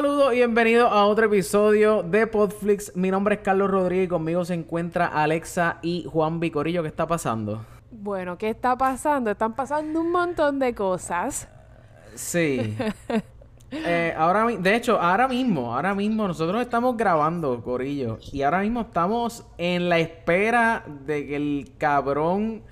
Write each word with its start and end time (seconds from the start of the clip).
Saludos 0.00 0.32
y 0.32 0.36
bienvenidos 0.36 0.90
a 0.90 1.04
otro 1.04 1.26
episodio 1.26 2.02
de 2.02 2.26
Podflix. 2.26 2.96
Mi 2.96 3.10
nombre 3.10 3.34
es 3.34 3.42
Carlos 3.42 3.70
Rodríguez 3.70 4.06
y 4.06 4.08
conmigo 4.08 4.46
se 4.46 4.54
encuentra 4.54 5.04
Alexa 5.04 5.78
y 5.82 6.06
Juan 6.10 6.40
Vicorillo. 6.40 6.80
¿Qué 6.80 6.88
está 6.88 7.06
pasando? 7.06 7.66
Bueno, 7.90 8.38
¿qué 8.38 8.48
está 8.48 8.78
pasando? 8.78 9.30
Están 9.30 9.54
pasando 9.54 10.00
un 10.00 10.10
montón 10.10 10.58
de 10.58 10.74
cosas. 10.74 11.48
Sí. 12.14 12.74
Eh, 13.72 14.12
ahora, 14.18 14.46
de 14.46 14.74
hecho, 14.74 15.00
ahora 15.00 15.28
mismo, 15.28 15.72
ahora 15.72 15.94
mismo 15.94 16.26
nosotros 16.26 16.60
estamos 16.60 16.96
grabando, 16.96 17.62
Corillo. 17.62 18.18
Y 18.32 18.42
ahora 18.42 18.62
mismo 18.62 18.80
estamos 18.80 19.46
en 19.58 19.88
la 19.88 20.00
espera 20.00 20.84
de 21.06 21.24
que 21.24 21.36
el 21.36 21.72
cabrón 21.78 22.64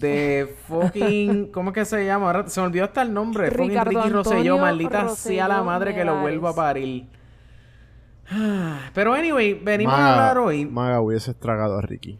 de 0.00 0.54
fucking... 0.66 1.50
¿Cómo 1.52 1.70
es 1.70 1.74
que 1.74 1.84
se 1.84 2.04
llama? 2.06 2.26
Ahora 2.26 2.48
se 2.48 2.60
me 2.60 2.66
olvidó 2.66 2.84
hasta 2.84 3.02
el 3.02 3.12
nombre. 3.14 3.50
Fucking 3.50 3.68
Ricardo 3.70 3.90
Ricky 3.90 4.08
Rosselló. 4.10 4.58
Maldita 4.58 5.08
sea 5.10 5.48
la 5.48 5.62
madre 5.62 5.94
que 5.94 6.04
lo 6.04 6.20
vuelva 6.20 6.50
a 6.50 6.54
parir. 6.54 7.06
Ah, 8.30 8.78
Pero 8.94 9.12
anyway, 9.12 9.54
venimos 9.54 9.94
a 9.94 9.98
Maga, 9.98 10.12
hablar 10.30 10.38
hoy. 10.38 10.64
Maga 10.64 11.00
hubiese 11.00 11.34
tragado 11.34 11.78
a 11.78 11.82
Ricky. 11.82 12.18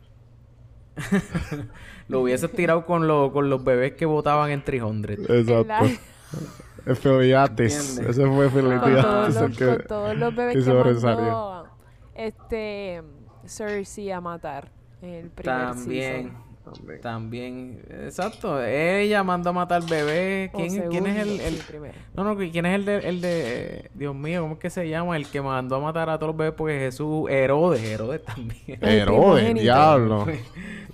Lo 2.08 2.20
hubieses 2.20 2.52
tirado 2.52 2.84
con, 2.84 3.08
lo- 3.08 3.32
con 3.32 3.48
los 3.48 3.64
bebés 3.64 3.92
que 3.94 4.04
votaban 4.04 4.50
en 4.50 4.62
300. 4.62 5.10
Exacto. 5.30 5.74
¿Entiendes? 6.86 7.98
Ese 7.98 8.26
fue 8.26 8.50
con, 8.50 8.80
que- 9.56 9.64
con 9.66 9.86
todos 9.86 10.16
los 10.16 10.36
bebés 10.36 10.54
que 10.54 10.60
que, 10.60 10.64
sobresalió. 10.66 11.18
mandó 11.22 11.68
este 12.14 13.02
Cersei 13.46 14.10
a 14.12 14.20
matar 14.20 14.70
en 15.00 15.08
el 15.14 15.30
primer 15.30 15.58
También. 15.68 16.22
season. 16.24 16.43
También. 16.64 17.00
También, 17.02 17.82
exacto. 18.06 18.62
Ella 18.64 19.22
mandó 19.22 19.50
a 19.50 19.52
matar 19.52 19.82
bebé. 19.86 20.50
O 20.54 20.56
¿Quién, 20.56 20.88
quién 20.88 21.06
es 21.06 21.16
el, 21.18 21.40
el- 21.40 21.54
sí, 21.56 21.62
primero. 21.68 21.94
No, 22.14 22.24
no, 22.24 22.36
¿quién 22.36 22.64
es 22.64 22.74
el 22.74 22.84
de, 22.86 22.96
el 23.08 23.20
de... 23.20 23.90
Dios 23.92 24.14
mío, 24.14 24.40
¿cómo 24.42 24.54
es 24.54 24.60
que 24.60 24.70
se 24.70 24.88
llama? 24.88 25.16
El 25.16 25.26
que 25.28 25.42
mandó 25.42 25.76
a 25.76 25.80
matar 25.80 26.08
a 26.08 26.18
todos 26.18 26.28
los 26.30 26.36
bebés 26.38 26.54
porque 26.56 26.78
Jesús... 26.78 27.28
Herodes, 27.28 27.82
Herodes 27.82 28.24
también. 28.24 28.78
Herodes, 28.80 29.54
diablo. 29.54 30.26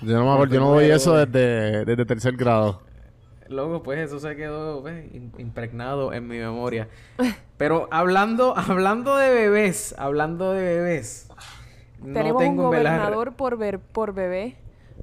Yo 0.03 0.15
no 0.19 0.25
me 0.25 0.33
acuerdo, 0.33 0.55
yo 0.55 0.61
no 0.61 0.71
doy 0.73 0.91
eso 0.91 1.15
desde, 1.17 1.85
desde 1.85 2.05
tercer 2.05 2.37
grado. 2.37 2.83
Luego, 3.49 3.83
pues 3.83 3.99
Jesús 4.01 4.23
se 4.23 4.35
quedó 4.37 4.81
pues, 4.83 5.05
im- 5.13 5.31
impregnado 5.39 6.13
en 6.13 6.27
mi 6.27 6.39
memoria. 6.39 6.89
Pero 7.57 7.89
hablando, 7.93 8.57
hablando 8.57 9.17
de 9.17 9.31
bebés, 9.31 9.95
hablando 9.99 10.53
de 10.53 10.63
bebés... 10.63 11.29
no 12.03 12.13
Tenemos 12.13 12.43
un 12.43 12.49
tengo 12.49 12.65
en 12.65 12.71
verdad- 12.71 12.97
gobernador 12.99 13.33
por, 13.35 13.57
ver, 13.57 13.79
por 13.79 14.15
bebé. 14.15 14.57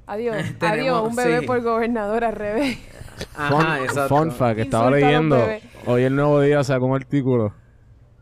Adiós. 0.14 0.36
Tenemos- 0.60 0.62
Adiós, 0.80 1.10
un 1.10 1.16
bebé 1.16 1.40
sí. 1.42 1.46
por 1.46 1.62
gobernador 1.62 2.24
al 2.24 2.34
revés. 2.36 2.78
Ajá, 3.36 3.50
fun, 3.50 3.84
exacto. 3.84 4.16
fun 4.16 4.32
fact, 4.32 4.56
que 4.56 4.62
estaba 4.64 4.92
leyendo. 4.92 5.38
Hoy 5.86 6.04
el 6.04 6.16
nuevo 6.16 6.40
día 6.42 6.64
sacó 6.64 6.86
un 6.86 6.96
artículo 6.96 7.54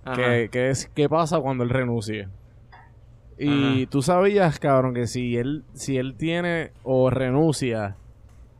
Ajá. 0.03 0.15
que, 0.15 0.49
que 0.51 0.69
es 0.69 0.87
qué 0.95 1.07
pasa 1.09 1.39
cuando 1.39 1.63
él 1.63 1.69
renuncie. 1.69 2.27
Y 3.37 3.81
Ajá. 3.83 3.89
tú 3.91 4.01
sabías, 4.01 4.59
cabrón, 4.59 4.93
que 4.93 5.07
si 5.07 5.35
él, 5.37 5.63
si 5.73 5.97
él 5.97 6.15
tiene 6.17 6.71
o 6.83 7.09
renuncia 7.09 7.97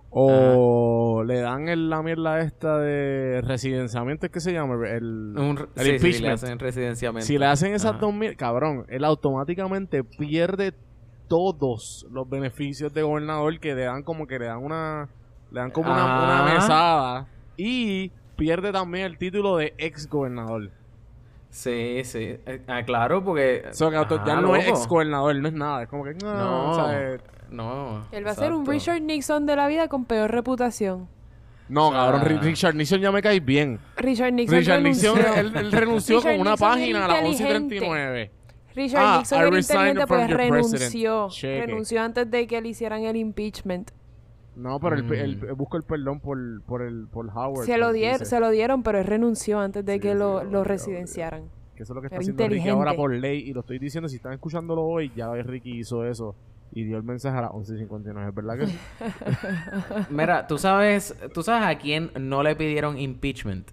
o 0.09 1.23
le 1.25 1.39
dan 1.41 1.67
el- 1.67 1.89
la 1.89 2.01
mierda 2.01 2.39
esta 2.41 2.77
de 2.79 3.41
residenciamiento, 3.41 4.25
¿es 4.25 4.31
que 4.31 4.39
se 4.39 4.53
llama? 4.53 4.75
El, 4.87 5.33
Un 5.37 5.57
el 5.75 5.83
sí, 5.83 5.83
sí, 5.83 5.89
impeachment. 5.95 6.21
le 6.25 6.31
hacen 6.31 6.59
residenciamiento. 6.59 7.25
Si 7.25 7.37
le 7.37 7.45
hacen 7.45 7.73
esas 7.73 7.91
Ajá. 7.91 7.99
dos 7.99 8.13
mil, 8.13 8.35
cabrón, 8.37 8.85
él 8.89 9.03
automáticamente 9.03 10.03
pierde 10.03 10.73
todos 11.27 12.05
los 12.11 12.29
beneficios 12.29 12.93
de 12.93 13.01
gobernador 13.03 13.59
que 13.59 13.73
le 13.75 13.83
dan 13.83 14.03
como 14.03 14.27
que 14.27 14.39
le 14.39 14.45
dan 14.45 14.63
una, 14.63 15.09
le 15.51 15.59
dan 15.59 15.71
como 15.71 15.91
una, 15.91 16.03
una 16.05 16.45
Ajá. 16.45 16.53
mesada 16.53 17.27
y 17.57 18.11
pierde 18.35 18.71
también 18.71 19.05
el 19.05 19.17
título 19.17 19.57
de 19.57 19.73
ex 19.77 20.07
gobernador. 20.09 20.71
Sí, 21.49 22.01
sí. 22.03 22.37
Eh, 22.45 22.61
ah, 22.67 22.83
claro, 22.83 23.23
porque... 23.23 23.63
O 23.69 23.73
sea, 23.73 23.89
que 23.89 23.95
auto- 23.95 24.17
ya 24.25 24.33
Ajá, 24.33 24.41
no 24.41 24.55
es 24.55 24.67
ex 24.67 24.87
gobernador, 24.87 25.35
no 25.37 25.47
es 25.47 25.53
nada, 25.53 25.83
es 25.83 25.89
como 25.89 26.03
que 26.03 26.13
no, 26.15 26.33
No, 26.33 26.71
o 26.71 26.75
sea, 26.75 27.17
no. 27.49 28.05
Él 28.11 28.25
va 28.27 28.31
a 28.31 28.35
ser 28.35 28.51
un. 28.51 28.65
Richard 28.65 29.01
Nixon 29.01 29.45
de 29.45 29.55
la 29.55 29.67
vida 29.67 29.87
con 29.87 30.03
peor 30.05 30.31
reputación. 30.31 31.07
no, 31.69 31.87
O 31.87 31.91
sea, 31.91 32.01
cabrón, 32.11 32.21
Ri- 32.23 32.41
Richard 32.41 32.75
Nixon 32.75 32.99
ya 32.99 33.11
me 33.11 33.21
cae 33.21 33.39
bien. 33.39 33.79
Richard 33.95 34.33
Nixon 34.33 34.57
Richard 34.59 34.81
Nixon, 34.81 35.15
renunció. 35.15 35.39
él, 35.39 35.53
él 35.55 35.71
renunció 35.71 36.17
Richard 36.17 36.31
con 36.33 36.41
una 36.41 36.51
Nixon 36.51 36.69
página 36.69 37.05
a 37.05 37.07
las 37.07 37.25
inteligente. 37.25 37.79
11.39. 37.79 38.29
Richard 38.75 39.01
Ah, 39.03 39.17
Nixon 39.19 39.37
I 39.37 39.41
era 39.41 39.49
resigned 39.51 39.87
inteligente 39.99 40.07
from 40.07 40.19
pues 40.27 40.37
renunció. 40.71 41.27
Cheque. 41.29 41.65
Renunció 41.65 42.01
antes 42.01 42.29
de 42.29 42.47
que 42.47 42.61
le 42.61 42.69
hicieran 42.69 43.03
el 43.03 43.15
impeachment. 43.15 43.91
No, 44.55 44.79
pero 44.79 44.95
él, 44.95 45.03
Mm. 45.03 45.13
él- 45.13 45.39
él 45.49 45.53
busca 45.53 45.77
el 45.77 45.83
perdón 45.83 46.19
por, 46.21 46.37
por, 46.63 46.81
el, 46.81 47.07
por 47.07 47.27
Howard. 47.29 47.65
Se 47.65 47.77
lo, 47.77 47.89
él 47.89 47.95
dier- 47.97 48.13
dice. 48.13 48.25
se 48.25 48.39
lo 48.39 48.49
dieron, 48.51 48.83
pero 48.83 48.99
él 48.99 49.05
renunció 49.05 49.59
antes 49.59 49.85
de 49.85 49.93
Sí, 49.95 49.99
que 49.99 50.11
sí, 50.13 50.17
lo, 50.17 50.43
lo 50.43 50.63
residenciaran. 50.63 51.43
Que 51.75 51.83
eso 51.83 51.91
es 51.91 51.95
lo 51.95 52.01
que 52.01 52.07
está 52.07 52.15
Era 52.15 52.21
haciendo 52.21 52.43
Ricky 52.43 52.53
inteligente. 52.55 52.69
ahora 52.79 52.93
por 52.93 53.13
ley. 53.13 53.39
Y 53.49 53.53
lo 53.53 53.59
estoy 53.61 53.79
diciendo, 53.79 54.07
si 54.07 54.15
están 54.15 54.31
escuchándolo 54.33 54.81
hoy, 54.83 55.11
ya 55.15 55.33
Ricky 55.33 55.79
hizo 55.79 56.05
eso. 56.05 56.35
Y 56.71 56.83
dio 56.85 56.95
el 56.97 57.03
mensaje 57.03 57.37
a 57.37 57.41
las 57.41 57.51
11.59. 57.51 58.29
¿Es 58.29 58.35
verdad 58.35 58.57
que 58.57 58.67
sí? 58.67 58.77
Mira, 60.09 60.47
tú 60.47 60.57
sabes, 60.57 61.15
tú 61.33 61.43
sabes 61.43 61.67
a 61.67 61.77
quién 61.77 62.11
no 62.17 62.41
le 62.43 62.55
pidieron 62.55 62.97
impeachment. 62.97 63.69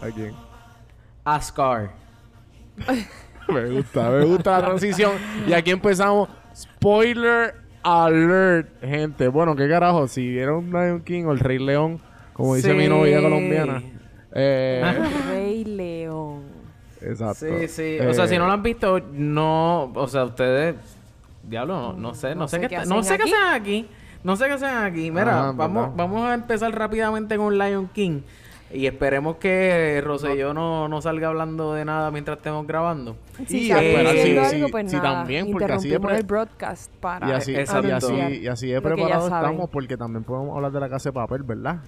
¿A 0.00 0.10
quién? 0.12 0.34
A 1.24 1.40
Scar. 1.40 1.94
Me 3.48 3.64
gusta, 3.70 4.10
me 4.10 4.24
gusta 4.24 4.50
la 4.50 4.66
transición. 4.66 5.12
Y 5.46 5.54
aquí 5.54 5.70
empezamos. 5.70 6.28
Spoiler 6.58 7.54
alert, 7.82 8.68
gente. 8.82 9.28
Bueno, 9.28 9.54
qué 9.56 9.68
carajo. 9.68 10.08
Si 10.08 10.26
vieron 10.28 10.70
Lion 10.70 11.00
King 11.02 11.24
o 11.26 11.32
El 11.32 11.38
Rey 11.38 11.58
León, 11.58 12.00
como 12.32 12.54
dice 12.56 12.74
mi 12.74 12.88
novia 12.88 13.20
colombiana. 13.20 13.82
Eh, 14.32 14.82
Rey 15.30 15.64
León. 15.64 16.42
exacto. 17.00 17.46
Sí, 17.46 17.68
sí. 17.68 17.98
O 18.00 18.12
sea, 18.12 18.24
Eh, 18.24 18.28
si 18.28 18.38
no 18.38 18.46
lo 18.46 18.52
han 18.52 18.62
visto, 18.62 19.00
no... 19.12 19.84
O 19.94 20.08
sea, 20.08 20.24
ustedes... 20.24 20.74
Diablo, 21.44 21.92
no, 21.92 21.92
no 21.94 22.14
sé. 22.14 22.30
No, 22.34 22.42
No 22.42 22.48
sé 22.48 22.56
sé 22.56 22.62
qué, 22.62 22.68
qué 22.76 22.84
no 22.86 23.02
sé 23.02 23.16
qué 23.16 23.22
aquí. 23.22 23.32
hacen 23.32 23.60
aquí. 23.62 23.88
No 24.24 24.36
sé 24.36 24.46
qué 24.46 24.52
hacen 24.52 24.68
aquí. 24.76 25.10
Mira, 25.10 25.48
Ah, 25.48 25.52
vamos, 25.54 25.82
¿verdad? 25.84 25.96
vamos 25.96 26.28
a 26.28 26.34
empezar 26.34 26.76
rápidamente 26.76 27.36
con 27.36 27.56
Lion 27.56 27.88
King. 27.88 28.20
Y 28.70 28.86
esperemos 28.86 29.36
que 29.36 30.00
Rosselló 30.04 30.52
no, 30.52 30.88
no 30.88 31.00
salga 31.00 31.28
hablando 31.28 31.72
de 31.72 31.86
nada 31.86 32.10
mientras 32.10 32.36
estemos 32.36 32.66
grabando. 32.66 33.16
Si 33.46 33.56
Y 33.56 33.60
diciendo 33.60 34.10
sí, 34.12 34.38
algo, 34.56 34.66
sí, 34.66 34.72
pues 34.72 34.90
sí, 34.90 34.96
nada. 34.96 35.12
también, 35.14 35.50
porque 35.50 35.72
así 35.72 35.98
pre- 35.98 36.16
el 36.18 36.22
broadcast 36.24 36.92
para 37.00 37.28
Y 37.28 37.32
así, 37.32 37.52
y 37.52 37.56
así, 37.56 37.72
anunciar 37.76 38.32
y 38.32 38.46
así 38.46 38.66
de 38.68 38.82
preparados 38.82 39.24
estamos 39.24 39.70
porque 39.70 39.96
también 39.96 40.22
podemos 40.22 40.54
hablar 40.54 40.70
de 40.72 40.80
la 40.80 40.88
casa 40.90 41.08
de 41.08 41.12
papel, 41.14 41.42
¿verdad? 41.44 41.78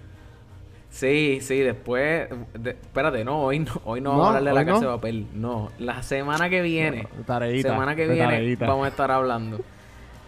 Sí, 0.88 1.38
sí, 1.43 1.59
después... 1.59 2.29
de- 2.59 2.71
espérate, 2.71 3.25
no, 3.25 3.43
hoy 3.44 3.59
no, 3.61 3.73
hoy 3.85 4.00
no 4.00 4.12
No, 4.12 4.19
vamos 4.19 4.35
a 4.35 4.38
hablar 4.38 4.55
de 4.55 4.61
la 4.61 4.67
casa 4.67 4.81
no. 4.87 4.91
de 4.91 4.97
papel. 4.97 5.27
No, 5.35 5.71
la 5.79 6.03
semana 6.03 6.49
que 6.49 6.62
viene... 6.62 7.06
Tareita. 7.27 7.69
semana 7.71 7.94
que 7.94 8.06
viene 8.09 8.25
tareita. 8.25 8.67
vamos 8.67 8.87
a 8.87 8.88
estar 8.88 9.11
hablando. 9.11 9.61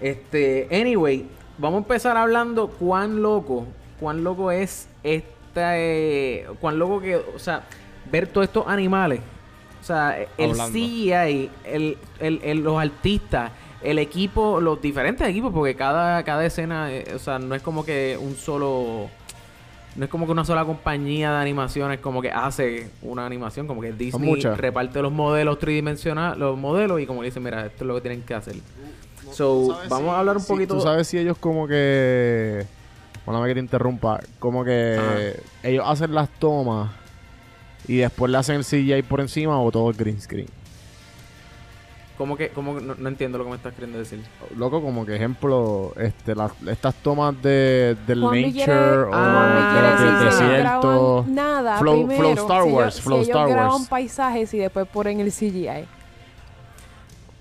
Este, 0.00 0.68
anyway, 0.70 1.26
vamos 1.58 1.78
a 1.78 1.82
empezar 1.82 2.16
hablando 2.16 2.68
cuán 2.68 3.22
loco, 3.22 3.66
cuán 3.98 4.22
loco 4.22 4.50
es 4.50 4.88
esta, 5.02 5.30
eh, 5.56 6.46
cuán 6.60 6.78
loco 6.78 7.00
que, 7.00 7.16
o 7.16 7.38
sea, 7.38 7.62
ver 8.10 8.26
todos 8.26 8.46
estos 8.46 8.66
animales. 8.66 9.20
O 9.80 9.84
sea, 9.84 10.16
el 10.38 10.50
Hablando. 10.50 10.78
CGI, 10.78 11.50
el, 11.64 11.98
el, 12.20 12.40
el- 12.42 12.58
los 12.62 12.80
artistas, 12.80 13.50
el 13.82 13.98
equipo, 13.98 14.60
los 14.60 14.80
diferentes 14.80 15.26
equipos, 15.28 15.52
porque 15.52 15.74
cada, 15.74 16.22
cada 16.22 16.44
escena, 16.46 16.92
eh, 16.92 17.04
o 17.14 17.18
sea, 17.18 17.38
no 17.40 17.54
es 17.54 17.62
como 17.62 17.84
que 17.84 18.16
un 18.20 18.36
solo... 18.36 19.08
No 19.94 20.04
es 20.06 20.10
como 20.10 20.24
que 20.24 20.32
una 20.32 20.44
sola 20.44 20.64
compañía 20.64 21.30
de 21.32 21.36
animaciones 21.36 22.00
como 22.00 22.22
que 22.22 22.30
hace 22.30 22.88
una 23.02 23.26
animación, 23.26 23.66
como 23.66 23.82
que 23.82 23.92
Disney 23.92 24.30
reparte 24.54 25.02
los 25.02 25.12
modelos 25.12 25.58
tridimensionales, 25.58 26.38
los 26.38 26.56
modelos 26.56 26.98
y 27.00 27.04
como 27.06 27.20
que 27.20 27.26
dice, 27.26 27.40
mira, 27.40 27.66
esto 27.66 27.84
es 27.84 27.88
lo 27.88 27.94
que 27.96 28.00
tienen 28.00 28.22
que 28.22 28.32
hacer. 28.32 28.54
So, 29.32 29.76
vamos 29.90 30.14
a 30.14 30.20
hablar 30.20 30.36
un 30.38 30.44
poquito. 30.46 30.76
Tú 30.76 30.80
sabes 30.80 31.08
si 31.08 31.18
ellos 31.18 31.36
como 31.36 31.66
que... 31.68 32.64
Bueno, 33.26 33.44
que 33.44 33.54
te 33.54 33.60
interrumpa. 33.60 34.20
Como 34.38 34.64
que 34.64 35.40
ellos 35.62 35.84
hacen 35.86 36.14
las 36.14 36.28
tomas 36.28 36.90
y 37.86 37.98
después 37.98 38.30
le 38.30 38.38
hacen 38.38 38.56
el 38.56 38.64
CGI 38.64 39.02
por 39.02 39.20
encima 39.20 39.60
o 39.60 39.70
todo 39.70 39.90
el 39.90 39.96
green 39.96 40.20
screen. 40.20 40.48
¿Cómo 42.18 42.36
que, 42.36 42.50
cómo 42.50 42.76
que- 42.76 42.82
no, 42.84 42.94
no 42.96 43.08
entiendo 43.08 43.38
lo 43.38 43.44
que 43.44 43.50
me 43.50 43.56
estás 43.56 43.72
queriendo 43.74 43.98
decir? 43.98 44.22
Loco, 44.56 44.80
como 44.82 45.04
que 45.06 45.16
ejemplo, 45.16 45.92
este, 45.96 46.34
las, 46.34 46.52
estas 46.68 46.94
tomas 46.96 47.40
de, 47.42 47.96
del 48.06 48.20
nature 48.20 48.52
quiere- 48.52 48.72
o 49.04 49.10
Juanmi 49.10 50.18
de 50.18 50.24
desierto. 50.26 51.24
nada 51.28 51.78
Flow- 51.78 52.06
primero. 52.06 52.20
Flow 52.20 52.32
Star 52.34 52.62
Si 52.62 52.68
ellos- 52.68 52.78
Wars, 52.78 52.94
si 52.96 53.02
Flow 53.02 53.16
ellos 53.22 53.28
Star 53.28 53.48
Wars. 53.48 53.88
paisajes 53.88 54.54
y 54.54 54.58
después 54.58 54.86
ponen 54.88 55.20
el 55.20 55.32
CGI. 55.32 55.86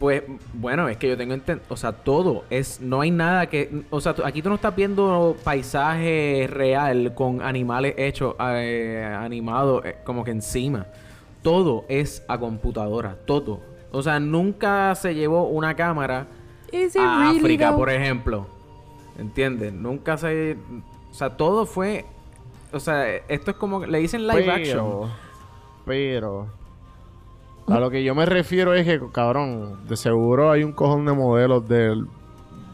Pues, 0.01 0.23
bueno, 0.55 0.89
es 0.89 0.97
que 0.97 1.07
yo 1.07 1.15
tengo 1.15 1.35
enten- 1.35 1.59
o 1.69 1.77
sea, 1.77 1.91
todo 1.91 2.43
es, 2.49 2.81
no 2.81 3.01
hay 3.01 3.11
nada 3.11 3.45
que, 3.45 3.83
o 3.91 4.01
sea, 4.01 4.15
aquí 4.25 4.41
tú 4.41 4.49
no 4.49 4.55
estás 4.55 4.75
viendo 4.75 5.37
paisaje 5.43 6.47
real 6.49 7.13
con 7.13 7.39
animales 7.43 7.93
hechos, 7.97 8.33
eh, 8.39 9.07
animados, 9.15 9.85
eh, 9.85 9.97
como 10.03 10.23
que 10.23 10.31
encima. 10.31 10.87
Todo 11.43 11.85
es 11.87 12.23
a 12.27 12.39
computadora, 12.39 13.15
todo. 13.25 13.59
O 13.91 14.01
sea, 14.01 14.19
nunca 14.19 14.95
se 14.95 15.13
llevó 15.13 15.43
una 15.43 15.75
cámara 15.75 16.25
a 16.99 17.19
really 17.19 17.37
África, 17.37 17.69
though? 17.69 17.77
por 17.77 17.89
ejemplo. 17.91 18.47
¿Entiendes? 19.19 19.71
Nunca 19.71 20.17
se, 20.17 20.57
o 21.11 21.13
sea, 21.13 21.37
todo 21.37 21.67
fue, 21.67 22.05
o 22.73 22.79
sea, 22.79 23.07
esto 23.27 23.51
es 23.51 23.57
como, 23.57 23.85
le 23.85 23.99
dicen 23.99 24.25
live 24.25 24.49
action. 24.51 25.11
Pero. 25.85 26.47
A 27.71 27.79
lo 27.79 27.89
que 27.89 28.03
yo 28.03 28.13
me 28.15 28.25
refiero 28.25 28.73
es 28.73 28.85
que, 28.85 28.99
cabrón, 29.11 29.87
de 29.87 29.95
seguro 29.97 30.51
hay 30.51 30.63
un 30.63 30.71
cojón 30.73 31.05
de 31.05 31.13
modelos 31.13 31.67
de, 31.67 32.03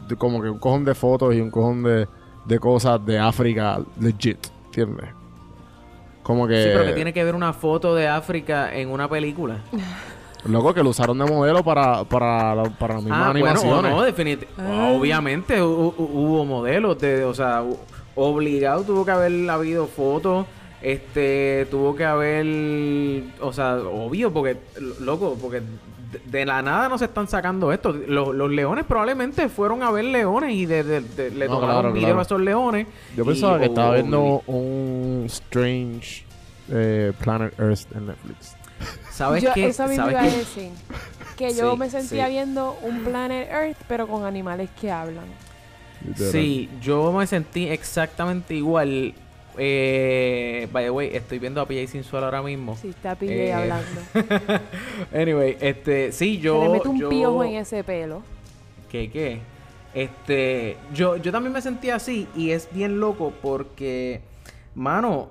de 0.08 0.16
como 0.16 0.42
que 0.42 0.48
un 0.50 0.58
cojón 0.58 0.84
de 0.84 0.94
fotos 0.94 1.34
y 1.34 1.40
un 1.40 1.50
cojón 1.50 1.82
de, 1.82 2.06
de 2.44 2.58
cosas 2.58 3.04
de 3.04 3.18
África 3.18 3.78
legit, 4.00 4.38
¿entiendes? 4.66 5.10
Como 6.22 6.46
que, 6.46 6.62
Sí, 6.62 6.68
pero 6.72 6.84
que 6.84 6.92
tiene 6.92 7.12
que 7.12 7.24
ver 7.24 7.34
una 7.34 7.52
foto 7.52 7.94
de 7.94 8.06
África 8.08 8.74
en 8.74 8.90
una 8.90 9.08
película. 9.08 9.58
loco, 10.44 10.72
que 10.74 10.82
lo 10.82 10.90
usaron 10.90 11.18
de 11.18 11.24
modelo 11.24 11.62
para, 11.64 12.04
para, 12.04 12.54
la- 12.54 12.64
para 12.64 12.94
las 12.94 13.02
mismas 13.02 13.18
Ah, 13.28 13.30
bueno, 13.32 13.46
animaciones. 13.50 13.90
no, 13.92 14.02
definitivamente. 14.02 14.62
Ah. 14.72 14.92
Obviamente 14.96 15.60
hu- 15.62 15.94
hu- 15.96 16.08
hubo 16.12 16.44
modelos 16.44 16.98
de, 16.98 17.24
o 17.24 17.34
sea, 17.34 17.64
obligado 18.14 18.82
tuvo 18.82 19.04
que 19.04 19.10
haber 19.10 19.48
habido 19.50 19.86
fotos, 19.86 20.46
este, 20.82 21.66
tuvo 21.70 21.94
que 21.96 22.04
haber, 22.04 22.46
o 23.40 23.52
sea, 23.52 23.76
obvio, 23.76 24.32
porque, 24.32 24.56
lo- 24.80 24.98
loco, 25.00 25.36
porque 25.40 25.60
de, 25.60 26.20
de 26.24 26.46
la 26.46 26.62
nada 26.62 26.88
no 26.88 26.96
se 26.98 27.06
están 27.06 27.28
sacando 27.28 27.72
esto. 27.72 27.92
Los, 27.92 28.34
los 28.34 28.50
leones 28.50 28.84
probablemente 28.84 29.48
fueron 29.48 29.82
a 29.82 29.90
ver 29.90 30.04
leones 30.06 30.54
y 30.54 30.66
de, 30.66 30.82
de- 30.84 31.00
de- 31.00 31.30
le 31.30 31.46
No, 31.48 31.54
tomaron 31.56 31.80
claro, 31.82 31.92
video 31.92 32.06
claro. 32.08 32.18
a 32.20 32.22
esos 32.22 32.40
leones. 32.40 32.86
Yo 33.16 33.24
y- 33.24 33.26
pensaba 33.26 33.58
que 33.58 33.66
estaba 33.66 33.94
viendo 33.94 34.42
un 34.46 35.24
Strange 35.26 36.24
eh, 36.70 37.12
Planet 37.18 37.58
Earth 37.58 37.86
en 37.94 38.06
Netflix. 38.06 38.56
¿Sabes 39.10 39.42
Yo 39.42 39.52
qué? 39.52 39.66
eso 39.66 39.78
¿Sabes 39.78 39.96
iba 39.98 40.06
a 40.06 40.22
qué? 40.22 40.36
decir. 40.36 40.70
Que 41.36 41.52
yo 41.54 41.72
Sí, 41.72 41.78
me 41.78 41.90
sentía 41.90 42.26
sí. 42.26 42.32
viendo 42.32 42.76
un 42.82 43.00
Planet 43.04 43.48
Earth, 43.50 43.76
pero 43.88 44.06
con 44.06 44.24
animales 44.24 44.70
que 44.80 44.90
hablan. 44.92 45.24
Sí, 46.16 46.68
yo 46.80 47.12
me 47.12 47.26
sentí 47.26 47.66
exactamente 47.68 48.54
igual. 48.54 49.14
Eh, 49.58 50.68
by 50.72 50.84
the 50.84 50.90
way, 50.90 51.10
estoy 51.14 51.38
viendo 51.38 51.60
a 51.60 51.66
PJ 51.66 51.88
Sin 51.88 52.04
Suelo 52.04 52.26
ahora 52.26 52.42
mismo. 52.42 52.76
Si 52.76 52.88
está 52.88 53.14
PJ 53.16 53.32
Eh, 53.32 53.52
hablando. 53.52 54.00
anyway, 55.14 55.56
este, 55.60 56.12
sí, 56.12 56.38
yo. 56.38 56.60
Se 56.62 56.66
le 56.68 56.72
mete 56.74 56.88
un 56.88 56.98
yo- 57.00 57.08
piojo 57.08 57.44
en 57.44 57.54
ese 57.56 57.82
pelo. 57.84 58.22
¿Qué, 58.88 59.10
qué? 59.10 59.40
Este, 59.94 60.76
yo, 60.94 61.16
yo 61.16 61.32
también 61.32 61.52
me 61.52 61.60
sentí 61.60 61.90
así 61.90 62.28
y 62.36 62.50
es 62.50 62.68
bien 62.72 63.00
loco 63.00 63.32
porque, 63.42 64.20
mano, 64.74 65.30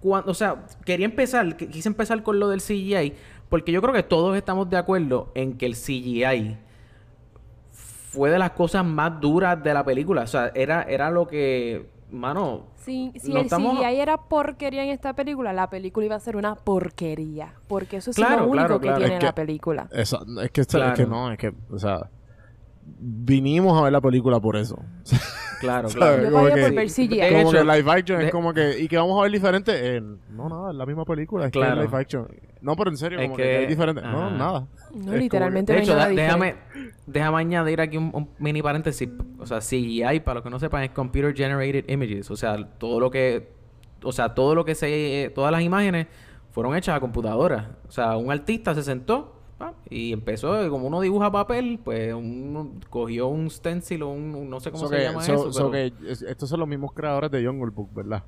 cuando, 0.00 0.30
o 0.30 0.34
sea, 0.34 0.64
quería 0.84 1.06
empezar, 1.06 1.46
qu- 1.56 1.68
quise 1.68 1.88
empezar 1.88 2.22
con 2.22 2.38
lo 2.40 2.48
del 2.48 2.60
CGI 2.60 3.12
porque 3.48 3.72
yo 3.72 3.82
creo 3.82 3.92
que 3.92 4.02
todos 4.02 4.36
estamos 4.36 4.70
de 4.70 4.76
acuerdo 4.78 5.30
en 5.34 5.58
que 5.58 5.66
el 5.66 5.74
CGI 5.74 6.56
fue 7.72 8.30
de 8.30 8.38
las 8.38 8.52
cosas 8.52 8.84
más 8.84 9.20
duras 9.20 9.62
de 9.62 9.74
la 9.74 9.84
película. 9.84 10.22
O 10.22 10.26
sea, 10.26 10.50
era, 10.54 10.82
era 10.84 11.10
lo 11.10 11.26
que, 11.26 11.86
mano, 12.14 12.68
Si, 12.76 13.12
si 13.18 13.32
No 13.32 13.40
el 13.40 13.46
estamos- 13.46 13.78
CGI 13.78 14.00
era 14.00 14.16
porquería 14.16 14.84
en 14.84 14.90
esta 14.90 15.12
película, 15.14 15.52
la 15.52 15.68
película 15.70 16.06
iba 16.06 16.16
a 16.16 16.20
ser 16.20 16.36
una 16.36 16.54
porquería. 16.54 17.54
Porque 17.68 17.96
eso 17.98 18.10
es 18.10 18.16
Claro, 18.16 18.44
lo 18.46 18.50
único 18.50 18.78
claro, 18.78 18.80
que 18.80 18.88
tiene 18.92 19.14
Es 19.14 19.20
que- 19.20 19.26
la 19.26 19.34
película. 19.34 19.88
Eso, 19.92 20.24
es 20.42 20.50
que, 20.50 20.60
es 20.62 20.66
que 20.66 21.06
no, 21.06 21.30
es 21.32 21.38
que, 21.38 21.52
o 21.70 21.78
sea, 21.78 22.10
vinimos 22.86 23.78
a 23.78 23.82
ver 23.84 23.92
la 23.92 24.00
película 24.00 24.40
por 24.40 24.56
eso. 24.56 24.78
claro, 25.64 25.88
claro. 25.88 26.22
Yo 26.22 26.30
como 26.30 26.44
pagué 26.44 26.54
que- 26.54 26.60
por 26.62 26.74
ver 26.74 26.88
CGI. 26.90 27.08
De 27.08 27.28
como 27.28 27.40
hecho, 27.40 27.50
que 27.50 27.64
live 27.76 27.90
action 27.92 28.18
de- 28.18 28.24
es 28.26 28.30
como 28.32 28.54
que, 28.54 28.78
¿y 28.80 28.88
que 28.88 28.96
vamos 28.96 29.18
a 29.18 29.22
ver 29.22 29.32
diferente? 29.32 29.72
Eh, 29.96 30.00
no, 30.30 30.48
nada, 30.48 30.70
es 30.70 30.76
la 30.76 30.86
misma 30.86 31.04
película, 31.04 31.46
es 31.46 31.52
que 31.52 31.58
Claro. 31.58 31.82
es 31.82 31.86
live 31.90 31.98
action. 32.00 32.28
No, 32.60 32.76
pero 32.76 32.90
en 32.90 32.96
serio, 32.96 33.18
Es 33.18 33.24
como 33.26 33.36
que, 33.36 33.42
que- 33.42 33.62
es 33.64 33.68
diferente. 33.68 34.00
No, 34.02 34.30
nada. 34.30 34.66
No, 34.94 35.12
Es 35.12 35.18
literalmente 35.20 35.72
De 35.72 35.78
no 35.86 35.94
hay 35.94 36.12
hecho, 36.12 36.16
déjame, 36.22 36.54
déjame 37.06 37.38
añadir 37.38 37.80
aquí 37.80 37.96
un, 37.98 38.10
un 38.14 38.28
mini 38.38 38.62
paréntesis. 38.62 39.08
O 39.38 39.44
sea, 39.46 39.60
CGI, 39.60 40.20
para 40.20 40.36
los 40.36 40.44
que 40.44 40.50
no 40.50 40.58
sepan, 40.58 40.82
es 40.84 40.90
Computer 40.90 41.34
Generated 41.34 41.88
Images. 41.88 42.30
O 42.30 42.36
sea, 42.36 42.56
todo 42.78 43.00
lo 43.00 43.10
que... 43.10 43.52
O 44.02 44.12
sea, 44.12 44.34
todo 44.34 44.54
lo 44.54 44.64
que 44.64 44.74
se... 44.74 45.30
Todas 45.34 45.50
las 45.52 45.62
imágenes 45.62 46.06
fueron 46.52 46.74
hechas 46.76 46.96
a 46.96 47.00
computadora. 47.00 47.72
O 47.88 47.90
sea, 47.90 48.16
un 48.16 48.30
artista 48.30 48.74
se 48.74 48.82
sentó 48.82 49.34
y 49.90 50.12
empezó... 50.12 50.68
Como 50.70 50.86
uno 50.88 51.00
dibuja 51.00 51.30
papel, 51.30 51.78
pues 51.82 52.12
uno 52.14 52.70
cogió 52.90 53.28
un 53.28 53.48
stencil 53.50 54.02
o 54.02 54.08
un... 54.10 54.34
un- 54.34 54.50
no 54.50 54.60
sé 54.60 54.70
cómo 54.70 54.84
So 54.84 54.88
se 54.90 54.96
que- 54.96 55.02
llama 55.04 55.22
so- 55.22 55.34
eso. 55.34 55.52
so 55.52 55.70
pero- 55.70 55.94
que 56.00 56.10
es- 56.12 56.22
estos 56.22 56.48
son 56.48 56.60
los 56.60 56.68
mismos 56.68 56.92
creadores 56.92 57.30
de 57.30 57.44
Jungle 57.46 57.70
Book, 57.70 57.88
¿verdad? 57.94 58.22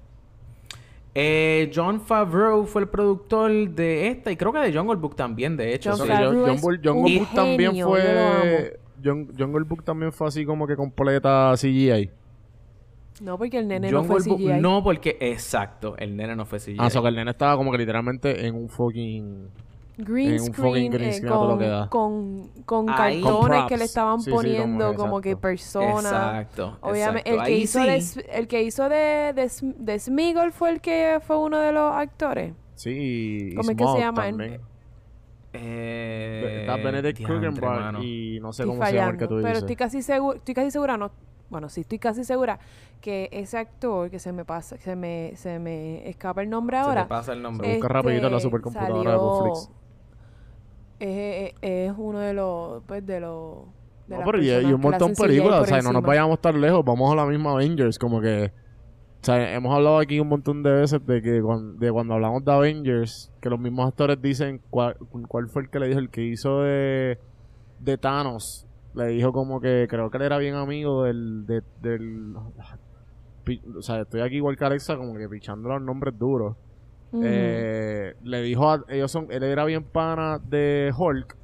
Eh, 1.18 1.70
John 1.74 2.00
Favreau 2.00 2.66
fue 2.66 2.82
el 2.82 2.88
productor 2.88 3.50
de 3.70 4.08
esta 4.08 4.30
y 4.30 4.36
creo 4.36 4.52
que 4.52 4.58
de 4.58 4.72
Jungle 4.76 4.96
Book 4.96 5.16
también, 5.16 5.56
de 5.56 5.74
hecho. 5.74 5.92
John 5.96 6.06
Favreau 6.06 6.32
John- 6.34 6.50
es 6.50 6.60
Jungle, 6.60 6.80
Jungle 6.84 7.12
un 7.14 7.18
Book 7.20 7.34
también 7.34 7.70
genio, 7.70 7.88
fue... 7.88 8.80
Jungle 9.02 9.64
Book 9.64 9.82
también 9.84 10.12
fue 10.12 10.26
así 10.28 10.44
como 10.44 10.66
que 10.66 10.76
completa 10.76 11.54
CGI. 11.56 12.10
No, 13.22 13.38
porque 13.38 13.58
el 13.58 13.66
nene 13.68 13.90
no 13.90 14.04
fue 14.04 14.16
Book 14.26 14.36
CGI. 14.38 14.60
no, 14.60 14.82
porque... 14.84 15.16
Exacto, 15.20 15.96
el 15.96 16.16
nene 16.16 16.36
no 16.36 16.44
fue 16.44 16.58
CGI. 16.58 16.76
Ah, 16.78 16.90
so 16.90 17.00
que 17.02 17.08
el 17.08 17.14
nene 17.16 17.30
estaba 17.30 17.56
como 17.56 17.72
que 17.72 17.78
literalmente 17.78 18.46
en 18.46 18.54
un 18.54 18.68
fucking... 18.68 19.48
Green 19.98 20.32
en 20.34 20.40
un 20.42 20.46
fucking 20.52 20.52
screen, 20.72 20.92
green 20.92 21.08
eh, 21.08 21.12
screen 21.14 21.32
a 21.32 21.36
todo 21.36 21.48
lo 21.52 21.58
que 21.58 21.66
da. 21.68 21.88
con, 21.88 22.48
con, 22.66 22.86
con 22.86 22.90
Ahí- 22.90 23.20
Con 23.22 23.30
cartones 23.32 23.56
props. 23.56 23.68
que 23.68 23.76
le 23.78 23.84
estaban 23.84 24.18
Sí, 24.18 24.24
sí, 24.24 24.30
como- 24.30 24.42
poniendo 24.42 24.94
como, 24.94 25.20
que 25.22 25.36
personas. 25.38 26.04
Exacto. 26.04 26.76
Obviamente, 26.82 27.30
exacto. 27.30 27.40
el 27.40 27.46
que 27.46 27.52
Ahí 27.54 27.62
hizo 27.62 27.80
sí. 27.80 27.86
de, 27.86 27.96
S- 27.96 28.26
el 28.30 28.46
que 28.48 28.62
hizo 28.62 28.88
de, 28.90 29.32
de, 29.34 29.50
de 29.78 29.98
Smeagol 29.98 30.52
fue 30.52 30.70
el 30.70 30.80
que 30.82 31.18
fue 31.26 31.38
uno 31.38 31.58
de 31.58 31.72
los 31.72 31.94
actores. 31.94 32.52
Sí, 32.74 32.90
y 33.52 33.54
¿Cómo 33.54 33.70
es 33.70 33.76
que 33.76 33.84
se 33.84 33.88
Smaug 33.88 33.98
llama? 34.00 34.22
también. 34.24 34.60
Eh, 35.54 36.58
Está 36.60 36.76
Benedict 36.76 37.18
diantre, 37.18 37.50
Cumberbatch 37.50 38.02
y 38.04 38.38
no 38.40 38.52
sé 38.52 38.62
Estoy 38.64 38.76
cómo 38.76 38.86
se 38.86 38.92
llama 38.94 39.10
el 39.12 39.16
que 39.16 39.24
fallando, 39.24 39.28
tú 39.28 39.34
pero 39.36 39.48
dices. 39.48 39.58
estoy 39.62 39.76
casi 39.76 40.02
segura, 40.02 40.36
estoy 40.36 40.54
casi 40.54 40.70
segura, 40.70 40.96
no, 40.98 41.10
bueno, 41.48 41.68
sí, 41.70 41.80
estoy 41.80 41.98
casi 41.98 42.24
segura 42.24 42.58
que 43.00 43.28
ese 43.32 43.56
actor 43.56 44.10
que 44.10 44.18
se 44.18 44.32
me 44.32 44.44
pasa, 44.44 44.76
se 44.76 44.96
me, 44.96 45.32
se 45.36 45.58
me 45.58 46.06
escapa 46.10 46.42
el 46.42 46.50
nombre 46.50 46.76
Se 46.76 46.82
te 46.82 46.88
ahora, 46.88 47.08
pasa 47.08 47.32
el 47.32 47.40
nombre. 47.40 47.72
Busca 47.74 47.88
rapidito 47.88 48.26
en 48.26 48.32
la 48.32 48.36
este, 48.38 48.48
supercomputadora 48.48 49.12
de 49.12 49.16
Netflix. 49.18 49.58
salió- 49.64 49.85
es- 50.98 51.54
es 51.60 51.92
uno 51.96 52.20
de 52.20 52.32
los, 52.34 52.82
pues, 52.84 53.04
de 53.06 53.20
los... 53.20 53.64
de 54.06 54.14
No, 54.14 54.20
las 54.20 54.30
pero 54.30 54.42
y, 54.42 54.72
un 54.72 54.80
montón 54.80 55.14
de 55.14 55.16
películas, 55.16 55.62
o 55.62 55.66
sea, 55.66 55.82
no 55.82 55.92
nos 55.92 56.02
vayamos 56.02 56.40
tan 56.40 56.60
lejos, 56.60 56.84
vamos 56.84 57.12
a 57.12 57.16
la 57.16 57.26
misma 57.26 57.52
Avengers, 57.52 57.98
como 57.98 58.20
que... 58.20 58.52
O 59.22 59.24
sea, 59.26 59.54
hemos 59.54 59.74
hablado 59.74 59.98
aquí 59.98 60.20
un 60.20 60.28
montón 60.28 60.62
de 60.62 60.70
veces 60.70 61.04
de 61.04 61.20
que 61.20 61.42
cuando, 61.42 61.72
de 61.78 61.90
cuando 61.90 62.14
hablamos 62.14 62.44
de 62.44 62.52
Avengers, 62.52 63.32
que 63.40 63.50
los 63.50 63.58
mismos 63.58 63.88
actores 63.88 64.20
dicen 64.22 64.60
cuál, 64.70 64.96
cuál 65.28 65.48
fue 65.48 65.62
el 65.62 65.70
que 65.70 65.80
le 65.80 65.88
dijo, 65.88 65.98
el 65.98 66.10
que 66.10 66.22
hizo 66.22 66.60
de, 66.60 67.18
de 67.80 67.98
Thanos, 67.98 68.66
le 68.94 69.06
dijo 69.08 69.32
como 69.32 69.60
que 69.60 69.86
creo 69.90 70.10
que 70.10 70.18
él 70.18 70.22
era 70.22 70.38
bien 70.38 70.54
amigo 70.54 71.02
del... 71.04 71.44
de- 71.46 71.62
del 71.82 72.34
o 73.76 73.82
sea, 73.82 74.00
estoy 74.00 74.20
aquí 74.22 74.36
igual 74.36 74.56
que 74.56 74.64
Alexa, 74.64 74.96
como 74.96 75.14
que 75.14 75.28
pichando 75.28 75.68
los 75.68 75.80
nombres 75.82 76.18
duros. 76.18 76.56
Eh, 77.12 78.14
le 78.24 78.42
dijo 78.42 78.70
a 78.70 78.84
ellos 78.88 79.10
son 79.10 79.28
él 79.30 79.42
era 79.44 79.64
bien 79.64 79.84
pana 79.84 80.38
de 80.38 80.92
Hulk 80.96 81.36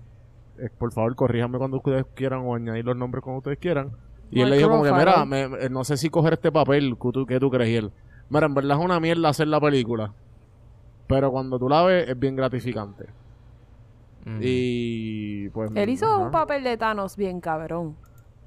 Eh, 0.58 0.68
por 0.76 0.92
favor 0.92 1.14
corríjanme 1.14 1.56
cuando 1.58 1.78
ustedes 1.78 2.04
quieran 2.14 2.40
o 2.44 2.54
añadir 2.54 2.84
los 2.84 2.96
nombres 2.96 3.22
cuando 3.24 3.38
ustedes 3.38 3.58
quieran 3.58 3.92
y 4.30 4.40
él 4.42 4.50
le 4.50 4.56
dijo 4.58 4.68
como 4.70 4.82
que 4.82 4.92
mira 4.92 5.24
me- 5.24 5.48
me- 5.48 5.68
no 5.70 5.84
sé 5.84 5.96
si 5.96 6.10
coger 6.10 6.34
este 6.34 6.50
papel 6.52 6.96
¿qué 7.00 7.10
tú, 7.12 7.26
qué 7.26 7.38
tú 7.40 7.48
crees 7.50 7.70
y 7.70 7.76
él 7.76 7.92
mira 8.28 8.46
en 8.46 8.54
verdad 8.54 8.76
es 8.78 8.84
una 8.84 9.00
mierda 9.00 9.28
hacer 9.30 9.46
la 9.48 9.60
película 9.60 10.12
pero 11.06 11.30
cuando 11.30 11.58
tú 11.58 11.68
la 11.68 11.82
ves 11.84 12.08
es 12.08 12.18
bien 12.18 12.36
gratificante 12.36 13.06
Mm. 14.24 14.38
y 14.40 15.48
pues 15.50 15.70
Él 15.74 15.88
hizo 15.88 16.06
ajá. 16.06 16.18
un 16.18 16.30
papel 16.30 16.62
de 16.62 16.76
Thanos 16.76 17.16
bien 17.16 17.40
cabrón. 17.40 17.96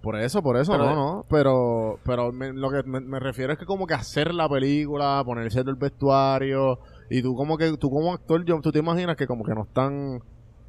Por 0.01 0.15
eso, 0.15 0.41
por 0.41 0.55
eso, 0.55 0.71
Pero- 0.71 0.85
no, 0.85 0.95
no. 0.95 1.25
Pero, 1.29 1.99
pero 2.05 2.31
me- 2.31 2.53
lo 2.53 2.69
que 2.71 2.83
me, 2.83 3.01
me 3.01 3.19
refiero 3.19 3.51
es 3.51 3.59
que 3.59 3.65
como 3.65 3.85
que 3.85 3.93
hacer 3.93 4.33
la 4.33 4.47
película, 4.47 5.21
ponerse 5.25 5.59
el 5.59 5.75
vestuario, 5.75 6.79
y 7.09 7.21
tú 7.21 7.35
como 7.35 7.57
que, 7.57 7.75
tú 7.77 7.89
como 7.89 8.13
actor, 8.13 8.43
yo, 8.45 8.59
tú 8.61 8.71
te 8.71 8.79
imaginas 8.79 9.15
que 9.15 9.27
como 9.27 9.43
que 9.43 9.53
no 9.53 9.63
están, 9.63 10.21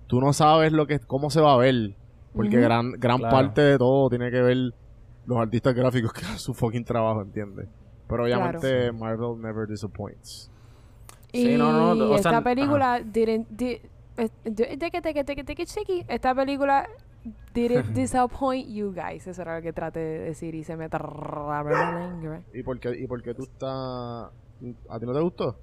tú 0.06 0.20
no 0.20 0.32
sabes 0.32 0.72
lo 0.72 0.86
que, 0.86 0.98
cómo 1.00 1.30
se 1.30 1.40
va 1.40 1.54
a 1.54 1.56
ver. 1.56 1.94
Porque 2.34 2.60
gran, 2.60 2.92
gran 2.92 3.18
Claro. 3.18 3.34
parte 3.34 3.62
de 3.62 3.78
todo 3.78 4.10
tiene 4.10 4.30
que 4.30 4.42
ver 4.42 4.56
los 5.26 5.38
artistas 5.38 5.74
gráficos 5.74 6.12
que 6.14 6.20
hacen 6.24 6.38
su 6.38 6.52
fucking 6.54 6.84
trabajo, 6.84 7.22
¿entiendes? 7.22 7.66
Pero 8.08 8.24
obviamente 8.24 8.92
Marvel 8.92 9.40
never 9.40 9.66
disappoints. 9.66 10.50
Sí, 11.32 11.52
y 11.52 11.56
no, 11.56 11.94
no, 11.94 12.04
o 12.04 12.08
sea, 12.08 12.16
esta 12.16 12.30
ajá. 12.30 12.42
película 12.42 13.00
didn't, 13.00 13.48
esta 16.08 16.34
película 16.34 16.86
didn't 17.54 17.86
disappoint 17.94 18.68
you 18.68 18.92
guys. 18.92 19.26
Eso 19.26 19.42
era 19.42 19.56
lo 19.56 19.62
que 19.62 19.72
traté 19.72 19.98
de 20.00 20.18
decir 20.20 20.54
y 20.54 20.62
se 20.64 20.76
me 20.76 20.88
traba 20.88 21.62
la 21.64 21.90
lengua. 21.90 22.40
¿Y 22.54 22.62
por 22.62 22.78
qué, 22.78 22.96
y 22.98 23.06
por 23.06 23.22
qué 23.22 23.34
tú 23.34 23.42
estás, 23.44 23.70
a 23.70 24.98
ti 25.00 25.06
no 25.06 25.12
te 25.12 25.20
gustó? 25.20 25.56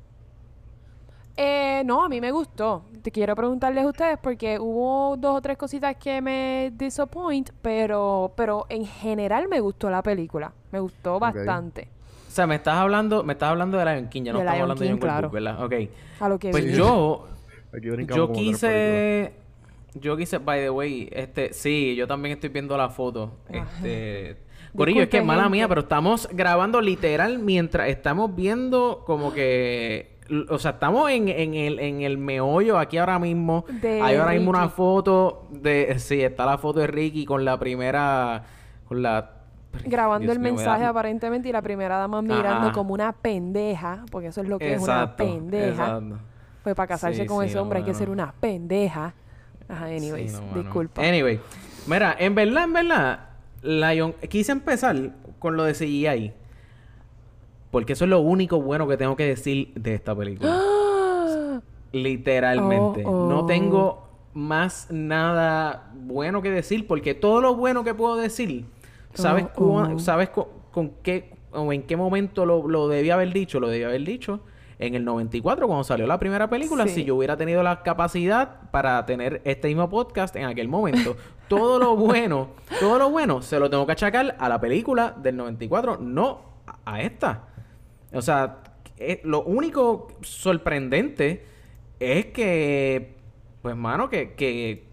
Eh, 1.35 1.81
no, 1.85 2.03
a 2.03 2.09
mí 2.09 2.21
me 2.21 2.31
gustó. 2.31 2.83
Te 3.01 3.11
quiero 3.11 3.35
preguntarles 3.35 3.83
a 3.83 3.87
ustedes 3.87 4.17
porque 4.21 4.59
hubo 4.59 5.17
dos 5.17 5.37
o 5.37 5.41
tres 5.41 5.57
cositas 5.57 5.95
que 5.97 6.21
me 6.21 6.71
disappoint, 6.75 7.49
pero, 7.61 8.31
pero 8.35 8.65
en 8.69 8.85
general 8.85 9.47
me 9.47 9.59
gustó 9.59 9.89
la 9.89 10.03
película. 10.03 10.53
Me 10.71 10.79
gustó 10.79 11.19
bastante. 11.19 11.89
O 12.27 12.31
sea, 12.31 12.47
me 12.47 12.55
estás 12.55 12.75
hablando, 12.75 13.23
me 13.23 13.33
estás 13.33 13.49
hablando 13.49 13.77
de 13.77 13.85
Lion 13.85 14.07
King, 14.09 14.23
ya 14.23 14.33
no 14.33 14.39
De 14.39 14.45
estamos 14.45 14.57
Lion 14.57 14.61
hablando 14.71 14.81
de 14.83 14.87
King, 14.87 14.93
Jungle 14.93 15.07
claro. 15.07 15.27
Book, 15.29 15.33
¿verdad? 15.33 15.63
Ok. 15.63 15.73
A 16.19 16.29
lo 16.29 16.39
que 16.39 16.51
Pues 16.51 16.65
vi. 16.65 16.73
yo, 16.73 17.27
yo 18.15 18.31
quise, 18.31 19.33
yo 19.95 20.17
quise, 20.17 20.37
by 20.39 20.61
the 20.61 20.69
way, 20.69 21.09
este, 21.11 21.53
sí, 21.53 21.95
yo 21.95 22.07
también 22.07 22.33
estoy 22.33 22.49
viendo 22.49 22.75
la 22.77 22.89
foto. 22.89 23.33
Este, 23.49 24.37
Corillo, 24.75 25.03
es 25.03 25.09
que 25.09 25.17
Disculpe, 25.17 25.37
mala 25.37 25.49
mía, 25.49 25.67
pero 25.67 25.81
estamos 25.81 26.27
grabando 26.31 26.81
literal 26.81 27.37
mientras 27.37 27.89
estamos 27.89 28.35
viendo 28.35 29.03
como 29.05 29.31
que, 29.31 30.12
o 30.49 30.57
sea, 30.57 30.71
estamos 30.71 31.09
en, 31.11 31.27
en 31.29 31.53
el, 31.53 31.79
en 31.79 32.01
el 32.01 32.17
meollo 32.17 32.77
aquí 32.79 32.97
ahora 32.97 33.19
mismo. 33.19 33.65
De 33.81 34.01
Hay 34.01 34.15
ahora 34.17 34.31
mismo 34.33 34.49
una 34.51 34.69
foto 34.69 35.47
de, 35.51 35.97
sí, 35.99 36.21
está 36.21 36.45
la 36.45 36.57
foto 36.57 36.79
de 36.79 36.87
Ricky 36.87 37.25
con 37.25 37.43
la 37.45 37.57
primera, 37.59 38.43
con 38.87 39.01
la 39.01 39.31
Grabando 39.85 40.25
Dios 40.25 40.35
el 40.35 40.39
mío, 40.39 40.53
mensaje 40.53 40.85
aparentemente 40.85 41.49
y 41.49 41.51
la 41.51 41.61
primera 41.63 41.97
dama 41.97 42.21
mirando 42.21 42.67
Ajá. 42.67 42.71
como 42.73 42.93
una 42.93 43.11
pendeja, 43.11 44.05
porque 44.11 44.27
eso 44.27 44.41
es 44.41 44.47
lo 44.47 44.59
que 44.59 44.73
es 44.73 44.81
una 44.81 45.15
pendeja. 45.15 45.69
exacto. 45.83 46.17
Pues 46.63 46.75
para 46.75 46.87
casarse 46.87 47.21
Sí, 47.21 47.25
con 47.25 47.39
sí, 47.41 47.47
ese 47.47 47.55
no, 47.55 47.63
hombre 47.63 47.79
hay 47.79 47.85
que 47.85 47.93
ser 47.93 48.09
una 48.09 48.31
pendeja. 48.39 49.13
Ajá, 49.67 49.85
anyways, 49.85 50.31
Sí, 50.31 50.37
no, 50.39 50.47
mano. 50.47 50.61
disculpa. 50.61 51.01
Anyway, 51.01 51.39
mira, 51.87 52.15
en 52.19 52.35
verdad, 52.35 52.63
en 52.65 52.73
verdad, 52.73 53.19
Lion, 53.63 54.13
quise 54.29 54.51
empezar 54.51 54.95
con 55.39 55.57
lo 55.57 55.63
de 55.63 55.73
CGI. 55.73 56.33
Porque 57.73 57.93
eso 57.93 58.03
es 58.05 58.09
lo 58.11 58.19
único 58.19 58.61
bueno 58.61 58.87
que 58.87 58.97
tengo 58.97 59.15
que 59.15 59.25
decir 59.25 59.73
de 59.73 59.95
esta 59.95 60.15
película. 60.15 60.61
Literalmente. 61.91 63.03
Oh, 63.05 63.25
oh. 63.25 63.29
No 63.29 63.45
tengo 63.47 64.07
más 64.35 64.87
nada 64.91 65.91
bueno 65.95 66.41
que 66.43 66.51
decir 66.51 66.87
porque 66.87 67.15
todo 67.15 67.41
lo 67.41 67.55
bueno 67.55 67.83
que 67.83 67.93
puedo 67.95 68.15
decir, 68.15 68.65
¿sabes, 69.15 69.45
Oh, 69.55 69.81
oh. 69.95 69.99
¿sabes 69.99 70.29
co- 70.29 70.49
con 70.71 70.91
qué 71.01 71.33
o 71.51 71.73
en 71.73 71.81
qué 71.83 71.97
momento 71.97 72.45
lo, 72.45 72.67
lo 72.67 72.87
debía 72.87 73.15
haber 73.15 73.33
dicho? 73.33 73.59
Lo 73.59 73.69
debía 73.69 73.87
haber 73.87 74.03
dicho 74.03 74.41
en 74.77 74.93
el 74.93 75.03
94 75.03 75.65
cuando 75.65 75.83
salió 75.83 76.05
la 76.05 76.19
primera 76.19 76.47
película. 76.49 76.85
Sí. 76.87 76.93
Si 76.93 77.03
yo 77.05 77.15
hubiera 77.15 77.37
tenido 77.37 77.63
la 77.63 77.81
capacidad 77.81 78.69
para 78.69 79.03
tener 79.07 79.41
este 79.45 79.67
mismo 79.67 79.89
podcast 79.89 80.35
en 80.35 80.45
aquel 80.45 80.67
momento. 80.67 81.15
todo 81.47 81.79
lo 81.79 81.95
bueno, 81.95 82.49
todo 82.79 82.99
lo 82.99 83.09
bueno 83.09 83.41
se 83.41 83.57
lo 83.59 83.67
tengo 83.69 83.87
que 83.87 83.93
achacar 83.93 84.35
a 84.39 84.47
la 84.47 84.59
película 84.61 85.15
del 85.21 85.37
94, 85.37 85.97
no 85.99 86.39
a 86.85 87.01
esta. 87.01 87.47
O 88.13 88.21
sea, 88.21 88.63
eh, 88.97 89.21
lo 89.23 89.43
único 89.43 90.07
sorprendente 90.21 91.45
es 91.99 92.27
que, 92.27 93.15
pues, 93.61 93.75
mano, 93.75 94.09
que, 94.09 94.33
que, 94.33 94.83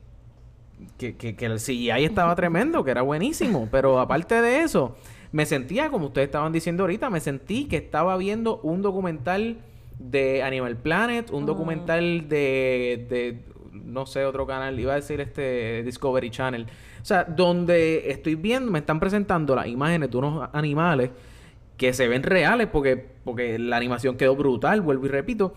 que, 0.96 1.16
que, 1.16 1.46
el 1.46 1.58
CGI 1.58 2.04
estaba 2.04 2.34
tremendo, 2.34 2.82
que 2.82 2.90
era 2.90 3.02
buenísimo. 3.02 3.68
Pero 3.70 4.00
aparte 4.00 4.40
de 4.40 4.62
eso, 4.62 4.96
me 5.32 5.46
sentía, 5.46 5.90
como 5.90 6.06
ustedes 6.06 6.26
estaban 6.26 6.52
diciendo 6.52 6.84
ahorita, 6.84 7.10
me 7.10 7.20
sentí 7.20 7.66
que 7.66 7.76
estaba 7.76 8.16
viendo 8.16 8.60
un 8.62 8.82
documental 8.82 9.58
de 9.98 10.42
Animal 10.42 10.76
Planet, 10.76 11.30
un 11.30 11.44
documental 11.44 12.28
de, 12.28 13.06
de, 13.08 13.44
no 13.72 14.06
sé, 14.06 14.24
otro 14.24 14.46
canal, 14.46 14.78
iba 14.80 14.92
a 14.92 14.96
decir 14.96 15.20
este 15.20 15.82
Discovery 15.82 16.30
Channel. 16.30 16.66
O 17.02 17.04
sea, 17.04 17.24
donde 17.24 18.10
estoy 18.10 18.34
viendo, 18.34 18.70
me 18.70 18.78
están 18.78 18.98
presentando 18.98 19.54
las 19.54 19.66
imágenes 19.66 20.10
de 20.10 20.16
unos 20.16 20.48
animales 20.52 21.10
que 21.80 21.94
se 21.94 22.08
ven 22.08 22.22
reales 22.22 22.66
porque, 22.66 22.99
porque 23.25 23.58
la 23.58 23.78
animación 23.78 24.18
quedó 24.18 24.37
brutal, 24.37 24.82
vuelvo 24.82 25.06
y 25.06 25.08
repito. 25.08 25.54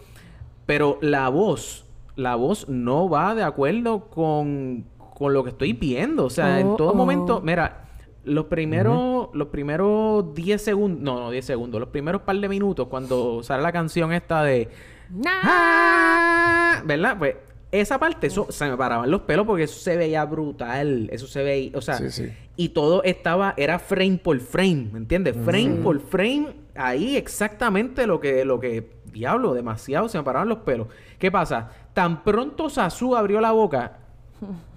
Pero 0.65 0.97
la 1.01 1.27
voz, 1.27 1.85
la 2.15 2.35
voz 2.35 2.69
no 2.69 3.09
va 3.09 3.35
de 3.35 3.43
acuerdo 3.43 4.05
con, 4.09 4.85
con 4.97 5.33
lo 5.33 5.43
que 5.43 5.49
estoy 5.49 5.73
viendo. 5.73 6.23
O 6.23 6.29
sea, 6.29 6.61
en 6.61 6.67
Oh, 6.67 6.75
todo 6.77 6.91
oh. 6.91 6.95
momento, 6.95 7.41
mira, 7.41 7.89
los 8.23 8.45
primeros, 8.45 9.31
los 9.33 9.49
primeros 9.49 10.33
10 10.33 10.61
segundos, 10.63 11.01
no, 11.01 11.19
no 11.19 11.29
10 11.29 11.43
segundos, 11.45 11.81
los 11.81 11.89
primeros 11.89 12.21
par 12.21 12.37
de 12.37 12.47
minutos 12.47 12.87
cuando 12.87 13.43
sale 13.43 13.61
la 13.61 13.73
canción 13.73 14.13
esta 14.13 14.43
de... 14.43 14.69
Nah. 15.09 15.29
"Ah", 15.43 16.81
¿Verdad? 16.85 17.17
Pues 17.19 17.35
esa 17.81 17.97
parte, 17.99 18.27
eso 18.27 18.47
se 18.49 18.69
me 18.69 18.77
paraban 18.77 19.09
los 19.09 19.21
pelos 19.21 19.45
porque 19.47 19.63
eso 19.63 19.79
se 19.79 19.97
veía 19.97 20.23
brutal. 20.25 21.09
Eso 21.11 21.27
se 21.27 21.43
veía, 21.43 21.71
o 21.75 21.81
sea, 21.81 21.95
Sí, 21.97 22.09
sí. 22.11 22.29
y 22.55 22.69
todo 22.69 23.03
estaba, 23.03 23.53
era 23.57 23.79
frame 23.79 24.19
por 24.23 24.39
frame, 24.39 24.89
¿me 24.91 24.99
entiendes? 24.99 25.35
Frame 25.43 25.79
por 25.83 25.99
frame, 25.99 26.47
ahí 26.75 27.17
exactamente 27.17 28.05
lo 28.07 28.19
que, 28.19 28.45
lo 28.45 28.59
que, 28.59 28.91
diablo, 29.11 29.53
demasiado, 29.53 30.07
se 30.07 30.17
me 30.17 30.23
paraban 30.23 30.49
los 30.49 30.59
pelos. 30.59 30.87
¿Qué 31.19 31.31
pasa? 31.31 31.69
Tan 31.93 32.23
pronto 32.23 32.69
Sasu 32.69 33.15
abrió 33.15 33.41
la 33.41 33.51
boca, 33.51 33.97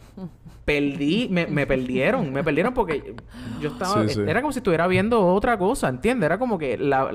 perdí, 0.66 1.28
me, 1.30 1.46
me 1.46 1.66
perdieron, 1.66 2.30
me 2.32 2.44
perdieron 2.44 2.74
porque 2.74 3.14
yo 3.60 3.70
estaba, 3.70 4.02
Sí, 4.06 4.14
sí. 4.14 4.20
era 4.26 4.42
como 4.42 4.52
si 4.52 4.58
estuviera 4.58 4.86
viendo 4.88 5.24
otra 5.24 5.56
cosa, 5.56 5.88
¿entiendes? 5.88 6.26
Era 6.26 6.38
como 6.38 6.58
que 6.58 6.76
la- 6.76 7.10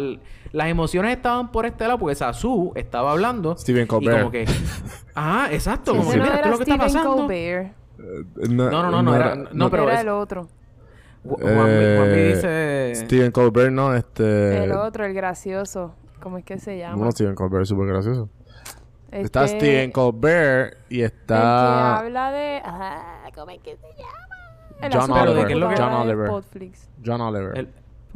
las 0.54 0.68
emociones 0.68 1.16
estaban 1.16 1.52
por 1.52 1.66
este 1.68 1.86
lado 1.86 2.00
porque 2.00 2.16
Sasu 2.16 2.72
estaba 2.76 3.12
hablando. 3.12 3.56
Steven 3.58 3.84
Y 3.84 3.88
Colbert. 3.88 4.20
como 4.20 4.32
que, 4.32 4.46
ah, 5.16 5.50
exacto, 5.52 5.92
Sí, 5.92 5.98
como 6.00 6.12
sí. 6.12 6.18
que 6.18 6.18
no 6.20 6.24
mira, 6.24 6.36
esto 6.38 6.48
era 6.48 6.54
es 6.56 6.60
lo 6.60 6.66
que 6.66 6.72
está 6.72 6.88
Steven 6.90 6.94
pasando. 7.04 7.22
Colbert. 7.28 7.68
Eh, 8.00 8.48
No, 8.50 8.72
no, 8.72 8.90
no, 8.90 9.04
no, 9.04 9.16
era- 9.16 9.36
no, 9.52 9.70
pero 9.70 9.84
era 9.84 9.94
es- 9.96 10.02
el 10.02 10.10
otro. 10.10 10.48
Ju- 11.24 11.38
Juanmi, 11.40 11.98
Juanmi 11.98 12.18
Eh, 12.18 12.34
dice... 12.94 13.06
Steven 13.06 13.32
Colbert, 13.32 13.72
no, 13.72 13.94
este... 13.94 14.64
El 14.64 14.72
otro, 14.72 15.06
el 15.06 15.14
gracioso. 15.14 15.94
¿Cómo 16.20 16.38
es 16.38 16.44
que 16.46 16.58
se 16.58 16.78
llama? 16.80 16.96
Bueno, 16.96 17.12
Steven 17.12 17.36
Colbert 17.36 17.64
es 17.64 17.70
súper 17.70 17.88
gracioso. 17.88 18.30
Este- 19.12 19.22
Está 19.26 19.48
Steven 19.48 19.92
Colbert 19.92 20.78
y 20.90 21.02
El 21.02 21.12
que 21.12 21.18
está... 21.18 22.00
habla 22.00 22.32
de... 22.32 22.62
Ah, 22.64 23.30
¿Cómo 23.36 23.52
es 23.52 23.60
que 23.62 23.76
se 23.76 23.88
llama? 23.98 24.12
El 24.82 24.92
John 24.94 25.02
azul 25.02 25.14
Pero, 25.20 25.26
¿de 25.26 25.32
Oliver. 25.32 25.48
qué 25.48 25.54
es 25.54 25.60
lo 25.60 25.70
que- 25.70 25.76
John 25.76 25.92
de 25.92 25.98
Oliver. 26.14 26.30
Podflix. 26.30 26.90
John 27.06 27.22
Oliver. 27.22 27.58
el- 27.58 27.70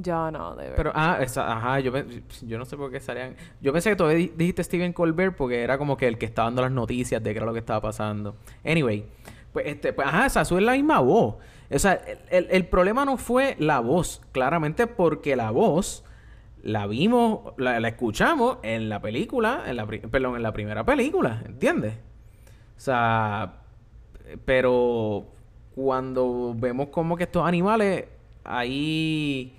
John 0.06 0.36
Oliver. 0.36 0.74
Pero, 0.76 0.92
ah, 0.96 1.18
esa- 1.22 1.52
ajá, 1.52 1.80
yo, 1.82 1.92
yo 2.44 2.58
no 2.58 2.66
sé 2.66 2.76
por 2.78 2.92
qué 2.92 3.00
salían. 3.02 3.36
Yo 3.62 3.74
pensé 3.74 3.90
que 3.90 3.96
todavía 3.98 4.18
di- 4.20 4.34
dijiste 4.36 4.64
Steven 4.64 4.94
Colbert 4.94 5.36
porque 5.36 5.62
era 5.64 5.78
como 5.78 5.98
que 5.98 6.08
el 6.08 6.18
que 6.18 6.26
estaba 6.26 6.48
dando 6.48 6.62
las 6.62 6.72
noticias 6.72 7.22
de 7.22 7.32
qué 7.34 7.38
era 7.38 7.46
lo 7.46 7.54
que 7.54 7.60
estaba 7.60 7.82
pasando. 7.82 8.36
Anyway, 8.66 9.06
pues, 9.52 9.66
este, 9.68 9.92
pues, 9.94 10.08
ajá, 10.08 10.30
Sasu 10.30 10.58
es 10.58 10.64
la 10.64 10.72
misma 10.74 11.00
voz. 11.00 11.36
O 11.70 11.80
sea, 11.80 11.94
el, 11.94 12.20
el- 12.30 12.48
el 12.52 12.66
problema 12.68 13.04
no 13.04 13.18
fue 13.18 13.56
la 13.60 13.80
voz, 13.82 14.22
claramente 14.32 14.88
porque 14.88 15.36
la 15.36 15.52
voz 15.52 16.05
la 16.66 16.88
vimos, 16.88 17.54
la, 17.58 17.80
la 17.80 17.88
escuchamos 17.88 18.58
en 18.64 18.90
la 18.90 19.00
película, 19.02 19.64
en 19.68 19.78
la, 19.78 19.86
perdón, 19.88 20.36
en 20.36 20.44
la 20.44 20.52
primera 20.52 20.84
película, 20.84 21.42
¿entiendes? 21.46 21.94
O 22.76 22.80
sea, 22.80 23.62
pero 24.46 25.28
cuando 25.76 26.54
vemos 26.58 26.90
como 26.90 27.16
que 27.16 27.24
estos 27.24 27.46
animales 27.48 28.06
ahí 28.44 29.54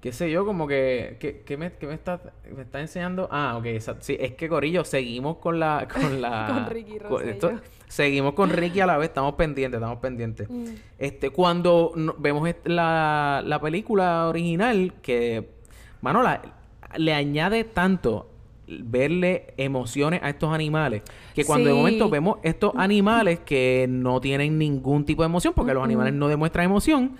qué 0.00 0.12
sé 0.12 0.30
yo, 0.30 0.44
como 0.46 0.68
que 0.68 1.16
¿qué, 1.18 1.42
qué 1.44 1.56
me, 1.56 1.72
qué 1.72 1.86
me 1.88 1.94
está 1.94 2.20
me 2.54 2.62
está 2.62 2.80
enseñando? 2.80 3.28
Ah, 3.32 3.56
ok, 3.58 3.66
esa- 3.66 4.00
sí, 4.00 4.16
es 4.20 4.32
que 4.34 4.48
Corillo 4.48 4.84
seguimos 4.84 5.38
con 5.38 5.58
la 5.58 5.88
con 5.92 6.20
la 6.20 6.46
Con 6.64 6.66
Ricky 6.72 6.98
con- 7.40 7.60
seguimos 7.88 8.34
con 8.34 8.50
Ricky 8.50 8.80
a 8.80 8.86
la 8.86 8.98
vez, 8.98 9.08
estamos 9.08 9.34
pendientes, 9.34 9.78
estamos 9.78 9.98
pendientes. 9.98 10.48
Mm. 10.48 10.66
Este, 10.98 11.30
cuando 11.30 11.90
no- 11.96 12.14
vemos 12.18 12.48
la, 12.64 13.42
la 13.44 13.60
película 13.60 14.28
original, 14.28 14.92
que, 15.02 15.55
mano, 16.00 16.22
la- 16.22 16.42
le 16.96 17.12
añade 17.14 17.64
tanto 17.64 18.30
verle 18.68 19.54
emociones 19.56 20.20
a 20.22 20.30
estos 20.30 20.52
animales, 20.52 21.02
que 21.34 21.44
cuando 21.44 21.68
de 21.68 21.74
momento 21.74 22.08
vemos 22.10 22.38
estos 22.42 22.72
animales 22.76 23.40
que 23.40 23.86
no 23.88 24.20
tienen 24.20 24.58
ningún 24.58 25.04
tipo 25.04 25.22
de 25.22 25.26
emoción, 25.26 25.52
porque 25.54 25.72
los 25.74 25.84
animales 25.84 26.14
no 26.14 26.26
demuestran 26.28 26.64
emoción, 26.66 27.16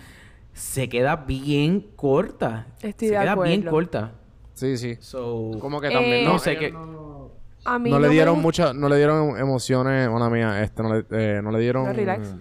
se 0.52 0.88
queda 0.88 1.16
bien 1.16 1.86
corta. 1.94 2.66
Estoy 2.82 3.08
se 3.08 3.14
de 3.14 3.20
queda 3.20 3.34
bien 3.36 3.62
corta. 3.62 4.12
Sí, 4.54 4.76
sí. 4.78 4.96
So, 5.00 5.50
Como 5.60 5.80
que 5.80 5.90
también... 5.90 6.24
no 6.24 6.32
no, 6.32 6.38
sé 6.38 6.56
qué- 6.58 6.72
No, 6.72 7.30
A 7.66 7.78
mí 7.78 7.90
no 7.90 7.98
le 8.00 8.08
dieron 8.08 8.40
muchas... 8.40 8.74
No 8.74 8.88
le 8.88 8.96
dieron 8.96 9.36
emociones... 9.38 10.08
Una 10.08 10.30
mía, 10.30 10.62
este... 10.62 10.82
No 10.82 10.94
le, 10.94 11.04
eh, 11.10 11.40
no 11.42 11.50
le 11.52 11.60
dieron... 11.60 11.84
No, 11.84 11.92
relax. 11.92 12.34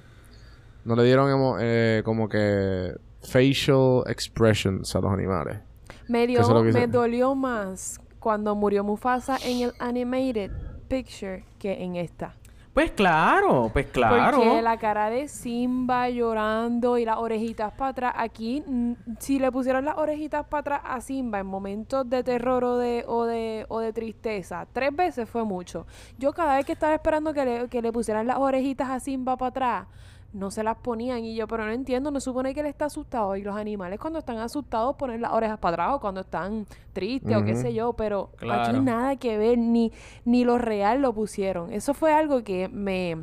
No 0.86 0.96
le 0.96 1.04
dieron 1.04 1.30
emo- 1.30 1.58
eh, 1.60 2.02
como 2.06 2.30
que... 2.30 2.94
Facial 3.22 4.04
expressions 4.08 4.96
a 4.96 5.02
los 5.02 5.12
animales. 5.12 5.60
Me, 6.08 6.28
dio, 6.28 6.64
me 6.64 6.88
dolió 6.88 7.36
más 7.36 8.00
cuando 8.20 8.56
murió 8.56 8.84
Mufasa 8.84 9.38
en 9.44 9.62
el 9.62 9.74
animated 9.80 10.52
picture 10.88 11.44
que 11.60 11.84
en 11.84 11.96
esta. 11.96 12.36
pues 12.74 12.92
claro, 12.92 13.70
pues 13.72 13.88
claro. 13.88 14.38
Porque 14.38 14.62
la 14.62 14.78
cara 14.78 15.10
de 15.10 15.28
Simba 15.28 16.10
llorando 16.10 16.98
y 16.98 17.06
las 17.06 17.18
orejitas 17.18 17.72
para 17.74 17.92
atrás. 17.92 18.14
Aquí, 18.18 18.64
mm, 18.66 18.94
si 19.20 19.40
le 19.40 19.52
pusieron 19.52 19.86
las 19.86 19.98
orejitas 19.98 20.46
para 20.48 20.60
atrás 20.60 20.82
a 20.84 21.02
Simba 21.02 21.40
en 21.40 21.48
momentos 21.48 22.10
de 22.10 22.24
terror 22.24 22.64
o 22.64 22.78
de, 22.78 23.06
o 23.08 23.26
de, 23.26 23.66
o 23.70 23.80
de 23.80 23.94
tristeza, 23.94 24.68
tres 24.74 24.96
veces 24.96 25.30
fue 25.30 25.44
mucho. 25.46 25.88
Yo 26.18 26.34
cada 26.34 26.58
vez 26.58 26.66
que 26.66 26.74
estaba 26.74 26.94
esperando 26.94 27.34
que 27.34 27.46
le, 27.46 27.70
que 27.70 27.82
le 27.82 27.92
pusieran 27.92 28.28
las 28.28 28.38
orejitas 28.38 28.90
a 28.90 29.00
Simba 29.00 29.38
para 29.38 29.50
atrás, 29.50 29.88
no 30.36 30.52
se 30.52 30.64
las 30.64 30.76
ponían 30.78 31.24
y 31.24 31.34
yo, 31.36 31.48
pero 31.48 31.66
no 31.66 31.72
entiendo, 31.72 32.12
no 32.12 32.20
supone 32.20 32.54
que 32.54 32.60
él 32.60 32.66
está 32.66 32.86
asustado 32.86 33.36
y 33.38 33.42
los 33.42 33.56
animales 33.56 34.00
cuando 34.00 34.20
están 34.20 34.38
asustados 34.38 34.96
ponen 34.98 35.22
las 35.22 35.32
orejas 35.32 35.58
para 35.60 35.74
atrás 35.76 35.96
o 35.96 36.00
cuando 36.02 36.22
están 36.22 36.66
tristes 36.94 37.36
o 37.38 37.44
qué 37.46 37.56
sé 37.56 37.74
yo, 37.74 37.94
pero 37.94 38.30
Claro. 38.36 38.64
aquí 38.64 38.80
nada 38.82 39.16
que 39.16 39.38
ver, 39.38 39.58
ni, 39.58 39.92
ni 40.26 40.44
lo 40.44 40.58
real 40.58 41.02
lo 41.02 41.14
pusieron. 41.14 41.72
Eso 41.72 41.94
fue 41.94 42.14
algo 42.14 42.44
que 42.44 42.68
me, 42.68 43.18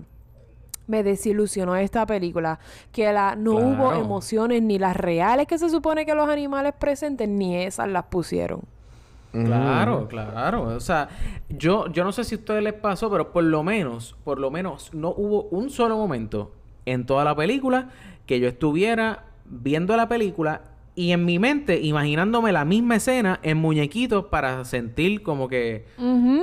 me 0.86 1.02
desilusionó 1.02 1.74
de 1.74 1.84
esta 1.84 2.06
película, 2.06 2.58
que 2.92 3.12
la, 3.12 3.36
no 3.36 3.52
hubo 3.56 3.92
emociones 3.92 4.62
ni 4.62 4.78
las 4.78 4.96
reales 4.96 5.46
que 5.46 5.58
se 5.58 5.68
supone 5.68 6.06
que 6.06 6.14
los 6.14 6.28
animales 6.28 6.72
presenten, 6.78 7.36
ni 7.36 7.56
esas 7.56 7.88
las 7.88 8.04
pusieron. 8.04 8.62
Claro, 9.32 10.08
claro. 10.08 10.62
O 10.76 10.80
sea, 10.80 11.08
yo, 11.48 11.86
yo 11.88 12.04
no 12.04 12.12
sé 12.12 12.24
si 12.24 12.34
a 12.34 12.38
ustedes 12.38 12.62
les 12.62 12.74
pasó, 12.74 13.10
pero 13.10 13.32
por 13.32 13.44
lo 13.44 13.62
menos, 13.62 14.14
por 14.24 14.38
lo 14.38 14.50
menos, 14.50 14.92
no 14.92 15.08
hubo 15.16 15.44
un 15.44 15.70
solo 15.70 15.96
momento 15.96 16.52
en 16.86 17.06
toda 17.06 17.24
la 17.24 17.34
película 17.34 17.90
que 18.26 18.40
yo 18.40 18.48
estuviera 18.48 19.24
viendo 19.44 19.96
la 19.96 20.08
película 20.08 20.62
y 20.94 21.12
en 21.12 21.24
mi 21.24 21.38
mente 21.38 21.80
imaginándome 21.80 22.52
la 22.52 22.64
misma 22.66 22.96
escena 22.96 23.40
en 23.42 23.56
muñequitos 23.56 24.26
para 24.26 24.64
sentir 24.64 25.22
como 25.22 25.48
que, 25.48 25.86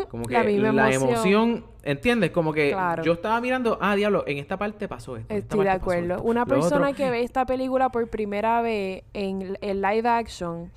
como 0.10 0.26
que 0.26 0.60
la 0.74 0.92
emoción, 0.92 1.66
¿entiendes? 1.84 2.32
Como 2.32 2.52
que 2.52 2.72
Claro. 2.72 3.04
yo 3.04 3.14
estaba 3.14 3.40
mirando, 3.42 3.78
ah, 3.80 3.96
diablo, 3.96 4.24
en 4.26 4.38
esta 4.40 4.58
parte 4.58 4.88
pasó 4.88 5.18
esto. 5.18 5.34
Estoy 5.34 5.66
de 5.66 5.70
acuerdo. 5.70 6.22
Una 6.24 6.42
lo 6.42 6.48
persona 6.48 6.88
otro. 6.88 6.98
que 6.98 7.12
ve 7.12 7.22
esta 7.22 7.46
película 7.46 7.90
por 7.90 8.08
primera 8.10 8.62
vez 8.62 9.04
en 9.14 9.56
el 9.62 9.82
live 9.82 10.10
action 10.10 10.72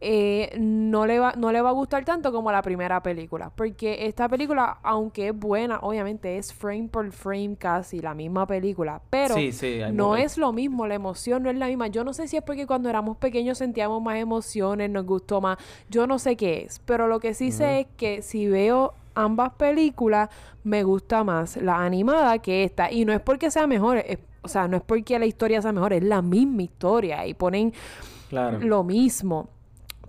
eh, 0.00 0.56
no, 0.60 1.06
le 1.06 1.18
va, 1.18 1.32
no 1.36 1.50
le 1.50 1.60
va 1.60 1.70
a 1.70 1.72
gustar 1.72 2.04
tanto 2.04 2.30
como 2.30 2.52
la 2.52 2.62
primera 2.62 3.02
película. 3.02 3.50
Porque 3.54 4.06
esta 4.06 4.28
película, 4.28 4.78
aunque 4.82 5.28
es 5.28 5.36
buena, 5.38 5.78
obviamente 5.80 6.38
es 6.38 6.52
frame 6.54 6.88
por 6.88 7.10
frame 7.10 7.56
casi 7.58 8.00
la 8.00 8.14
misma 8.14 8.46
película. 8.46 9.00
Pero 9.10 9.34
Sí, 9.34 9.50
sí, 9.52 9.82
hay 9.82 9.92
no 9.92 10.16
es 10.16 10.38
lo 10.38 10.52
mismo, 10.52 10.86
la 10.86 10.94
emoción 10.94 11.42
no 11.42 11.50
es 11.50 11.56
la 11.56 11.66
misma. 11.66 11.88
Yo 11.88 12.04
no 12.04 12.12
sé 12.12 12.28
si 12.28 12.36
es 12.36 12.42
porque 12.44 12.66
cuando 12.66 12.88
éramos 12.88 13.16
pequeños 13.16 13.58
sentíamos 13.58 14.00
más 14.02 14.16
emociones, 14.18 14.88
nos 14.90 15.04
gustó 15.04 15.40
más. 15.40 15.58
Yo 15.90 16.06
no 16.06 16.18
sé 16.18 16.36
qué 16.36 16.62
es. 16.66 16.78
Pero 16.84 17.08
lo 17.08 17.18
que 17.18 17.34
sí 17.34 17.50
sé 17.50 17.80
es 17.80 17.86
que 17.96 18.22
si 18.22 18.46
veo 18.46 18.94
ambas 19.14 19.52
películas, 19.54 20.28
me 20.62 20.84
gusta 20.84 21.24
más 21.24 21.56
la 21.56 21.84
animada 21.84 22.38
que 22.38 22.62
esta. 22.62 22.92
Y 22.92 23.04
no 23.04 23.12
es 23.12 23.20
porque 23.20 23.50
sea 23.50 23.66
mejor, 23.66 23.98
es- 23.98 24.18
o 24.42 24.48
sea, 24.48 24.68
no 24.68 24.76
es 24.76 24.82
porque 24.84 25.18
la 25.18 25.26
historia 25.26 25.60
sea 25.60 25.72
mejor, 25.72 25.92
es 25.92 26.04
la 26.04 26.22
misma 26.22 26.62
historia. 26.62 27.26
Y 27.26 27.34
ponen 27.34 27.72
Claro. 28.28 28.60
lo 28.60 28.84
mismo. 28.84 29.48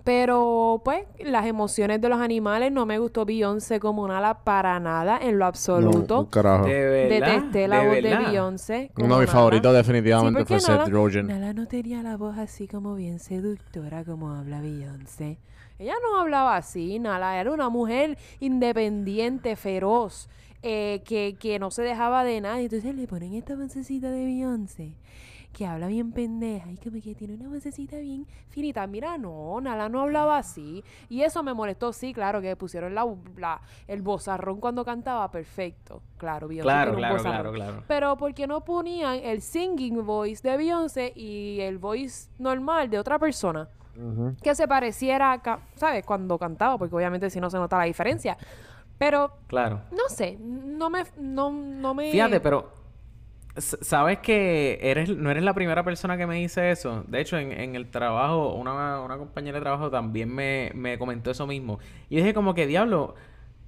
Pero, 0.04 0.80
pues, 0.84 1.04
las 1.24 1.46
emociones 1.46 2.00
de 2.00 2.08
los 2.08 2.20
animales 2.20 2.72
no 2.72 2.86
me 2.86 2.98
gustó 2.98 3.24
Beyoncé 3.24 3.80
como 3.80 4.08
nada 4.08 4.44
para 4.44 4.80
nada, 4.80 5.18
en 5.20 5.32
lo 5.38 5.40
No, 5.40 5.46
absoluto. 5.46 6.20
un 6.20 6.26
carajo. 6.26 6.66
De 6.66 7.08
verdad. 7.10 7.34
Detesté 7.34 7.68
la 7.68 7.84
voz 7.84 7.94
de. 8.02 8.16
Beyoncé. 8.16 8.90
Uno 8.96 9.16
de 9.16 9.20
mis 9.22 9.30
favoritos 9.30 9.74
definitivamente 9.74 10.44
fue 10.44 10.60
Seth 10.60 10.88
Rogen. 10.88 11.26
Nala 11.26 11.52
no 11.52 11.66
tenía 11.66 12.02
la 12.02 12.16
voz 12.16 12.38
así 12.38 12.66
como 12.66 12.94
bien 12.94 13.18
seductora 13.18 14.04
como 14.04 14.30
habla 14.34 14.60
Beyoncé. 14.60 15.38
Ella 15.78 15.94
no 16.02 16.18
hablaba 16.20 16.56
así, 16.56 16.98
Nala. 16.98 17.40
Era 17.40 17.50
una 17.52 17.68
mujer 17.70 18.18
independiente, 18.40 19.56
feroz, 19.56 20.28
eh, 20.62 21.02
que, 21.06 21.36
que 21.38 21.58
no 21.58 21.70
se 21.70 21.82
dejaba 21.82 22.22
de 22.24 22.40
nadie. 22.40 22.64
Entonces 22.64 22.94
le 22.94 23.06
ponen 23.06 23.34
esta 23.34 23.56
vocecita 23.56 24.10
de 24.10 24.24
Beyoncé, 24.24 24.92
que 25.52 25.66
habla 25.66 25.88
bien 25.88 26.12
pendeja 26.12 26.70
y 26.70 26.76
como 26.76 27.00
que 27.02 27.14
tiene 27.14 27.34
una 27.34 27.48
vocecita 27.48 27.96
bien 27.98 28.26
finita. 28.48 28.86
Mira, 28.86 29.18
no, 29.18 29.60
Nala 29.60 29.88
no 29.88 30.00
hablaba 30.02 30.38
así. 30.38 30.84
Y 31.08 31.22
eso 31.22 31.42
me 31.42 31.52
molestó, 31.54 31.92
sí, 31.92 32.12
claro, 32.14 32.40
que 32.40 32.54
pusieron 32.56 32.94
la, 32.94 33.04
la- 33.36 33.60
el 33.88 34.00
bozarrón 34.02 34.60
cuando 34.60 34.84
cantaba, 34.84 35.30
perfecto. 35.30 36.02
Claro, 36.18 36.46
Beyoncé 36.48 36.64
Claro, 36.66 36.92
tiene 36.92 36.96
un 36.96 37.00
claro, 37.00 37.16
vozarrón. 37.16 37.54
claro, 37.54 37.70
claro. 37.72 37.84
Pero 37.88 38.16
¿por 38.16 38.32
qué 38.34 38.46
no 38.46 38.60
ponían 38.64 39.16
el 39.22 39.42
singing 39.42 40.04
voice 40.06 40.48
de 40.48 40.56
Beyoncé 40.56 41.12
y 41.16 41.58
el 41.60 41.78
voice 41.78 42.30
normal 42.38 42.88
de 42.88 42.98
otra 42.98 43.18
persona? 43.18 43.68
Que 44.42 44.54
se 44.54 44.66
pareciera, 44.66 45.42
¿sabes? 45.74 46.06
Cuando 46.06 46.38
cantaba, 46.38 46.78
porque 46.78 46.94
obviamente 46.94 47.28
si 47.28 47.38
no 47.40 47.50
se 47.50 47.58
nota 47.58 47.76
la 47.76 47.84
diferencia. 47.84 48.38
Pero, 48.96 49.32
Claro. 49.46 49.80
no 49.92 50.08
sé, 50.08 50.38
no 50.40 50.88
me... 50.90 51.04
No, 51.18 51.50
no 51.50 51.92
me 51.94 52.10
Fíjate, 52.12 52.38
pero 52.40 52.70
sabes 53.56 54.18
que 54.18 54.78
eres 54.82 55.08
no 55.16 55.30
eres 55.30 55.42
la 55.42 55.54
primera 55.54 55.82
persona 55.82 56.16
que 56.16 56.26
me 56.26 56.36
dice 56.36 56.70
eso. 56.70 57.04
De 57.08 57.20
hecho, 57.20 57.36
en, 57.38 57.52
en 57.52 57.74
el 57.74 57.90
trabajo, 57.90 58.54
una, 58.54 59.00
una 59.00 59.18
compañera 59.18 59.58
de 59.58 59.62
trabajo 59.62 59.90
también 59.90 60.32
me, 60.34 60.70
me 60.74 60.98
comentó 60.98 61.30
eso 61.30 61.46
mismo. 61.46 61.78
Y 62.08 62.16
dije 62.16 62.32
como 62.32 62.54
que, 62.54 62.66
diablo, 62.66 63.14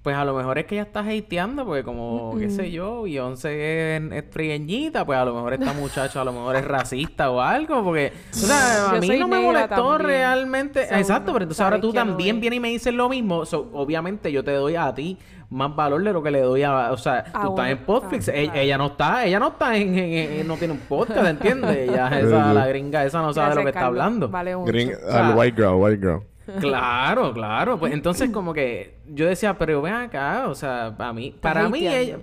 pues 0.02 0.16
a 0.16 0.24
lo 0.24 0.34
mejor 0.34 0.58
es 0.58 0.66
que 0.66 0.74
ella 0.76 0.82
está 0.82 1.00
hateando, 1.00 1.64
porque 1.64 1.84
como, 1.84 2.36
qué 2.38 2.50
sé 2.50 2.70
yo, 2.72 3.02
Beyoncé 3.02 3.96
es, 3.96 4.12
es 4.12 4.30
trigueñita, 4.30 5.04
pues 5.06 5.16
a 5.18 5.24
lo 5.24 5.34
mejor 5.34 5.52
esta 5.54 5.72
muchacha 5.72 6.20
a 6.20 6.24
lo 6.24 6.32
mejor 6.32 6.56
es 6.56 6.64
racista 6.64 7.30
o 7.30 7.40
algo, 7.40 7.84
porque, 7.84 8.12
o 8.32 8.34
sea, 8.34 8.90
a 8.90 8.94
Yo 8.96 9.00
mí 9.00 9.16
no 9.16 9.28
me 9.28 9.38
molestó 9.40 9.90
también. 9.90 9.98
realmente. 10.00 10.82
Exacto, 10.82 11.32
pero 11.32 11.44
entonces 11.44 11.60
ahora 11.60 11.80
tú 11.80 11.88
no 11.88 11.92
también 11.92 12.36
es. 12.36 12.40
vienes 12.40 12.56
y 12.56 12.60
me 12.60 12.68
dices 12.70 12.92
lo 12.94 13.08
mismo. 13.08 13.44
So, 13.46 13.68
obviamente 13.72 14.32
yo 14.32 14.42
te 14.42 14.52
doy 14.52 14.74
a 14.74 14.92
ti 14.94 15.18
más 15.52 15.76
valor 15.76 16.02
de 16.02 16.12
lo 16.12 16.22
que 16.22 16.30
le 16.30 16.40
doy 16.40 16.62
a... 16.62 16.90
O 16.92 16.96
sea, 16.96 17.18
Ah, 17.18 17.24
tú 17.24 17.38
estás 17.38 17.50
bueno, 17.50 17.70
en 17.70 17.78
Podflix. 17.78 18.28
ah, 18.28 18.32
ella, 18.34 18.52
claro. 18.52 18.60
ella 18.64 18.78
no 18.78 18.86
está... 18.86 19.24
Ella 19.26 19.38
no 19.38 19.48
está 19.48 19.76
en... 19.76 19.98
en- 19.98 20.32
en- 20.40 20.48
no 20.48 20.56
tiene 20.56 20.72
un 20.74 20.80
podcast, 20.80 21.26
¿entiendes? 21.26 21.76
Ella, 21.88 22.08
esa, 22.18 22.52
la 22.54 22.66
gringa 22.66 23.04
esa 23.04 23.20
no 23.22 23.32
sabe 23.32 23.50
de 23.50 23.54
lo 23.56 23.62
que 23.62 23.68
está 23.68 23.86
hablando. 23.86 24.28
Vale 24.28 24.54
sea- 24.72 25.28
al 25.30 25.36
white 25.38 25.56
girl, 25.56 25.74
white 25.74 25.98
girl. 26.00 26.22
Claro, 26.60 27.32
claro. 27.32 27.78
Pues 27.78 27.92
entonces 27.94 28.30
como 28.30 28.52
que 28.52 28.96
yo 29.08 29.26
decía, 29.26 29.56
pero 29.56 29.80
ven 29.80 29.94
acá, 29.94 30.46
o 30.48 30.54
sea, 30.54 30.94
para 30.96 31.12
mí, 31.12 31.36
para 31.40 31.68
mí 31.68 31.86
ella, 31.86 32.18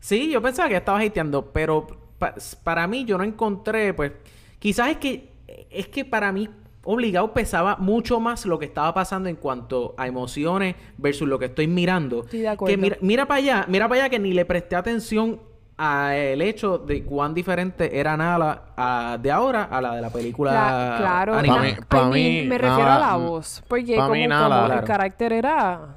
sí, 0.00 0.30
yo 0.30 0.40
pensaba 0.40 0.68
que 0.68 0.76
estaba 0.76 0.98
hateando, 1.00 1.52
pero 1.52 1.86
pa- 2.18 2.34
para 2.64 2.86
mí 2.86 3.04
yo 3.04 3.18
no 3.18 3.24
encontré, 3.24 3.92
pues, 3.92 4.12
quizás 4.58 4.88
es 4.88 4.96
que 4.96 5.32
es 5.70 5.86
que 5.88 6.04
para 6.04 6.32
mí 6.32 6.48
obligado 6.84 7.32
pesaba 7.32 7.76
mucho 7.76 8.18
más 8.20 8.44
lo 8.46 8.58
que 8.58 8.64
estaba 8.66 8.92
pasando 8.94 9.28
en 9.28 9.36
cuanto 9.36 9.94
a 9.96 10.06
emociones 10.06 10.74
versus 10.98 11.28
lo 11.28 11.38
que 11.38 11.46
estoy 11.46 11.66
mirando. 11.68 12.24
Estoy 12.24 12.40
de 12.40 12.48
acuerdo. 12.48 12.72
Que 12.74 12.80
mira, 12.80 12.96
mira 13.00 13.26
para 13.26 13.38
allá, 13.38 13.64
mira 13.68 13.88
para 13.88 14.02
allá 14.02 14.10
que 14.10 14.18
ni 14.18 14.32
le 14.32 14.44
presté 14.44 14.74
atención 14.76 15.40
a 15.78 16.14
el 16.16 16.42
hecho 16.42 16.78
de 16.78 17.02
cuán 17.04 17.34
diferente 17.34 17.98
era 17.98 18.16
Nala 18.16 18.62
a- 18.76 19.18
de 19.20 19.30
ahora 19.30 19.64
a 19.64 19.80
la 19.80 19.94
de 19.96 20.02
la 20.02 20.10
película 20.10 20.52
Cla- 20.52 20.96
claro. 20.98 21.34
animada. 21.34 21.62
Pa' 21.88 22.08
mí- 22.10 22.42
pa' 22.42 22.48
me 22.48 22.58
refiero 22.58 22.88
Nala- 22.88 22.96
a 22.96 22.98
la 23.10 23.16
voz. 23.16 23.62
Porque 23.68 23.96
como, 23.96 24.10
mí 24.10 24.22
como 24.24 24.28
Nala- 24.28 24.60
el 24.64 24.66
Claro. 24.72 24.86
carácter 24.86 25.32
era 25.32 25.96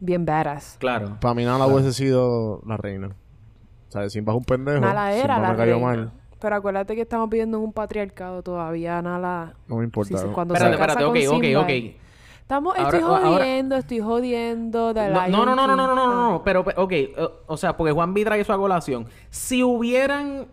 bien 0.00 0.24
badass. 0.24 0.76
Claro. 0.78 1.16
Para 1.20 1.34
mí 1.34 1.44
nada 1.44 1.66
hubiese 1.66 1.92
sido 1.92 2.62
la 2.66 2.76
reina. 2.76 3.08
O 3.08 3.90
sea, 3.90 4.08
Simba 4.08 4.32
es 4.34 4.38
un 4.38 4.44
pendejo. 4.44 4.80
Nala 4.80 5.12
era 5.12 5.34
Simba 5.34 5.38
la 5.40 5.50
me 5.52 5.56
cayó 5.56 5.72
reina. 5.74 5.86
mal. 5.86 6.12
Pero 6.40 6.56
acuérdate 6.56 6.94
que 6.94 7.02
estamos 7.02 7.28
viviendo 7.28 7.58
en 7.58 7.64
un 7.64 7.72
patriarcado 7.72 8.42
todavía. 8.42 9.02
Nala... 9.02 9.54
No 9.66 9.76
me 9.76 9.84
importa. 9.84 10.16
Sí, 10.18 10.24
sí, 10.24 10.30
cuando 10.32 10.54
Espérate, 10.54 10.76
se 10.76 10.78
casa 10.86 10.92
espérate, 11.00 11.20
ok, 11.20 11.26
con 11.28 11.36
ok, 11.36 11.44
Simba, 11.44 11.60
ok. 11.62 11.94
Estamos, 12.40 12.76
Ahora- 12.78 12.88
estoy 12.88 13.02
ahora- 13.02 13.28
jodiendo, 13.28 13.76
estoy 13.76 14.00
jodiendo 14.00 14.94
de 14.94 15.08
No, 15.10 15.28
no, 15.28 15.44
no, 15.44 15.54
no, 15.56 15.66
no, 15.66 15.76
no, 15.76 15.86
no, 15.86 15.94
no, 15.96 16.30
no, 16.30 16.42
pero, 16.44 16.64
pe- 16.64 16.74
ok, 16.76 16.92
eh, 16.92 17.16
o 17.46 17.56
sea, 17.56 17.76
porque 17.76 17.92
Juan 17.92 18.14
B 18.14 18.24
trae 18.24 18.40
a 18.40 18.56
colación. 18.56 19.06
Si 19.28 19.62
hubieran 19.62 20.46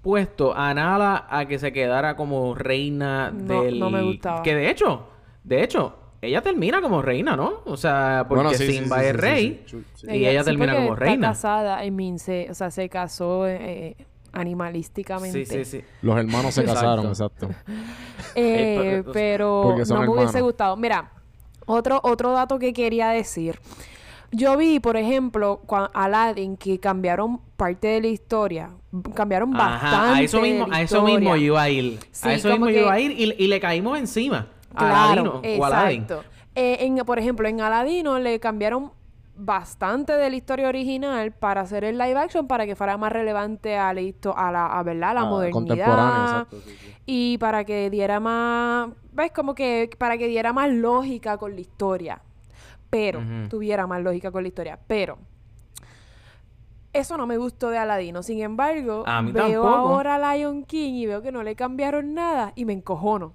puesto 0.00 0.54
a 0.56 0.72
Nala 0.72 1.26
a 1.28 1.46
que 1.46 1.58
se 1.58 1.72
quedara 1.72 2.14
como 2.16 2.54
reina 2.54 3.30
No, 3.30 3.62
del... 3.62 3.78
no 3.78 3.90
me 3.90 4.02
gustaba. 4.02 4.42
Que 4.42 4.54
de 4.54 4.70
hecho, 4.70 5.06
de 5.42 5.62
hecho, 5.64 5.94
ella 6.22 6.40
termina 6.40 6.80
como 6.80 7.02
reina, 7.02 7.36
¿no? 7.36 7.60
O 7.66 7.76
sea, 7.76 8.24
porque 8.28 8.44
Bueno, 8.44 8.56
sí, 8.56 8.72
Simba 8.72 9.00
sí, 9.00 9.04
es 9.06 9.10
sí, 9.10 9.16
sí, 9.16 9.20
rey 9.20 9.62
sí, 9.66 9.84
sí. 9.94 10.06
y 10.16 10.26
ella 10.26 10.40
sí, 10.44 10.50
termina 10.50 10.74
como 10.76 10.92
está 10.94 11.04
reina. 11.04 11.28
casada, 11.28 11.84
I 11.84 11.90
mean, 11.90 12.18
se, 12.18 12.50
o 12.50 12.54
sea, 12.54 12.70
se 12.70 12.88
casó 12.88 13.46
eh, 13.46 13.96
animalísticamente. 14.34 15.46
Sí, 15.46 15.64
sí, 15.64 15.78
sí. 15.80 15.84
Los 16.02 16.18
hermanos 16.18 16.54
se 16.54 16.60
Exacto. 16.62 16.80
casaron, 16.80 17.06
exacto. 17.08 17.48
Eh, 18.34 19.02
pero- 19.12 19.76
no 19.88 20.00
me 20.02 20.08
hubiese 20.08 20.40
gustado. 20.40 20.76
Mira, 20.76 21.10
otro, 21.66 22.00
otro 22.02 22.32
dato 22.32 22.58
que 22.58 22.72
quería 22.72 23.08
decir. 23.08 23.58
Yo 24.32 24.56
vi, 24.56 24.80
por 24.80 24.96
ejemplo, 24.96 25.62
Aladdin 25.94 26.56
que 26.56 26.80
cambiaron 26.80 27.38
parte 27.56 27.86
de 27.88 28.00
la 28.00 28.08
historia. 28.08 28.70
Cambiaron 29.14 29.52
bastante. 29.52 29.86
Ajá, 29.86 30.14
a 30.16 30.22
eso 30.22 30.38
de 30.38 30.42
mismo, 30.50 30.66
la 30.66 30.76
a 30.76 30.82
eso 30.82 31.02
mismo 31.02 31.36
iba 31.36 31.62
a 31.62 31.70
ir. 31.70 32.00
Sí, 32.10 32.28
a 32.28 32.34
eso 32.34 32.48
mismo 32.50 32.68
yo 32.68 32.80
iba 32.80 32.92
a 32.92 32.96
que- 32.96 33.02
ir 33.02 33.10
y, 33.12 33.44
y 33.44 33.46
le 33.46 33.60
caímos 33.60 33.96
encima. 33.98 34.48
A 34.74 34.78
Claro, 34.78 35.40
Aladino 35.42 35.42
o 35.60 35.64
Aladdin. 35.64 36.02
exacto. 36.02 36.24
Eh, 36.56 36.78
en, 36.80 36.96
por 37.04 37.18
ejemplo, 37.20 37.46
en 37.48 37.60
Aladino 37.60 38.18
le 38.18 38.40
cambiaron 38.40 38.90
bastante 39.36 40.12
de 40.12 40.30
la 40.30 40.36
historia 40.36 40.68
original 40.68 41.32
para 41.32 41.62
hacer 41.62 41.84
el 41.84 41.98
live 41.98 42.16
action 42.16 42.46
para 42.46 42.66
que 42.66 42.76
fuera 42.76 42.96
más 42.96 43.12
relevante 43.12 43.76
a 43.76 43.92
la, 43.92 44.00
a 44.36 44.52
la, 44.52 44.66
a, 44.66 44.82
¿verdad? 44.82 45.10
a 45.10 45.14
la 45.14 45.20
Ah, 45.22 45.24
modernidad 45.24 46.22
exacto, 46.22 46.60
sí, 46.60 46.70
sí. 46.80 46.92
y 47.06 47.38
para 47.38 47.64
que 47.64 47.90
diera 47.90 48.20
más, 48.20 48.90
ves 49.12 49.32
como 49.32 49.54
que 49.54 49.90
para 49.98 50.16
que 50.18 50.28
diera 50.28 50.52
más 50.52 50.70
lógica 50.70 51.36
con 51.36 51.54
la 51.54 51.60
historia, 51.60 52.22
pero 52.90 53.20
tuviera 53.48 53.86
más 53.86 54.02
lógica 54.02 54.30
con 54.30 54.42
la 54.44 54.48
historia, 54.48 54.78
pero 54.86 55.18
eso 56.92 57.16
no 57.16 57.26
me 57.26 57.36
gustó 57.36 57.70
de 57.70 57.78
Aladino. 57.78 58.22
Sin 58.22 58.40
embargo, 58.40 59.02
A 59.06 59.20
mí 59.20 59.32
veo 59.32 59.62
tampoco. 59.64 59.88
ahora 59.88 60.36
Lion 60.36 60.62
King 60.64 60.92
y 60.94 61.06
veo 61.06 61.22
que 61.22 61.32
no 61.32 61.42
le 61.42 61.56
cambiaron 61.56 62.14
nada 62.14 62.52
y 62.54 62.64
me 62.64 62.72
encojono. 62.72 63.34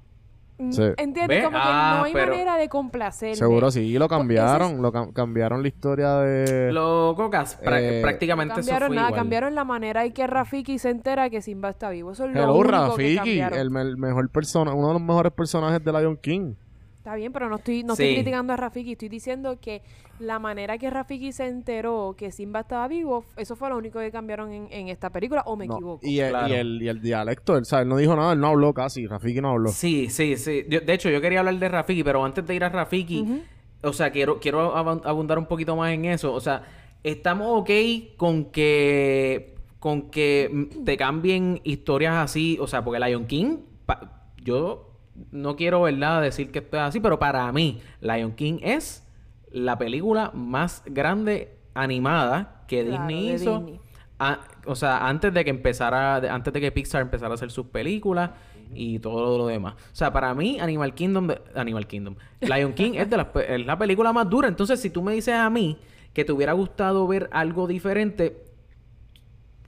Sí. 0.72 0.82
¿Entiendes? 0.98 1.28
Ve, 1.28 1.43
Como 1.45 1.58
que 1.58 1.63
ah, 1.63 1.95
no 2.00 2.04
hay 2.04 2.13
pero- 2.13 2.32
manera 2.34 2.58
de 2.58 2.67
complacerme. 2.67 3.36
Seguro 3.36 3.72
sí. 3.72 3.80
Y 3.82 3.93
lo 3.98 4.08
Pues, 4.10 4.17
cambiaron. 4.19 4.82
Lo 4.82 4.91
cam- 4.91 5.13
cambiaron 5.13 5.62
la 5.62 5.67
historia 5.69 6.15
de... 6.17 6.69
Pra- 6.72 7.80
Eh, 7.80 7.95
No 8.00 8.02
prácticamente 8.02 8.54
eso 8.60 8.60
cambiaron 8.69 8.88
fue 8.88 8.95
nada, 8.98 9.08
igual. 9.08 9.19
cambiaron 9.22 9.56
la 9.56 9.63
manera 9.63 10.04
en 10.06 10.12
que 10.12 10.28
Rafiki 10.28 10.78
se 10.78 10.89
entera 10.89 11.30
que 11.30 11.41
Simba 11.41 11.69
está 11.69 11.89
vivo. 11.89 12.12
Eso 12.12 12.26
es 12.26 12.34
lo 12.34 12.39
Hello, 12.43 12.54
único 12.56 12.65
que 12.65 12.72
Rafiki. 12.78 13.15
cambiaron. 13.15 13.60
El, 13.60 13.69
me- 13.72 13.82
el 13.82 13.98
mejor 13.98 14.30
persona... 14.30 14.74
Uno 14.74 14.88
de 14.88 14.93
los 14.93 15.02
mejores 15.02 15.32
personajes 15.32 15.84
de 15.84 15.91
Lion 15.93 16.17
King. 16.17 16.54
Está 16.98 17.15
bien, 17.15 17.32
pero 17.32 17.48
no 17.50 17.56
estoy, 17.56 17.84
no 17.84 17.95
Sí. 17.95 18.04
estoy 18.04 18.15
criticando 18.17 18.52
a 18.54 18.58
Rafiki. 18.58 18.91
Estoy 18.91 19.08
diciendo 19.10 19.58
que 19.62 19.82
la 20.19 20.38
manera 20.39 20.77
que 20.77 20.89
Rafiki 20.89 21.32
se 21.32 21.47
enteró 21.47 22.15
que 22.17 22.32
Simba 22.32 22.60
estaba 22.62 22.88
vivo, 22.88 23.23
eso 23.38 23.55
fue 23.55 23.69
lo 23.69 23.77
único 23.77 23.99
que 23.99 24.12
cambiaron 24.12 24.51
en, 24.51 24.67
en 24.71 24.88
esta 24.89 25.10
película, 25.10 25.43
o 25.45 25.55
me 25.55 25.65
No, 25.65 25.75
equivoco. 25.75 26.05
Y 26.05 26.19
el, 26.19 26.29
Claro. 26.29 26.47
y, 26.49 26.53
el, 26.58 26.82
y 26.84 26.88
el 26.89 27.01
dialecto, 27.01 27.58
él, 27.58 27.65
¿sabes? 27.65 27.84
Él 27.84 27.89
no 27.89 27.97
dijo 27.97 28.15
nada, 28.15 28.34
él 28.34 28.39
no 28.39 28.47
habló 28.47 28.73
casi. 28.73 29.08
Rafiki 29.08 29.41
no 29.41 29.51
habló. 29.51 29.69
Sí, 29.69 30.10
sí, 30.10 30.36
sí. 30.38 30.65
Yo- 30.69 30.82
de 30.82 30.93
hecho, 30.93 31.10
yo 31.10 31.21
quería 31.21 31.39
hablar 31.39 31.55
de 31.58 31.69
Rafiki, 31.69 32.03
pero 32.03 32.23
antes 32.23 32.45
de 32.45 32.53
ir 32.55 32.63
a 32.63 32.69
Rafiki, 32.69 33.43
o 33.82 33.93
sea, 33.93 34.12
quiero, 34.12 34.39
quiero 34.39 34.75
abundar 34.75 35.39
un 35.39 35.45
poquito 35.45 35.75
más 35.75 35.91
en 35.93 36.05
eso. 36.05 36.34
O 36.34 36.39
sea, 36.41 36.63
estamos 37.03 37.47
ok 37.62 37.69
con 38.17 38.45
que 38.45 39.55
con 39.79 40.10
que 40.12 40.67
te 40.84 40.97
cambien 40.97 41.62
historias 41.63 42.15
así, 42.15 42.58
o 42.60 42.67
sea, 42.67 42.84
porque 42.84 42.99
Lion 42.99 43.25
King, 43.27 43.60
pa- 43.86 44.25
yo 44.43 44.89
no 45.32 45.55
quiero, 45.55 45.84
¿verdad?, 45.84 46.21
decir 46.21 46.51
que 46.51 46.60
esto 46.60 46.75
es 46.75 46.84
así, 46.84 46.99
pero 46.99 47.17
para 47.17 47.49
mí, 47.53 47.79
Lion 48.01 48.34
King 48.34 48.60
es 48.62 49.08
la 49.51 49.77
película 49.77 50.31
más 50.33 50.83
grande 50.85 51.57
animada 51.73 52.63
que 52.67 52.85
Claro, 52.85 53.07
Disney 53.07 53.33
hizo. 53.33 53.57
Disney. 53.59 53.79
Ah, 54.19 54.39
o 54.65 54.75
sea, 54.75 55.07
antes 55.07 55.33
de 55.33 55.43
que 55.45 55.49
empezara, 55.49 56.17
antes 56.17 56.51
de 56.53 56.59
que 56.59 56.71
Pixar 56.71 57.01
empezara 57.01 57.31
a 57.31 57.35
hacer 57.35 57.51
sus 57.51 57.67
películas 57.67 58.31
y 58.75 58.99
todo 58.99 59.38
lo 59.38 59.47
demás. 59.47 59.73
O 59.75 59.95
sea, 59.95 60.12
para 60.12 60.33
mí, 60.33 60.59
Animal 60.59 60.93
Kingdom, 60.93 61.27
de- 61.27 61.41
Animal 61.55 61.88
Kingdom, 61.88 62.15
Lion 62.41 62.73
King 62.73 62.91
es 62.95 63.09
de 63.09 63.17
las 63.17 63.27
pe- 63.27 63.55
es 63.55 63.65
la 63.65 63.77
película 63.77 64.12
más 64.12 64.29
dura. 64.29 64.47
Entonces, 64.49 64.79
si 64.81 64.89
tú 64.89 65.01
me 65.01 65.13
dices 65.13 65.33
a 65.35 65.49
mí 65.49 65.77
que 66.13 66.25
te 66.25 66.31
hubiera 66.33 66.51
gustado 66.53 67.07
ver 67.07 67.29
algo 67.31 67.65
diferente, 67.65 68.43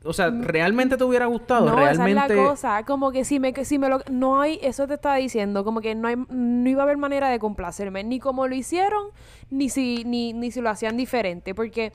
o 0.04 0.14
sea, 0.14 0.30
¿realmente 0.32 0.98
te 0.98 1.04
hubiera 1.04 1.28
gustado? 1.28 1.68
No, 1.70 1.76
¿Realmente? 1.76 2.12
esa 2.12 2.34
es 2.34 2.40
la 2.40 2.50
cosa. 2.50 2.86
Como 2.86 3.12
que 3.12 3.24
si 3.24 3.40
me, 3.40 3.54
que 3.54 3.66
si 3.66 3.78
me 3.78 3.88
lo... 3.90 4.00
No 4.10 4.42
hay... 4.42 4.60
Eso 4.64 4.88
te 4.88 4.96
estaba 4.96 5.16
diciendo. 5.18 5.64
Como 5.64 5.80
que 5.82 5.94
no 5.94 6.08
hay... 6.08 6.16
No 6.30 6.70
iba 6.70 6.82
a 6.82 6.86
haber 6.86 6.98
manera 6.98 7.30
de 7.30 7.38
complacerme. 7.40 8.04
Ni 8.04 8.20
como 8.20 8.48
lo 8.48 8.56
hicieron, 8.56 9.08
ni 9.50 9.70
si, 9.70 10.04
ni, 10.06 10.34
ni 10.34 10.52
si 10.52 10.62
lo 10.62 10.70
hacían 10.70 10.98
diferente. 10.98 11.54
Porque... 11.54 11.92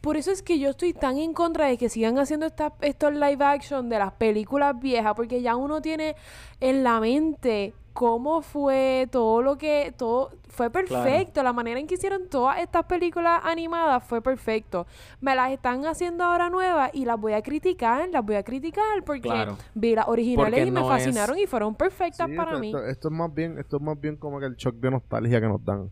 Por 0.00 0.16
eso 0.16 0.30
es 0.30 0.42
que 0.42 0.60
yo 0.60 0.70
estoy 0.70 0.92
tan 0.92 1.18
en 1.18 1.34
contra 1.34 1.66
de 1.66 1.76
que 1.76 1.88
sigan 1.88 2.20
haciendo 2.20 2.46
esta- 2.46 2.72
estos 2.82 3.12
live 3.12 3.44
action 3.44 3.88
de 3.88 3.98
las 3.98 4.12
películas 4.12 4.78
viejas, 4.78 5.12
porque 5.16 5.42
ya 5.42 5.56
uno 5.56 5.82
tiene 5.82 6.14
en 6.60 6.84
la 6.84 7.00
mente 7.00 7.74
cómo 7.98 8.42
fue 8.42 9.08
todo 9.10 9.42
lo 9.42 9.58
que 9.58 9.92
todo 9.98 10.30
fue 10.50 10.70
perfecto, 10.70 11.42
la 11.42 11.52
manera 11.52 11.80
en 11.80 11.88
que 11.88 11.94
hicieron 11.96 12.28
todas 12.28 12.60
estas 12.60 12.84
películas 12.84 13.40
animadas 13.42 14.04
fue 14.04 14.22
perfecto. 14.22 14.86
Me 15.20 15.34
las 15.34 15.50
están 15.50 15.84
haciendo 15.84 16.22
ahora 16.22 16.48
nuevas 16.48 16.90
y 16.94 17.04
las 17.04 17.18
voy 17.20 17.32
a 17.32 17.42
criticar, 17.42 18.08
las 18.10 18.24
voy 18.24 18.36
a 18.36 18.44
criticar 18.44 19.02
porque 19.04 19.22
Claro. 19.22 19.58
vi 19.74 19.96
las 19.96 20.06
originales 20.06 20.60
Porque 20.60 20.68
y 20.68 20.70
me 20.70 20.80
es- 20.80 20.86
fascinaron 20.86 21.38
y 21.40 21.46
fueron 21.48 21.74
perfectas 21.74 22.28
Sí, 22.30 22.36
para 22.36 22.52
esto, 22.52 22.60
mí. 22.60 22.68
Esto, 22.68 22.86
esto 22.86 23.08
es 23.08 23.14
más 23.14 23.34
bien, 23.34 23.58
esto 23.58 23.76
es 23.78 23.82
más 23.82 24.00
bien 24.00 24.16
como 24.16 24.38
que 24.38 24.46
el 24.46 24.54
shock 24.54 24.76
de 24.76 24.92
nostalgia 24.92 25.40
que 25.40 25.48
nos 25.48 25.64
dan. 25.64 25.90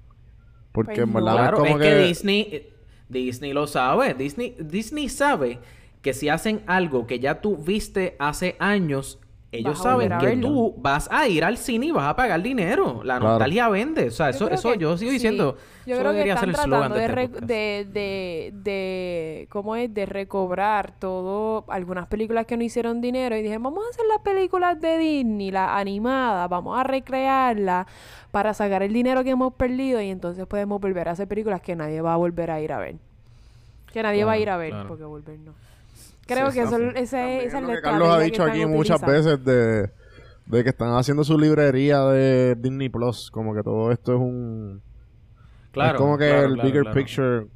Porque 0.70 0.92
Pues 0.94 1.08
en 1.08 1.12
verdad 1.12 1.26
no. 1.32 1.34
es 1.34 1.40
Claro, 1.42 1.58
como 1.58 1.78
es 1.80 1.82
que, 1.82 1.96
Disney, 2.06 2.40
eh, 2.52 2.72
Disney 3.08 3.52
lo 3.52 3.66
sabe. 3.66 4.14
Disney, 4.14 4.56
Disney 4.60 5.08
sabe 5.08 5.58
que 6.02 6.14
si 6.14 6.28
hacen 6.28 6.62
algo 6.68 7.04
que 7.08 7.18
ya 7.18 7.40
tú 7.40 7.56
viste 7.56 8.14
hace 8.20 8.54
años, 8.60 9.18
ellos 9.52 9.78
saben 9.80 10.12
que 10.18 10.26
verlo. 10.26 10.48
tú 10.48 10.74
vas 10.78 11.08
a 11.10 11.26
ir 11.28 11.44
al 11.44 11.56
cine 11.56 11.86
y 11.86 11.90
vas 11.90 12.08
a 12.08 12.16
pagar 12.16 12.42
dinero. 12.42 13.02
La 13.04 13.18
Claro. 13.18 13.28
nostalgia 13.34 13.68
vende. 13.68 14.08
O 14.08 14.10
sea, 14.10 14.28
eso, 14.30 14.50
eso 14.50 14.72
que- 14.72 14.78
yo 14.78 14.96
sigo 14.98 15.10
sí. 15.10 15.14
diciendo. 15.14 15.56
Yo 15.86 15.96
creo 15.98 16.10
que 16.10 16.16
debería 16.18 16.34
están 16.34 16.50
ser 16.52 16.58
el 16.58 16.64
slogan 16.64 16.92
tratando 16.92 16.96
de, 16.96 17.16
de, 17.16 17.22
este 17.24 17.46
de, 17.46 17.86
de, 17.92 18.52
de- 18.52 19.48
¿cómo 19.50 19.76
es? 19.76 19.94
De 19.94 20.04
recobrar 20.04 20.92
todo, 20.98 21.64
algunas 21.68 22.08
películas 22.08 22.44
que 22.46 22.56
no 22.56 22.64
hicieron 22.64 23.00
dinero 23.00 23.36
y 23.36 23.42
dije, 23.42 23.56
vamos 23.58 23.84
a 23.86 23.90
hacer 23.90 24.04
las 24.06 24.18
películas 24.20 24.80
de 24.80 24.98
Disney, 24.98 25.52
las 25.52 25.70
animadas, 25.70 26.48
vamos 26.50 26.76
a 26.78 26.82
recrearlas 26.82 27.86
para 28.32 28.52
sacar 28.52 28.82
el 28.82 28.92
dinero 28.92 29.22
que 29.22 29.30
hemos 29.30 29.54
perdido 29.54 30.00
y 30.02 30.10
entonces 30.10 30.44
podemos 30.46 30.80
volver 30.80 31.08
a 31.08 31.12
hacer 31.12 31.28
películas 31.28 31.60
que 31.60 31.76
nadie 31.76 32.00
va 32.00 32.14
a 32.14 32.16
volver 32.16 32.50
a 32.50 32.60
ir 32.60 32.72
a 32.72 32.78
ver. 32.78 32.96
Que 33.92 34.02
nadie 34.02 34.24
va 34.24 34.32
a 34.32 34.38
ir 34.38 34.50
a 34.50 34.56
ver, 34.56 34.70
claro. 34.72 34.88
porque 34.88 35.04
volver 35.04 35.38
no. 35.38 35.52
Creo 36.26 36.50
Sí, 36.50 36.58
que 36.58 36.64
eso, 36.64 36.76
ese- 36.78 36.96
esa 37.44 37.58
es 37.58 37.62
lo 37.62 37.68
la 37.68 37.74
que 37.76 37.80
Carlos 37.82 38.08
ha 38.08 38.18
dicho 38.20 38.42
aquí 38.42 38.66
muchas 38.66 39.00
utilizando. 39.02 39.34
veces 39.34 39.44
de, 39.44 39.90
de 40.46 40.62
que 40.64 40.70
están 40.70 40.94
haciendo 40.96 41.22
su 41.24 41.38
librería 41.38 42.00
de 42.04 42.54
Disney 42.56 42.88
Plus. 42.88 43.30
Como 43.30 43.54
que 43.54 43.62
todo 43.62 43.92
esto 43.92 44.14
es 44.14 44.20
un... 44.20 44.82
Claro, 45.72 45.92
es 45.92 46.00
como 46.00 46.18
que 46.18 46.28
claro, 46.28 46.46
el 46.48 46.54
claro, 46.54 46.66
bigger 46.68 46.82
claro. 46.82 46.96
picture 46.96 47.46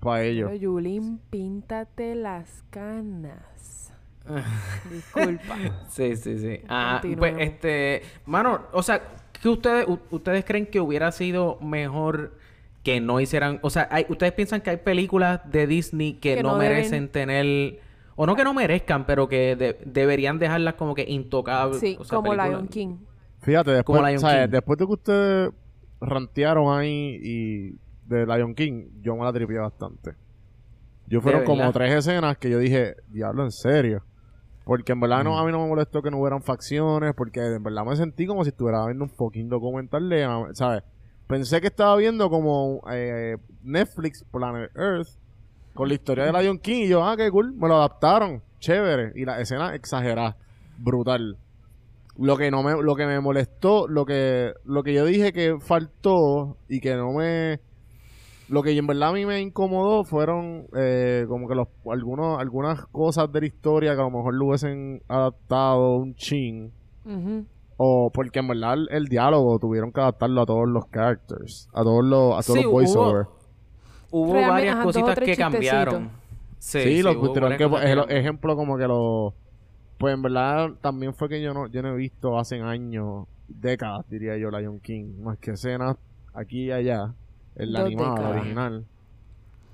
para 0.00 0.22
ellos. 0.24 0.48
Pero 0.50 0.60
Yulín, 0.62 1.20
píntate 1.30 2.14
las 2.14 2.64
canas. 2.70 3.92
Disculpa. 4.90 5.56
Sí, 5.88 6.16
sí, 6.16 6.38
sí. 6.38 6.60
Ah, 6.68 7.00
pues, 7.18 7.34
este, 7.38 8.02
mano, 8.26 8.62
o 8.72 8.82
sea, 8.82 9.02
¿qué 9.40 9.48
ustedes, 9.48 9.86
ustedes 10.10 10.44
creen 10.44 10.66
que 10.66 10.80
hubiera 10.80 11.12
sido 11.12 11.58
mejor 11.60 12.32
que 12.82 13.00
no 13.00 13.20
hicieran, 13.20 13.58
o 13.62 13.70
sea, 13.70 13.88
hay, 13.92 14.06
ustedes 14.08 14.32
piensan 14.32 14.60
que 14.60 14.70
hay 14.70 14.76
películas 14.78 15.40
de 15.50 15.66
Disney 15.68 16.14
que, 16.14 16.36
Que 16.36 16.42
no, 16.42 16.52
no 16.52 16.58
deben- 16.58 16.68
merecen 16.70 17.08
tener, 17.08 17.78
o 18.16 18.26
no 18.26 18.34
que 18.36 18.44
no 18.44 18.54
merezcan, 18.54 19.06
pero 19.06 19.28
que 19.28 19.56
de- 19.56 19.78
deberían 19.84 20.38
dejarlas 20.38 20.74
como 20.74 20.94
que 20.94 21.04
intocables. 21.08 21.78
Sí, 21.80 21.96
o 21.98 22.04
sea, 22.04 22.16
como 22.16 22.30
películas- 22.30 22.50
Lion 22.50 22.68
King. 22.68 22.96
Fíjate, 23.40 23.70
después, 23.72 23.96
Como 23.96 24.08
Lion 24.08 24.20
¿sabes? 24.20 24.44
King. 24.46 24.50
después 24.52 24.78
de 24.78 24.86
que 24.86 24.92
ustedes 24.92 25.50
rantearon 26.00 26.76
ahí 26.78 27.18
y 27.22 27.70
de 28.06 28.26
Lion 28.26 28.54
King, 28.54 28.88
yo 29.00 29.16
me 29.16 29.24
la 29.24 29.32
tripié 29.32 29.58
bastante. 29.58 30.14
Yo 31.06 31.20
fueron 31.20 31.40
¿De 31.42 31.46
como 31.46 31.70
tres 31.72 31.92
escenas 31.92 32.38
que 32.38 32.50
yo 32.50 32.58
dije, 32.58 32.94
diablo, 33.08 33.44
en 33.44 33.50
serio. 33.52 34.02
Porque 34.64 34.92
en 34.92 35.00
verdad 35.00 35.20
Mm. 35.22 35.24
no, 35.24 35.38
a 35.38 35.44
mí 35.44 35.50
no 35.50 35.60
me 35.62 35.68
molestó 35.68 36.02
que 36.02 36.10
no 36.10 36.18
hubieran 36.18 36.40
facciones, 36.42 37.14
porque 37.14 37.40
en 37.40 37.62
verdad 37.62 37.84
me 37.84 37.96
sentí 37.96 38.26
como 38.26 38.44
si 38.44 38.50
estuviera 38.50 38.84
viendo 38.86 39.04
un 39.04 39.10
fucking 39.10 39.48
documental 39.48 40.08
de, 40.08 40.26
¿sabes? 40.54 40.84
Pensé 41.26 41.60
que 41.60 41.66
estaba 41.66 41.96
viendo 41.96 42.30
como 42.30 42.80
eh, 42.92 43.36
Netflix 43.62 44.24
Planet 44.30 44.70
Earth 44.76 45.08
con 45.74 45.88
la 45.88 45.94
historia 45.94 46.24
de 46.24 46.32
Lion 46.32 46.58
King 46.58 46.84
y 46.84 46.88
yo, 46.88 47.04
ah, 47.04 47.16
qué 47.16 47.30
cool, 47.30 47.54
me 47.54 47.68
lo 47.68 47.76
adaptaron, 47.76 48.42
chévere. 48.60 49.12
Y 49.14 49.24
la 49.24 49.40
escena 49.40 49.74
exagerada, 49.74 50.36
brutal. 50.78 51.38
Lo 52.18 52.36
que 52.36 52.50
no 52.50 52.62
me, 52.62 52.82
lo 52.82 52.94
que 52.94 53.06
me 53.06 53.18
molestó, 53.20 53.88
lo 53.88 54.04
que, 54.04 54.52
lo 54.64 54.82
que 54.82 54.92
yo 54.92 55.04
dije 55.06 55.32
que 55.32 55.58
faltó 55.60 56.56
y 56.68 56.80
que 56.80 56.94
no 56.94 57.12
me, 57.12 57.60
lo 58.48 58.62
que 58.62 58.76
en 58.76 58.86
verdad 58.86 59.08
a 59.08 59.12
mí 59.12 59.24
me 59.24 59.40
incomodó 59.40 60.04
fueron 60.04 60.66
eh, 60.76 61.24
como 61.26 61.48
que 61.48 61.54
los, 61.54 61.68
algunos, 61.90 62.38
algunas 62.38 62.84
cosas 62.88 63.32
de 63.32 63.40
la 63.40 63.46
historia 63.46 63.94
que 63.94 64.00
a 64.00 64.04
lo 64.04 64.10
mejor 64.10 64.34
lo 64.34 64.48
hubiesen 64.48 65.02
adaptado 65.08 65.96
un 65.96 66.14
chin. 66.14 66.70
O 67.78 68.10
porque 68.12 68.40
en 68.40 68.48
verdad 68.48 68.74
el, 68.74 68.88
el 68.90 69.06
diálogo 69.06 69.58
tuvieron 69.58 69.90
que 69.90 70.02
adaptarlo 70.02 70.42
a 70.42 70.46
todos 70.46 70.68
los 70.68 70.84
characters, 70.90 71.68
a 71.72 71.82
todos 71.82 72.04
los, 72.04 72.32
a 72.34 72.42
todos 72.42 72.58
Sí, 72.58 72.62
los 72.62 72.72
voiceovers. 72.72 73.28
Hubo, 73.28 73.41
hubo 74.12 74.32
Realmente, 74.34 74.50
varias 74.52 74.74
ajá, 74.76 74.84
cositas 74.84 75.18
que 75.18 75.36
cambiaron. 75.36 75.94
chistecitos. 76.04 76.22
Sí, 76.58 77.02
los 77.02 77.14
tuvieron 77.16 77.56
que 77.56 78.16
ejemplo 78.16 78.54
como 78.54 78.78
que 78.78 78.86
lo 78.86 79.34
pues 79.98 80.14
en 80.14 80.22
verdad 80.22 80.70
también 80.80 81.12
fue 81.14 81.28
que 81.28 81.42
yo 81.42 81.52
no 81.54 81.66
yo 81.66 81.82
no 81.82 81.92
he 81.94 81.96
visto 81.96 82.38
hace 82.38 82.60
años, 82.60 83.26
décadas 83.48 84.04
diría 84.08 84.36
yo 84.36 84.50
Lion 84.50 84.78
King, 84.80 85.20
más 85.22 85.38
que 85.38 85.52
escenas 85.52 85.96
aquí 86.34 86.66
y 86.66 86.70
allá, 86.72 87.14
en 87.56 87.72
la 87.72 87.80
animada, 87.80 88.20
la 88.20 88.28
original. 88.30 88.84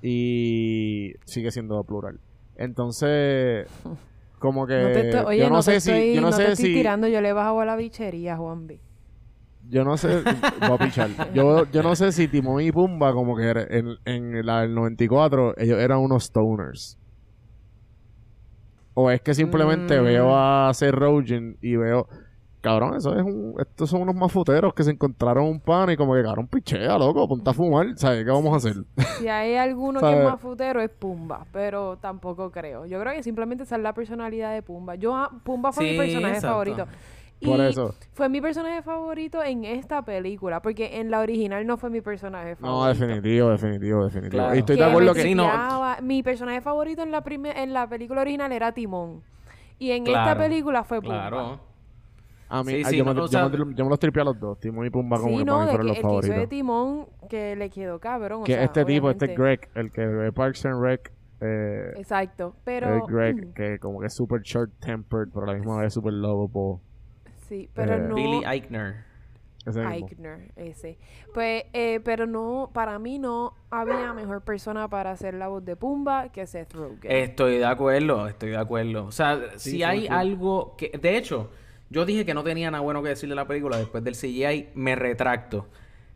Y 0.02 1.14
sigue 1.24 1.50
siendo 1.50 1.82
plural. 1.84 2.20
Entonces 2.56 3.66
como 4.38 4.66
que 4.66 4.78
No 4.78 4.88
te 4.92 5.00
estoy- 5.10 5.24
oye, 5.26 5.38
yo 5.38 5.48
no, 5.48 5.56
no, 5.56 5.62
sé 5.62 5.72
te 5.72 5.80
si 5.80 6.14
yo 6.14 6.20
no, 6.20 6.30
no 6.30 6.36
sé 6.36 6.44
te 6.44 6.52
estoy 6.52 6.66
si 6.66 6.74
tirando, 6.74 7.08
yo 7.08 7.20
le 7.20 7.32
bajo 7.32 7.60
a 7.60 7.64
la 7.64 7.76
bichería, 7.76 8.36
Juan 8.36 8.66
B. 8.66 8.80
Yo 9.70 9.84
no 9.84 9.96
sé, 9.98 10.22
voy 10.22 10.70
a 10.72 10.78
pichar. 10.78 11.10
Yo, 11.34 11.70
yo 11.70 11.82
no 11.82 11.94
sé 11.94 12.10
si 12.12 12.26
Timón 12.28 12.62
y 12.62 12.72
Pumba, 12.72 13.12
como 13.12 13.36
que 13.36 13.50
en, 13.50 13.96
en 14.06 14.46
la 14.46 14.62
del 14.62 14.74
94, 14.74 15.54
ellos 15.58 15.78
eran 15.78 15.98
unos 15.98 16.24
stoners. 16.24 16.98
O 18.94 19.10
es 19.10 19.20
que 19.20 19.34
simplemente 19.34 20.00
Mm. 20.00 20.04
veo 20.04 20.36
a 20.36 20.72
Seth 20.74 20.92
Rogen 20.94 21.56
y 21.62 21.76
veo, 21.76 22.08
cabrón, 22.60 22.96
eso 22.96 23.14
es 23.16 23.22
un, 23.22 23.54
estos 23.60 23.90
son 23.90 24.02
unos 24.02 24.14
mafuteros 24.16 24.74
que 24.74 24.82
se 24.82 24.90
encontraron 24.90 25.44
un 25.44 25.60
pan 25.60 25.90
y 25.90 25.96
como 25.96 26.14
que, 26.14 26.22
cabrón, 26.22 26.48
pichea, 26.48 26.98
loco, 26.98 27.28
ponte 27.28 27.48
a 27.50 27.52
fumar, 27.52 27.86
¿sabes 27.96 28.24
qué 28.24 28.30
vamos 28.30 28.52
a 28.52 28.56
hacer? 28.56 28.82
Si 29.18 29.28
hay 29.28 29.54
alguno 29.54 30.00
que 30.00 30.18
es 30.18 30.24
más 30.24 30.40
futero 30.40 30.80
es 30.80 30.90
Pumba, 30.90 31.46
pero 31.52 31.96
tampoco 31.98 32.50
creo. 32.50 32.86
Yo 32.86 32.98
creo 33.00 33.12
que 33.14 33.22
simplemente 33.22 33.62
esa 33.62 33.76
es 33.76 33.82
la 33.82 33.92
personalidad 33.92 34.52
de 34.52 34.62
Pumba. 34.62 34.96
Yo 34.96 35.28
Pumba 35.44 35.70
fue 35.72 35.84
Sí, 35.84 35.90
mi 35.92 35.98
personaje 35.98 36.34
exacto. 36.34 36.48
favorito. 36.54 36.86
Por 37.44 37.58
Y 37.58 37.62
eso. 37.62 37.94
Fue 38.14 38.28
mi 38.28 38.40
personaje 38.40 38.82
favorito 38.82 39.42
en 39.44 39.64
esta 39.64 40.02
película, 40.02 40.60
porque 40.60 40.98
en 40.98 41.10
la 41.10 41.20
original 41.20 41.64
no 41.66 41.76
fue 41.76 41.88
mi 41.88 42.00
personaje 42.00 42.56
No, 42.60 42.66
favorito. 42.82 43.06
definitivo, 43.06 43.50
definitivo, 43.50 44.04
definitivo. 44.04 44.30
Claro. 44.42 44.54
Y 44.56 44.58
estoy 44.58 44.76
Que 44.76 44.82
de 44.82 44.88
acuerdo 44.90 45.14
que... 45.14 45.22
Sí, 45.22 45.34
no. 45.34 45.48
Mi 46.02 46.22
personaje 46.24 46.60
favorito 46.60 47.02
en 47.02 47.12
la 47.12 47.22
prime- 47.22 47.62
en 47.62 47.72
la 47.72 47.88
película 47.88 48.22
original 48.22 48.50
era 48.50 48.72
Timón. 48.72 49.22
Y 49.78 49.92
en 49.92 50.06
esta 50.08 50.36
película 50.36 50.82
fue 50.82 51.00
Pumba. 51.00 51.28
Claro. 51.28 51.60
A 52.50 52.64
mí, 52.64 52.72
Sí, 52.72 52.84
sí, 52.84 52.96
yo, 52.96 53.04
no, 53.04 53.12
me, 53.14 53.20
o 53.20 53.26
yo 53.28 53.48
me- 53.66 53.74
yo 53.74 53.84
me 53.84 53.90
los 53.90 53.98
tripeé 54.00 54.22
a 54.22 54.24
los 54.24 54.40
dos. 54.40 54.58
Timón 54.58 54.86
y 54.86 54.90
Pumba 54.90 55.18
como 55.18 55.32
Sí, 55.32 55.38
que 55.38 55.44
no, 55.44 55.52
para 55.52 55.60
mí 55.60 55.66
de 55.66 55.70
fueron 55.76 55.86
que 55.86 55.88
los 55.88 55.96
el 55.96 56.02
que 56.02 56.08
hizo 56.08 56.16
de 56.16 56.22
favoritos. 56.32 56.48
Timón 56.48 57.06
que 57.28 57.56
le 57.56 57.70
quedó 57.70 57.98
cabrón. 58.00 58.40
o 58.40 58.44
Que 58.44 58.54
sea, 58.54 58.64
este 58.64 58.84
tipo, 58.84 59.10
este. 59.10 59.26
Greg, 59.36 59.68
el 59.74 59.92
que 59.92 60.04
ve 60.06 60.32
Parks 60.32 60.64
and 60.66 60.82
Rec, 60.82 61.12
eh, 61.40 61.92
Exacto, 61.96 62.54
el 62.56 62.62
pero... 62.64 63.06
Greg, 63.06 63.52
que 63.54 63.78
como 63.78 64.00
que 64.00 64.06
es 64.06 64.14
super 64.14 64.40
short 64.42 64.72
tempered, 64.80 65.28
pero 65.32 65.44
a 65.44 65.52
la 65.52 65.54
misma 65.58 65.80
vez 65.82 65.92
super 65.94 66.12
lovable. 66.12 66.80
Sí, 67.48 67.68
pero 67.74 67.94
Eh, 67.94 67.98
no... 68.00 68.14
Billy 68.14 68.42
Eichner. 68.46 69.06
Ese. 69.66 69.82
Eichner, 69.84 70.52
ese. 70.56 70.98
Pues, 71.34 71.64
eh, 71.74 72.00
pero 72.02 72.26
no, 72.26 72.70
para 72.72 72.98
mí 72.98 73.18
no 73.18 73.54
había 73.70 74.14
mejor 74.14 74.40
persona 74.42 74.88
para 74.88 75.10
hacer 75.10 75.34
la 75.34 75.48
voz 75.48 75.62
de 75.64 75.76
Pumba 75.76 76.30
que 76.30 76.46
Seth 76.46 76.72
Rogen. 76.72 77.10
Estoy 77.10 77.58
de 77.58 77.66
acuerdo, 77.66 78.26
estoy 78.28 78.50
de 78.50 78.56
acuerdo. 78.56 79.04
O 79.06 79.12
sea, 79.12 79.38
Sí, 79.56 79.70
si 79.72 79.76
sí, 79.78 79.82
hay 79.82 80.00
sí. 80.02 80.08
algo 80.10 80.74
que... 80.78 80.90
De 80.98 81.18
hecho, 81.18 81.50
yo 81.90 82.06
dije 82.06 82.24
que 82.24 82.32
no 82.32 82.42
tenía 82.44 82.70
nada 82.70 82.82
bueno 82.82 83.02
que 83.02 83.10
decir 83.10 83.28
de 83.28 83.34
la 83.34 83.46
película. 83.46 83.76
Después 83.76 84.02
del 84.04 84.14
CGI, 84.14 84.70
me 84.74 84.94
retracto. 84.94 85.66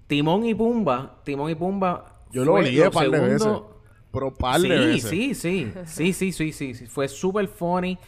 Timón 0.07 0.45
y 0.47 0.55
Pumba, 0.55 1.21
Timón 1.25 1.51
y 1.51 1.55
Pumba... 1.55 2.21
Yo 2.31 2.45
lo 2.47 2.57
lo 2.59 2.91
par 2.91 3.11
de 3.11 3.21
veces. 3.21 3.43
segundo- 3.43 3.81
Pero 4.13 4.35
par 4.35 4.61
de 4.63 4.69
sí, 4.69 4.69
veces. 4.69 5.11
sí, 5.11 5.35
sí, 5.35 5.73
sí, 5.85 6.13
sí, 6.15 6.33
sí, 6.33 6.53
sí, 6.53 6.75
sí. 6.75 6.87
Fue 6.87 7.07
súper 7.09 7.49
funny. 7.49 7.99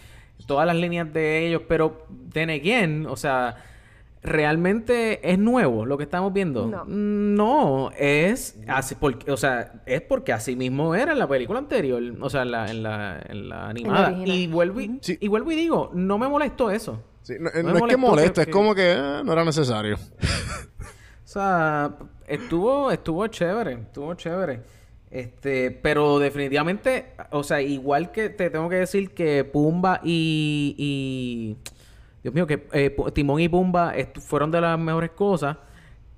Todas 0.47 0.67
las 0.67 0.77
líneas 0.77 1.13
de 1.13 1.47
ellos, 1.47 1.63
pero 1.69 2.07
then 2.33 2.51
again, 2.51 3.07
o 3.07 3.17
sea, 3.17 3.57
realmente 4.23 5.31
es 5.31 5.39
nuevo 5.39 5.85
lo 5.87 5.97
que 5.97 6.05
estamos 6.05 6.33
viendo. 6.33 6.67
No. 6.67 6.85
No, 6.87 7.91
es 7.99 8.59
así 8.69 8.95
porque, 8.95 9.31
o 9.31 9.37
sea, 9.37 9.83
es 9.87 10.01
porque 10.03 10.33
así 10.33 10.57
mismo 10.57 10.95
era 10.95 11.13
en 11.13 11.19
la 11.19 11.29
película 11.29 11.59
anterior, 11.59 12.03
o 12.21 12.31
sea, 12.31 12.43
en 12.43 12.51
la, 12.51 12.71
en 12.71 12.83
la, 12.83 13.23
en 13.29 13.49
la 13.49 13.69
animada. 13.69 14.13
y 14.25 14.47
vuelvo 14.47 14.81
y, 14.81 14.99
Sí. 15.03 15.19
y 15.21 15.29
vuelvo 15.29 15.53
y 15.53 15.57
digo, 15.57 15.91
no 15.95 16.19
me 16.19 16.29
molestó 16.29 16.71
eso. 16.71 17.03
Sí, 17.23 17.35
no, 17.41 17.49
es 17.49 17.83
que 17.89 17.97
moleste, 17.97 18.43
es 18.43 18.49
como 18.49 18.75
que 18.75 18.93
eh, 18.93 19.23
no 19.25 19.33
era 19.33 19.45
necesario. 19.45 19.97
O 21.25 21.37
sea, 21.37 21.97
estuvo, 22.29 22.93
estuvo 22.93 23.27
chévere, 23.27 23.73
estuvo 23.73 24.15
chévere. 24.15 24.61
Este, 25.15 25.71
pero 25.71 26.19
definitivamente, 26.19 27.13
o 27.31 27.45
sea, 27.45 27.63
igual 27.63 28.11
que 28.11 28.31
te 28.31 28.51
tengo 28.51 28.69
que 28.69 28.75
decir 28.75 29.11
que 29.11 29.45
Pumba 29.45 30.01
y, 30.03 30.75
y 30.77 31.57
Dios 32.21 32.35
mío, 32.35 32.49
que 32.49 32.67
eh, 32.73 32.97
Timón 33.13 33.41
y 33.41 33.49
Pumba 33.49 33.95
fueron 34.19 34.51
de 34.51 34.61
las 34.61 34.77
mejores 34.77 35.13
cosas. 35.13 35.57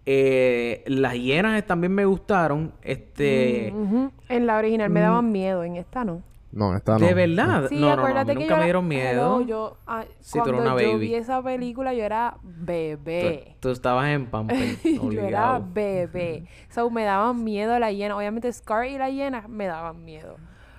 Eh, 0.07 0.83
las 0.87 1.13
hienas 1.13 1.67
también 1.67 1.93
me 1.93 2.07
gustaron. 2.07 2.73
Este, 2.81 3.71
Ujú. 3.77 4.13
En 4.31 4.47
la 4.47 4.57
original 4.57 4.89
me 4.89 5.01
daban 5.01 5.31
miedo, 5.31 5.63
en 5.63 5.77
esta 5.77 6.03
no. 6.03 6.23
No, 6.57 6.75
esta 6.75 6.99
no. 6.99 7.07
de 7.07 7.14
verdad. 7.14 7.66
Sí, 7.69 7.75
no, 7.75 7.81
no, 7.81 7.87
no, 7.87 7.90
a 7.90 8.05
acuérdate 8.05 8.35
mí 8.35 8.38
que 8.38 8.45
nunca 8.45 8.55
yo 8.55 8.57
me 8.57 8.57
era- 8.57 8.64
dieron 8.64 8.88
miedo. 8.88 9.40
Yo, 9.42 9.77
ah, 9.87 10.05
Sí, 10.21 10.38
tú 10.38 10.49
eres 10.49 10.55
cuando 10.55 10.73
una 10.75 10.83
yo 10.83 10.88
baby. 10.92 11.07
vi 11.07 11.14
esa 11.14 11.42
película, 11.42 11.92
yo 11.95 12.03
era 12.05 12.38
bebé. 12.42 13.57
tú 13.61 13.69
estabas 13.71 14.09
en 14.09 14.27
Pamper, 14.27 14.57
yo 14.85 15.21
era 15.21 15.59
bebé. 15.59 16.47
So, 16.71 16.88
me 16.90 17.05
daban 17.05 17.45
miedo 17.45 17.79
la 17.79 17.92
hiena. 17.92 18.16
Obviamente, 18.16 18.53
Scar 18.53 18.87
y 18.87 18.99
la 18.99 19.11
hiena 19.11 19.45
me 19.49 19.66
daban 19.66 20.05
miedo. 20.05 20.37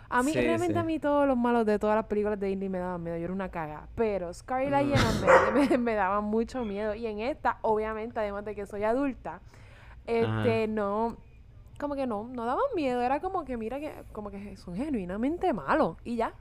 A 0.10 0.24
mí, 0.24 0.32
Sí, 0.32 0.40
realmente 0.40 0.74
sí. 0.74 0.80
a 0.80 0.84
mí 0.84 1.00
todos 1.00 1.28
los 1.28 1.38
malos 1.38 1.66
de 1.66 1.78
todas 1.80 1.96
las 1.98 2.06
películas 2.06 2.40
de 2.40 2.48
Disney 2.48 2.70
me 2.70 2.80
daban 2.80 3.04
miedo. 3.04 3.18
Yo 3.18 3.26
era 3.26 3.34
una 3.34 3.50
caga. 3.50 3.88
Pero 3.94 4.34
Scar 4.34 4.64
y 4.64 4.70
la 4.70 4.82
Mm. 4.82 4.88
hiena 4.88 5.04
me, 5.54 5.60
me- 5.70 5.78
me 5.78 5.94
daban 5.96 6.24
mucho 6.24 6.64
miedo. 6.64 6.96
Y 6.96 7.06
en 7.08 7.20
esta, 7.20 7.58
obviamente, 7.62 8.18
además 8.20 8.46
de 8.46 8.56
que 8.56 8.66
soy 8.66 8.84
adulta, 8.84 9.42
este, 10.06 10.68
no... 10.68 11.18
Como 11.80 11.96
que 11.96 12.08
no, 12.08 12.28
no 12.34 12.46
daban 12.46 12.64
miedo. 12.76 13.02
Era 13.02 13.20
como 13.20 13.46
que, 13.46 13.58
mira, 13.58 13.80
que 13.80 13.92
como 14.12 14.32
que 14.32 14.58
son 14.58 14.76
genuinamente 14.76 15.54
malos. 15.54 15.98
Y 16.04 16.16
ya. 16.16 16.34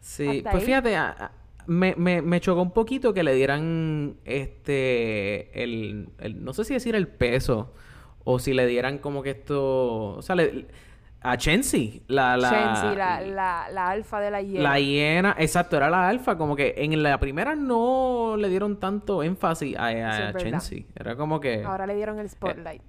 Sí, 0.00 0.38
Hasta 0.38 0.50
pues 0.50 0.62
ahí. 0.62 0.66
fíjate, 0.66 0.96
a- 0.96 1.10
a- 1.10 1.30
me, 1.66 1.94
me, 1.96 2.22
me 2.22 2.40
chocó 2.40 2.62
un 2.62 2.70
poquito 2.72 3.12
que 3.12 3.22
le 3.22 3.34
dieran 3.34 4.16
este, 4.24 5.62
el, 5.62 6.08
el- 6.18 6.42
no 6.44 6.52
sé 6.52 6.64
si 6.64 6.74
decir 6.74 6.94
el 6.94 7.06
peso, 7.06 7.72
o 8.24 8.38
si 8.38 8.52
le 8.54 8.66
dieran 8.66 8.98
como 8.98 9.22
que 9.22 9.30
esto, 9.30 10.16
o 10.16 10.22
sea, 10.22 10.36
le- 10.36 10.66
a 11.22 11.36
Chensi, 11.36 12.02
la, 12.08 12.36
la, 12.38 12.50
Shensi, 12.50 12.96
la, 12.96 13.20
la, 13.20 13.68
la 13.70 13.90
alfa 13.90 14.20
de 14.20 14.30
la 14.30 14.40
hiena. 14.40 14.62
la 14.70 14.80
hiena, 14.80 15.36
exacto, 15.38 15.76
era 15.76 15.90
la 15.90 16.08
alfa, 16.08 16.38
como 16.38 16.56
que 16.56 16.74
en 16.78 17.02
la 17.02 17.20
primera 17.20 17.54
no 17.54 18.36
le 18.38 18.48
dieron 18.48 18.80
tanto 18.80 19.22
énfasis 19.22 19.76
a, 19.76 20.28
a. 20.28 20.34
Chensi, 20.34 20.86
era 20.96 21.16
como 21.16 21.38
que, 21.38 21.62
Ahora 21.62 21.86
le 21.86 21.94
dieron 21.94 22.18
el 22.18 22.28
spotlight. 22.30 22.80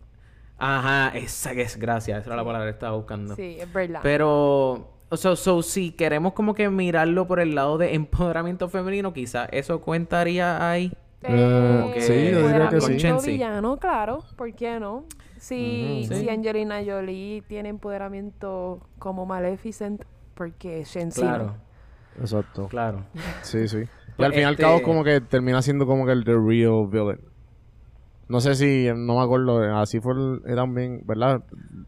Ajá, 0.61 1.17
esa 1.17 1.53
que 1.53 1.61
es, 1.63 1.77
gracias, 1.77 2.19
esa 2.21 2.29
era 2.29 2.35
la 2.37 2.45
palabra 2.45 2.67
que 2.67 2.71
estaba 2.73 2.95
buscando. 2.95 3.35
sí, 3.35 3.57
es 3.59 3.71
verdad. 3.73 3.99
Pero, 4.03 4.89
o 5.09 5.17
sea, 5.17 5.35
so, 5.35 5.61
si 5.61 5.91
queremos 5.91 6.33
como 6.33 6.53
que 6.53 6.69
mirarlo 6.69 7.27
por 7.27 7.39
el 7.39 7.55
lado 7.55 7.77
de 7.77 7.95
empoderamiento 7.95 8.69
femenino, 8.69 9.11
quizás 9.13 9.49
eso 9.51 9.81
cuentaría 9.81 10.69
ahí. 10.69 10.93
Eh, 11.23 11.93
sí, 11.99 12.31
yo 12.31 12.47
diría 12.47 12.69
que 12.69 12.81
sí. 12.81 13.31
Villano, 13.31 13.77
claro. 13.77 14.23
¿Por 14.35 14.53
qué 14.55 14.79
no? 14.79 15.05
Si, 15.37 16.03
Ujú. 16.05 16.13
si 16.15 16.21
Sí. 16.21 16.29
Angelina 16.29 16.81
Jolie 16.85 17.41
tiene 17.47 17.69
empoderamiento 17.69 18.79
como 18.99 19.25
Maleficent, 19.25 20.03
porque 20.35 20.83
Shensi 20.83 21.21
no? 21.21 21.27
Claro, 21.27 21.55
Exacto. 22.19 22.67
claro. 22.67 23.03
Sí, 23.41 23.67
sí. 23.67 23.77
Y 23.79 24.11
Pues, 24.17 24.27
al 24.27 24.33
fin 24.33 24.41
y 24.41 24.45
al 24.45 24.51
este- 24.53 24.63
cabo 24.63 24.81
como 24.81 25.03
que 25.03 25.21
termina 25.21 25.61
siendo 25.61 25.85
como 25.85 26.05
que 26.05 26.11
el 26.11 26.23
the 26.23 26.33
real 26.33 26.87
villain. 26.87 27.19
No 28.31 28.39
sé 28.39 28.55
si, 28.55 28.87
no 28.95 29.15
me 29.17 29.21
acuerdo, 29.23 29.77
así 29.77 29.99
fue 29.99 30.13
también, 30.55 31.01
¿verdad? 31.05 31.43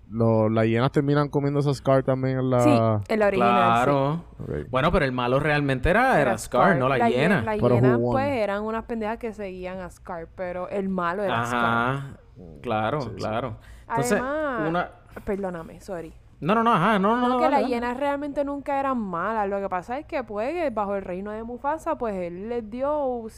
Lo- 0.09 0.49
las 0.49 0.65
hienas 0.65 0.91
terminan 0.91 1.29
comiendo 1.29 1.61
esas 1.61 1.77
Scar 1.77 2.03
también 2.03 2.37
en 2.37 2.49
la... 2.49 2.59
Sí, 2.59 2.69
en 3.13 3.19
la 3.19 3.27
original. 3.27 3.49
sí. 3.49 3.83
Claro. 3.85 4.25
Ok. 4.39 4.49
Bueno, 4.69 4.91
pero 4.91 5.05
el 5.05 5.11
malo 5.13 5.39
realmente 5.39 5.89
era, 5.89 6.19
era 6.19 6.37
Scar, 6.37 6.75
no 6.77 6.89
la, 6.89 6.99
hie- 6.99 7.11
hiena. 7.13 7.41
La 7.43 7.53
Pero 7.53 7.75
hiena, 7.75 7.97
pues, 7.97 8.27
eran 8.27 8.63
unas 8.63 8.83
pendejas 8.83 9.17
que 9.19 9.31
seguían 9.31 9.79
a 9.79 9.89
Scar, 9.89 10.27
pero 10.35 10.67
el 10.69 10.89
malo 10.89 11.23
era 11.23 11.45
Scar. 11.45 11.63
Ajá. 11.65 12.17
Claro, 12.61 13.01
Sí, 13.01 13.09
sí. 13.09 13.15
claro. 13.15 13.57
Entonces, 13.87 14.19
Además, 14.21 14.69
una... 14.69 14.89
perdóname, 15.23 15.79
sorry. 15.79 16.13
No, 16.41 16.55
no, 16.55 16.63
no, 16.63 16.73
ajá, 16.73 16.99
no, 16.99 17.15
no, 17.15 17.21
No, 17.21 17.29
no. 17.29 17.37
que 17.37 17.43
dale, 17.45 17.61
las 17.61 17.69
hienas 17.69 17.95
realmente 17.95 18.43
nunca 18.43 18.77
eran 18.79 18.97
malas. 18.99 19.47
Lo 19.47 19.61
que 19.61 19.69
pasa 19.69 19.97
es 19.97 20.05
que, 20.05 20.23
pues, 20.25 20.73
bajo 20.73 20.95
el 20.95 21.03
reino 21.03 21.31
de 21.31 21.41
Mufasa, 21.43 21.97
pues 21.97 22.15
él 22.15 22.49
les 22.49 22.69
dio 22.69 23.05
un, 23.05 23.29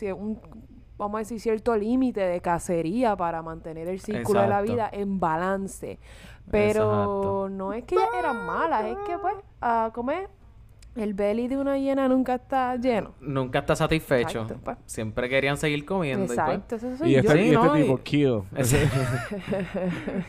vamos 0.98 1.16
a 1.16 1.20
decir, 1.20 1.40
cierto 1.40 1.76
límite 1.76 2.22
de 2.22 2.40
cacería 2.42 3.16
para 3.16 3.42
mantener 3.42 3.88
el 3.88 4.00
círculo 4.00 4.42
de 4.42 4.48
la 4.48 4.62
vida 4.62 4.90
en 4.92 5.20
balance. 5.20 6.00
Pero 6.52 6.84
Exacto. 6.84 7.50
no 7.50 7.74
es 7.74 7.84
que 7.86 7.96
ellas 7.96 8.10
eran 8.20 8.46
malas, 8.46 8.86
es 8.86 8.98
que, 9.08 9.18
pues, 9.18 9.34
a 9.62 9.90
comer, 9.94 10.30
el 10.96 11.14
belly 11.14 11.48
de 11.50 11.58
una 11.58 11.78
hiena 11.78 12.08
nunca 12.08 12.36
está 12.36 12.76
lleno. 12.78 13.14
Nunca 13.20 13.60
está 13.60 13.76
satisfecho. 13.76 14.42
Exacto, 14.44 14.64
pues. 14.64 14.78
Siempre 14.86 15.28
querían 15.28 15.58
seguir 15.58 15.84
comiendo. 15.86 16.24
y 16.24 16.28
pues, 16.28 16.38
Exacto, 16.40 16.76
eso 16.76 16.96
soy 16.98 17.10
Y 17.10 17.14
yo. 17.14 17.20
este, 17.20 17.34
Sí, 17.34 17.40
y 17.40 17.46
este 17.54 17.56
¿no? 17.56 17.78
Y- 17.78 17.82
tipo, 17.82 17.98
Kill. 17.98 18.42
ese- 18.56 18.90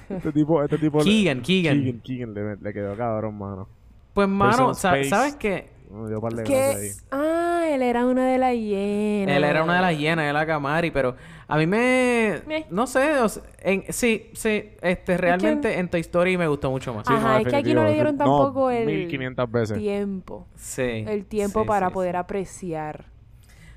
Este 0.08 0.32
tipo, 0.32 0.62
este 0.62 0.78
tipo... 0.78 0.98
le- 0.98 1.04
Keegan, 1.04 1.42
Keegan. 1.42 1.78
Keegan, 1.82 2.00
Keegan, 2.00 2.34
le, 2.34 2.56
le 2.56 2.72
quedó 2.72 2.96
cabrón, 2.96 3.38
mano. 3.38 3.68
Pues, 4.14 4.28
mano, 4.28 4.74
sa- 4.74 4.94
Space. 4.98 5.10
¿sabes 5.10 5.36
qué? 5.36 5.68
Me 5.90 6.08
dio 6.08 6.20
par 6.20 6.32
de 6.34 6.44
Que, 6.44 6.52
gracias 6.54 6.98
ahí. 6.98 7.06
ah, 7.12 7.64
él 7.70 7.82
era 7.82 8.04
una 8.06 8.26
de 8.26 8.38
las 8.38 8.54
hienas. 8.54 9.36
Él 9.36 9.44
era 9.44 9.62
una 9.62 9.76
de 9.76 9.82
las 9.82 9.98
hienas, 9.98 10.24
él 10.24 10.30
era 10.30 10.46
Camari, 10.46 10.90
pero 10.90 11.14
a 11.48 11.56
mí 11.56 11.66
me... 11.66 12.42
No 12.70 12.86
sé, 12.86 13.18
o 13.18 13.28
sea, 13.28 13.42
en- 13.60 13.84
sí, 13.92 14.30
sí, 14.34 14.70
este, 14.82 15.16
realmente 15.16 15.78
en 15.78 15.88
Toy 15.88 16.00
Story 16.00 16.36
me 16.36 16.48
gustó 16.48 16.70
mucho 16.70 16.92
más. 16.92 17.06
Sí, 17.06 17.12
Ajá, 17.14 17.40
es 17.40 17.46
que 17.46 17.56
aquí 17.56 17.72
no 17.74 17.84
le 17.84 17.92
dieron 17.94 18.16
tampoco 18.18 18.70
el 18.70 18.86
1500 18.86 19.50
veces. 19.50 19.78
tiempo. 19.78 20.46
Sí. 20.56 21.04
El 21.06 21.24
tiempo 21.26 21.62
sí, 21.62 21.66
para 21.68 21.88
sí, 21.88 21.94
poder 21.94 22.16
apreciar. 22.16 23.06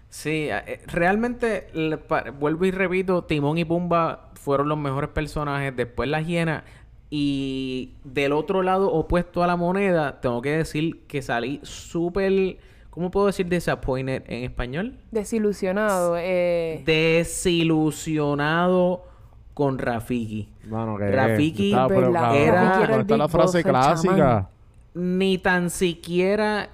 Sí, 0.10 0.48
eh, 0.50 0.82
realmente, 0.88 1.68
le- 1.74 1.98
pa- 1.98 2.32
vuelvo 2.32 2.66
y 2.66 2.72
repito, 2.72 3.24
Timón 3.26 3.58
y 3.60 3.66
Pumba 3.66 4.32
fueron 4.34 4.68
los 4.68 4.78
mejores 4.78 5.10
personajes, 5.12 5.76
después 5.76 6.10
la 6.10 6.22
hiena. 6.22 6.64
Y 7.12 7.94
del 8.04 8.34
otro 8.34 8.62
lado 8.62 8.92
opuesto 8.92 9.44
a 9.44 9.48
la 9.48 9.56
moneda, 9.56 10.20
tengo 10.22 10.42
que 10.42 10.58
decir 10.58 11.02
que 11.08 11.22
salí 11.24 11.60
súper, 11.64 12.58
¿cómo 12.92 13.10
puedo 13.10 13.26
decir 13.28 13.48
disappointed 13.50 14.24
en 14.28 14.44
español? 14.44 14.98
Desilusionado. 15.12 16.16
Eh, 16.20 16.84
Desilusionado 16.86 19.06
con 19.54 19.80
Rafiki. 19.80 20.50
Que 20.64 21.12
Rafiki, 21.12 21.72
estaba 21.72 21.96
era- 21.96 22.06
¿Dónde 22.06 22.20
Rafiki 22.52 22.84
era 22.84 22.96
el 22.96 23.02
está 23.02 23.18
la 23.18 23.28
frase 23.28 23.58
el 23.60 23.64
clásica? 23.64 24.16
chamán. 24.16 24.48
Ni 24.94 25.38
tan 25.38 25.70
siquiera 25.70 26.70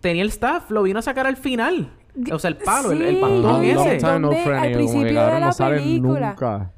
tenía 0.00 0.22
el 0.22 0.28
staff, 0.28 0.70
lo 0.70 0.82
vino 0.84 0.98
a 0.98 1.02
sacar 1.02 1.26
al 1.26 1.36
final. 1.36 1.90
O 2.32 2.38
sea, 2.38 2.48
el 2.48 2.56
palo, 2.56 2.92
el, 2.92 3.02
el 3.02 3.14
Sí. 3.16 3.20
pantón 3.20 3.42
Long 3.42 3.64
ese. 3.64 3.96
time 3.98 4.18
no 4.20 4.28
Donde 4.28 4.42
friend, 4.44 4.64
al 4.64 4.72
principio 4.72 5.06
de 5.06 5.12
la 5.12 5.40
no 5.40 5.52
película. 5.68 6.28
nunca. 6.30 6.72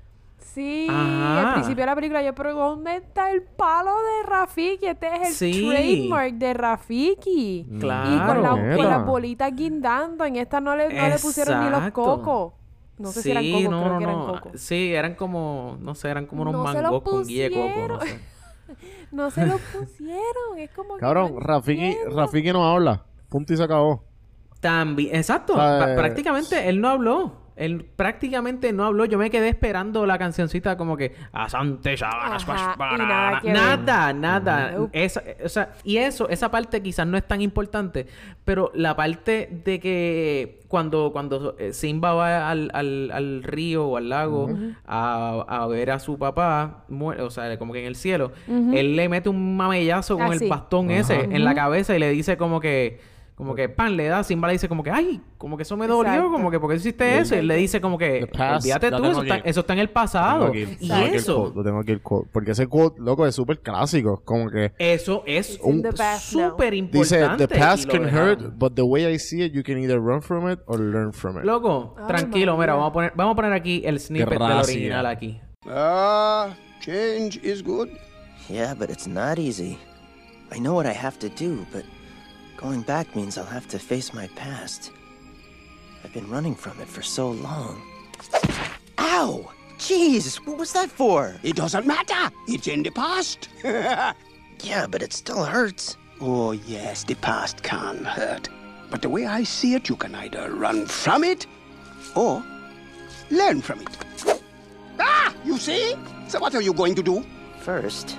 Sí, 0.55 0.87
Ajá. 0.91 1.49
al 1.49 1.55
principio 1.55 1.83
de 1.83 1.87
la 1.87 1.95
película 1.95 2.23
yo, 2.23 2.35
pero 2.35 2.55
¿dónde 2.55 2.97
está 2.97 3.31
el 3.31 3.43
palo 3.43 3.91
de 3.93 4.29
Rafiki? 4.29 4.87
Este 4.87 5.07
es 5.15 5.29
el 5.29 5.35
Sí. 5.35 5.69
trademark 5.69 6.35
de 6.35 6.55
Rafiki. 6.55 7.67
Claro. 7.81 8.11
y 8.15 8.19
con, 8.19 8.43
la- 8.43 8.77
con 8.77 8.85
las 8.89 9.07
bolitas 9.07 9.55
guindando. 9.55 10.25
En 10.25 10.37
esta 10.37 10.61
no 10.61 10.75
le, 10.77 10.93
no 10.93 11.09
le 11.09 11.19
pusieron 11.19 11.65
ni 11.65 11.71
los 11.71 11.91
cocos. 11.93 12.53
No 12.99 13.13
sé 13.13 13.23
si 13.23 13.31
eran 13.31 13.45
cocos, 13.53 13.71
no, 13.71 13.81
creo 13.83 13.93
no, 13.93 13.99
que 13.99 14.05
eran 14.05 14.27
cocos. 14.27 14.61
Sí, 14.61 14.93
eran 14.95 15.15
como, 15.15 15.77
no 15.81 15.95
sé, 15.95 16.09
eran 16.11 16.27
como 16.27 16.43
unos 16.43 16.55
No 16.55 16.67
se 16.67 16.73
los 16.75 16.83
mangos 16.83 17.03
con 17.03 17.25
guía 17.27 17.45
de 17.45 17.51
coco, 17.53 17.89
no 17.89 18.01
sé. 18.01 18.21
No 19.13 19.31
se 19.31 19.47
los 19.47 19.61
pusieron. 19.61 20.59
Es 20.59 20.71
como 20.73 20.97
que 20.97 21.01
Cabrón, 21.01 21.35
no 21.35 21.41
Rafiki. 21.41 21.97
Rafiki 22.15 22.53
no 22.53 22.67
habla. 22.67 23.05
Punto 23.31 23.55
y 23.55 23.57
se 23.57 23.63
acabó. 23.63 24.05
También, 24.61 25.15
exacto. 25.17 25.55
Eh, 25.55 25.95
prácticamente 25.97 26.69
él 26.69 26.81
no 26.81 26.89
habló. 26.89 27.38
Él 27.59 27.85
prácticamente 27.97 28.73
no 28.73 28.85
habló. 28.85 29.05
Yo 29.05 29.19
me 29.19 29.31
quedé 29.31 29.49
esperando 29.49 30.07
la 30.07 30.19
cancioncita 30.19 30.77
como 30.77 30.97
que 30.97 31.15
Asante 31.33 31.97
Shabanas 31.97 32.49
Ajá, 32.49 32.75
y 32.75 32.79
Bashbara". 32.79 33.07
nada 33.07 33.41
que. 33.41 33.53
Nada. 34.15 34.77
Esa- 34.93 35.23
o 35.45 35.49
sea, 35.49 35.73
y 35.85 35.97
eso, 35.99 36.29
esa 36.29 36.51
parte 36.51 36.83
quizás 36.83 37.07
no 37.07 37.17
es 37.17 37.27
tan 37.27 37.41
importante, 37.41 38.07
pero 38.45 38.71
la 38.75 38.95
parte 38.97 39.49
de 39.65 39.81
que 39.81 40.61
cuando, 40.69 41.11
cuando 41.13 41.57
eh, 41.59 41.73
Simba 41.73 42.13
va 42.15 42.51
al, 42.51 42.71
al, 42.75 43.11
al 43.13 43.43
río 43.43 43.87
o 43.87 43.97
al 43.97 44.09
lago 44.09 44.51
a, 44.87 45.45
a 45.49 45.67
ver 45.67 45.91
a 45.91 45.99
su 45.99 46.19
papá, 46.19 46.85
o 46.91 47.31
sea, 47.31 47.59
como 47.59 47.73
que 47.73 47.81
en 47.81 47.87
el 47.87 47.97
cielo, 47.97 48.33
él 48.47 48.97
le 48.97 49.09
mete 49.09 49.29
un 49.29 49.57
mamellazo 49.57 50.17
con 50.17 50.27
Ah, 50.29 50.33
el 50.33 50.39
sí. 50.39 50.49
bastón 50.49 50.91
ese 50.91 51.21
en 51.25 51.45
la 51.45 51.55
cabeza 51.55 51.97
y 51.97 51.99
le 51.99 52.11
dice 52.11 52.37
como 52.37 52.61
que, 52.61 53.01
como 53.39 53.55
que 53.55 53.69
pan 53.69 53.97
le 53.97 54.09
da, 54.09 54.25
Simba 54.25 54.49
le 54.49 54.55
dice 54.55 54.69
como 54.69 54.83
que, 54.83 54.91
ay, 54.91 55.21
como 55.37 55.57
que 55.57 55.63
eso 55.63 55.77
me 55.77 55.87
dolió, 55.87 56.11
Exacto. 56.11 56.33
como 56.33 56.51
que, 56.51 56.59
¿por 56.59 56.71
qué 56.71 56.75
hiciste 56.75 57.21
eso? 57.21 57.37
Y 57.37 57.39
él 57.39 57.47
le 57.47 57.55
dice 57.55 57.81
como 57.81 57.97
que, 57.97 58.29
olvídate 58.37 58.91
tú, 58.91 59.05
eso 59.05 59.23
está, 59.23 59.37
eso 59.37 59.61
está 59.61 59.73
en 59.75 59.79
el 59.79 59.91
pasado. 59.91 60.53
Y 60.53 60.65
lo 60.65 60.77
tengo 60.77 60.97
aquí 60.97 61.07
el 61.11 61.15
eso, 61.15 61.37
quote, 61.37 61.57
Lo 61.57 61.63
tengo 61.63 61.79
aquí 61.79 61.93
el 61.93 62.03
quote. 62.03 62.29
Porque 62.33 62.51
ese 62.51 62.67
quote, 62.67 63.01
loco, 63.01 63.25
es 63.29 63.37
súper 63.37 63.61
clásico. 63.61 64.23
Como 64.25 64.51
que 64.51 64.73
eso 64.77 65.23
es 65.25 65.57
now. 65.65 65.93
súper 66.19 66.73
dice, 66.73 66.79
importante. 67.21 67.47
the 67.47 67.55
past 67.57 67.89
can 67.89 68.13
hurt, 68.13 68.59
but 68.59 68.75
the 68.75 68.83
way 68.83 69.07
I 69.07 69.17
see 69.21 69.45
it, 69.45 69.53
you 69.53 69.63
can 69.63 69.79
either 69.79 70.01
run 70.01 70.21
from 70.21 70.51
it 70.51 70.59
or 70.67 70.81
learn 70.81 71.13
from 71.13 71.39
it. 71.39 71.45
Loco, 71.45 71.95
Ay, 71.97 72.09
tranquilo, 72.09 72.57
mira, 72.57 72.75
vamos 72.75 72.91
a 72.91 72.93
poner, 72.93 73.13
vamos 73.15 73.35
a 73.35 73.37
poner 73.37 73.53
aquí 73.53 73.83
el 73.85 74.01
snippet 74.01 74.37
del 74.37 74.43
original 74.43 75.07
aquí. 75.07 75.41
Ah, 75.65 76.49
change 76.81 77.39
is 77.45 77.63
good. 77.63 77.89
Yeah, 78.49 78.75
but 78.75 78.91
it's 78.91 79.07
not 79.07 79.39
easy. 79.39 79.79
I 80.51 80.59
know 80.59 80.75
what 80.75 80.87
I 80.87 80.93
have 80.93 81.21
to 81.21 81.29
do, 81.29 81.65
but 81.73 81.85
going 82.59 82.83
back 82.83 83.15
means 83.17 83.39
I'll 83.39 83.45
have 83.45 83.69
to 83.69 83.79
face 83.79 84.13
my 84.13 84.27
past. 84.35 84.91
I've 86.05 86.13
been 86.13 86.29
running 86.29 86.55
from 86.55 86.79
it 86.81 86.89
for 86.89 87.03
so 87.03 87.31
long. 87.31 87.81
Ow! 88.99 89.51
Jeez, 89.79 90.37
what 90.45 90.59
was 90.59 90.73
that 90.73 90.91
for? 90.91 91.37
It 91.45 91.55
doesn't 91.55 91.87
matter. 91.87 92.35
It's 92.49 92.67
in 92.67 92.83
the 92.83 92.91
past. 92.91 93.49
Yeah, 94.65 94.89
but 94.89 95.03
it 95.05 95.13
still 95.13 95.45
hurts. 95.45 95.97
oh, 96.21 96.51
yes, 96.51 97.05
the 97.05 97.15
past 97.15 97.63
can 97.63 98.05
hurt. 98.05 98.49
But 98.91 99.03
the 99.03 99.09
way 99.09 99.25
I 99.25 99.45
see 99.45 99.75
it, 99.75 99.89
you 99.89 99.95
can 99.95 100.17
either 100.17 100.53
run 100.53 100.85
from 100.87 101.23
it 101.23 101.47
or 102.17 102.43
learn 103.31 103.63
from 103.63 103.83
it. 103.83 104.43
Ah, 104.99 105.33
you 105.45 105.59
see? 105.59 105.95
So 106.27 106.41
what 106.41 106.57
are 106.57 106.61
you 106.61 106.73
going 106.73 106.97
to 106.97 107.05
do? 107.05 107.25
First, 107.61 108.19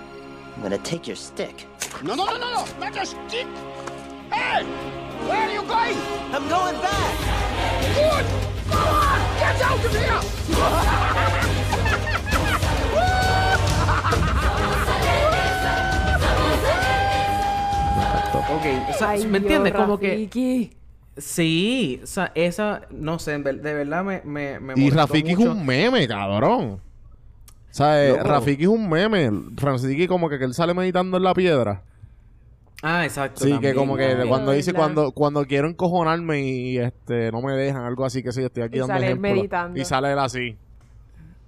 I'm 0.56 0.62
gonna 0.62 0.78
take 0.78 1.08
your 1.08 1.18
stick. 1.18 1.66
No, 2.04 2.16
no, 2.16 2.24
no, 2.24 2.38
no, 2.38 2.64
no, 2.64 2.66
not 2.80 2.96
a 2.96 3.06
stick. 3.06 3.48
Hey, 4.32 4.64
where 5.28 5.48
are 5.48 5.52
you 5.54 5.62
going? 5.64 5.98
I'm 6.34 6.48
going 6.50 6.80
back! 6.82 7.14
Good. 7.96 8.26
Come 8.70 8.88
on, 8.88 9.20
get 9.40 9.62
out 9.62 9.86
of 9.86 9.96
here. 9.96 11.30
Ok, 18.52 18.66
o 18.90 18.94
sea, 18.94 19.10
Ay, 19.12 19.26
¿me 19.28 19.38
entiendes? 19.38 19.74
Como 19.74 20.00
que... 20.00 20.10
Rafiki. 20.10 20.72
Sí, 21.18 22.00
o 22.04 22.08
sea, 22.08 22.32
esa... 22.36 22.82
No 22.90 23.20
sé, 23.20 23.38
de 23.38 23.74
verdad 23.74 24.04
me... 24.04 24.22
me, 24.24 24.60
me 24.60 24.74
Y 24.76 24.90
Rafiki 24.90 25.32
es 25.32 25.38
mucho. 25.38 25.52
un 25.52 25.66
meme, 25.66 26.08
cabrón. 26.08 26.80
O 26.80 26.82
sea, 27.72 28.04
eh, 28.04 28.12
Loco. 28.12 28.24
Rafiki 28.24 28.64
es 28.64 28.70
un 28.70 28.90
meme. 28.90 29.30
Rafiki 29.56 30.08
como 30.08 30.30
que, 30.30 30.40
que 30.40 30.46
él 30.46 30.54
sale 30.54 30.74
meditando 30.74 31.18
en 31.18 31.24
la 31.24 31.34
piedra. 31.34 31.84
Ah, 32.82 33.04
exacto. 33.06 33.44
Sí, 33.44 33.50
también, 33.52 33.74
que 33.74 33.78
como 33.78 33.98
que 33.98 34.08
también. 34.08 34.30
cuando 34.30 34.52
dice 34.54 34.74
cuando 34.74 35.12
cuando 35.12 35.46
quiero 35.46 35.68
encojonarme 35.68 36.42
y 36.42 36.78
este 36.78 37.32
no 37.32 37.42
me 37.42 37.54
dejan, 37.54 37.84
algo 37.84 38.06
así 38.06 38.24
que 38.24 38.32
sí, 38.32 38.42
estoy 38.44 38.64
aquí 38.64 38.78
Y 38.78 38.80
dando 38.80 38.94
sale 38.94 39.06
él 39.08 39.12
ejemplos. 39.14 39.34
meditando. 39.36 39.80
Y 39.80 39.86
sale 39.86 40.12
él 40.14 40.20
así. 40.20 40.58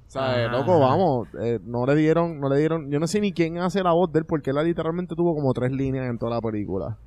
O 0.07 0.11
sea, 0.11 0.41
eh, 0.41 0.45
Ajá, 0.47 0.57
loco, 0.57 0.77
vamos, 0.79 1.29
eh, 1.41 1.59
no 1.63 1.85
le 1.85 1.95
dieron, 1.95 2.37
no 2.41 2.49
le 2.49 2.57
dieron, 2.57 2.91
yo 2.91 2.99
no 2.99 3.07
sé 3.07 3.21
ni 3.21 3.31
quién 3.31 3.59
hace 3.59 3.81
la 3.81 3.93
voz 3.93 4.11
de 4.11 4.19
él 4.19 4.25
porque 4.25 4.49
él 4.49 4.57
literalmente 4.61 5.15
tuvo 5.15 5.33
como 5.33 5.53
tres 5.53 5.71
líneas 5.71 6.09
en 6.09 6.17
toda 6.17 6.35
la 6.35 6.41
película. 6.41 6.97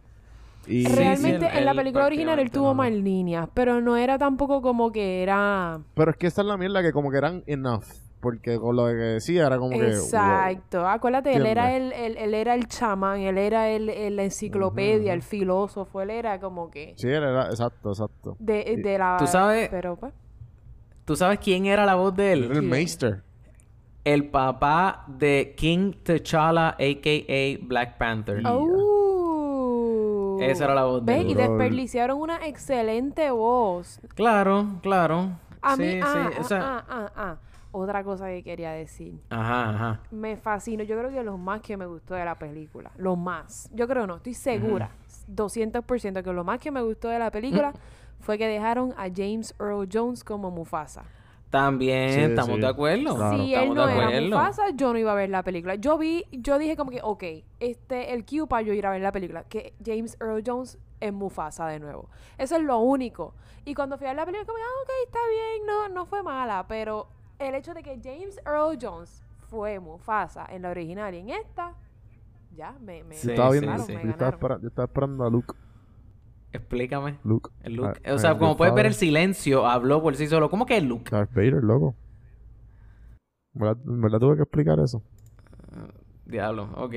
Y 0.66 0.86
Sí, 0.86 0.94
Realmente 0.96 1.40
sí, 1.40 1.50
él- 1.52 1.58
en 1.58 1.64
la 1.66 1.74
película 1.74 2.06
original 2.06 2.38
él 2.38 2.50
tuvo 2.50 2.68
no. 2.68 2.74
más 2.76 2.90
líneas, 2.90 3.46
pero 3.52 3.82
no 3.82 3.98
era 3.98 4.16
tampoco 4.16 4.62
como 4.62 4.90
que 4.90 5.22
era... 5.22 5.80
pero 5.92 6.12
es 6.12 6.16
que 6.16 6.26
esta 6.28 6.40
es 6.40 6.46
la 6.48 6.56
mierda 6.56 6.80
que 6.82 6.92
como 6.92 7.10
que 7.10 7.18
eran 7.18 7.42
enough, 7.46 7.84
porque 8.24 8.58
con 8.58 8.74
lo 8.74 8.86
que 8.86 8.94
decía 8.94 9.46
era 9.46 9.58
como 9.58 9.70
que 9.70 9.76
wow. 9.84 9.86
Exacto. 9.86 10.88
Acuérdate, 10.88 11.32
él 11.36 11.46
era 11.46 11.76
el, 11.76 11.92
el- 11.92 12.16
él 12.16 12.34
era 12.34 12.54
el 12.56 12.66
chamán, 12.66 13.20
él 13.20 13.38
era 13.38 13.68
el, 13.68 13.88
el- 13.88 14.16
la 14.16 14.24
enciclopedia, 14.24 15.12
el 15.12 15.22
filósofo, 15.22 16.00
él 16.00 16.10
era 16.10 16.40
como 16.40 16.68
que 16.70 16.94
Sí, 16.96 17.06
él 17.06 17.22
era 17.22 17.46
exacto, 17.50 17.90
exacto. 17.90 18.36
de, 18.40 18.80
de 18.82 18.98
la... 18.98 19.16
Tú 19.18 19.28
sabes- 19.28 19.68
Pero 19.70 19.94
pues... 19.94 20.12
¿Tú 21.04 21.14
sabes 21.14 21.38
quién 21.38 21.66
era 21.66 21.84
la 21.86 21.94
voz 21.94 22.16
de 22.16 22.32
Él 22.32 22.44
era 22.44 22.54
el 22.54 22.62
Meister. 22.62 23.22
El 24.04 24.28
papá 24.30 25.04
de 25.06 25.54
King 25.56 25.92
T'Challa, 26.02 26.70
a.k.a. 26.70 27.58
Black 27.66 27.96
Panther. 27.98 28.42
¡Oh! 28.46 30.38
Esa 30.40 30.64
era 30.64 30.74
la 30.74 30.84
voz 30.84 31.04
de 31.04 31.12
¿Ves? 31.12 31.22
él. 31.24 31.30
Y 31.30 31.34
desperdiciaron 31.34 32.20
una 32.20 32.46
excelente 32.46 33.30
voz. 33.30 34.00
Claro, 34.14 34.66
claro. 34.82 35.30
A 35.62 35.76
sí, 35.76 35.82
mí... 35.82 35.92
sí, 35.92 36.00
ah, 36.02 36.30
o 36.38 36.44
sea... 36.44 36.60
ah, 36.62 36.84
ah, 36.88 37.12
ah. 37.16 37.36
Otra 37.76 38.04
cosa 38.04 38.28
que 38.28 38.44
quería 38.44 38.70
decir. 38.70 39.20
Ajá, 39.30 39.70
ajá. 39.70 40.00
Me 40.12 40.36
fascinó. 40.36 40.84
Yo 40.84 40.96
creo 40.96 41.10
que 41.10 41.24
lo 41.24 41.36
más 41.36 41.60
que 41.60 41.76
me 41.76 41.86
gustó 41.86 42.14
de 42.14 42.24
la 42.24 42.36
película. 42.36 42.92
Lo 42.96 43.16
más. 43.16 43.68
Yo 43.74 43.88
creo 43.88 44.06
no. 44.06 44.16
Estoy 44.16 44.34
segura. 44.34 44.90
200% 45.28 46.22
que 46.22 46.32
lo 46.32 46.44
más 46.44 46.60
que 46.60 46.70
me 46.70 46.82
gustó 46.82 47.08
de 47.08 47.18
la 47.18 47.30
película 47.32 47.72
fue 48.20 48.38
que 48.38 48.46
dejaron 48.46 48.92
a 48.96 49.08
James 49.14 49.54
Earl 49.58 49.88
Jones 49.92 50.22
como 50.22 50.52
Mufasa. 50.52 51.02
También 51.50 52.10
Sí, 52.12 52.20
estamos 52.20 52.54
sí. 52.56 52.60
de 52.60 52.66
acuerdo. 52.68 53.16
Claro. 53.16 53.36
Si 53.38 53.54
Estamos 53.54 53.68
él 53.70 53.74
no 53.74 53.86
de 53.86 53.92
era 53.96 54.04
acuerdo. 54.06 54.28
Mufasa, 54.28 54.70
yo 54.74 54.92
no 54.92 54.98
iba 55.00 55.10
a 55.12 55.16
ver 55.16 55.30
la 55.30 55.42
película. 55.42 55.74
Yo 55.74 55.98
vi, 55.98 56.24
yo 56.30 56.58
dije 56.58 56.76
como 56.76 56.92
que, 56.92 57.00
ok, 57.02 57.24
este, 57.58 58.12
el 58.14 58.24
cue 58.24 58.46
para 58.46 58.62
yo 58.62 58.72
ir 58.72 58.86
a 58.86 58.90
ver 58.90 59.02
la 59.02 59.10
película, 59.12 59.42
que 59.44 59.72
James 59.84 60.16
Earl 60.20 60.42
Jones 60.46 60.78
es 61.00 61.12
Mufasa 61.12 61.66
de 61.66 61.80
nuevo. 61.80 62.08
Eso 62.38 62.54
es 62.56 62.62
lo 62.62 62.78
único. 62.78 63.34
Y 63.64 63.74
cuando 63.74 63.96
fui 63.98 64.06
a 64.06 64.10
ver 64.10 64.16
la 64.16 64.26
película, 64.26 64.46
como, 64.46 64.58
ah, 64.58 64.82
ok, 64.82 64.90
está 65.06 65.18
bien, 65.28 65.66
no, 65.66 65.88
no 65.88 66.06
fue 66.06 66.22
mala, 66.22 66.66
pero 66.68 67.08
el 67.48 67.54
hecho 67.56 67.74
de 67.74 67.82
que 67.82 67.98
James 68.02 68.38
Earl 68.46 68.78
Jones 68.80 69.22
fue 69.50 69.78
Mufasa 69.80 70.46
en 70.50 70.62
la 70.62 70.70
original 70.70 71.14
y 71.14 71.18
en 71.18 71.30
esta, 71.30 71.72
ya, 72.56 72.72
me, 72.80 73.04
me, 73.04 73.14
Sí, 73.14 73.26
yo 73.28 73.32
estaba 73.32 73.52
sí, 73.52 73.60
viendo, 73.60 73.84
sí. 73.84 73.92
yo, 73.92 74.10
estaba 74.10 74.30
espera- 74.30 74.60
yo 74.60 74.68
estaba 74.68 74.86
esperando 74.86 75.24
a 75.24 75.30
Luke. 75.30 75.54
Explícame. 76.52 77.18
Luke. 77.24 77.50
El 77.62 77.74
Luke. 77.74 78.00
Ah, 78.04 78.12
o 78.14 78.18
sea, 78.18 78.30
ah, 78.30 78.38
como 78.38 78.56
puedes 78.56 78.74
ver, 78.74 78.86
el 78.86 78.94
silencio 78.94 79.66
habló 79.66 80.00
por 80.02 80.14
sí 80.16 80.28
solo. 80.28 80.48
¿Cómo 80.50 80.66
que 80.66 80.76
es 80.76 80.84
Luke? 80.84 81.10
Darth 81.10 81.32
Vader, 81.34 81.64
loco. 81.64 81.96
¿En 83.54 83.60
¿Verdad, 83.60 83.82
en 83.86 84.00
verdad 84.00 84.18
tuve 84.20 84.36
que 84.36 84.42
explicar 84.42 84.78
eso? 84.80 85.02
Diablo, 86.26 86.70
ok. 86.76 86.94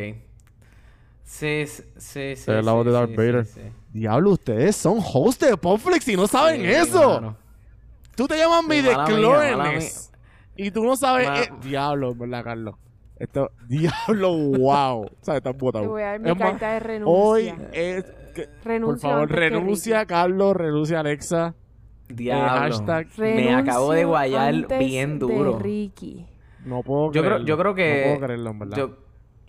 Sí, 1.24 1.66
sí, 1.66 2.36
sí. 2.36 2.52
Es 2.52 2.66
la 2.66 2.72
voz 2.72 2.86
de 2.86 2.92
Darth 2.92 3.10
sí, 3.10 3.16
Vader. 3.16 3.46
sí, 3.46 3.54
sí. 3.62 3.72
Diablo, 3.92 4.32
ustedes 4.32 4.76
son 4.76 5.00
hosts 5.00 5.46
de 5.46 5.58
Popflix 5.58 6.08
y 6.08 6.16
no 6.16 6.28
saben 6.28 6.62
Sí, 6.62 6.68
eso. 6.68 7.16
mano. 7.22 7.38
Tú 8.16 8.28
te 8.28 8.38
llamas 8.38 8.64
Sí, 8.68 10.07
Y 10.58 10.72
tú 10.72 10.84
no 10.84 10.96
sabes. 10.96 11.28
Ma- 11.28 11.40
eh, 11.42 11.50
diablo, 11.62 12.14
¿verdad, 12.16 12.44
Carlos? 12.44 12.76
Esto, 13.18 13.52
diablo, 13.68 14.34
wow. 14.34 15.04
O 15.06 15.10
sea, 15.22 15.38
estás 15.38 15.56
botado. 15.58 15.84
Te 15.86 15.90
voy 15.90 16.02
a 16.02 16.06
dar 16.08 16.20
mi 16.20 16.30
Es 16.32 16.38
más, 16.38 16.50
carta 16.52 16.72
de 16.74 16.80
renuncia. 16.80 17.14
Hoy 17.24 17.54
es. 17.72 18.06
que- 18.36 18.48
por 18.80 19.00
favor, 19.00 19.32
renuncia. 19.32 20.06
Carlos, 20.06 20.56
renuncia, 20.56 21.00
Alexa. 21.00 21.56
Diablo. 22.10 22.78
hashtag- 22.78 23.18
Me 23.18 23.54
acabo 23.54 23.92
de 23.94 24.06
guayar 24.06 24.54
bien 24.80 25.20
de 25.20 25.26
duro. 25.26 25.60
Ricky. 25.60 26.26
No 26.66 26.84
puedo 26.84 27.08
Yo 27.12 27.22
creo, 27.22 27.24
creerlo. 27.24 27.46
yo 27.48 27.58
creo 27.58 27.76
que. 27.76 27.98
No 28.02 28.04
puedo 28.14 28.26
creerlo, 28.26 28.50
en 28.52 28.60
verdad. 28.60 28.78
Yo, 28.78 28.90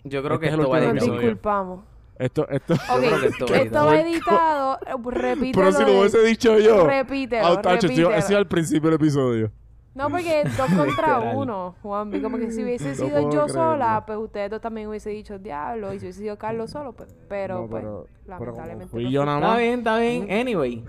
yo 0.03 0.23
creo 0.23 0.33
Este 0.35 0.39
que 0.39 0.45
es 0.47 0.53
esto 0.59 0.69
va 0.69 0.79
editado. 0.79 1.11
disculpamos. 1.19 1.83
Esto, 2.17 2.49
esto. 2.49 2.73
Ok, 2.73 2.79
creo 2.99 3.19
que 3.21 3.27
esto 3.27 3.45
va 3.49 3.57
esto 3.57 3.85
va 3.85 3.99
editado. 4.01 4.79
eh, 4.87 4.93
Repítelo. 5.11 5.53
Pero 5.53 5.71
si 5.71 5.83
lo 5.85 5.99
hubiese 5.99 6.21
dicho 6.23 6.59
yo. 6.59 6.85
Repítelo, 6.87 7.45
Ah, 7.47 7.61
repítelo. 7.63 8.11
ese 8.11 8.33
es 8.33 8.37
al 8.37 8.47
principio 8.47 8.89
del 8.89 8.95
episodio. 8.99 9.51
No, 9.99 10.09
porque 10.09 10.43
dos 10.57 10.71
contra 10.75 11.19
uno, 11.35 11.75
Juanvi. 11.81 12.21
Como 12.21 12.37
que 12.37 12.51
si 12.51 12.63
hubiese 12.63 12.95
sido 12.95 13.29
yo 13.31 13.47
sola, 13.49 14.03
pues 14.07 14.17
ustedes 14.17 14.49
dos 14.49 14.61
también 14.61 14.87
hubiesen 14.87 15.13
dicho 15.13 15.37
diablo. 15.37 15.93
Y 15.93 15.99
si 15.99 16.05
hubiese 16.05 16.19
sido 16.21 16.37
Carlos 16.37 16.71
solo, 16.71 16.93
pues. 16.93 17.13
Pero, 17.27 17.61
No, 17.61 17.67
pues, 17.67 17.83
pero- 17.83 18.07
lamentablemente. 18.25 18.87
fui 18.87 19.03
no 19.03 19.09
yo 19.11 19.21
fue. 19.21 19.25
nada 19.27 19.39
Está 19.47 19.57
bien, 19.57 19.79
está 19.79 19.97
bien. 19.99 20.31
Anyway. 20.31 20.83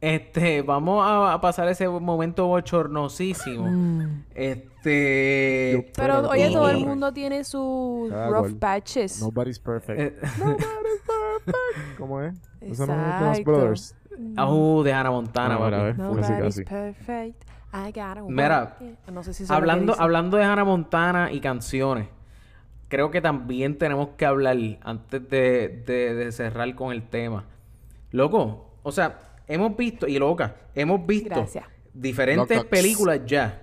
Este, 0.00 0.62
vamos 0.62 1.04
a, 1.06 1.32
a 1.32 1.40
pasar 1.40 1.68
ese 1.68 1.88
momento 1.88 2.46
bochornosísimo. 2.48 3.66
Mm. 3.70 4.24
Este. 4.34 5.90
Pero, 5.96 6.22
Pero 6.22 6.28
oye, 6.30 6.50
todo 6.52 6.68
el 6.70 6.84
mundo 6.84 7.12
tiene 7.12 7.44
sus 7.44 8.10
Cada 8.10 8.26
rough 8.28 8.40
cual. 8.40 8.56
patches. 8.56 9.20
Nobody's 9.22 9.60
perfect. 9.60 10.00
eh, 10.00 10.16
¿Cómo 11.98 12.20
es? 12.20 12.34
Eso 12.60 12.86
no 12.86 12.92
es 12.94 12.98
los 12.98 13.38
Exacto. 13.38 13.42
Brothers. 13.44 13.94
Uh, 14.18 14.82
de 14.82 14.92
Hannah 14.92 15.10
Montana, 15.10 15.54
mira, 15.56 15.64
papi. 15.70 15.74
a 15.74 15.82
ver. 15.84 15.94
Música 15.98 16.28
Nobody's 16.38 16.54
así. 16.58 16.64
perfect. 16.64 17.44
I 17.74 17.86
gotta 17.92 18.22
Mira. 18.28 18.76
No 19.12 19.22
sé 19.22 19.32
si 19.32 19.44
Hablando, 19.48 19.94
hablando 19.98 20.36
de 20.36 20.44
Hannah 20.44 20.64
Montana 20.64 21.32
y 21.32 21.40
canciones, 21.40 22.08
creo 22.88 23.10
que 23.10 23.20
también 23.22 23.78
tenemos 23.78 24.10
que 24.16 24.26
hablar 24.26 24.56
antes 24.82 25.28
de, 25.30 25.82
de- 25.86 26.14
de 26.14 26.32
cerrar 26.32 26.74
con 26.74 26.92
el 26.92 27.02
tema. 27.08 27.44
Loco, 28.10 28.76
o 28.82 28.92
sea, 28.92 29.18
hemos 29.48 29.74
visto, 29.76 30.06
y 30.06 30.18
loca, 30.18 30.54
hemos 30.74 31.06
visto 31.06 31.30
Gracias. 31.30 31.64
diferentes 31.94 32.62
películas 32.64 33.20
ya. 33.24 33.58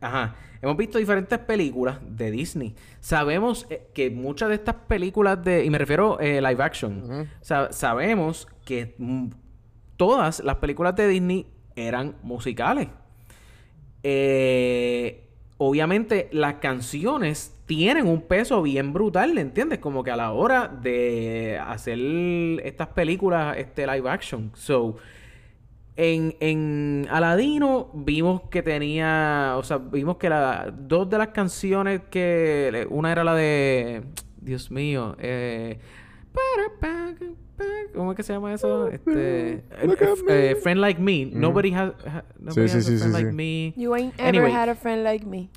Ajá. 0.00 0.34
Hemos 0.60 0.76
visto 0.76 0.98
diferentes 0.98 1.38
películas 1.38 1.98
de 2.02 2.30
Disney. 2.32 2.74
Sabemos 3.00 3.66
eh, 3.70 3.88
que 3.94 4.10
muchas 4.10 4.48
de 4.48 4.56
estas 4.56 4.74
películas 4.74 5.44
de... 5.44 5.64
Y 5.64 5.70
me 5.70 5.78
refiero 5.78 6.18
eh, 6.18 6.40
live 6.40 6.62
action. 6.64 7.28
Sa- 7.42 7.70
sabemos 7.72 8.48
que 8.64 8.94
mm, 8.98 9.26
todas 9.98 10.40
las 10.40 10.56
películas 10.56 10.96
de 10.96 11.08
Disney 11.08 11.46
eran 11.76 12.16
musicales. 12.22 12.88
Eh, 14.02 15.28
obviamente 15.58 16.30
las 16.32 16.54
canciones 16.54 17.54
tienen 17.66 18.06
un 18.06 18.22
peso 18.22 18.62
bien 18.62 18.94
brutal, 18.94 19.36
¿entiendes? 19.36 19.80
Como 19.80 20.02
que 20.02 20.10
a 20.10 20.16
la 20.16 20.32
hora 20.32 20.68
de 20.68 21.60
hacer 21.62 21.98
estas 22.64 22.88
películas 22.88 23.58
este 23.58 23.86
live 23.86 24.08
action. 24.08 24.50
So, 24.54 24.96
en, 25.96 26.36
en 26.40 27.08
Aladino 27.10 27.90
vimos 27.92 28.42
que 28.50 28.62
tenía, 28.62 29.56
o 29.58 29.64
sea, 29.64 29.78
vimos 29.78 30.16
que 30.16 30.30
la, 30.30 30.72
dos 30.72 31.10
de 31.10 31.18
las 31.18 31.28
canciones 31.28 32.02
que, 32.08 32.86
una 32.88 33.10
era 33.10 33.24
la 33.24 33.34
de, 33.34 34.04
Dios 34.40 34.70
mío, 34.70 35.16
eh, 35.18 35.78
¿cómo 37.94 38.12
es 38.12 38.16
que 38.16 38.22
se 38.22 38.32
llama 38.32 38.52
eso? 38.54 38.88
Este, 38.88 39.62
Look 39.84 39.98
at 40.02 40.08
eh, 40.28 40.56
Friend 40.62 40.80
Like 40.80 41.00
Me, 41.00 41.26
Nobody 41.26 41.72
has, 41.72 41.92
ha- 42.06 42.24
nobody 42.38 42.68
sí, 42.68 42.76
has 42.78 42.84
sí, 42.86 42.94
a 42.94 42.98
friend 42.98 43.16
sí. 43.16 43.22
like 43.22 43.32
me. 43.34 43.74
You 43.76 43.94
ain't 43.94 44.14
ever 44.18 44.28
Anyway. 44.28 44.52
had 44.52 44.68
a 44.68 44.74
friend 44.74 45.02
like 45.04 45.26
me. 45.26 45.48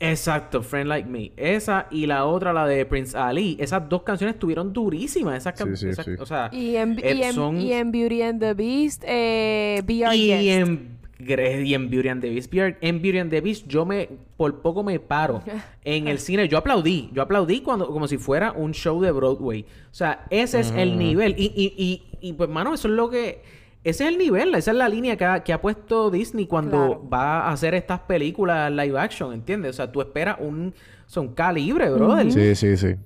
Exacto, 0.00 0.62
Friend 0.62 0.88
Like 0.88 1.08
Me. 1.08 1.32
Esa 1.36 1.88
y 1.90 2.06
la 2.06 2.24
otra, 2.24 2.52
la 2.52 2.68
de 2.68 2.86
Prince 2.86 3.18
Ali. 3.18 3.56
Esas 3.58 3.88
dos 3.88 4.04
canciones 4.04 4.34
estuvieron 4.36 4.72
durísimas. 4.72 5.36
Esas, 5.38 5.54
can- 5.54 5.76
Sí, 5.76 5.86
sí, 5.86 5.88
esas- 5.88 6.04
sí. 6.04 6.12
O 6.20 6.24
sea, 6.24 6.50
Y 6.52 6.76
en, 6.76 6.96
eh, 7.02 7.14
y 7.16 7.22
en, 7.24 7.32
son- 7.32 7.60
y 7.60 7.72
en 7.72 7.90
Beauty 7.90 8.22
and 8.22 8.38
the 8.40 8.54
Beast, 8.54 9.02
eh, 9.04 9.82
Our 9.84 10.14
y 10.14 10.50
en, 10.50 10.97
y 11.18 11.74
en 11.74 11.90
Beauty 11.90 12.08
and 12.08 12.20
the 12.22 12.30
Beast. 12.30 12.52
En 12.54 13.02
Beauty 13.02 13.18
and 13.18 13.30
the 13.30 13.40
Beast 13.40 13.66
yo 13.66 13.84
me... 13.84 14.08
Por 14.36 14.60
poco 14.62 14.82
me 14.82 14.98
paro. 15.00 15.42
En 15.84 16.06
el 16.06 16.18
cine 16.18 16.48
yo 16.48 16.58
aplaudí. 16.58 17.10
Yo 17.12 17.22
aplaudí 17.22 17.60
cuando 17.60 17.88
como 17.88 18.06
si 18.06 18.18
fuera 18.18 18.52
un 18.52 18.72
show 18.72 19.00
de 19.00 19.10
Broadway. 19.10 19.62
O 19.90 19.94
sea, 19.94 20.26
ese 20.30 20.60
es 20.60 20.70
el 20.72 20.98
nivel. 20.98 21.34
Y, 21.38 21.46
y, 21.56 21.74
y, 21.76 22.28
y 22.28 22.32
pues, 22.34 22.48
mano, 22.48 22.74
eso 22.74 22.88
es 22.88 22.94
lo 22.94 23.10
que... 23.10 23.42
Ese 23.84 24.04
es 24.04 24.10
el 24.10 24.18
nivel, 24.18 24.54
esa 24.56 24.72
es 24.72 24.76
la 24.76 24.88
línea 24.88 25.16
que 25.16 25.24
ha, 25.24 25.42
que 25.44 25.52
ha 25.52 25.60
puesto 25.62 26.10
Disney 26.10 26.46
cuando 26.46 26.76
Claro. 27.00 27.08
va 27.08 27.40
a 27.42 27.52
hacer 27.52 27.74
estas 27.74 28.00
películas 28.00 28.70
live 28.72 28.98
action, 28.98 29.32
¿entiendes? 29.32 29.70
O 29.70 29.72
sea, 29.74 29.90
tú 29.90 30.00
esperas 30.00 30.36
un, 30.40 30.74
son 31.06 31.28
calibre, 31.32 31.88
brother. 31.88 32.30
Sí, 32.32 32.54
sí, 32.56 32.76
sí. 32.76 32.96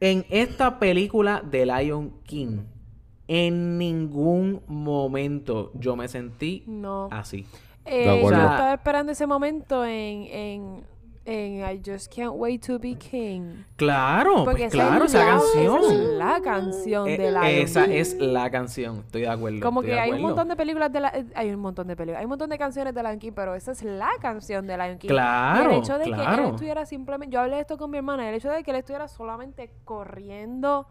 En 0.00 0.26
esta 0.28 0.78
película 0.80 1.42
de 1.48 1.64
Lion 1.64 2.12
King, 2.24 2.58
en 3.28 3.78
ningún 3.78 4.62
momento 4.66 5.70
yo 5.74 5.96
me 5.96 6.08
sentí 6.08 6.64
No. 6.66 7.08
así. 7.10 7.46
Eh, 7.84 8.04
yo 8.20 8.28
estaba 8.30 8.74
esperando 8.74 9.12
ese 9.12 9.26
momento 9.28 9.84
en, 9.84 10.24
en, 10.24 10.84
en 11.24 11.70
I 11.70 11.80
Just 11.84 12.12
Can't 12.12 12.32
Wait 12.34 12.66
to 12.66 12.78
Be 12.80 12.96
King. 12.96 13.62
Claro, 13.76 14.44
Porque 14.44 14.64
pues 14.64 14.74
esa 14.74 14.88
claro, 14.88 15.04
es 15.04 15.14
esa 15.14 15.24
la- 15.24 15.30
canción. 15.32 15.78
esa 15.78 15.92
es 15.94 16.00
la 16.10 16.40
canción 16.42 17.08
Eh, 17.08 17.18
de 17.18 17.30
Lion 17.30 17.44
esa 17.44 17.84
King. 17.84 17.92
es 17.92 18.14
la 18.18 18.50
canción, 18.50 18.96
estoy 19.06 19.20
de 19.22 19.28
acuerdo. 19.28 19.60
Como 19.60 19.82
que 19.82 19.98
hay 19.98 20.10
un 20.12 20.20
montón 20.22 20.48
de 20.48 20.56
películas 20.56 20.92
de 20.92 20.98
la... 21.00 21.08
eh, 21.10 21.26
Hay 21.36 21.50
un 21.50 21.60
montón 21.60 21.86
de 21.86 21.94
películas. 21.94 22.18
Hay 22.20 22.24
un 22.24 22.30
montón 22.30 22.50
de 22.50 22.58
canciones 22.58 22.92
de 22.92 23.02
Lion 23.04 23.18
King, 23.20 23.32
pero 23.36 23.54
esa 23.54 23.70
es 23.72 23.82
la 23.84 24.10
canción 24.20 24.66
de 24.66 24.76
Lion 24.76 24.98
King. 24.98 25.08
Claro, 25.08 25.70
Y 25.70 25.74
el 25.74 25.80
hecho 25.80 25.98
de 25.98 26.04
que 26.06 26.10
él 26.10 26.44
estuviera 26.50 26.86
simplemente... 26.86 27.32
Yo 27.34 27.40
hablé 27.40 27.54
de 27.56 27.60
esto 27.62 27.76
con 27.78 27.88
mi 27.90 27.98
hermana. 27.98 28.28
El 28.28 28.34
hecho 28.34 28.50
de 28.50 28.62
que 28.64 28.70
él 28.72 28.78
estuviera 28.78 29.06
solamente 29.08 29.70
corriendo... 29.84 30.86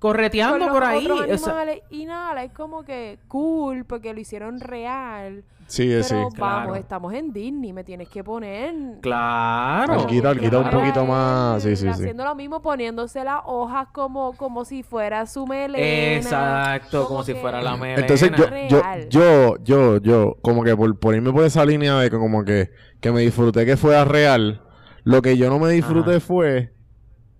Correteando 0.00 0.66
por 0.68 0.82
ahí. 0.82 1.06
otros 1.06 1.42
o 1.42 1.44
sea, 1.44 1.64
y 1.90 2.06
nada, 2.06 2.42
es 2.42 2.52
como 2.52 2.82
que 2.84 3.18
cool 3.28 3.84
porque 3.84 4.12
lo 4.12 4.20
hicieron 4.20 4.58
real. 4.60 5.44
Sí, 5.66 5.86
Pero 5.88 6.02
sí. 6.02 6.14
vamos, 6.14 6.34
Claro. 6.34 6.74
estamos 6.74 7.14
en 7.14 7.32
Disney, 7.32 7.72
me 7.72 7.84
tienes 7.84 8.08
que 8.08 8.24
poner. 8.24 8.98
claro. 9.00 10.00
Alguito 10.00 10.28
un 10.30 10.38
Claro, 10.64 10.78
poquito 10.80 11.02
él 11.02 11.06
más. 11.08 11.62
Sí, 11.62 11.76
sí, 11.76 11.82
sí. 11.84 11.88
Haciendo 11.88 12.24
lo 12.24 12.34
mismo, 12.34 12.60
poniéndose 12.60 13.22
las 13.22 13.42
hojas 13.44 13.86
como, 13.92 14.32
como 14.32 14.64
si 14.64 14.82
fuera 14.82 15.26
su 15.26 15.46
melena. 15.46 16.16
Exacto, 16.16 17.06
como 17.06 17.22
si 17.22 17.34
fuera 17.34 17.62
la 17.62 17.76
melena. 17.76 18.00
Entonces 18.00 18.32
yo, 18.36 18.46
yo, 18.68 18.82
yo, 19.10 19.56
yo, 19.62 19.98
yo, 19.98 20.36
como 20.42 20.64
que 20.64 20.74
por, 20.76 20.98
por 20.98 21.14
irme 21.14 21.32
por 21.32 21.44
esa 21.44 21.64
línea 21.64 21.96
de 22.00 22.10
que 22.10 22.18
como 22.18 22.44
que, 22.44 22.70
que 23.00 23.12
me 23.12 23.20
disfruté 23.20 23.64
que 23.64 23.76
fuera 23.76 24.04
real, 24.04 24.62
lo 25.04 25.22
que 25.22 25.36
yo 25.36 25.48
no 25.50 25.58
me 25.60 25.70
disfruté 25.70 26.12
Ajá. 26.16 26.20
fue 26.20 26.72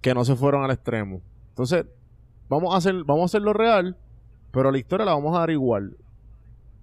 que 0.03 0.15
no 0.15 0.25
se 0.25 0.37
fueron 0.37 0.63
al 0.63 0.71
extremo. 0.71 1.21
Entonces, 1.49 1.85
vamos 2.51 2.75
a 2.75 2.77
hacer, 2.79 2.95
vamos 3.05 3.23
a 3.23 3.25
hacerlo 3.27 3.55
real, 3.55 3.97
pero 4.51 4.71
la 4.71 4.77
historia 4.77 5.07
la 5.07 5.15
vamos 5.15 5.35
a 5.35 5.41
dar 5.41 5.51
igual. 5.51 5.97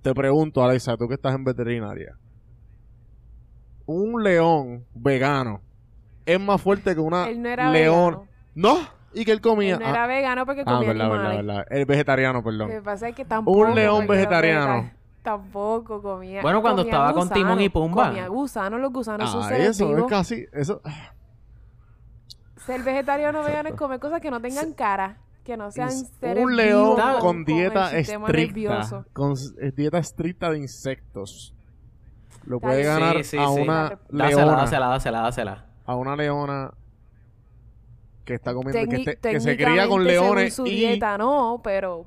Te 0.01 0.15
pregunto, 0.15 0.63
Alexa, 0.63 0.97
tú 0.97 1.07
que 1.07 1.13
estás 1.15 1.36
en 1.36 1.43
veterinaria. 1.43 2.15
Un 3.86 4.24
león 4.24 4.86
vegano 4.95 5.61
es 6.26 6.39
más 6.39 6.61
fuerte 6.61 6.93
que 6.93 6.99
una 7.01 7.30
Él 7.30 7.41
no 7.41 7.49
era 7.49 7.70
león. 7.72 8.11
vegano. 8.11 8.28
No, 8.55 8.78
y 9.13 9.24
que 9.24 9.32
él 9.32 9.39
comía. 9.41 9.76
Él 9.76 9.80
no 9.82 9.88
era 9.88 10.07
vegano 10.07 10.45
porque 10.45 10.61
ah, 10.61 10.74
comía 10.74 10.88
verdad, 10.89 11.09
verdad, 11.09 11.26
animales. 11.32 11.45
verdad. 11.45 11.65
El 11.70 11.86
vegetariano, 11.86 12.39
Lo 12.39 12.43
perdón. 12.43 12.70
que 12.70 12.82
pasa 12.82 13.09
es 13.09 13.15
que 13.15 13.26
tampoco. 13.26 13.68
león 13.70 13.95
porque 14.05 14.07
los 14.07 14.07
vegetariano. 14.07 14.74
vegeta- 14.82 14.93
Tampoco 15.24 16.01
comía. 16.01 16.41
Bueno, 16.41 16.61
cuando 16.61 16.84
comía 16.84 16.93
estaba 16.93 17.13
con 17.13 17.30
Timón 17.30 17.59
y 17.59 17.68
Pumba. 17.68 18.07
Comía 18.07 18.28
gusanos, 18.30 18.80
los 18.80 18.93
gusanos 18.93 19.30
son 19.30 19.43
Ah, 19.43 19.49
seres 19.49 19.70
eso 19.72 19.97
es 19.97 20.03
casi, 20.05 20.45
eso. 20.53 20.82
Ser 22.65 22.82
vegetariano 22.84 23.41
o 23.41 23.43
vegano 23.43 23.68
es 23.70 23.76
comer 23.76 23.99
cosas 23.99 24.22
que 24.22 24.32
no 24.32 24.39
tengan 24.41 24.72
cara, 24.74 25.18
que 25.47 25.57
no 25.57 25.71
sean 25.71 25.89
seres 25.91 26.43
un 26.43 26.55
león 26.55 26.95
vivos 26.97 27.15
con 27.19 27.43
dieta 27.45 27.97
estricta, 27.97 28.31
nervioso. 28.31 29.05
con 29.13 29.33
eh, 29.61 29.71
dieta 29.75 29.97
estricta 29.97 30.51
de 30.51 30.57
insectos. 30.59 31.53
Lo 32.45 32.59
puede 32.59 32.81
bien. 32.81 32.87
ganar 32.89 33.17
Sí, 33.23 33.31
sí, 33.31 33.37
a 33.37 33.47
sí. 33.47 33.61
una 33.61 33.99
Dásela, 34.09 34.27
leona, 34.27 34.55
dásela, 34.57 34.87
dásela, 34.87 35.21
dásela. 35.21 35.65
a 35.85 35.95
una 35.95 36.15
leona 36.15 36.71
que 38.25 38.33
está 38.33 38.53
comiendo, 38.53 38.79
que, 38.91 38.97
Tecni- 38.97 39.07
esté- 39.15 39.31
que 39.31 39.39
se 39.39 39.55
cría 39.55 39.87
con 39.87 40.03
leones 40.03 40.53
su 40.53 40.67
y 40.67 40.71
dieta 40.75 41.17
no, 41.17 41.61
pero 41.63 42.05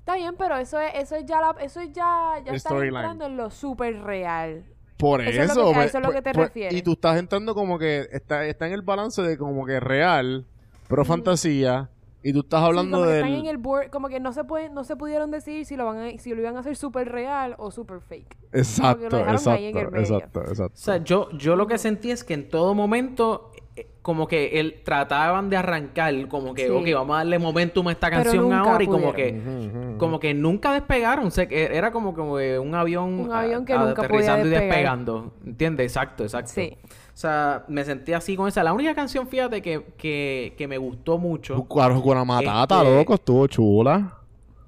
está 0.00 0.16
bien, 0.16 0.34
pero 0.36 0.56
eso 0.56 0.80
es 0.80 0.92
eso 0.96 1.14
es 1.16 1.24
ya 1.24 1.40
la, 1.40 1.50
eso 1.60 1.80
es 1.80 1.92
ya 1.92 2.42
ya 2.44 2.52
está 2.52 2.70
Storyline. 2.70 2.96
entrando 2.96 3.26
en 3.26 3.36
lo 3.36 3.50
súper 3.50 4.02
real. 4.02 4.64
por 4.98 5.20
Eso 5.22 5.42
eso, 5.42 5.52
es 5.52 5.56
lo 5.56 5.64
que- 5.66 5.70
a 5.70 5.74
pues, 5.74 5.86
eso 5.86 5.98
es 5.98 6.04
lo 6.04 6.10
que 6.12 6.22
te 6.22 6.32
pues, 6.32 6.46
refieres. 6.48 6.74
y 6.76 6.82
tú 6.82 6.92
estás 6.94 7.16
entrando 7.18 7.54
como 7.54 7.78
que 7.78 8.08
está, 8.10 8.44
está 8.46 8.66
en 8.66 8.72
el 8.72 8.82
balance 8.82 9.22
de 9.22 9.38
como 9.38 9.64
que 9.64 9.78
real, 9.78 10.44
pero 10.88 11.04
fantasía 11.04 11.88
y 12.22 12.32
tú 12.32 12.40
estás 12.40 12.60
Sí, 12.60 12.66
hablando 12.66 12.96
como 12.98 13.08
que 13.10 13.16
están 13.18 13.32
en 13.34 13.46
el 13.46 13.56
board, 13.58 13.90
como 13.90 14.08
que 14.08 14.18
no 14.20 14.32
se 14.32 14.44
pueden 14.44 14.74
no 14.74 14.84
se 14.84 14.96
pudieron 14.96 15.30
decir 15.30 15.64
si 15.64 15.76
lo 15.76 15.86
van 15.86 15.98
a, 15.98 16.18
si 16.18 16.34
lo 16.34 16.40
iban 16.40 16.56
a 16.56 16.60
hacer 16.60 16.76
súper 16.76 17.08
real 17.10 17.54
o 17.58 17.70
súper 17.70 18.00
fake. 18.00 18.36
exacto, 18.52 19.18
exacto, 19.18 19.96
exacto, 19.96 20.40
exacto. 20.40 20.64
O 20.74 20.76
sea, 20.76 20.96
yo, 21.04 21.30
yo 21.32 21.56
lo 21.56 21.66
que 21.66 21.78
sentí 21.78 22.10
es 22.10 22.24
que 22.24 22.34
en 22.34 22.48
todo 22.48 22.74
momento, 22.74 23.52
eh, 23.76 23.86
como 24.02 24.26
que 24.26 24.58
él 24.58 24.80
trataban 24.84 25.50
de 25.50 25.56
arrancar, 25.58 26.26
como 26.28 26.54
que, 26.54 26.64
Sí. 26.66 26.70
ok, 26.72 26.86
vamos 26.94 27.14
a 27.14 27.18
darle 27.18 27.38
momentum 27.38 27.86
a 27.88 27.92
esta 27.92 28.10
canción 28.10 28.52
ahora, 28.52 28.82
y 28.82 28.86
como 28.86 29.12
pudieron. 29.12 29.92
que, 29.92 29.96
como 29.98 30.18
que 30.18 30.34
nunca 30.34 30.72
despegaron. 30.72 31.26
O 31.26 31.30
sea, 31.30 31.46
que 31.46 31.64
era 31.76 31.92
como, 31.92 32.14
como 32.14 32.36
que 32.38 32.58
un 32.58 32.74
avión, 32.74 33.20
Un 33.20 33.32
avión 33.32 33.64
que 33.64 33.74
a- 33.74 33.78
nunca 33.78 34.02
podía 34.02 34.06
aterrizando 34.34 34.46
y 34.46 34.50
despegar. 34.50 34.68
despegando. 34.74 35.32
¿Entiendes? 35.46 35.86
Exacto, 35.92 36.22
exacto. 36.24 36.50
Sí. 36.52 36.76
O 37.18 37.20
sea, 37.20 37.64
me 37.66 37.84
sentí 37.84 38.12
así 38.12 38.36
con 38.36 38.46
esa. 38.46 38.62
La 38.62 38.72
única 38.72 38.94
canción, 38.94 39.26
fíjate, 39.26 39.60
que, 39.60 39.84
que, 39.98 40.54
que 40.56 40.68
me 40.68 40.78
gustó 40.78 41.18
mucho. 41.18 41.66
Hakuna 41.82 42.24
Matata, 42.24 42.78
Este- 42.80 42.96
loco, 42.96 43.14
estuvo 43.14 43.44
chula. 43.48 44.12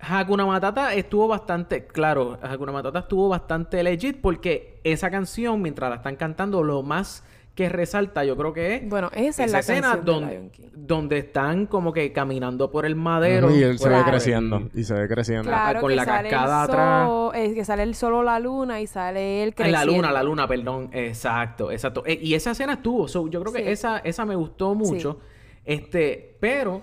Hakuna 0.00 0.44
Matata 0.44 0.92
estuvo 0.94 1.28
bastante, 1.28 1.86
claro, 1.86 2.40
Hakuna 2.42 2.72
Matata 2.72 2.98
estuvo 2.98 3.28
bastante 3.28 3.80
legit 3.84 4.20
porque 4.20 4.80
esa 4.82 5.12
canción, 5.12 5.62
mientras 5.62 5.90
la 5.90 5.96
están 5.98 6.16
cantando, 6.16 6.64
lo 6.64 6.82
más 6.82 7.22
que 7.60 7.68
resalta, 7.68 8.24
yo 8.24 8.38
creo 8.38 8.54
que 8.54 8.76
es 8.76 8.88
Bueno, 8.88 9.10
esa 9.14 9.44
es 9.44 9.52
la 9.52 9.58
escena 9.58 9.96
donde, 9.96 10.32
Lion 10.32 10.50
King. 10.50 10.68
donde 10.72 11.18
están 11.18 11.66
como 11.66 11.92
que 11.92 12.10
caminando 12.10 12.70
por 12.70 12.86
el 12.86 12.96
madero. 12.96 13.54
y 13.54 13.62
él 13.62 13.78
se 13.78 13.90
ve 13.90 14.02
creciendo. 14.02 14.70
Y 14.72 14.84
se 14.84 14.94
ve 14.94 15.06
creciendo. 15.08 15.44
Claro, 15.44 15.82
con 15.82 15.90
que 15.90 15.96
la 15.96 16.04
sale 16.06 16.30
cascada 16.30 16.64
el 16.64 16.70
atrás. 16.70 17.10
es 17.34 17.54
que 17.54 17.64
sale 17.66 17.82
el 17.82 17.94
solo 17.94 18.22
la 18.22 18.38
luna 18.40 18.80
y 18.80 18.86
sale 18.86 19.42
él 19.42 19.54
creciendo. 19.54 19.78
la 19.78 19.84
luna, 19.84 20.10
la 20.10 20.22
luna, 20.22 20.48
perdón. 20.48 20.88
Exacto, 20.92 21.70
exacto. 21.70 22.02
Eh, 22.06 22.18
y 22.22 22.32
esa 22.32 22.52
escena 22.52 22.72
estuvo. 22.74 23.08
so, 23.08 23.28
yo 23.28 23.40
creo 23.42 23.52
que 23.52 23.62
Sí. 23.62 23.68
esa, 23.68 23.98
esa 23.98 24.24
me 24.24 24.36
gustó 24.36 24.74
mucho. 24.74 25.18
Este, 25.66 26.36
pero, 26.40 26.82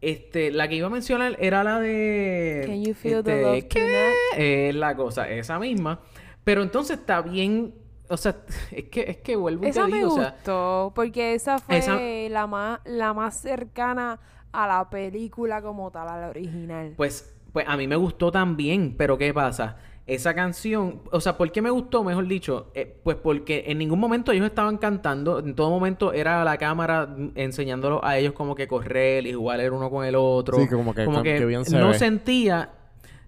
este, 0.00 0.50
la 0.50 0.66
que 0.66 0.74
iba 0.74 0.88
a 0.88 0.90
mencionar 0.90 1.36
era 1.38 1.62
la 1.62 1.78
de. 1.78 2.64
Can 2.66 2.84
you 2.84 2.92
feel 2.92 3.22
the 3.22 3.30
este, 3.30 3.42
love 3.42 3.64
¿qué? 3.68 3.80
tonight? 3.80 4.48
Es 4.68 4.74
la 4.74 4.96
cosa, 4.96 5.28
esa 5.30 5.60
misma. 5.60 6.00
Pero 6.42 6.62
entonces 6.64 6.98
está 6.98 7.22
bien. 7.22 7.72
O 8.10 8.16
sea, 8.16 8.36
es 8.72 8.84
que, 8.84 9.02
es 9.08 9.16
que 9.18 9.36
vuelvo 9.36 9.64
y 9.66 9.68
Esa 9.68 9.84
te 9.86 9.90
me 9.92 9.98
digo, 9.98 10.12
o 10.14 10.16
sea, 10.16 10.30
gustó, 10.30 10.92
porque 10.94 11.34
esa 11.34 11.58
fue 11.58 11.78
esa- 11.78 11.98
la 12.32 12.46
más 12.46 12.80
la 12.84 13.12
más 13.14 13.40
cercana 13.40 14.18
a 14.52 14.66
la 14.66 14.88
película 14.90 15.60
como 15.62 15.90
tal, 15.90 16.08
a 16.08 16.18
la 16.20 16.28
original. 16.28 16.94
Pues, 16.96 17.34
pues 17.52 17.66
a 17.68 17.76
mí 17.76 17.86
me 17.86 17.96
gustó 17.96 18.30
también, 18.32 18.94
pero 18.96 19.18
¿qué 19.18 19.32
pasa? 19.34 19.76
Esa 20.06 20.34
canción, 20.34 21.02
o 21.12 21.20
sea, 21.20 21.36
¿por 21.36 21.52
qué 21.52 21.60
me 21.60 21.68
gustó, 21.68 22.02
mejor 22.02 22.26
dicho? 22.26 22.70
Eh, 22.74 22.98
pues 23.04 23.16
porque 23.18 23.64
en 23.66 23.76
ningún 23.76 24.00
momento 24.00 24.32
ellos 24.32 24.46
estaban 24.46 24.78
cantando, 24.78 25.38
en 25.40 25.54
todo 25.54 25.68
momento 25.68 26.14
era 26.14 26.42
la 26.44 26.56
cámara 26.56 27.14
enseñándolo 27.34 28.02
a 28.02 28.16
ellos 28.16 28.32
como 28.32 28.54
que 28.54 28.66
correr 28.66 29.26
y 29.26 29.34
jugar 29.34 29.60
el 29.60 29.70
uno 29.70 29.90
con 29.90 30.06
el 30.06 30.14
otro. 30.16 30.56
Sí, 30.58 30.66
que 30.66 30.74
como 31.04 31.22
que- 31.22 31.36
que 31.36 31.44
bien 31.44 31.66
se 31.66 31.76
no 31.78 31.88
ve. 31.88 31.98
sentía, 31.98 32.70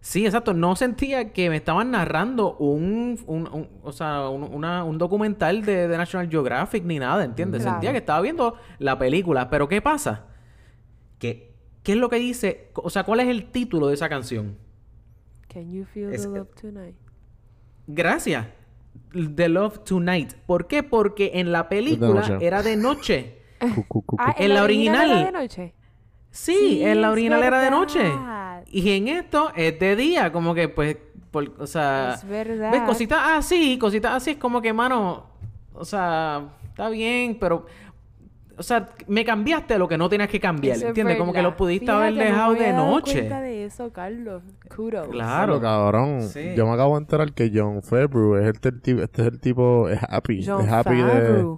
Sí, 0.01 0.25
exacto. 0.25 0.55
No 0.55 0.77
sentía 0.77 1.33
que 1.33 1.51
me 1.51 1.57
estaban 1.57 1.91
narrando 1.91 2.57
un, 2.57 3.19
un, 3.27 3.49
un- 3.53 3.69
o 3.83 3.93
sea, 3.93 4.29
un, 4.29 4.43
una- 4.45 4.83
un 4.85 4.97
documental 4.99 5.63
de, 5.63 5.89
de 5.89 5.97
National 5.99 6.29
Geographic 6.31 6.85
ni 6.85 6.99
nada, 6.99 7.23
¿entiendes? 7.25 7.63
Claro. 7.63 7.75
Sentía 7.77 7.93
que 7.93 7.99
estaba 7.99 8.21
viendo 8.23 8.55
la 8.79 8.99
película. 8.99 9.51
Pero 9.51 9.69
¿qué 9.69 9.83
pasa? 9.83 10.27
Que, 11.19 11.55
¿Qué 11.83 11.93
es 11.93 11.99
lo 11.99 12.09
que 12.09 12.17
dice? 12.17 12.71
O 12.75 12.89
sea, 12.89 13.05
¿cuál 13.05 13.21
es 13.21 13.29
el 13.29 13.51
título 13.51 13.89
de 13.89 13.95
esa 13.95 14.09
canción? 14.09 14.57
Can 15.53 15.71
you 15.71 15.85
feel 15.85 16.13
Es- 16.15 16.23
the 16.23 16.29
love 16.39 16.49
tonight? 16.61 16.97
Gracias. 17.87 18.47
The 19.13 19.49
Love 19.49 19.81
Tonight. 19.85 20.35
¿Por 20.47 20.67
qué? 20.67 20.83
Porque 20.83 21.33
en 21.35 21.51
la 21.53 21.69
película 21.69 22.39
era 22.41 22.63
de 22.63 22.77
noche. 22.77 23.37
Ah. 24.19 24.35
En 24.39 24.55
la 24.55 24.63
original. 24.65 25.11
era 25.11 25.25
de 25.27 25.33
noche. 25.33 25.75
Sí, 26.31 26.55
Sí, 26.57 26.83
en 26.85 27.03
la 27.03 27.11
original 27.11 27.43
era 27.43 27.61
de 27.61 27.71
noche. 27.71 28.13
Y 28.71 28.91
en 28.93 29.09
esto 29.09 29.51
es 29.57 29.79
de 29.81 29.97
día, 29.97 30.31
como 30.33 30.55
que 30.55 30.69
pues, 30.69 30.97
por- 31.31 31.53
o 31.59 31.67
sea, 31.67 32.15
Es 32.15 32.29
verdad. 32.29 32.71
ves 32.73 32.83
cositas 32.83 33.21
así, 33.37 33.79
cositas 33.79 34.13
así, 34.15 34.31
es 34.33 34.37
como 34.37 34.61
que, 34.63 34.73
mano, 34.73 35.27
o 35.75 35.85
sea, 35.85 36.51
está 36.69 36.89
bien, 36.89 37.37
pero, 37.41 37.67
o 38.57 38.63
sea, 38.63 38.91
me 39.09 39.25
cambiaste 39.25 39.77
lo 39.79 39.89
que 39.89 39.97
no 39.99 40.09
tenías 40.09 40.29
que 40.29 40.39
cambiar, 40.39 40.77
Eso 40.77 40.89
¿entiendes? 40.89 41.17
Como 41.17 41.33
que 41.33 41.43
lo 41.43 41.57
pudiste 41.57 41.87
Fíjate, 41.87 41.99
haber 42.01 42.13
no 42.13 42.19
me 42.19 42.25
dejado 42.27 42.51
había 42.53 42.67
de 42.67 42.73
dado 42.75 42.91
noche. 42.91 43.13
cuenta 43.13 43.41
de 43.41 43.65
eso, 43.65 43.93
Carlos. 43.93 44.43
Kudos. 44.77 45.09
Claro. 45.09 45.61
cabrón. 45.61 46.23
Sí. 46.23 46.53
Yo 46.57 46.67
me 46.67 46.75
acabo 46.75 46.95
de 46.97 47.01
enterar 47.01 47.33
que 47.33 47.51
John 47.53 47.83
Favreau 47.83 48.37
es 48.37 48.47
este, 48.55 48.69
el 48.69 48.81
tipo, 48.83 49.01
este 49.03 49.23
es 49.23 49.29
el 49.29 49.41
tipo, 49.41 49.89
es 49.89 49.99
happy. 50.09 50.45
John 50.47 50.65
es 50.67 50.73
happy 50.73 50.97
de... 50.97 51.57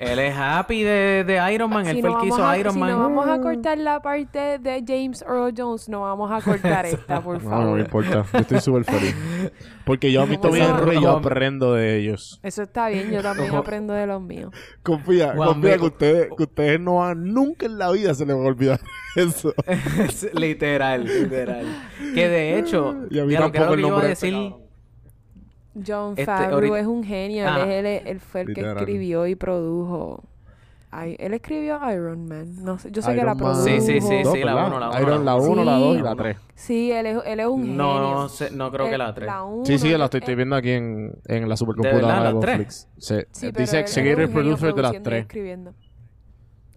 Él 0.00 0.18
es 0.18 0.34
happy 0.34 0.82
de, 0.82 1.24
de 1.26 1.52
Iron 1.54 1.68
Man, 1.68 1.86
él 1.86 1.96
Si 1.96 2.00
fue 2.00 2.10
no 2.10 2.16
el 2.16 2.22
que 2.22 2.28
hizo 2.28 2.42
a- 2.46 2.56
Iron 2.58 2.72
si 2.72 2.78
Man. 2.80 2.90
no 2.92 2.98
vamos 3.00 3.28
a 3.28 3.38
cortar 3.40 3.76
la 3.76 4.00
parte 4.00 4.58
de 4.58 4.82
James 4.86 5.20
Earl 5.22 5.52
Jones, 5.54 5.90
no 5.90 6.00
vamos 6.00 6.32
a 6.32 6.40
cortar 6.42 6.86
esta, 6.86 7.20
por 7.20 7.42
No, 7.42 7.50
no 7.50 7.56
me 7.56 7.62
favor. 7.64 7.80
importa. 7.80 8.24
Yo 8.32 8.38
estoy 8.38 8.60
súper 8.62 8.84
feliz. 8.84 9.14
Porque 9.84 10.10
yo 10.10 10.22
a 10.22 10.26
mí 10.26 10.38
también 10.38 10.66
y 10.94 11.02
yo 11.02 11.10
aprendo 11.10 11.74
de 11.74 11.98
ellos. 11.98 12.40
Eso 12.42 12.62
está 12.62 12.88
bien, 12.88 13.10
yo 13.10 13.20
también 13.22 13.54
aprendo 13.54 13.92
de 13.92 14.06
los 14.06 14.22
míos. 14.22 14.52
Confía, 14.82 15.34
confía 15.34 15.76
que 15.76 15.84
ustedes, 15.84 16.28
que 16.34 16.42
ustedes 16.44 16.80
no 16.80 16.96
van, 16.96 17.22
nunca 17.34 17.66
en 17.66 17.76
la 17.76 17.90
vida 17.90 18.14
se 18.14 18.24
les 18.24 18.34
va 18.34 18.40
a 18.40 18.44
olvidar 18.46 18.80
eso. 19.16 19.52
literal, 20.32 21.04
literal. 21.04 21.66
Que 22.14 22.28
de 22.28 22.58
hecho, 22.58 22.96
Y 23.10 23.18
a 23.18 23.24
mí 23.24 23.32
ya 23.34 23.40
lo 23.40 23.52
que 23.52 23.58
era 23.58 23.66
tampoco 23.66 23.68
lo 23.68 23.74
el 23.74 23.80
que 23.82 23.88
iba 23.88 23.96
a 23.96 24.12
este 24.12 24.26
decir... 24.26 24.32
cabrón. 24.50 24.69
John 25.74 26.10
Este, 26.12 26.26
Favreau 26.26 26.54
ahorita- 26.54 26.78
es 26.80 26.86
un 26.86 27.04
genio. 27.04 27.46
Ah. 27.48 27.62
Él, 27.62 27.86
es 27.86 28.02
el- 28.02 28.08
él 28.08 28.20
fue 28.20 28.40
el 28.42 28.54
que 28.54 28.60
escribió 28.60 29.26
y 29.26 29.34
produjo. 29.36 30.24
Ay, 30.92 31.14
él 31.20 31.32
escribió 31.34 31.78
Iron 31.92 32.26
Man. 32.26 32.64
No 32.64 32.76
sé, 32.78 32.90
yo 32.90 33.00
sé 33.00 33.10
que 33.10 33.18
Iron 33.18 33.26
la 33.26 33.34
Man 33.36 33.38
produjo. 33.44 33.62
Sí, 33.64 33.80
sí, 33.80 34.00
sí, 34.00 34.22
dos, 34.24 34.32
sí, 34.34 34.40
la 34.42 34.54
¿verdad? 34.54 34.68
uno, 34.70 34.80
la 34.80 34.88
uno, 34.90 35.00
Iron, 35.00 35.24
la 35.24 35.30
la 35.32 35.36
uno. 35.36 35.50
1, 35.52 35.64
la 35.64 35.72
2 35.76 35.94
y 35.94 35.98
Sí. 35.98 36.02
la 36.02 36.16
3. 36.16 36.36
Sí, 36.56 36.90
él 36.92 37.06
es, 37.06 37.18
él 37.24 37.40
es 37.40 37.46
un 37.46 37.76
No, 37.76 37.92
genio. 37.94 38.10
no, 38.14 38.28
sé, 38.28 38.50
no 38.50 38.72
creo 38.72 38.86
que 38.86 38.92
El- 38.94 38.98
la 38.98 39.14
3. 39.14 39.30
uno, 39.46 39.64
Sí, 39.64 39.78
sí, 39.78 39.96
la 39.96 40.04
estoy, 40.06 40.18
estoy 40.18 40.32
eh, 40.32 40.36
viendo 40.36 40.56
aquí 40.56 40.70
en, 40.72 41.12
en 41.26 41.48
la 41.48 41.56
supercomputadora 41.56 42.32
de? 42.32 42.34
Netflix. 42.34 42.88
Sí. 42.98 43.14
Sí, 43.30 43.46
pero 43.52 43.60
Dice 43.60 43.76
él- 43.76 43.78
él 43.78 43.84
Executive 43.84 44.28
Producer 44.28 44.74
de 44.74 44.82
las 44.82 44.90
produciendo 44.90 45.08
y 45.08 45.12
3. 45.12 45.20
escribiendo. 45.22 45.74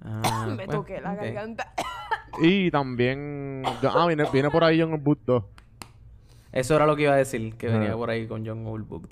Ah, 0.05 0.45
Me 0.49 0.55
pues, 0.65 0.67
toqué 0.69 1.01
la 1.01 1.15
garganta. 1.15 1.73
Y 2.41 2.69
también... 2.69 3.63
Ah, 3.65 4.05
viene, 4.05 4.25
viene 4.31 4.49
por 4.51 4.63
ahí 4.63 4.79
John 4.79 5.03
Boot 5.03 5.19
2. 5.25 5.43
Eso 6.53 6.75
era 6.75 6.85
lo 6.85 6.95
que 6.95 7.03
iba 7.03 7.13
a 7.13 7.17
decir, 7.17 7.55
que 7.55 7.67
venía 7.67 7.91
Ah. 7.93 7.97
por 7.97 8.09
ahí 8.09 8.25
con 8.27 8.45
John 8.45 8.65
Ulbook. 8.65 9.07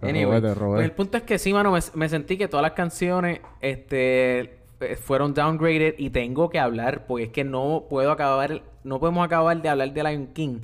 Te 0.00 0.08
Anyway, 0.08 0.40
robé, 0.40 0.48
te 0.48 0.54
robé. 0.54 0.74
pues 0.76 0.84
el 0.86 0.92
punto 0.92 1.16
es 1.18 1.22
que 1.24 1.38
sí, 1.38 1.52
mano, 1.52 1.70
me, 1.72 1.80
me 1.94 2.08
sentí 2.08 2.36
que 2.38 2.48
todas 2.48 2.62
las 2.62 2.72
canciones 2.72 3.40
este, 3.60 4.58
eh, 4.80 4.96
fueron 4.96 5.34
downgraded 5.34 5.94
y 5.98 6.10
tengo 6.10 6.48
que 6.50 6.58
hablar, 6.58 7.06
porque 7.06 7.24
es 7.24 7.30
que 7.30 7.44
no 7.44 7.84
puedo 7.90 8.10
acabar, 8.12 8.62
no 8.84 9.00
podemos 9.00 9.24
acabar 9.24 9.60
de 9.60 9.68
hablar 9.68 9.92
de 9.92 10.02
Lion 10.04 10.26
King 10.28 10.58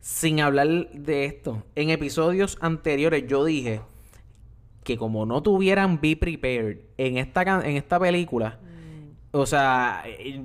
sin 0.00 0.40
hablar 0.40 0.68
de 0.92 1.26
esto. 1.26 1.62
En 1.76 1.90
episodios 1.90 2.58
anteriores 2.60 3.24
yo 3.28 3.44
dije 3.44 3.80
que 4.84 4.96
como 4.96 5.26
no 5.26 5.42
tuvieran 5.42 6.00
Be 6.00 6.16
Prepared 6.16 6.78
en 6.98 7.18
esta, 7.18 7.42
en 7.64 7.76
esta 7.76 8.00
película, 8.00 8.58
o 9.32 9.46
sea, 9.46 10.02
eh, 10.06 10.42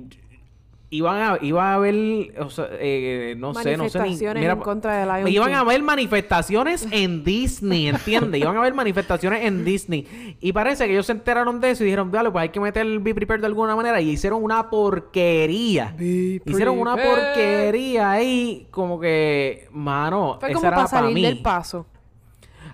iban 0.90 1.20
a, 1.20 1.38
iba 1.42 1.70
a 1.70 1.74
haber, 1.74 2.34
o 2.40 2.48
sea, 2.48 2.66
eh, 2.72 3.34
no 3.36 3.52
sé, 3.54 3.76
no 3.76 3.88
sé 3.88 3.98
ni... 3.98 4.04
Manifestaciones 4.04 4.40
mira, 4.40 4.52
en 4.54 4.60
contra 4.60 4.96
de 4.98 5.04
Lion 5.04 5.28
Iban 5.28 5.48
King. 5.48 5.54
a 5.54 5.60
haber 5.60 5.82
manifestaciones 5.82 6.88
en 6.90 7.24
Disney, 7.24 7.88
¿entiendes? 7.88 8.40
Iban 8.40 8.56
a 8.56 8.60
haber 8.60 8.74
manifestaciones 8.74 9.44
en 9.44 9.64
Disney. 9.64 10.36
Y 10.40 10.52
parece 10.52 10.86
que 10.86 10.92
ellos 10.92 11.06
se 11.06 11.12
enteraron 11.12 11.60
de 11.60 11.72
eso 11.72 11.82
y 11.82 11.86
dijeron, 11.86 12.10
dale, 12.10 12.30
pues 12.30 12.42
hay 12.42 12.48
que 12.48 12.60
meter 12.60 12.86
el 12.86 13.00
Be 13.00 13.14
Prepared 13.14 13.40
de 13.40 13.46
alguna 13.46 13.76
manera. 13.76 14.00
Y 14.00 14.10
hicieron 14.10 14.42
una 14.42 14.70
porquería. 14.70 15.94
hicieron 15.98 16.78
una 16.78 16.94
Prepared. 16.94 17.24
porquería 17.34 18.10
ahí, 18.12 18.66
como 18.70 18.98
que, 18.98 19.68
mano, 19.72 20.38
Fue 20.40 20.50
esa 20.50 20.54
como 20.56 20.68
era 20.68 20.76
para 20.76 20.88
para 20.88 21.00
salir 21.02 21.14
mí. 21.14 21.22
del 21.22 21.42
paso. 21.42 21.86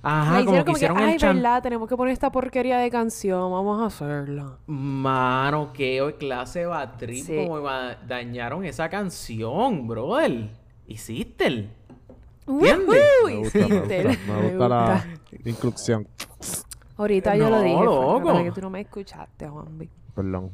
Ajá, 0.06 0.38
Le 0.40 0.44
como 0.44 0.64
que 0.64 0.72
hicieron 0.72 0.98
ay, 0.98 1.14
el 1.14 1.18
chan... 1.18 1.36
verdad, 1.36 1.62
tenemos 1.62 1.88
que 1.88 1.96
poner 1.96 2.12
esta 2.12 2.30
porquería 2.30 2.76
de 2.78 2.90
canción, 2.90 3.50
vamos 3.50 3.80
a 3.80 3.86
hacerla. 3.86 4.58
Mano, 4.66 5.72
qué 5.72 6.02
hoy 6.02 6.12
clase 6.14 6.60
de 6.60 6.66
bad 6.66 6.96
trip, 6.98 7.24
Sí. 7.24 7.36
como 7.46 7.62
va- 7.62 7.94
dañaron 8.06 8.64
esa 8.64 8.88
canción, 8.90 9.88
brother. 9.88 10.50
Hiciste 10.86 11.46
el. 11.46 11.70
¿Entiendes? 12.46 13.00
Me 13.24 13.36
gusta, 13.36 13.58
me 13.58 13.64
gusta, 13.78 13.96
Hiciste. 13.96 14.18
me 14.28 14.48
gusta 14.50 14.68
la 14.68 15.04
inclusión. 15.46 16.06
Ahorita 16.96 17.34
yo 17.36 17.48
lo 17.48 17.56
No, 17.56 17.62
dije, 17.62 17.84
loco. 17.84 18.22
pero 18.24 18.44
que 18.44 18.52
tú 18.52 18.60
no 18.60 18.70
me 18.70 18.82
escuchaste, 18.82 19.48
Juanvi. 19.48 19.88
Perdón. 20.14 20.50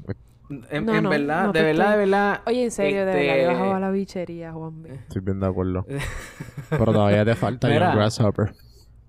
En, 0.71 0.87
No, 0.87 0.95
en 0.95 1.03
no, 1.05 1.11
verdad, 1.11 1.45
no 1.47 1.53
de 1.53 1.63
verdad, 1.63 1.91
de 1.93 1.97
verdad. 1.99 2.41
Oye, 2.47 2.65
en 2.65 2.71
serio, 2.71 3.05
de 3.05 3.13
este, 3.13 3.27
verdad, 3.37 3.53
yo 3.53 3.59
bajaba 3.59 3.81
la 3.81 3.91
bichería, 3.91 4.53
Juanvi. 4.53 4.91
Estoy 4.91 5.23
bien 5.23 5.39
de 5.41 5.47
acuerdo. 5.47 5.85
Pero 6.71 6.85
todavía 6.93 7.25
te 7.25 7.35
falta. 7.35 7.69
John 7.69 7.97
Grasshopper. 7.97 8.55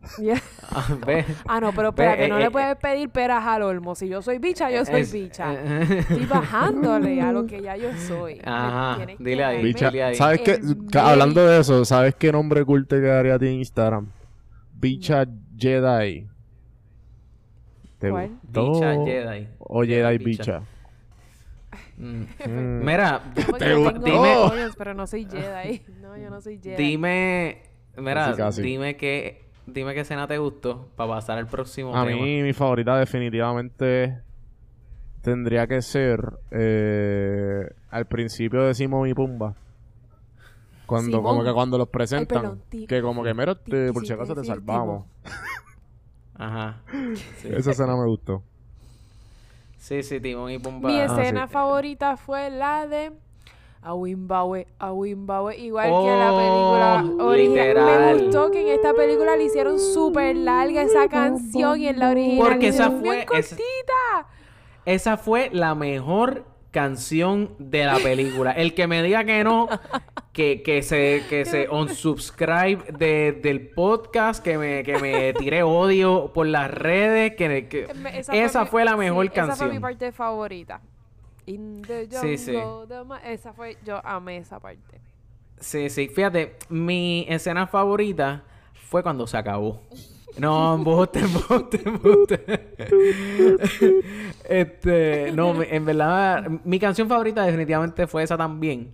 Ah, 0.73 0.87
ve. 1.05 1.25
Ah, 1.47 1.59
no, 1.59 1.71
pero 1.73 1.91
Ve, 1.91 2.03
espérate, 2.03 2.25
eh, 2.25 2.29
no 2.29 2.37
eh, 2.37 2.43
le 2.43 2.51
puedes 2.51 2.75
pedir 2.77 3.09
peras 3.09 3.45
al 3.45 3.61
olmo. 3.61 3.93
Si 3.93 4.07
yo 4.07 4.21
soy 4.21 4.37
bicha, 4.39 4.71
yo 4.71 4.85
soy 4.85 5.01
Es- 5.01 5.11
bicha. 5.11 5.53
eh, 5.53 5.97
Estoy 5.99 6.25
bajándole 6.25 7.21
a 7.21 7.31
lo 7.33 7.45
que 7.45 7.61
ya 7.61 7.75
yo 7.75 7.89
soy. 8.07 8.39
Ajá, 8.45 9.05
que 9.05 9.15
dile 9.21 9.43
ahí. 9.43 9.61
Bicha, 9.63 9.89
Dile 9.89 10.03
ahí. 10.03 10.15
¿sabes 10.15 10.41
qué? 10.41 10.59
Hablando 10.97 11.45
de 11.45 11.59
eso, 11.59 11.83
¿sabes 11.83 12.15
qué 12.15 12.31
nombre 12.31 12.63
cool 12.63 12.87
te 12.87 13.01
quedaría 13.01 13.35
a 13.35 13.39
ti 13.39 13.47
en 13.47 13.53
Instagram? 13.55 14.07
Bicha 14.73 15.25
Jedi. 15.57 16.27
¿Te 17.99 18.09
¿Cuál? 18.09 18.29
gustó? 18.43 18.73
Bicha 18.73 18.93
Jedi. 19.05 19.47
O 19.59 19.83
Jedi 19.83 20.17
Bicha. 20.17 20.43
Bicha. 20.43 20.61
Mm. 21.97 22.23
Mm. 22.47 22.85
Mira, 22.85 23.21
demonios, 24.03 24.75
pero 24.77 24.93
no 24.93 25.05
soy 25.05 25.25
Jedi. 25.29 25.81
No, 26.01 26.17
yo 26.17 26.29
no 26.29 26.41
soy 26.41 26.59
Jedi. 26.63 26.81
dime. 26.81 27.61
Mira, 27.97 28.25
Casi, 28.27 28.37
casi. 28.37 28.61
dime 28.61 28.95
qué. 28.95 29.50
Dime 29.67 29.93
qué 29.93 30.01
escena 30.01 30.27
te 30.27 30.37
gustó 30.37 30.87
para 30.95 31.11
pasar 31.13 31.37
al 31.37 31.47
próximo 31.47 31.95
A 31.95 32.05
tema. 32.05 32.21
mí, 32.21 32.41
mi 32.41 32.53
favorita 32.53 32.97
definitivamente 32.97 34.19
tendría 35.21 35.67
que 35.67 35.81
ser 35.81 36.19
eh, 36.49 37.69
al 37.91 38.05
principio 38.05 38.63
de 38.63 38.73
Simón 38.73 39.07
y 39.07 39.13
Pumba. 39.13 39.53
Cuando, 40.87 41.17
Simón. 41.17 41.23
como 41.23 41.43
que 41.43 41.53
cuando 41.53 41.77
los 41.77 41.87
presentan, 41.89 42.41
perdón, 42.41 42.61
ti- 42.69 42.87
que 42.87 43.01
como 43.01 43.23
que, 43.23 43.33
ti- 43.33 43.71
te- 43.71 43.93
por 43.93 44.05
si 44.05 44.13
acaso 44.13 44.35
te 44.35 44.43
salvamos. 44.43 45.05
Ajá. 46.35 46.81
Sí. 47.37 47.49
Esa 47.51 47.71
escena 47.71 47.95
me 47.95 48.05
gustó. 48.07 48.41
Sí, 49.77 50.03
sí, 50.03 50.19
Timón 50.19 50.51
y 50.51 50.59
Pumba. 50.59 50.89
Mi 50.89 50.99
Ah, 50.99 51.05
escena 51.05 51.47
sí. 51.47 51.53
favorita 51.53 52.17
fue 52.17 52.49
la 52.49 52.87
de 52.87 53.11
a 53.83 53.93
Wimbawe, 53.95 54.67
a 54.77 54.93
Wimbawe, 54.93 55.57
igual 55.57 55.87
que 55.87 55.91
Oh, 55.91 56.05
la 56.17 57.01
película 57.07 57.25
original. 57.25 57.67
literal. 57.67 58.15
Me 58.17 58.23
gustó 58.23 58.51
que 58.51 58.61
en 58.61 58.67
esta 58.67 58.93
película 58.93 59.35
le 59.35 59.43
hicieron 59.45 59.79
súper 59.79 60.35
larga 60.35 60.83
esa 60.83 61.07
canción 61.09 61.79
y 61.79 61.87
en 61.87 61.97
la 61.99 62.09
original 62.11 62.47
Porque 62.47 62.67
esa 62.67 62.91
fue- 62.91 63.19
esa- 63.21 63.55
cortita. 63.55 64.27
Esa 64.85 65.17
fue 65.17 65.49
la 65.51 65.73
mejor 65.75 66.45
canción 66.71 67.51
de 67.59 67.85
la 67.85 67.97
película. 67.97 68.51
El 68.51 68.73
que 68.73 68.87
me 68.87 69.03
diga 69.03 69.23
que 69.25 69.43
no, 69.43 69.67
que, 70.31 70.63
que 70.63 70.81
se, 70.83 71.23
que 71.29 71.43
se 71.45 71.67
unsubscribe 71.71 72.83
de, 72.97 73.31
del 73.33 73.69
podcast, 73.69 74.43
que 74.43 74.57
me, 74.57 74.83
que 74.83 74.97
me 74.99 75.33
tire 75.33 75.63
odio 75.63 76.31
por 76.33 76.45
las 76.47 76.71
redes, 76.71 77.35
que, 77.35 77.67
que- 77.67 77.93
Me- 77.95 78.19
esa, 78.19 78.65
fue, 78.65 78.83
mi- 78.83 78.89
la 78.89 78.95
mejor 78.97 79.25
sí, 79.25 79.31
canción. 79.31 79.55
Esa 79.55 79.65
fue 79.65 79.73
mi 79.73 79.79
parte 79.79 80.11
favorita. 80.11 80.81
In 81.47 81.81
the 81.81 82.07
Sí, 82.09 82.37
sí. 82.37 82.53
jungle, 82.55 82.87
the 82.87 83.03
ma- 83.03 83.19
Esa 83.19 83.53
fue, 83.53 83.77
yo 83.85 83.99
amé 84.05 84.37
esa 84.37 84.59
parte. 84.59 85.01
Sí, 85.59 85.89
sí, 85.89 86.07
fíjate, 86.07 86.55
mi 86.69 87.25
escena 87.29 87.67
favorita 87.67 88.43
fue 88.73 89.03
cuando 89.03 89.27
se 89.27 89.37
acabó. 89.37 89.81
No, 90.37 90.75
embuste, 90.75 91.19
embuste, 91.19 91.81
embuste. 91.85 92.75
este, 94.49 95.31
no, 95.33 95.61
en 95.61 95.85
verdad, 95.85 96.49
mi 96.63 96.79
canción 96.79 97.07
favorita 97.07 97.45
definitivamente 97.45 98.07
fue 98.07 98.23
esa 98.23 98.37
también. 98.37 98.93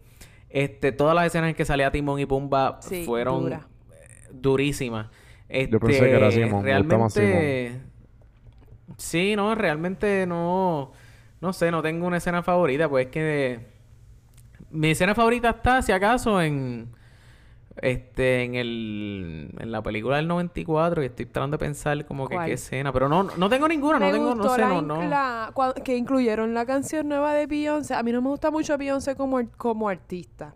Este, 0.50 0.92
todas 0.92 1.14
las 1.16 1.28
escenas 1.28 1.50
en 1.50 1.56
que 1.56 1.66
salía 1.66 1.92
Timón 1.92 2.20
y 2.20 2.26
Pumba 2.26 2.80
Sí, 2.82 3.04
fueron 3.06 3.44
dura. 3.44 3.68
eh, 3.92 4.28
durísimas. 4.32 5.08
Este, 5.50 5.72
Yo 5.74 5.80
pensé 5.80 6.00
que 6.02 6.16
era 6.16 6.32
Simón, 6.32 6.64
me 6.64 6.78
gusta 6.78 6.98
más 6.98 7.16
realmente, 7.16 7.82
sí, 8.98 9.36
no, 9.36 9.56
realmente 9.56 10.26
no, 10.26 10.92
no 11.42 11.54
sé, 11.54 11.72
no 11.72 11.82
tengo 11.82 12.08
una 12.08 12.18
escena 12.18 12.42
favorita, 12.44 12.90
pues 12.90 13.06
es 13.08 13.12
que 13.12 13.60
mi 14.72 14.92
escena 14.92 15.14
favorita 15.16 15.50
está, 15.52 15.82
si 15.82 15.92
acaso, 15.92 16.42
en 16.42 16.90
este, 17.82 18.44
en 18.44 18.56
el, 18.56 19.50
en 19.60 19.72
la 19.72 19.84
película 19.84 20.16
del 20.18 20.28
94 20.28 21.04
y 21.04 21.06
estoy 21.06 21.26
tratando 21.28 21.58
de 21.58 21.60
pensar 21.66 22.06
como 22.06 22.28
que 22.28 22.36
¿Cuál? 22.36 22.48
qué 22.48 22.54
escena, 22.54 22.92
pero 22.92 23.08
no, 23.08 23.24
no 23.38 23.50
tengo 23.50 23.68
ninguna, 23.68 24.00
me 24.00 24.08
no 24.08 24.12
tengo, 24.12 24.30
no 24.30 24.36
gustó 24.44 24.56
sé, 24.56 24.62
la 24.62 24.68
no, 24.70 24.80
in- 24.80 24.88
no. 24.88 25.02
la- 25.08 25.52
cua- 25.54 25.74
que 25.84 25.96
incluyeron 25.96 26.54
la 26.56 26.66
canción 26.66 27.08
nueva 27.08 27.34
de 27.36 27.46
Beyoncé. 27.46 27.94
A 27.94 28.02
mí 28.02 28.12
no 28.12 28.22
me 28.22 28.30
gusta 28.30 28.50
mucho 28.50 28.76
Beyoncé 28.80 29.16
como, 29.16 29.38
ar- 29.38 29.50
como 29.58 29.90
artista. 29.90 30.56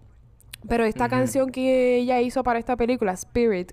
Pero 0.68 0.84
esta 0.84 1.10
canción 1.10 1.52
que 1.52 1.98
ella 1.98 2.22
hizo 2.22 2.44
para 2.44 2.60
esta 2.60 2.76
película, 2.76 3.14
Spirit, 3.14 3.72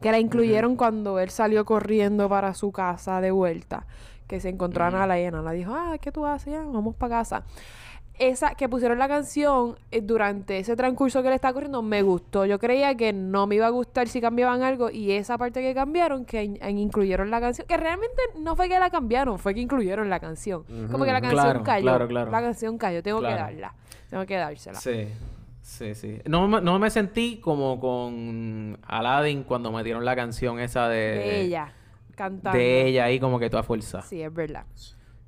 que 0.00 0.10
la 0.10 0.18
incluyeron 0.18 0.76
cuando 0.76 1.18
él 1.18 1.30
salió 1.30 1.64
corriendo 1.64 2.28
para 2.28 2.52
su 2.54 2.70
casa 2.72 3.20
de 3.22 3.30
vuelta, 3.30 3.86
que 4.32 4.40
se 4.40 4.48
encontró 4.48 4.84
a 4.86 4.90
Nala 4.90 5.20
y 5.20 5.30
Nala 5.30 5.52
dijo, 5.52 5.74
ah, 5.74 5.96
¿qué 6.00 6.10
tú 6.10 6.24
haces? 6.24 6.54
Ya, 6.54 6.60
vamos 6.62 6.94
para 6.94 7.16
casa. 7.18 7.44
Esa 8.18 8.54
que 8.54 8.66
pusieron 8.68 8.98
la 8.98 9.08
canción 9.08 9.76
eh, 9.90 10.00
durante 10.00 10.58
ese 10.58 10.74
transcurso 10.76 11.22
que 11.22 11.28
le 11.28 11.34
estaba 11.34 11.52
corriendo 11.52 11.82
me 11.82 12.02
gustó. 12.02 12.46
Yo 12.46 12.58
creía 12.58 12.94
que 12.94 13.12
no 13.12 13.46
me 13.46 13.56
iba 13.56 13.66
a 13.66 13.70
gustar 13.70 14.08
si 14.08 14.20
cambiaban 14.22 14.62
algo 14.62 14.90
y 14.90 15.12
esa 15.12 15.36
parte 15.36 15.60
que 15.60 15.74
cambiaron, 15.74 16.24
que 16.24 16.44
in- 16.44 16.58
in- 16.66 16.78
incluyeron 16.78 17.30
la 17.30 17.40
canción, 17.40 17.66
que 17.66 17.76
realmente 17.76 18.22
no 18.38 18.56
fue 18.56 18.68
que 18.68 18.78
la 18.78 18.88
cambiaron, 18.90 19.38
fue 19.38 19.54
que 19.54 19.60
incluyeron 19.60 20.08
la 20.08 20.18
canción. 20.20 20.64
Como 20.90 21.04
que 21.04 21.12
la 21.12 21.20
canción 21.20 21.42
Claro, 21.42 21.62
cayó. 21.62 21.82
claro, 21.84 22.08
claro. 22.08 22.30
La 22.30 22.40
canción 22.40 22.78
cayó, 22.78 23.02
tengo 23.02 23.18
que 23.20 23.26
Claro. 23.26 23.42
darla. 23.42 23.74
Tengo 24.08 24.24
que 24.26 24.36
dársela. 24.36 24.78
Sí, 24.78 25.08
sí, 25.62 25.94
sí. 25.94 26.20
No, 26.26 26.46
me- 26.48 26.60
no 26.60 26.78
me 26.78 26.90
sentí 26.90 27.38
como 27.40 27.80
con 27.80 28.78
Aladdin 28.86 29.42
cuando 29.42 29.72
metieron 29.72 30.04
la 30.04 30.14
canción 30.16 30.58
esa 30.60 30.88
de... 30.88 30.96
De 30.98 31.40
ella, 31.42 31.72
cantando. 32.14 32.58
De 32.58 32.86
ella 32.86 33.04
ahí 33.04 33.18
como 33.20 33.38
que 33.38 33.50
toda 33.50 33.62
fuerza. 33.62 34.02
Sí, 34.02 34.22
es 34.22 34.32
verdad. 34.32 34.64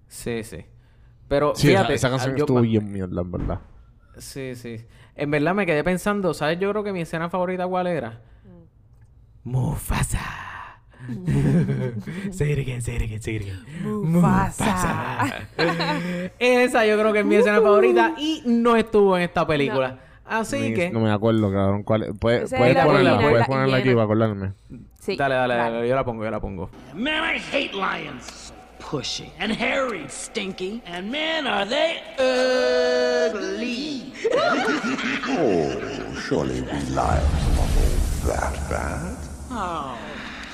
Sí, 0.09 0.43
sí. 0.45 0.65
Pero 1.29 1.55
Sí, 1.55 1.69
fíjate, 1.69 1.95
esa, 1.95 2.09
esa 2.09 2.11
canción 2.11 2.37
yo- 2.37 2.45
estuvo 2.45 2.61
bien 2.61 2.93
mierda, 2.93 3.23
en 3.23 3.31
verdad. 3.33 3.61
Sí, 4.19 4.55
sí. 4.55 4.85
En 5.17 5.31
verdad 5.31 5.55
me 5.55 5.67
quedé 5.67 5.83
pensando, 5.83 6.35
¿sabes? 6.35 6.59
Yo 6.59 6.71
creo 6.71 6.85
que 6.85 6.93
mi 6.93 7.01
escena 7.01 7.29
favorita 7.31 7.67
cuál 7.67 7.87
era. 7.89 8.23
Mufasa. 9.43 10.21
say 12.31 12.53
it 12.53 12.59
again, 12.59 12.81
say 12.81 12.97
it 12.97 13.03
again, 13.03 13.21
say 13.21 13.37
it 13.37 13.43
again. 13.43 13.65
Mufasa. 13.83 15.47
Esa 16.39 16.87
yo 16.87 16.99
creo 16.99 17.13
que 17.13 17.21
es 17.21 17.27
mi 17.27 17.35
escena 17.37 17.61
favorita 17.61 18.15
y 18.17 18.43
no 18.47 18.77
estuvo 18.77 19.17
en 19.17 19.25
esta 19.25 19.47
película. 19.47 19.99
Así 20.25 20.73
que... 20.73 20.91
No 20.91 21.01
me 21.01 21.11
acuerdo, 21.11 21.53
cabrón. 21.53 21.83
¿Cuál 21.83 22.05
es? 22.05 22.19
Puedes, 22.19 22.51
puedes 22.51 22.75
la 22.75 22.85
ponerla, 22.85 23.21
puedes 23.21 23.39
la 23.41 23.47
ponerla 23.47 23.77
aquí 23.77 23.91
para 23.91 24.05
acordarme. 24.05 24.53
Sí. 25.05 25.17
Dale, 25.17 25.35
dale, 25.35 25.55
dale, 25.55 25.87
yo 25.87 25.95
la 25.95 26.03
pongo, 26.03 26.25
yo 26.25 26.31
la 26.31 26.41
pongo. 26.41 26.71
Man, 26.95 27.23
I 27.23 27.37
hate 27.37 27.75
lions. 27.75 28.53
Pushy. 28.79 29.29
And 29.39 29.53
hairy. 29.53 30.07
Stinky. 30.09 30.81
And 30.87 31.13
man, 31.13 31.47
are 31.47 31.67
they 31.67 32.01
ugly. 32.19 34.15
oh, 35.29 36.17
Surely 36.27 36.63
we 36.63 36.69
lions 36.69 36.97
are 36.97 37.51
not 37.55 37.69
all 37.69 38.29
that 38.29 38.71
bad. 38.71 39.17
Oh. 39.51 39.99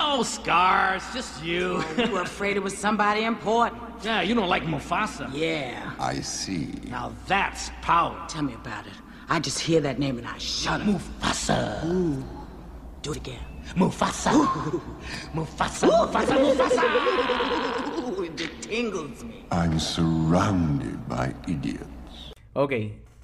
Oh, 0.00 0.22
Scars, 0.24 1.04
just 1.14 1.44
you. 1.44 1.76
Oh, 1.76 1.94
you 2.04 2.10
were 2.10 2.22
afraid 2.22 2.56
it 2.56 2.62
was 2.62 2.76
somebody 2.76 3.22
important. 3.22 3.80
yeah, 4.02 4.20
you 4.22 4.34
don't 4.34 4.48
like 4.48 4.64
Mufasa. 4.64 5.30
Yeah. 5.32 5.92
I 6.00 6.20
see. 6.22 6.72
Now 6.88 7.12
that's 7.28 7.70
power. 7.82 8.20
Tell 8.28 8.42
me 8.42 8.54
about 8.54 8.86
it. 8.86 8.94
I 9.28 9.38
just 9.38 9.60
hear 9.60 9.80
that 9.82 10.00
name 10.00 10.18
and 10.18 10.26
I 10.26 10.38
shudder. 10.38 10.82
Mufasa. 10.82 11.84
Ooh. 11.84 12.24
Do 13.02 13.12
it 13.12 13.18
again. 13.18 13.49
Mufasa. 13.76 14.32
Mufasa. 15.34 15.86
Mufasa. 15.86 16.34
Mufasa. 16.38 16.82
Ooh, 18.06 18.24
it 18.24 18.36
tingles 18.62 19.22
me. 19.24 19.44
I'm 19.50 19.78
surrounded 19.78 20.96
by 21.08 21.34
idiots. 21.46 22.32
Ok. 22.54 22.72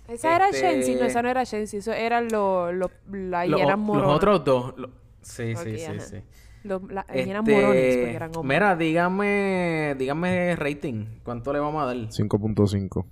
Esa 0.09 0.37
era 0.37 0.49
Este- 0.51 0.61
Shensi, 0.61 0.95
no, 0.95 1.05
esa 1.07 1.23
no 1.23 1.29
era 1.29 1.43
Shensi, 1.45 1.79
eso 1.79 1.93
eran 1.93 2.29
los 2.31 2.73
los 2.75 2.91
la 3.11 3.45
Los, 3.47 3.61
hienas 3.61 3.79
los 3.79 4.03
otros 4.15 4.45
dos. 4.45 4.75
lo- 4.77 4.91
Sí, 5.21 5.53
Ok, 5.57 5.63
sí, 5.65 5.79
sí, 5.79 5.85
ajá. 5.85 6.01
sí. 6.01 6.17
Los, 6.63 6.83
las 6.85 7.05
Este, 7.09 7.25
hienas 7.25 7.43
morones, 7.45 7.97
porque 7.97 8.15
eran 8.15 8.37
hombres. 8.37 8.45
Mira, 8.61 8.77
dígame, 8.77 9.95
dígame 9.99 10.55
rating. 10.57 11.07
¿Cuánto 11.25 11.53
le 11.53 11.59
vamos 11.59 11.83
a 11.83 11.87
dar? 11.87 11.97
5.5. 12.13 13.05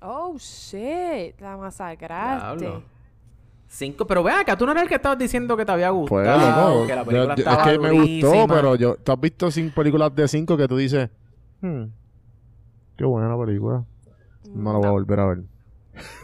Oh, 0.00 0.36
shit, 0.38 1.38
la 1.40 1.56
masacraste. 1.58 2.64
Diablo. 2.64 2.82
Cinco, 3.74 4.06
pero 4.06 4.22
ve 4.22 4.30
acá, 4.30 4.56
tú 4.56 4.66
no 4.66 4.70
eras 4.70 4.84
el 4.84 4.88
que 4.88 4.94
estabas 4.94 5.18
diciendo 5.18 5.56
que 5.56 5.64
te 5.64 5.72
había 5.72 5.90
gustado, 5.90 6.22
Pues, 6.22 6.56
loco. 6.56 6.86
que 6.86 6.94
la 6.94 7.02
yo- 7.02 7.06
película 7.06 7.24
yo- 7.26 7.32
es 7.32 7.38
estaba 7.40 7.64
que 7.64 7.78
me 7.80 7.90
gustó, 7.90 8.54
pero 8.54 8.76
yo... 8.76 8.94
¿Tú 8.96 9.10
has 9.12 9.20
visto 9.20 9.50
cinco 9.50 9.74
películas 9.74 10.14
de 10.14 10.28
5 10.28 10.56
que 10.56 10.68
tú 10.68 10.76
dices... 10.76 11.10
Hmm, 11.60 11.84
qué 12.96 13.04
buena 13.04 13.28
la 13.28 13.44
película. 13.44 13.84
No 14.54 14.72
la 14.72 14.78
voy 14.78 14.86
a 14.86 14.90
volver 14.92 15.18
a 15.20 15.26
ver. 15.26 15.38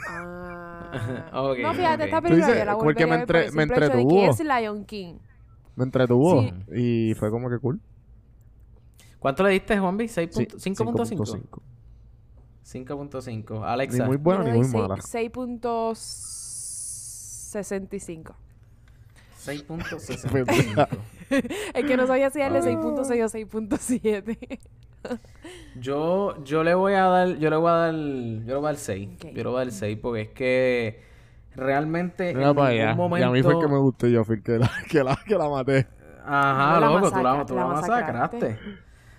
Ah. 0.08 0.92
Ok, 1.32 1.58
no, 1.62 1.72
fíjate, 1.74 2.02
ok. 2.02 2.06
esta 2.06 2.20
película 2.20 2.46
dices, 2.46 2.58
yo 2.60 2.64
la 2.64 2.74
volvería 2.74 3.06
me 3.06 3.14
a 3.14 3.16
ver 3.18 3.26
por 3.26 3.36
el 3.36 3.52
me 3.52 3.62
de 3.62 3.68
que 3.68 3.74
entretuvo. 3.74 4.30
es 4.30 4.40
Lion 4.44 4.84
King. 4.84 5.14
Me 5.76 5.84
entretuvo. 5.84 6.42
Sí. 6.42 6.52
Y 7.10 7.14
fue 7.14 7.30
como 7.30 7.48
que 7.50 7.58
cool. 7.58 7.80
¿Cuánto 9.18 9.42
le 9.42 9.50
diste, 9.50 9.76
Juanvi? 9.78 10.06
Sí, 10.08 10.20
6.5. 10.22 10.56
5.5. 10.56 11.60
5.5. 12.64 13.58
Ni 13.60 13.64
Alexa. 13.66 14.04
muy 14.06 14.16
buena 14.18 14.44
Yo 14.44 14.52
ni 14.52 14.58
muy 14.58 14.68
mala. 14.68 14.96
seis- 15.00 15.30
6.65. 17.54 18.34
6.65. 19.44 20.88
Es 21.74 21.84
que 21.84 21.96
no 21.96 22.06
sabía 22.08 22.28
si 22.30 22.40
darle 22.40 22.60
6.6 22.60 23.24
o 23.24 23.68
6.7. 23.68 24.58
Yo, 25.76 26.42
yo 26.44 26.64
le 26.64 26.74
voy 26.74 26.94
a 26.94 27.04
dar, 27.04 27.28
yo 27.38 27.50
le 27.50 27.56
voy 27.56 27.70
a 27.70 27.74
dar, 27.74 27.94
yo 27.94 28.46
le 28.46 28.54
voy 28.54 28.64
a 28.64 28.68
dar 28.72 28.76
6. 28.76 29.08
Ok. 29.14 29.24
Yo 29.26 29.44
le 29.44 29.44
voy 29.44 29.54
a 29.60 29.64
dar 29.64 29.72
6 29.72 29.98
porque 30.02 30.20
es 30.22 30.28
que 30.30 31.02
realmente 31.54 32.34
Mira 32.34 32.48
en 32.50 32.56
para 32.56 32.70
ningún 32.70 32.84
allá. 32.86 32.94
momento... 32.96 33.26
Y 33.26 33.28
a 33.28 33.32
mí 33.32 33.42
fue 33.42 33.54
el 33.54 33.60
que 33.60 33.68
me 33.68 33.78
gustó 33.78 34.06
yo 34.08 34.24
fui 34.24 34.36
el 34.36 34.42
que 34.42 34.58
la, 34.58 34.70
que 34.90 35.04
la, 35.04 35.18
que 35.24 35.34
la 35.36 35.48
maté. 35.48 35.86
Ajá, 36.24 36.74
No, 36.74 36.80
la 36.80 36.86
loco, 36.88 37.10
tú 37.12 37.22
la, 37.22 37.46
tú 37.46 37.54
la 37.54 37.60
la 37.62 37.66
masacraste. 37.68 38.58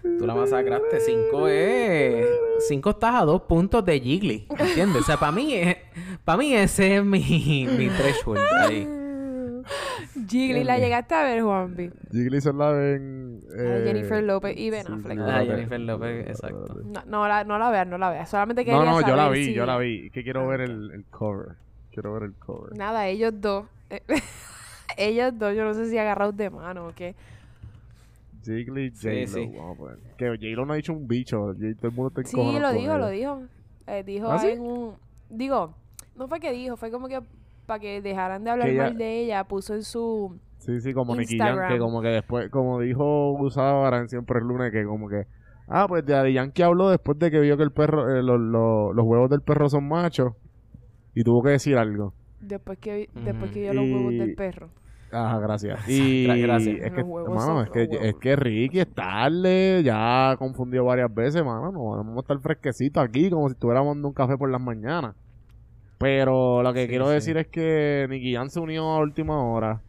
Tú 0.01 0.25
la 0.25 0.33
masacraste. 0.35 0.99
5 0.99 1.47
es... 1.47 2.25
5 2.67 2.89
estás 2.89 3.15
a 3.21 3.25
dos 3.25 3.41
puntos 3.43 3.83
de 3.85 3.99
Jiggly. 3.99 4.47
¿Entiendes? 4.57 5.01
O 5.01 5.05
sea, 5.05 5.17
para 5.17 5.31
mí, 5.31 5.53
es- 5.53 5.77
para 6.23 6.37
mí 6.37 6.53
ese 6.53 6.97
es 6.97 7.03
mi, 7.05 7.67
mi 7.77 7.87
threshold 7.89 8.39
ahí. 8.57 8.87
Jiggly, 10.27 10.63
¿la 10.63 10.77
llegaste 10.79 11.13
a 11.15 11.23
ver, 11.23 11.41
Juanpi? 11.41 11.91
Jiggly 12.11 12.41
se 12.41 12.51
la 12.53 12.71
ven... 12.71 13.39
A 13.51 13.61
eh, 13.61 13.83
Jennifer 13.85 14.23
López 14.23 14.57
y 14.57 14.69
Ben 14.69 14.85
sí, 14.85 14.93
Affleck. 14.93 15.19
Ah, 15.19 15.25
la 15.43 15.45
Jennifer. 15.45 15.79
López, 15.79 16.27
exacto. 16.29 16.75
No, 16.83 17.03
no, 17.05 17.27
la, 17.27 17.43
no 17.43 17.57
la 17.59 17.69
veas, 17.69 17.87
no 17.87 17.97
la 17.97 18.09
veas. 18.09 18.29
Solamente 18.29 18.63
quería 18.65 18.79
No, 18.79 18.85
no, 18.85 19.07
yo 19.07 19.15
la 19.15 19.29
vi, 19.29 19.45
si- 19.45 19.53
yo 19.53 19.65
la 19.65 19.77
vi. 19.77 20.09
Que 20.09 20.23
quiero 20.23 20.47
ver 20.47 20.61
el, 20.61 20.91
el 20.91 21.05
cover. 21.05 21.55
Quiero 21.91 22.13
ver 22.13 22.23
el 22.23 22.33
cover. 22.33 22.75
Nada, 22.77 23.07
ellos 23.07 23.33
dos. 23.39 23.65
eh, 23.89 24.01
ellos 24.97 25.33
dos, 25.37 25.55
yo 25.55 25.63
no 25.63 25.73
sé 25.73 25.89
si 25.89 25.97
agarrados 25.97 26.35
de 26.35 26.49
mano 26.49 26.87
o 26.87 26.93
qué. 26.95 27.15
Jiggly, 28.43 28.91
Sí, 28.91 29.07
J-Lo. 29.07 29.27
sí. 29.27 29.51
Vamos 29.57 29.75
a 29.75 29.79
poner. 29.79 29.97
Que 30.17 30.27
J-Lo 30.29 30.65
no 30.65 30.73
ha 30.73 30.75
dicho 30.75 30.93
un 30.93 31.07
bicho. 31.07 31.53
J- 31.53 31.75
Todo 31.79 31.89
el 31.89 31.95
mundo 31.95 32.07
está 32.21 32.23
Sí, 32.29 32.37
lo 32.59 32.71
dijo, 32.73 32.97
lo 32.97 33.09
dijo. 33.09 33.41
Eh, 33.87 34.03
dijo 34.03 34.31
¿Ah, 34.31 34.39
sí? 34.39 34.47
en 34.49 34.61
un... 34.61 34.93
Digo, 35.29 35.73
no 36.15 36.27
fue 36.27 36.39
que 36.39 36.51
dijo, 36.51 36.75
fue 36.77 36.91
como 36.91 37.07
que 37.07 37.19
para 37.65 37.79
que 37.79 38.01
dejaran 38.01 38.43
de 38.43 38.49
hablar 38.51 38.69
ella- 38.69 38.83
mal 38.83 38.97
de 38.97 39.19
ella, 39.21 39.43
puso 39.45 39.73
en 39.75 39.83
su... 39.83 40.37
Sí, 40.57 40.79
sí, 40.79 40.93
como 40.93 41.15
Nicky 41.15 41.37
que 41.39 41.77
como 41.79 42.01
que 42.03 42.09
después, 42.09 42.49
como 42.51 42.79
dijo 42.81 43.31
Gustavo 43.37 43.87
en 43.95 44.07
siempre 44.07 44.37
el 44.39 44.45
lunes, 44.45 44.71
que 44.71 44.83
como 44.85 45.09
que, 45.09 45.25
ah, 45.67 45.87
pues 45.87 46.05
de 46.05 46.13
Daddy 46.13 46.33
Yankee 46.33 46.61
habló 46.61 46.89
después 46.89 47.17
de 47.17 47.31
que 47.31 47.39
vio 47.39 47.57
que 47.57 47.63
el 47.63 47.71
perro, 47.71 48.15
eh, 48.15 48.21
los, 48.21 48.39
huevos 49.05 49.29
del 49.31 49.41
perro 49.41 49.69
son 49.69 49.87
machos 49.87 50.33
y 51.15 51.23
tuvo 51.23 51.41
que 51.41 51.49
decir 51.51 51.77
algo. 51.77 52.13
Después 52.41 52.77
que, 52.77 53.09
después 53.25 53.49
que 53.51 53.61
vio 53.61 53.73
los 53.73 53.85
huevos 53.85 54.11
del 54.11 54.35
perro. 54.35 54.69
Ajá, 55.11 55.39
gracias. 55.39 55.79
Y 55.89 56.25
Gra- 56.25 56.41
gracias. 56.41 56.77
es 56.81 56.91
que, 56.93 57.03
mano, 57.03 57.61
es 57.63 57.69
que, 57.69 58.31
es 58.33 58.39
Ricky 58.39 58.79
es 58.79 58.93
tarde, 58.93 59.81
ya 59.83 60.35
confundió 60.39 60.85
varias 60.85 61.13
veces, 61.13 61.43
mano, 61.43 61.71
no 61.71 61.83
vamos 61.97 62.17
a 62.17 62.19
estar 62.21 62.39
fresquecitos 62.39 63.03
aquí 63.03 63.29
como 63.29 63.47
si 63.49 63.53
estuviéramos 63.53 63.95
dando 63.95 64.07
un 64.07 64.13
café 64.13 64.37
por 64.37 64.49
las 64.49 64.61
mañanas. 64.61 65.15
Pero 65.97 66.63
lo 66.63 66.73
que 66.73 66.83
Sí, 66.83 66.87
quiero 66.89 67.07
sí. 67.07 67.13
decir 67.13 67.37
es 67.37 67.47
que 67.47 68.07
Nicky 68.09 68.33
Jam 68.33 68.49
se 68.49 68.59
unió 68.59 68.83
a 68.91 68.99
última 68.99 69.43
hora. 69.43 69.81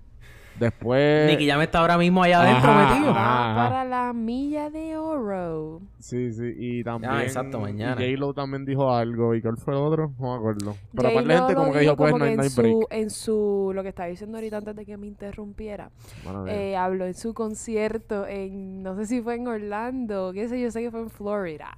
Después... 0.58 1.30
Nicky 1.30 1.48
Jam 1.48 1.60
está 1.62 1.80
ahora 1.80 1.98
mismo 1.98 2.22
allá 2.22 2.42
adentro 2.42 2.70
Ajá, 2.70 2.94
metido. 2.94 3.10
ajá. 3.10 3.54
Va 3.54 3.68
para 3.70 3.84
la 3.84 4.12
milla 4.12 4.70
de 4.70 4.96
oro. 4.96 5.80
Sí, 5.98 6.32
sí, 6.32 6.54
y 6.56 6.84
también. 6.84 7.12
Ah, 7.12 7.22
exacto, 7.22 7.60
mañana. 7.60 7.94
J-Lo 7.94 8.34
también 8.34 8.64
dijo 8.64 8.92
algo. 8.92 9.34
¿Y 9.34 9.42
cuál 9.42 9.56
fue 9.56 9.74
el 9.74 9.80
otro? 9.80 10.12
No 10.18 10.32
me 10.32 10.36
acuerdo. 10.36 10.76
Pero 10.94 11.08
aparte 11.08 11.28
la 11.28 11.38
gente 11.38 11.54
como 11.54 11.72
que 11.72 11.78
dijo, 11.80 11.96
pues 11.96 12.14
no 12.14 12.24
hay, 12.24 12.36
break. 12.36 12.50
su, 12.50 12.86
en 12.90 13.10
su... 13.10 13.72
Lo 13.74 13.82
que 13.82 13.88
estaba 13.90 14.08
diciendo 14.08 14.36
ahorita 14.38 14.58
antes 14.58 14.76
de 14.76 14.84
que 14.84 14.96
me 14.96 15.06
interrumpiera. 15.06 15.90
Mía. 16.24 16.54
eh, 16.54 16.76
habló 16.76 17.06
en 17.06 17.14
su 17.14 17.34
concierto 17.34 18.26
en... 18.26 18.82
No 18.82 18.96
sé 18.96 19.06
si 19.06 19.20
fue 19.20 19.36
en 19.36 19.46
Orlando. 19.46 20.32
Qué 20.32 20.48
sé 20.48 20.60
yo, 20.60 20.70
sé 20.70 20.80
que 20.82 20.90
fue 20.90 21.00
en 21.00 21.10
Florida. 21.10 21.70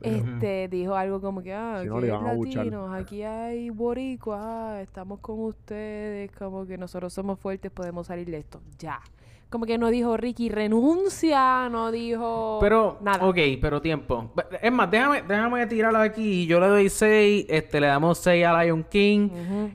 Este, 0.00 0.68
dijo 0.68 0.94
algo 0.94 1.20
como 1.20 1.42
que, 1.42 1.52
ah, 1.54 1.80
Si 1.82 1.88
no, 1.88 1.96
aquí 1.96 2.06
le 2.06 2.12
hay 2.12 2.18
iban 2.18 2.26
a 2.30 2.34
buchar. 2.34 2.56
latinos, 2.66 2.94
aquí 2.94 3.22
hay 3.22 3.70
boricuas, 3.70 4.40
ah, 4.42 4.80
estamos 4.82 5.20
con 5.20 5.40
ustedes, 5.40 6.30
como 6.32 6.66
que 6.66 6.76
nosotros 6.78 7.12
somos 7.12 7.38
fuertes, 7.38 7.70
podemos 7.72 8.06
salir 8.06 8.30
de 8.30 8.38
esto, 8.38 8.60
ya. 8.78 9.00
Como 9.48 9.64
que 9.64 9.78
no 9.78 9.90
dijo 9.90 10.16
Ricky 10.16 10.48
renuncia, 10.48 11.68
no 11.70 11.92
dijo 11.92 12.58
Pero, 12.60 12.98
nada. 13.00 13.24
ok, 13.24 13.38
pero 13.60 13.80
tiempo. 13.80 14.32
Es 14.60 14.72
más, 14.72 14.90
déjame, 14.90 15.22
déjame 15.22 15.66
tirarlo 15.68 16.00
aquí. 16.00 16.46
Yo 16.46 16.58
le 16.58 16.66
doy 16.66 16.88
6, 16.88 17.46
este, 17.48 17.80
le 17.80 17.86
damos 17.86 18.18
6 18.18 18.44
a 18.44 18.64
Lion 18.64 18.84
King. 18.90 19.28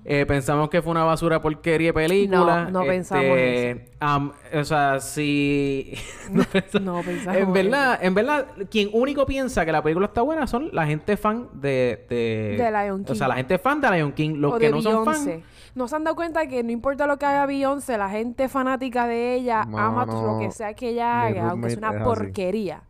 Eh, 0.03 0.26
pensamos 0.28 0.69
que 0.69 0.82
fue 0.82 0.91
una 0.91 1.05
basura 1.05 1.41
porquería 1.41 1.89
de 1.89 1.93
película. 1.93 2.65
No, 2.65 2.82
no 2.82 2.86
pensamos 2.86 3.24
Este, 3.26 3.86
am- 4.01 4.34
o 4.53 4.63
sea, 4.65 4.99
si... 4.99 5.93
no 6.32 6.43
pensamos- 6.43 6.86
No 6.86 7.01
pensamos 7.01 7.41
En 7.41 7.53
verdad, 7.53 7.99
en 8.01 8.13
verdad, 8.13 8.47
quien 8.69 8.89
único 8.91 9.26
piensa 9.26 9.65
que 9.65 9.72
la 9.72 9.82
película 9.82 10.07
está 10.07 10.22
buena 10.22 10.47
son 10.47 10.69
la 10.74 10.86
gente 10.86 11.15
fan 11.15 11.47
de... 11.53 12.05
De, 12.09 12.57
De 12.61 12.72
Lion 12.72 13.01
O 13.01 13.05
King. 13.05 13.15
sea, 13.15 13.28
la 13.30 13.36
gente 13.36 13.57
fan 13.57 13.80
de 13.80 13.89
Lion 13.89 14.11
King. 14.11 14.36
Los 14.36 14.53
o 14.53 14.57
que 14.57 14.65
de 14.65 14.72
no 14.74 14.82
son 14.82 15.05
fan... 15.05 15.43
No 15.76 15.88
se 15.88 15.95
han 15.95 16.03
dado 16.03 16.15
cuenta 16.15 16.47
que 16.47 16.63
no 16.63 16.72
importa 16.72 17.07
lo 17.07 17.17
que 17.17 17.26
haga 17.26 17.45
Beyoncé, 17.45 17.97
la 17.97 18.09
gente 18.09 18.49
fanática 18.49 19.07
de 19.07 19.36
ella 19.36 19.61
ama 19.61 20.05
lo 20.05 20.39
que 20.39 20.51
sea 20.51 20.74
que 20.74 20.89
ella 20.89 21.30
mi 21.30 21.38
haga, 21.38 21.49
aunque 21.51 21.67
es 21.69 21.78
una 21.78 21.89
es 21.91 21.95
así. 21.95 22.03
porquería. 22.03 22.84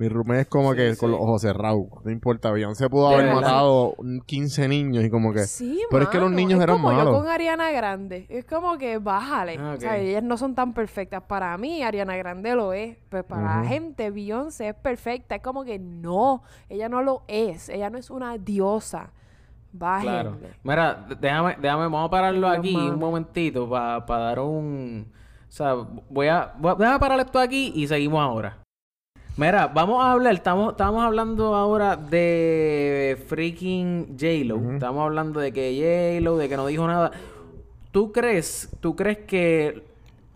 Mi 0.00 0.08
roommate 0.08 0.42
es 0.42 0.46
como 0.46 0.74
que 0.74 0.94
Sí, 0.94 1.00
con 1.00 1.10
los 1.10 1.18
ojos 1.20 1.42
cerrados. 1.42 1.86
No 2.04 2.12
importa. 2.12 2.52
Beyoncé 2.52 2.88
pudo 2.88 3.08
De 3.08 3.14
haber 3.16 3.26
verdad. 3.26 3.40
matado 3.40 3.94
un 3.98 4.20
15 4.20 4.68
niños 4.68 5.02
y 5.04 5.10
como 5.10 5.32
que... 5.32 5.40
Sí, 5.40 5.82
Pero 5.90 6.04
es 6.04 6.08
que 6.10 6.18
los 6.18 6.30
niños 6.30 6.60
es 6.60 6.62
eran 6.62 6.76
como 6.76 6.92
yo 6.92 6.98
malos. 6.98 7.18
con 7.18 7.28
Ariana 7.28 7.72
Grande. 7.72 8.24
Es 8.28 8.44
como 8.44 8.78
que 8.78 8.98
bájale. 8.98 9.56
Ah, 9.58 9.72
O 9.76 9.80
sea, 9.80 9.94
ok. 9.94 9.98
ellas 9.98 10.22
no 10.22 10.36
son 10.36 10.54
tan 10.54 10.72
perfectas. 10.72 11.24
Para 11.24 11.58
mí, 11.58 11.82
Ariana 11.82 12.16
Grande 12.16 12.54
lo 12.54 12.72
es. 12.72 12.96
Pues 13.08 13.24
para 13.24 13.56
la 13.62 13.64
gente, 13.68 14.10
Beyoncé 14.12 14.68
es 14.68 14.74
perfecta. 14.76 15.34
Es 15.34 15.42
como 15.42 15.64
que 15.64 15.80
no. 15.80 16.44
Ella 16.68 16.88
no 16.88 17.02
lo 17.02 17.24
es. 17.26 17.68
Ella 17.68 17.90
no 17.90 17.98
es 17.98 18.08
una 18.08 18.38
diosa. 18.38 19.10
Bájenle. 19.72 20.10
Claro. 20.10 20.36
Mira, 20.62 21.06
déjame, 21.20 21.56
déjame, 21.60 21.82
vamos 21.84 22.06
a 22.06 22.10
pararlo 22.10 22.48
Dios 22.50 22.58
aquí 22.58 22.74
un 22.74 22.98
momentito 22.98 23.68
para 23.68 24.00
dar 24.06 24.40
un... 24.40 25.06
O 25.48 25.50
sea, 25.52 25.74
voy 26.10 26.28
a... 26.28 26.52
Voy 26.58 26.72
a 26.72 26.74
déjame 26.74 26.98
parar 26.98 27.20
esto 27.20 27.38
aquí 27.38 27.72
y 27.74 27.86
seguimos 27.86 28.20
ahora. 28.20 28.58
Mira, 29.36 29.68
vamos 29.68 30.02
a 30.04 30.10
hablar, 30.12 30.34
estamos, 30.34 30.72
estamos 30.72 31.04
hablando 31.04 31.54
ahora 31.54 31.96
de 31.96 33.22
freaking 33.28 34.16
J-Lo. 34.18 34.72
Estamos 34.72 35.04
hablando 35.04 35.38
de 35.38 35.52
que 35.52 36.16
J-Lo, 36.18 36.36
de 36.38 36.48
que 36.48 36.56
no 36.56 36.66
dijo 36.66 36.86
nada. 36.88 37.12
¿Tú 37.92 38.10
crees, 38.10 38.76
tú 38.80 38.96
crees 38.96 39.18
que 39.18 39.84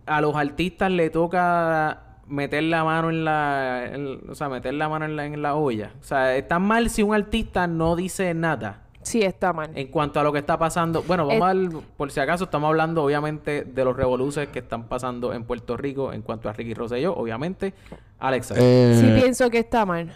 a 0.06 0.20
los 0.20 0.36
artistas 0.36 0.90
le 0.90 1.10
toca 1.10 1.98
meter 2.28 2.62
la 2.62 2.84
mano 2.84 3.10
en 3.10 3.24
la... 3.24 3.86
en- 3.92 4.30
o 4.30 4.34
sea, 4.36 4.48
meter 4.48 4.74
la 4.74 4.88
mano 4.88 5.04
en 5.04 5.16
la, 5.16 5.26
en 5.26 5.42
la 5.42 5.56
olla? 5.56 5.90
O 6.00 6.04
sea, 6.04 6.36
¿está 6.36 6.60
mal 6.60 6.88
si 6.88 7.02
un 7.02 7.12
artista 7.14 7.66
no 7.66 7.96
dice 7.96 8.32
nada? 8.34 8.82
Sí, 9.02 9.22
está 9.22 9.52
mal. 9.52 9.70
En 9.74 9.88
cuanto 9.88 10.20
a 10.20 10.22
lo 10.22 10.32
que 10.32 10.38
está 10.38 10.58
pasando, 10.58 11.02
bueno, 11.02 11.26
vamos 11.26 11.40
Eh, 11.40 11.44
a 11.44 11.54
ver, 11.54 11.84
por 11.96 12.10
si 12.10 12.20
acaso, 12.20 12.44
estamos 12.44 12.68
hablando 12.68 13.02
obviamente 13.02 13.64
de 13.64 13.84
los 13.84 13.96
revoluces 13.96 14.48
que 14.48 14.60
están 14.60 14.84
pasando 14.84 15.32
en 15.32 15.44
Puerto 15.44 15.76
Rico 15.76 16.12
en 16.12 16.22
cuanto 16.22 16.48
a 16.48 16.52
Ricky 16.52 16.74
Rosselló, 16.74 17.14
obviamente. 17.14 17.74
Alexa. 18.18 18.54
Eh, 18.56 18.98
Sí 19.00 19.20
pienso 19.20 19.50
que 19.50 19.58
está 19.58 19.84
mal. 19.84 20.12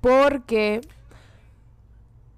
Porque 0.00 0.80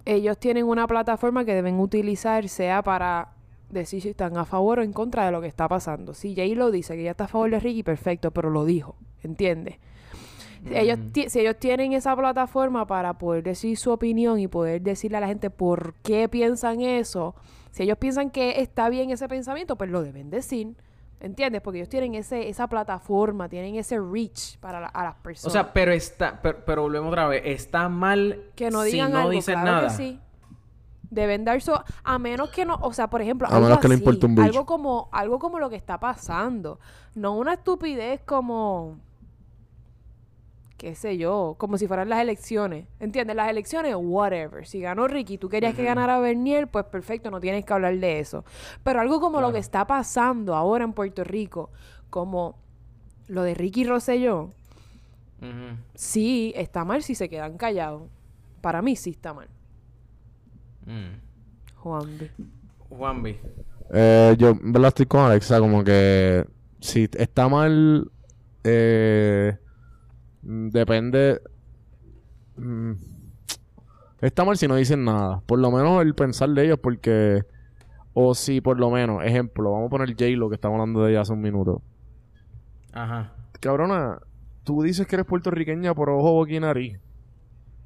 ellos 0.05 0.39
tienen 0.39 0.67
una 0.67 0.87
plataforma 0.87 1.45
que 1.45 1.55
deben 1.55 1.79
utilizar, 1.79 2.49
sea 2.49 2.83
para 2.83 3.29
decir 3.71 4.03
si 4.03 4.11
están 4.11 4.37
a 4.37 4.45
favor 4.45 4.81
o 4.81 4.83
en 4.83 4.93
contra 4.93 5.25
de 5.25 5.33
lo 5.33 5.41
que 5.41 5.47
está 5.47 5.69
pasando. 5.69 6.15
Si 6.15 6.35
Jay 6.35 6.55
lo 6.55 6.71
dice 6.71 6.97
que 6.97 7.05
ya 7.05 7.13
está 7.13 7.25
a 7.25 7.29
favor 7.29 7.51
de 7.51 7.61
Ricky, 7.61 7.83
perfecto, 7.83 8.31
pero 8.31 8.51
lo 8.51 8.65
dijo, 8.65 8.97
¿entiendes? 9.23 9.77
Si 10.65 10.77
Ellos 10.77 10.99
ti- 11.13 11.29
si 11.29 11.41
ellos 11.41 11.57
tienen 11.59 11.93
esa 11.93 12.15
plataforma 12.15 12.87
para 12.87 13.15
poder 13.19 13.43
decir 13.43 13.77
su 13.77 13.91
opinión 13.91 14.39
y 14.39 14.47
poder 14.49 14.81
decirle 14.83 15.17
a 15.17 15.21
la 15.21 15.27
gente 15.27 15.51
por 15.51 15.95
qué 16.03 16.29
piensan 16.29 16.81
eso, 16.81 17.35
si 17.73 17.83
ellos 17.83 17.99
piensan 17.99 18.31
que 18.31 18.61
está 18.61 18.89
bien 18.89 19.11
ese 19.11 19.27
pensamiento, 19.29 19.77
pues 19.77 19.91
lo 19.91 20.03
deben 20.03 20.31
decir. 20.31 20.77
¿Entiendes? 21.21 21.63
Porque 21.63 21.79
ellos 21.79 21.89
tienen 21.89 22.15
ese, 22.17 22.49
esa 22.49 22.67
plataforma, 22.67 23.49
tienen 23.49 23.77
ese 23.77 23.97
reach 24.01 24.59
para 24.59 24.81
la- 24.81 24.89
a 24.89 25.05
las 25.05 25.15
o 25.17 25.23
personas. 25.23 25.53
sea, 25.53 25.73
pero 25.73 25.93
está, 25.93 26.41
pero, 26.43 26.65
pero 26.65 26.83
volvemos 26.83 27.11
otra 27.11 27.29
vez, 27.29 27.43
está 27.45 27.89
mal 27.89 28.43
que 28.57 28.71
no 28.71 28.83
si 28.83 28.93
digan 28.93 29.13
no 29.13 29.19
algo, 29.19 29.31
dicen 29.31 29.55
claro 29.55 29.71
nada. 29.71 29.89
que 29.89 29.95
sí. 29.95 30.21
Deben 31.11 31.45
dar 31.45 31.61
su... 31.61 31.73
A 32.05 32.19
menos 32.19 32.51
que 32.51 32.65
no... 32.65 32.77
O 32.81 32.93
sea, 32.93 33.09
por 33.11 33.21
ejemplo, 33.21 33.47
A 33.47 33.51
algo 33.51 33.67
menos 33.67 33.79
que 33.81 33.89
le 33.89 33.95
así, 33.95 34.03
importe 34.03 34.27
un 34.27 34.35
bicho. 34.35 34.47
Algo 34.47 34.65
como, 34.67 35.09
algo 35.13 35.39
como 35.39 35.59
lo 35.59 35.69
que 35.71 35.77
está 35.77 36.01
pasando. 36.01 36.81
No 37.15 37.37
una 37.37 37.53
estupidez 37.55 38.23
como... 38.25 38.99
Qué 40.83 40.97
sé 40.97 41.17
yo. 41.17 41.55
Como 41.59 41.79
si 41.79 41.87
fueran 41.87 42.09
las 42.09 42.21
elecciones. 42.21 42.87
¿Entiendes? 42.99 43.37
Las 43.37 43.49
elecciones, 43.49 43.95
whatever. 43.97 44.67
Si 44.67 44.81
ganó 44.81 45.07
Ricky, 45.07 45.39
tú 45.39 45.49
querías 45.49 45.77
que 45.77 45.85
ganara 45.85 46.19
Bernier, 46.19 46.67
pues 46.67 46.87
perfecto, 46.87 47.31
no 47.31 47.39
tienes 47.39 47.65
que 47.65 47.73
hablar 47.73 47.97
de 47.97 48.19
eso. 48.19 48.45
Pero 48.83 48.99
algo 49.01 49.21
como 49.21 49.41
lo 49.41 49.53
que 49.53 49.61
está 49.61 49.87
pasando 49.87 50.57
ahora 50.57 50.83
en 50.83 50.93
Puerto 50.93 51.23
Rico, 51.23 51.71
como 52.11 52.59
lo 53.29 53.45
de 53.45 53.55
Ricky 53.55 53.85
Rosselló, 53.85 54.51
Ujú. 55.41 55.77
sí 55.95 56.53
está 56.57 56.85
mal 56.85 57.05
si 57.05 57.15
se 57.15 57.29
quedan 57.29 57.57
callados. 57.59 58.03
Para 58.61 58.83
mí 58.83 58.97
sí 58.97 59.11
está 59.11 59.33
mal. 59.33 59.47
Mm. 60.85 61.77
Juan 61.77 62.19
B. 62.19 62.31
Juanvi. 62.89 63.39
Eh, 63.95 64.35
yo, 64.37 64.49
en 64.49 64.73
verdad, 64.73 64.89
estoy 64.89 65.07
con 65.07 65.21
Alexa, 65.21 65.61
como 65.61 65.85
que 65.85 66.45
si 66.81 67.09
está 67.17 67.49
mal, 67.49 68.11
eh, 68.65 69.57
depende. 70.43 71.41
mm, 72.57 72.93
está 74.21 74.45
mal 74.45 74.57
si 74.57 74.69
no 74.69 74.77
dicen 74.77 75.05
nada. 75.05 75.41
Por 75.47 75.59
lo 75.59 75.71
menos 75.71 76.03
el 76.03 76.15
pensar 76.15 76.51
de 76.51 76.65
ellos, 76.65 76.79
porque. 76.83 77.43
O 78.15 78.35
si, 78.35 78.61
por 78.61 78.79
lo 78.79 78.91
menos, 78.91 79.25
ejemplo, 79.25 79.73
vamos 79.73 79.87
a 79.87 79.91
poner 79.91 80.11
J-Lo, 80.11 80.51
que 80.51 80.57
estamos 80.57 80.75
hablando 80.79 81.03
de 81.03 81.13
ella 81.13 81.23
hace 81.23 81.33
un 81.33 81.41
minuto. 81.41 81.81
Ajá. 82.93 83.33
Cabrona, 83.59 84.19
tú 84.65 84.83
dices 84.83 85.07
que 85.07 85.17
eres 85.17 85.27
puertorriqueña 85.27 85.95
por 85.95 86.11
ojo, 86.11 86.33
boca 86.33 86.53
y 86.53 86.61
nariz. 86.61 86.99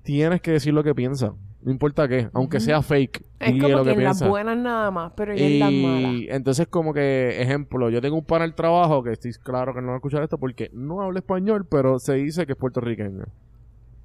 Tienes 0.02 0.40
que 0.40 0.52
decir 0.52 0.74
lo 0.74 0.82
que 0.82 0.94
piensas. 0.96 1.32
No 1.66 1.72
importa 1.72 2.06
qué, 2.06 2.30
aunque 2.32 2.60
sea 2.60 2.80
fake. 2.80 3.24
Es 3.40 3.52
di 3.52 3.58
como 3.58 3.78
lo 3.78 3.84
que 3.84 3.90
que 3.90 3.98
en 3.98 4.04
las 4.04 4.28
buenas 4.28 4.56
nada 4.56 4.92
más, 4.92 5.12
pero 5.16 5.34
y 5.34 5.42
en 5.42 5.58
las 5.58 5.72
malas. 5.72 6.12
Y 6.12 6.28
entonces 6.30 6.68
como 6.68 6.94
que, 6.94 7.42
ejemplo, 7.42 7.90
yo 7.90 8.00
tengo 8.00 8.16
un 8.16 8.24
pana 8.24 8.44
del 8.44 8.54
trabajo 8.54 9.02
que 9.02 9.10
estoy 9.10 9.32
claro 9.32 9.74
que 9.74 9.80
no 9.80 9.88
va 9.88 9.94
a 9.94 9.96
escuchar 9.96 10.22
esto 10.22 10.38
porque 10.38 10.70
no 10.72 11.02
habla 11.02 11.18
español, 11.18 11.66
pero 11.68 11.98
se 11.98 12.14
dice 12.14 12.46
que 12.46 12.52
es 12.52 12.58
puertorriqueño. 12.58 13.24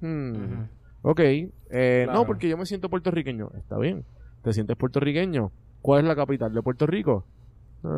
Hmm. 0.00 0.64
Ok, 1.02 1.20
eh, 1.20 2.02
Claro. 2.02 2.18
no, 2.18 2.26
porque 2.26 2.48
yo 2.48 2.56
me 2.56 2.66
siento 2.66 2.88
puertorriqueño. 2.88 3.50
Está 3.56 3.78
bien, 3.78 4.04
¿te 4.42 4.52
sientes 4.52 4.76
puertorriqueño? 4.76 5.52
¿Cuál 5.82 6.00
es 6.00 6.06
la 6.08 6.16
capital 6.16 6.52
de 6.52 6.62
Puerto 6.62 6.84
Rico? 6.88 7.24
Eh, 7.84 7.88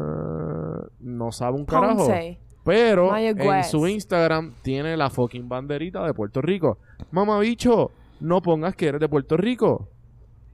no 1.01 1.33
sabe 1.33 1.57
un 1.57 1.65
carajo. 1.65 2.07
Ponce. 2.07 2.39
Pero 2.65 3.17
en 3.17 3.65
su 3.65 3.87
Instagram 3.87 4.53
tiene 4.61 4.95
la 4.99 5.09
fucking 5.09 5.49
banderita 5.49 6.05
de 6.05 6.13
Puerto 6.13 6.43
Rico. 6.43 6.77
Mamá 7.13 7.39
bicho, 7.39 7.91
no 8.25 8.41
pongas 8.43 8.75
que 8.75 8.87
eres 8.89 9.01
de 9.01 9.09
Puerto 9.09 9.37
Rico. 9.37 9.89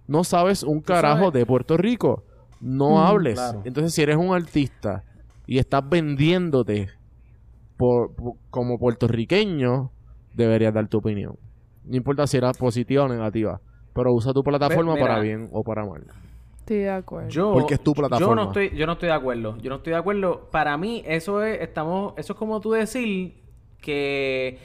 No 0.06 0.24
sabes 0.24 0.62
un 0.62 0.80
carajo 0.80 1.18
sabes- 1.26 1.32
de 1.34 1.46
Puerto 1.46 1.76
Rico. 1.76 2.24
No 2.60 2.90
Mm. 2.90 2.98
hables. 2.98 3.34
Claro. 3.34 3.62
Entonces, 3.64 3.94
si 3.94 4.02
eres 4.02 4.16
un 4.16 4.34
artista 4.34 5.04
y 5.46 5.58
estás 5.58 5.88
vendiéndote 5.88 6.88
por, 7.76 8.14
por- 8.14 8.34
como 8.50 8.78
puertorriqueño, 8.78 9.90
deberías 10.34 10.74
dar 10.74 10.88
tu 10.88 10.98
opinión. 10.98 11.36
No 11.84 11.96
importa 11.96 12.26
si 12.26 12.36
era 12.36 12.52
positiva 12.52 13.04
o 13.04 13.08
negativa. 13.08 13.60
Pero 13.94 14.12
usa 14.14 14.32
tu 14.32 14.42
plataforma 14.42 14.94
mira. 14.94 15.06
para 15.06 15.20
bien 15.20 15.48
o 15.52 15.62
para 15.64 15.84
mal. 15.84 16.04
Estoy 16.58 16.78
de 16.78 16.90
acuerdo. 16.90 17.28
Yo, 17.30 17.52
Porque 17.52 17.74
es 17.74 17.80
tu 17.82 17.90
Yo 17.92 17.94
plataforma. 17.94 18.34
no 18.36 18.42
estoy, 18.48 18.70
yo 18.76 18.86
no 18.86 18.92
estoy 18.92 19.08
de 19.08 19.14
acuerdo. 19.14 19.56
Yo 19.58 19.70
no 19.70 19.76
estoy 19.76 19.92
de 19.92 19.98
acuerdo. 19.98 20.48
Para 20.52 20.76
mí, 20.76 21.02
eso 21.06 21.42
es, 21.42 21.60
estamos, 21.60 22.14
eso 22.16 22.34
es 22.34 22.38
como 22.38 22.60
tú 22.60 22.72
decir 22.72 23.34
que 23.80 24.58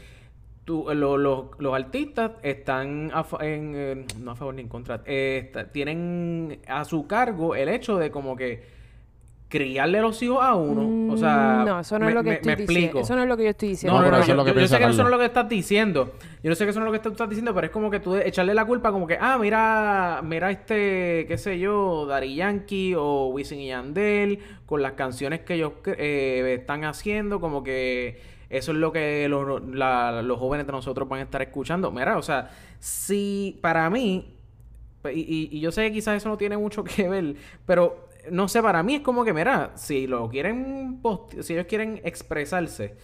tú- 0.66 0.86
lo- 0.94 1.18
lo- 1.18 1.52
los 1.60 1.74
artistas 1.76 2.32
están 2.44 3.12
a 3.14 3.24
fa- 3.24 3.46
en, 3.46 3.72
eh, 3.76 4.06
no 4.20 4.32
a 4.32 4.36
favor 4.36 4.56
ni 4.56 4.64
en 4.64 4.68
contra. 4.68 5.02
eh, 5.06 5.44
está- 5.46 5.72
tienen 5.72 6.60
a 6.68 6.84
su 6.86 7.08
cargo 7.08 7.56
el 7.56 7.70
hecho 7.70 7.98
de 7.98 8.10
como 8.12 8.36
que 8.36 8.74
criarle 9.48 10.02
los 10.02 10.22
hijos 10.24 10.40
a 10.42 10.56
uno. 10.56 11.14
o 11.14 11.18
sea, 11.18 11.60
Mm, 11.62 11.66
no, 11.66 11.80
eso 11.80 12.00
no 12.00 12.06
me- 12.06 12.12
es 12.12 12.16
lo 12.16 12.24
que 12.24 12.30
me- 12.30 12.36
estoy 12.38 12.48
me 12.52 12.56
diciendo. 12.56 12.74
explico. 12.82 13.00
Eso 13.00 13.16
no 13.16 13.22
es 13.22 13.30
lo 13.30 13.38
que 13.38 13.44
yo 13.44 13.50
estoy 13.52 13.70
diciendo. 13.70 13.94
No, 13.94 14.00
no, 14.02 14.06
pero 14.08 14.18
no, 14.18 14.24
eso 14.24 14.28
yo, 14.28 14.34
es 14.34 14.38
lo 14.38 14.44
que 14.44 14.50
yo- 14.54 14.60
yo 14.60 14.68
sé 14.68 14.78
que 14.80 14.84
eso 14.86 14.98
no 15.04 15.08
es 15.08 15.12
lo 15.12 15.20
que 15.20 15.26
estás 15.26 15.50
diciendo. 15.50 16.14
Yo 16.44 16.50
no 16.50 16.56
sé 16.56 16.64
que 16.66 16.70
eso 16.72 16.80
no 16.80 16.86
es 16.88 16.92
lo 16.92 16.98
que 16.98 17.04
tú 17.04 17.10
estás 17.10 17.30
diciendo, 17.30 17.54
pero 17.54 17.68
es 17.68 17.72
como 17.72 17.92
que 17.92 18.00
tú 18.00 18.16
echarle 18.16 18.54
la 18.56 18.66
culpa 18.66 18.92
como 18.92 19.06
que, 19.08 19.18
ah, 19.22 19.38
mira, 19.40 20.22
mira 20.24 20.50
este, 20.52 21.26
qué 21.28 21.38
sé 21.38 21.60
yo, 21.60 22.06
Daddy 22.08 22.36
Yankee 22.36 22.96
o 22.98 23.28
Wisin 23.28 23.60
y 23.60 23.68
Yandel 23.68 24.40
con 24.66 24.82
las 24.82 24.94
canciones 24.94 25.42
que 25.42 25.54
ellos 25.54 25.74
eh, 25.86 26.56
están 26.60 26.84
haciendo, 26.84 27.40
como 27.40 27.64
que 27.64 28.20
eso 28.50 28.72
es 28.72 28.78
lo 28.78 28.92
que 28.92 29.28
los, 29.30 30.40
jóvenes 30.40 30.66
de 30.66 30.72
nosotros 30.72 31.08
van 31.10 31.20
a 31.22 31.24
estar 31.24 31.42
escuchando. 31.42 31.92
Mira, 31.92 32.18
o 32.18 32.22
sea, 32.22 32.50
si 32.80 33.58
para 33.62 33.90
mí, 33.90 34.36
y, 35.14 35.50
y- 35.58 35.60
yo 35.60 35.72
sé 35.72 35.84
que 35.88 35.94
quizás 35.94 36.18
eso 36.18 36.30
no 36.30 36.38
tiene 36.38 36.58
mucho 36.58 36.84
que 36.84 37.08
ver, 37.08 37.36
pero 37.66 38.08
no 38.32 38.48
sé, 38.48 38.62
para 38.62 38.82
mí 38.84 38.96
es 38.96 39.02
como 39.02 39.24
que, 39.24 39.34
mira, 39.34 39.72
si 39.76 40.08
lo 40.08 40.30
quieren, 40.30 41.02
si 41.42 41.54
ellos 41.54 41.68
quieren 41.68 42.02
expresarse, 42.04 42.96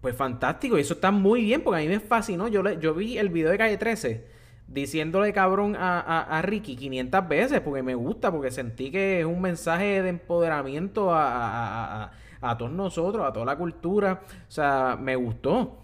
pues 0.00 0.14
fantástico, 0.16 0.78
y 0.78 0.82
eso 0.82 0.94
está 0.94 1.10
muy 1.10 1.42
bien, 1.42 1.62
porque 1.62 1.80
a 1.80 1.82
mí 1.82 1.88
me 1.88 2.00
fascinó. 2.00 2.48
Yo, 2.48 2.62
le- 2.62 2.78
yo 2.78 2.94
vi 2.94 3.18
el 3.18 3.28
video 3.30 3.50
de 3.50 3.58
Calle 3.58 3.76
13 3.76 4.26
diciéndole 4.68 5.32
cabrón 5.32 5.76
a, 5.76 6.00
a- 6.00 6.42
Ricky 6.42 6.76
500 6.76 7.28
veces, 7.28 7.60
porque 7.60 7.82
me 7.82 7.94
gusta, 7.94 8.30
porque 8.32 8.50
sentí 8.50 8.90
que 8.90 9.20
es 9.20 9.26
un 9.26 9.40
mensaje 9.40 10.02
de 10.02 10.08
empoderamiento 10.10 11.12
a- 11.14 12.12
a- 12.50 12.58
todos 12.58 12.72
nosotros, 12.72 13.24
a 13.26 13.32
toda 13.32 13.46
la 13.46 13.56
cultura. 13.56 14.20
O 14.48 14.50
sea, 14.50 14.96
me 15.00 15.16
gustó. 15.16 15.76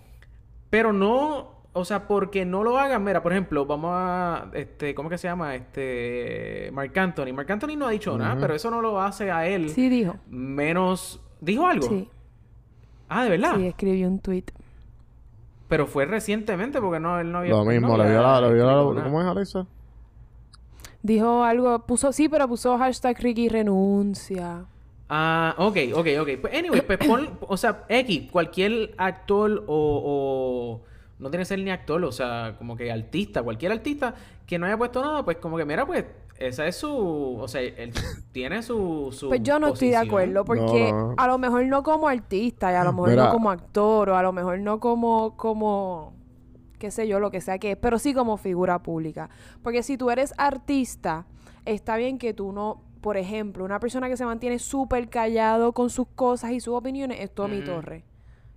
Pero 0.70 0.92
no, 0.92 1.50
o 1.72 1.84
sea, 1.84 2.06
porque 2.06 2.44
no 2.44 2.62
lo 2.64 2.78
hagan. 2.78 3.04
Mira, 3.04 3.22
por 3.22 3.32
ejemplo, 3.32 3.66
vamos 3.66 3.90
a, 3.94 4.46
este, 4.54 4.94
¿cómo 4.94 5.08
que 5.08 5.18
se 5.18 5.28
llama? 5.28 5.54
Este, 5.54 6.70
Mark 6.72 6.98
Anthony. 6.98 7.32
Mark 7.34 7.50
Anthony 7.52 7.76
no 7.76 7.86
ha 7.86 7.90
dicho 7.90 8.16
nada, 8.16 8.36
pero 8.40 8.54
eso 8.54 8.70
no 8.70 8.80
lo 8.80 9.00
hace 9.00 9.30
a 9.30 9.46
él 9.46 9.68
Sí, 9.70 9.88
dijo. 9.88 10.16
menos... 10.28 11.20
¿Dijo 11.40 11.66
algo? 11.66 11.88
Sí, 11.88 12.08
Ah, 13.08 13.24
¿de 13.24 13.30
verdad? 13.30 13.56
sí, 13.56 13.66
escribió 13.66 14.08
un 14.08 14.18
tweet. 14.20 14.44
Pero 15.68 15.86
fue 15.86 16.04
recientemente 16.06 16.80
porque 16.80 17.00
no, 17.00 17.18
él 17.18 17.32
no 17.32 17.38
había... 17.38 17.52
Lo 17.52 17.64
mismo, 17.64 17.88
no 17.88 17.96
le 18.04 18.10
dio 18.10 18.22
la, 18.22 18.40
le. 18.40 19.02
¿Cómo 19.02 19.20
es, 19.20 19.26
Alexa? 19.26 19.66
Dijo 21.02 21.42
algo, 21.42 21.80
puso, 21.80 22.12
sí, 22.12 22.28
pero 22.28 22.46
puso 22.46 22.78
hashtag 22.78 23.18
Ricky 23.18 23.48
renuncia. 23.48 24.64
Ah, 25.14 25.54
ok, 25.58 25.76
ok, 25.94 26.06
ok. 26.22 26.28
Pues, 26.40 26.54
anyway, 26.54 26.80
pues 26.80 26.98
pon, 27.06 27.28
o 27.46 27.56
sea, 27.58 27.84
X, 27.86 28.30
cualquier 28.30 28.94
actor 28.96 29.62
o, 29.66 30.00
o- 30.06 30.80
no 31.18 31.28
tiene 31.28 31.42
que 31.42 31.46
ser 31.48 31.58
ni 31.58 31.70
actor, 31.70 32.02
o 32.02 32.10
sea, 32.12 32.54
como 32.56 32.76
que 32.76 32.90
artista, 32.90 33.42
cualquier 33.42 33.72
artista 33.72 34.14
que 34.46 34.58
no 34.58 34.64
haya 34.64 34.78
puesto 34.78 35.02
nada, 35.02 35.22
pues 35.22 35.36
como 35.36 35.58
que 35.58 35.66
mira, 35.66 35.84
pues 35.84 36.06
esa 36.38 36.66
es 36.66 36.76
su, 36.76 37.36
o 37.38 37.46
sea, 37.46 37.60
él 37.60 37.92
tiene 38.32 38.62
su, 38.62 39.10
su 39.12 39.28
Pues 39.28 39.42
yo 39.42 39.58
no 39.58 39.68
estoy 39.68 39.90
de 39.90 39.96
acuerdo, 39.98 40.46
porque 40.46 40.92
No, 40.92 41.08
no. 41.10 41.14
a 41.18 41.26
lo 41.26 41.36
mejor 41.36 41.66
no 41.66 41.82
como 41.82 42.08
artista, 42.08 42.72
y 42.72 42.74
a 42.76 42.82
lo 42.82 42.94
mejor 42.94 43.10
Mira. 43.10 43.24
no 43.24 43.30
como 43.32 43.50
actor, 43.50 44.08
o 44.08 44.16
a 44.16 44.22
lo 44.22 44.32
mejor 44.32 44.60
no 44.60 44.80
como, 44.80 45.36
como, 45.36 46.14
qué 46.78 46.90
sé 46.90 47.06
yo, 47.06 47.20
lo 47.20 47.30
que 47.30 47.42
sea 47.42 47.58
que 47.58 47.72
es, 47.72 47.76
pero 47.76 47.98
sí 47.98 48.14
como 48.14 48.38
figura 48.38 48.82
pública. 48.82 49.28
Porque 49.62 49.82
si 49.82 49.98
tú 49.98 50.10
eres 50.10 50.32
artista, 50.38 51.26
está 51.66 51.96
bien 51.98 52.16
que 52.16 52.32
tú 52.32 52.50
no, 52.52 52.82
por 53.02 53.18
ejemplo, 53.18 53.64
una 53.64 53.78
persona 53.80 54.08
que 54.08 54.16
se 54.16 54.24
mantiene 54.24 54.58
súper 54.58 55.10
callado 55.10 55.72
con 55.72 55.90
sus 55.90 56.06
cosas 56.14 56.52
y 56.52 56.60
sus 56.60 56.72
opiniones 56.74 57.20
es 57.20 57.34
Tommy. 57.34 57.62
Torres. 57.62 58.04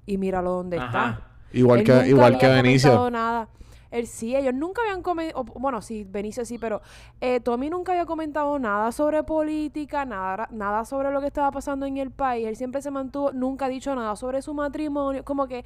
Y 0.06 0.18
míralo 0.18 0.52
dónde 0.52 0.78
Ajá. 0.78 0.86
está. 0.88 1.28
Igual 1.52 1.80
Él 1.80 1.86
que, 1.86 1.92
nunca 1.94 2.08
igual 2.08 2.26
había 2.36 2.40
que 2.40 2.48
Benicio. 2.48 2.90
comentado 2.92 3.12
nada. 3.12 3.50
Él 3.92 4.08
sí, 4.08 4.36
ellos 4.36 4.54
nunca 4.54 4.82
habían 4.82 5.02
comentado, 5.02 5.44
bueno, 5.46 5.82
sí, 5.82 6.04
Benicio 6.04 6.44
sí, 6.44 6.58
pero 6.58 6.82
eh, 7.22 7.40
Tommy 7.40 7.70
nunca 7.70 7.94
había 7.94 8.06
comentado 8.06 8.60
nada 8.60 8.92
sobre 8.92 9.24
política, 9.24 10.06
nada, 10.06 10.48
nada 10.52 10.84
sobre 10.86 11.12
lo 11.12 11.22
que 11.22 11.28
estaba 11.28 11.50
pasando 11.52 11.86
en 11.86 11.98
el 11.98 12.12
país. 12.12 12.46
Él 12.46 12.56
siempre 12.56 12.82
se 12.82 12.92
mantuvo, 12.92 13.32
nunca 13.32 13.66
ha 13.66 13.70
dicho 13.70 13.96
nada 13.96 14.16
sobre 14.16 14.42
su 14.42 14.54
matrimonio, 14.54 15.24
como 15.24 15.48
que 15.48 15.64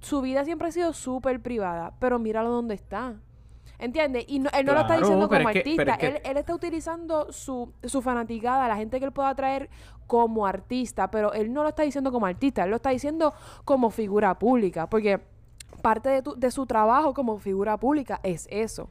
su 0.00 0.20
vida 0.20 0.44
siempre 0.44 0.68
ha 0.68 0.72
sido 0.72 0.92
súper 0.92 1.40
privada, 1.42 1.92
pero 1.98 2.18
míralo 2.18 2.50
dónde 2.50 2.74
está. 2.74 3.14
¿Entiendes? 3.82 4.24
Y 4.28 4.38
no- 4.38 4.48
él 4.56 4.64
no 4.64 4.74
lo 4.74 4.80
está 4.82 4.96
diciendo 4.96 5.28
como 5.28 5.48
es 5.50 5.54
que- 5.64 5.74
pero 5.76 5.90
artista. 5.92 5.98
que- 5.98 6.06
él, 6.18 6.22
él 6.30 6.36
está 6.36 6.54
utilizando 6.54 7.32
su, 7.32 7.72
su 7.82 8.00
fanaticada, 8.00 8.68
la 8.68 8.76
gente 8.76 8.98
que 9.00 9.04
él 9.06 9.12
pueda 9.12 9.28
atraer 9.30 9.68
como 10.06 10.46
artista, 10.46 11.10
pero 11.10 11.32
él 11.32 11.52
no 11.52 11.62
lo 11.64 11.70
está 11.70 11.82
diciendo 11.82 12.12
como 12.12 12.26
artista, 12.26 12.62
él 12.64 12.70
lo 12.70 12.76
está 12.76 12.90
diciendo 12.90 13.34
como 13.64 13.90
figura 13.90 14.38
pública, 14.38 14.86
porque 14.88 15.20
parte 15.82 16.10
de, 16.10 16.22
tu- 16.22 16.34
de 16.36 16.50
su 16.52 16.64
trabajo 16.66 17.12
como 17.12 17.38
figura 17.38 17.76
pública 17.76 18.20
es 18.22 18.46
eso. 18.50 18.88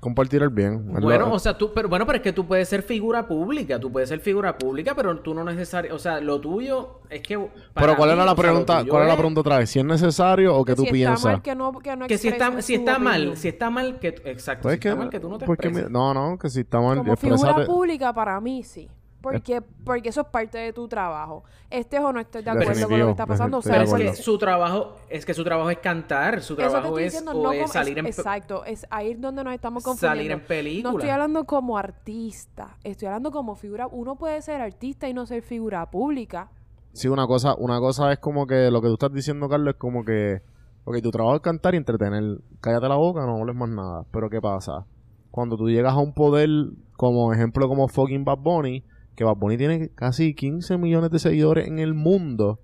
Compartir 0.00 0.42
el 0.42 0.50
bien. 0.50 0.86
Bueno, 1.00 1.32
o 1.32 1.38
sea, 1.38 1.56
tú, 1.56 1.72
pero 1.74 1.88
bueno, 1.88 2.04
pero 2.06 2.16
es 2.16 2.22
que 2.22 2.32
tú 2.32 2.46
puedes 2.46 2.68
ser 2.68 2.82
figura 2.82 3.26
pública, 3.26 3.78
tú 3.80 3.90
puedes 3.90 4.08
ser 4.08 4.20
figura 4.20 4.56
pública, 4.58 4.94
pero 4.94 5.18
tú 5.20 5.34
no 5.34 5.44
necesariamente, 5.44 5.94
o 5.94 5.98
sea, 5.98 6.20
lo 6.20 6.40
tuyo 6.40 7.00
es 7.10 7.20
que 7.22 7.36
Pero 7.74 7.96
¿cuál 7.96 8.10
mí, 8.10 8.14
era 8.14 8.24
la 8.24 8.34
sea, 8.34 8.42
pregunta? 8.42 8.84
¿Cuál 8.88 9.02
es 9.04 9.08
la 9.08 9.16
pregunta 9.16 9.40
otra 9.40 9.58
vez? 9.58 9.70
¿Si 9.70 9.78
es 9.78 9.84
necesario 9.84 10.56
o 10.56 10.64
que 10.64 10.72
Que 10.72 10.76
tú 10.76 10.84
si 10.84 10.90
piensas? 10.92 11.18
Está 11.18 11.30
mal, 11.32 11.42
que 11.42 11.54
no, 11.54 11.72
que 11.78 11.96
no 11.96 12.06
que 12.06 12.18
si 12.18 12.28
está, 12.28 12.60
si 12.62 12.74
está 12.74 12.98
mal, 12.98 13.36
si 13.36 13.48
está 13.48 13.70
mal 13.70 13.98
que 13.98 14.08
exacto, 14.24 14.62
Pues 14.64 14.74
si 14.80 14.88
está 14.88 14.96
mal 14.96 15.10
que 15.10 15.20
tú 15.20 15.28
no 15.28 15.38
te 15.38 15.46
porque 15.46 15.68
expreses. 15.68 15.90
mi- 15.90 15.92
no, 15.98 16.12
no, 16.14 16.38
que 16.38 16.50
si 16.50 16.60
está 16.60 16.80
mal, 16.80 16.98
Como 16.98 17.16
figura 17.16 17.64
pública 17.66 18.12
para 18.12 18.40
mí 18.40 18.62
sí. 18.62 18.88
Porque, 19.24 19.62
porque 19.84 20.08
eso 20.10 20.20
es 20.20 20.26
parte 20.28 20.58
de 20.58 20.72
tu 20.72 20.86
trabajo. 20.86 21.42
Estés 21.70 22.00
o 22.00 22.12
no 22.12 22.20
estés 22.20 22.44
de 22.44 22.50
acuerdo 22.50 22.88
con 22.88 22.98
lo 22.98 23.04
que 23.06 23.10
está 23.10 23.26
pasando. 23.26 23.56
O 23.56 23.60
estoy 23.60 23.72
sea, 23.72 23.82
es 23.82 23.92
que 24.16 24.22
su 24.22 24.38
trabajo, 24.38 24.96
es 25.08 25.24
que 25.26 25.34
su 25.34 25.42
trabajo 25.42 25.70
es 25.70 25.78
cantar, 25.78 26.40
su 26.42 26.52
Eso 26.52 26.56
te 26.56 26.62
trabajo 26.62 26.88
estoy 26.88 27.04
es, 27.04 27.12
diciendo, 27.12 27.32
o 27.32 27.42
no 27.42 27.52
es 27.52 27.60
como- 27.62 27.72
salir 27.72 27.98
en 27.98 28.06
Exacto, 28.06 28.64
es 28.64 28.86
ahí 28.90 29.14
donde 29.14 29.42
nos 29.42 29.54
estamos 29.54 29.82
Salir 29.82 29.98
confundiendo. 30.00 30.34
en 30.34 30.40
película. 30.46 30.92
No 30.92 30.98
estoy 30.98 31.10
hablando 31.10 31.44
como 31.44 31.76
artista, 31.78 32.76
estoy 32.84 33.06
hablando 33.08 33.30
como 33.30 33.54
figura. 33.56 33.88
Uno 33.90 34.16
puede 34.16 34.40
ser 34.42 34.60
artista 34.60 35.08
y 35.08 35.14
no 35.14 35.26
ser 35.26 35.42
figura 35.42 35.90
pública. 35.90 36.50
Sí, 36.92 37.08
una 37.08 37.26
cosa, 37.26 37.54
una 37.58 37.80
cosa 37.80 38.12
es 38.12 38.18
como 38.20 38.46
que 38.46 38.70
lo 38.70 38.80
que 38.80 38.88
tú 38.88 38.94
estás 38.94 39.12
diciendo, 39.12 39.48
Carlos, 39.48 39.74
es 39.74 39.80
como 39.80 40.04
que, 40.04 40.42
ok, 40.84 41.00
tu 41.02 41.10
trabajo 41.10 41.36
es 41.36 41.42
cantar 41.42 41.74
y 41.74 41.78
entretener. 41.78 42.38
Cállate 42.60 42.88
la 42.88 42.96
boca, 42.96 43.26
no 43.26 43.38
hables 43.38 43.56
más 43.56 43.68
nada. 43.68 44.04
Pero 44.12 44.30
¿qué 44.30 44.40
pasa? 44.40 44.86
Cuando 45.30 45.56
tú 45.56 45.68
llegas 45.68 45.94
a 45.94 45.98
un 45.98 46.12
poder, 46.14 46.48
como 46.96 47.32
ejemplo, 47.32 47.66
como 47.66 47.88
fucking 47.88 48.24
Bad 48.24 48.38
Bunny, 48.38 48.84
que 49.16 49.24
Bad 49.24 49.36
Bunny 49.36 49.56
tiene 49.56 49.88
casi 49.90 50.34
15 50.34 50.76
millones 50.78 51.10
de 51.10 51.18
seguidores 51.18 51.66
en 51.68 51.78
el 51.78 51.94
mundo, 51.94 52.58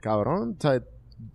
cabrón, 0.00 0.56
o 0.58 0.60
sea, 0.60 0.80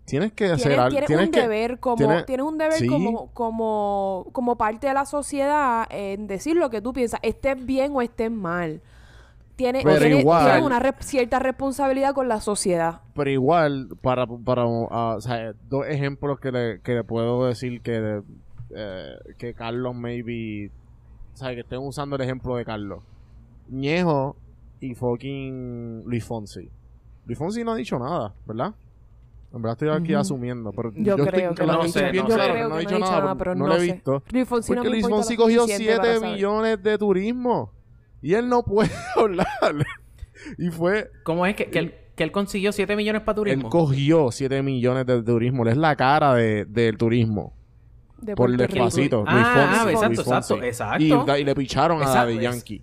tienes 0.06 0.32
que 0.34 0.46
hacer 0.46 0.80
algo. 0.80 0.90
tienes 0.92 1.08
Tienes 1.08 1.26
un 1.28 1.32
que, 1.32 1.42
deber 1.42 1.80
como 1.80 1.98
tienes- 1.98 2.26
tienes 2.26 2.46
un 2.46 2.58
deber 2.58 2.74
sí. 2.78 2.88
como 2.88 3.32
como 3.34 4.28
como 4.32 4.56
parte 4.58 4.88
de 4.88 4.94
la 4.94 5.06
sociedad 5.06 5.86
en 5.90 6.28
decir 6.28 6.56
lo 6.56 6.70
que 6.70 6.82
tú 6.82 6.94
piensas, 6.94 7.20
estés 7.24 7.64
bien 7.66 7.92
o 7.96 8.02
estés 8.02 8.32
mal. 8.32 8.82
Tienes, 9.58 9.84
Pero 9.84 10.00
tienes- 10.00 10.20
igual- 10.22 10.46
tienes 10.46 10.64
una 10.66 10.80
re- 10.80 10.96
cierta 11.02 11.38
responsabilidad 11.40 12.14
con 12.16 12.28
la 12.28 12.40
sociedad. 12.42 13.02
Pero 13.14 13.30
igual, 13.30 13.90
para, 14.02 14.26
para 14.26 14.64
ah, 14.64 15.16
o 15.18 15.22
sea, 15.22 15.54
dos 15.70 15.86
ejemplos 15.88 16.40
que 16.40 16.52
le, 16.52 16.82
que 16.82 16.94
le 16.96 17.04
puedo 17.04 17.46
decir 17.46 17.82
que, 17.82 18.22
eh, 18.74 19.16
que 19.38 19.54
Carlos 19.54 19.94
maybe, 19.94 20.72
o 21.34 21.38
sea, 21.38 21.54
que 21.54 21.60
estén 21.60 21.80
usando 21.80 22.16
el 22.16 22.22
ejemplo 22.24 22.56
de 22.56 22.66
Carlos. 22.66 23.04
Ñejo 23.72 24.36
y 24.80 24.94
fucking 24.96 26.04
Luis 26.06 26.24
Fonsi. 26.26 26.70
Luis 27.26 27.38
Fonsi 27.38 27.64
no 27.64 27.72
ha 27.72 27.76
dicho 27.76 27.98
nada, 28.00 28.34
¿verdad? 28.46 28.74
En 29.54 29.62
verdad 29.62 29.74
estoy 29.84 29.90
aquí 30.02 30.14
asumiendo, 30.14 30.72
pero 30.72 30.92
Yo 30.96 31.18
creo 31.18 31.54
que 31.54 31.66
la 31.66 31.74
no 31.74 31.88
sé, 31.88 32.10
bien 32.12 32.24
no 32.24 32.34
clara, 32.36 32.54
creo 32.54 32.70
no 32.70 32.76
ha 32.76 32.80
que 32.80 32.86
dicho 32.86 33.00
nada, 33.00 33.36
pero 33.38 33.54
no, 33.56 33.68
no, 33.68 33.74
lo 33.74 33.82
he 33.82 33.84
visto. 33.84 34.24
Luis 34.32 34.48
Fonsi 34.48 34.74
Porque 34.74 34.90
Luis 34.90 35.08
Fonsi 35.08 35.36
cogió 35.36 35.62
suficiente 35.64 35.96
para 35.98 36.04
7 36.06 36.20
saber. 36.20 36.34
millones 36.36 36.84
de 36.84 36.98
turismo 36.98 37.74
y 38.22 38.34
él 38.34 38.48
no 38.48 38.64
puede 38.64 38.92
hablar. 39.16 39.48
y 40.58 40.70
fue 40.70 41.12
¿Cómo 41.24 41.46
es 41.46 41.56
que, 41.56 41.70
que, 41.70 41.80
él, 41.80 41.96
que 42.16 42.24
él 42.24 42.32
consiguió 42.32 42.72
7 42.72 42.96
millones 42.96 43.24
para 43.24 43.36
turismo? 43.36 43.64
él 43.68 43.70
cogió 43.70 44.32
7 44.32 44.62
millones 44.64 45.06
de 45.06 45.22
turismo. 45.22 45.64
Él 45.64 45.70
es 45.70 45.78
la 45.78 45.96
cara 45.98 46.34
de, 46.36 46.64
del 46.66 46.98
turismo. 46.98 47.54
De 48.22 48.36
por 48.36 48.50
Rico. 48.52 48.62
despacito. 48.64 49.24
Ah, 49.28 49.34
Luis 49.34 49.48
Fonsi. 49.48 50.06
ah, 50.06 50.10
exacto, 50.12 50.64
exacto. 50.64 51.36
Y, 51.38 51.42
y 51.42 51.44
le 51.44 51.56
picharon 51.56 52.00
a 52.00 52.04
Exacto, 52.04 52.28
de 52.28 52.36
es- 52.36 52.42
Yankee. 52.42 52.82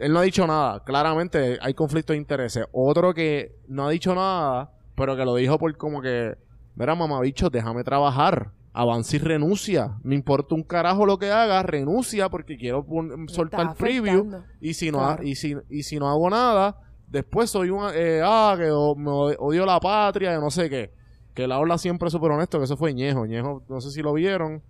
Él 0.00 0.12
no 0.12 0.18
ha 0.18 0.22
dicho 0.22 0.46
nada. 0.46 0.82
Claramente 0.84 1.58
hay 1.60 1.74
conflicto 1.74 2.12
de 2.12 2.18
intereses. 2.18 2.64
Otro 2.72 3.12
que 3.14 3.56
no 3.68 3.86
ha 3.86 3.90
dicho 3.90 4.14
nada, 4.14 4.72
pero 4.96 5.16
que 5.16 5.24
lo 5.24 5.34
dijo 5.36 5.58
por 5.58 5.76
como 5.76 6.00
que... 6.02 6.36
Mira, 6.74 6.94
mamabicho, 6.94 7.50
déjame 7.50 7.84
trabajar. 7.84 8.50
Avanza 8.72 9.16
y 9.16 9.18
renuncia. 9.18 9.98
No 10.02 10.14
importa 10.14 10.54
un 10.54 10.62
carajo 10.62 11.04
lo 11.04 11.18
que 11.18 11.30
haga, 11.30 11.62
renuncia 11.62 12.28
porque 12.28 12.56
quiero 12.56 12.86
soltar 13.28 13.74
preview. 13.74 14.42
Y 14.60 14.74
si 14.74 14.90
no, 14.90 14.98
Claro. 14.98 15.22
ha- 15.22 15.24
y 15.26 15.34
si, 15.34 15.56
y 15.68 15.82
si 15.82 15.98
no 15.98 16.08
hago 16.08 16.30
nada, 16.30 16.76
después 17.08 17.50
soy 17.50 17.70
un... 17.70 17.82
eh, 17.94 18.22
ah, 18.24 18.54
que 18.56 18.70
o- 18.70 18.94
me 18.94 19.10
od- 19.10 19.36
odio 19.38 19.66
la 19.66 19.80
patria, 19.80 20.38
no 20.38 20.50
sé 20.50 20.70
qué. 20.70 20.92
Que 21.34 21.44
él 21.44 21.52
habla 21.52 21.76
siempre 21.78 22.08
súper 22.10 22.30
honesto, 22.30 22.58
que 22.58 22.64
eso 22.64 22.76
fue 22.76 22.94
Ñejo. 22.94 23.26
Ñejo, 23.26 23.62
no 23.68 23.80
sé 23.80 23.90
si 23.90 24.00
lo 24.02 24.12
vieron. 24.12 24.62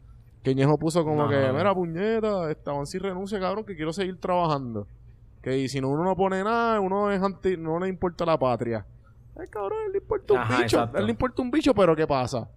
Que 0.42 0.54
Ñejo 0.54 0.78
puso 0.78 1.04
como 1.04 1.24
No, 1.24 1.28
que, 1.28 1.36
no, 1.36 1.48
no. 1.48 1.52
mira, 1.58 1.74
puñeta, 1.74 2.50
estaban 2.50 2.86
sin 2.86 3.00
renuncia, 3.00 3.38
cabrón, 3.38 3.64
que 3.66 3.76
quiero 3.76 3.92
seguir 3.92 4.18
trabajando. 4.18 4.86
Que 5.42 5.58
y 5.58 5.68
si 5.68 5.80
no, 5.80 5.88
uno 5.88 6.04
no 6.04 6.16
pone 6.16 6.42
nada, 6.44 6.80
uno 6.80 7.10
es 7.10 7.22
anti, 7.22 7.56
no 7.56 7.78
le 7.80 7.88
importa 7.88 8.24
la 8.26 8.38
patria. 8.38 8.84
Ay, 9.38 9.46
cabrón, 9.48 9.78
él 9.86 9.92
le 9.92 9.98
importa 9.98 10.34
un 10.34 10.38
Ajá, 10.40 10.62
bicho. 10.62 10.76
exacto. 10.76 10.98
Él 10.98 11.04
le 11.06 11.10
importa 11.12 11.42
un 11.42 11.50
bicho, 11.50 11.74
pero 11.74 11.96
¿qué 11.96 12.06
pasa? 12.06 12.48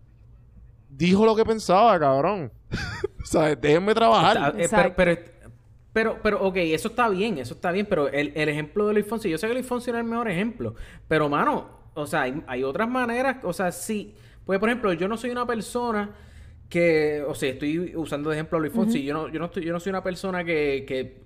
Dijo 0.90 1.26
lo 1.26 1.36
que 1.36 1.46
pensaba, 1.46 1.98
cabrón. 2.00 2.52
o 3.24 3.26
sea, 3.26 3.56
déjenme 3.56 3.94
trabajar. 3.94 4.60
Está- 4.60 4.84
eh, 4.84 4.92
pero, 4.96 4.96
pero, 4.96 5.22
pero, 5.94 6.20
pero, 6.22 6.44
ok, 6.48 6.58
eso 6.58 6.90
está 6.90 7.08
bien, 7.10 7.38
eso 7.38 7.54
está 7.54 7.72
bien, 7.72 7.86
pero 7.90 8.10
el, 8.10 8.34
el 8.36 8.50
ejemplo 8.50 8.88
de 8.88 8.94
Luis 8.96 9.06
Fonsi, 9.08 9.30
yo 9.30 9.38
sé 9.38 9.48
que 9.48 9.54
Luis 9.54 9.66
Fonsi 9.66 9.92
no 9.92 9.98
es 9.98 10.04
el 10.04 10.10
mejor 10.10 10.28
ejemplo, 10.28 10.76
pero, 11.08 11.30
mano, 11.30 11.70
o 11.94 12.06
sea, 12.06 12.24
hay, 12.24 12.44
hay 12.48 12.64
otras 12.64 12.90
maneras, 12.90 13.38
o 13.44 13.54
sea, 13.54 13.72
sí, 13.72 14.16
pues, 14.46 14.60
por 14.60 14.70
ejemplo, 14.70 14.92
yo 14.94 15.08
no 15.08 15.16
soy 15.18 15.30
una 15.30 15.46
persona 15.46 16.10
que, 16.68 17.24
o 17.28 17.36
sea, 17.36 17.50
estoy 17.52 17.96
usando 17.96 18.30
de 18.32 18.36
ejemplo 18.36 18.58
a 18.58 18.62
Luis 18.62 18.74
Fonsi, 18.74 19.04
yo 19.04 19.14
no, 19.14 19.30
yo 19.30 19.40
no 19.40 19.46
estoy, 19.46 19.64
yo 19.64 19.72
no 19.72 19.80
soy 19.80 19.92
una 19.92 20.04
persona 20.04 20.44
que, 20.44 20.84
que, 20.88 21.22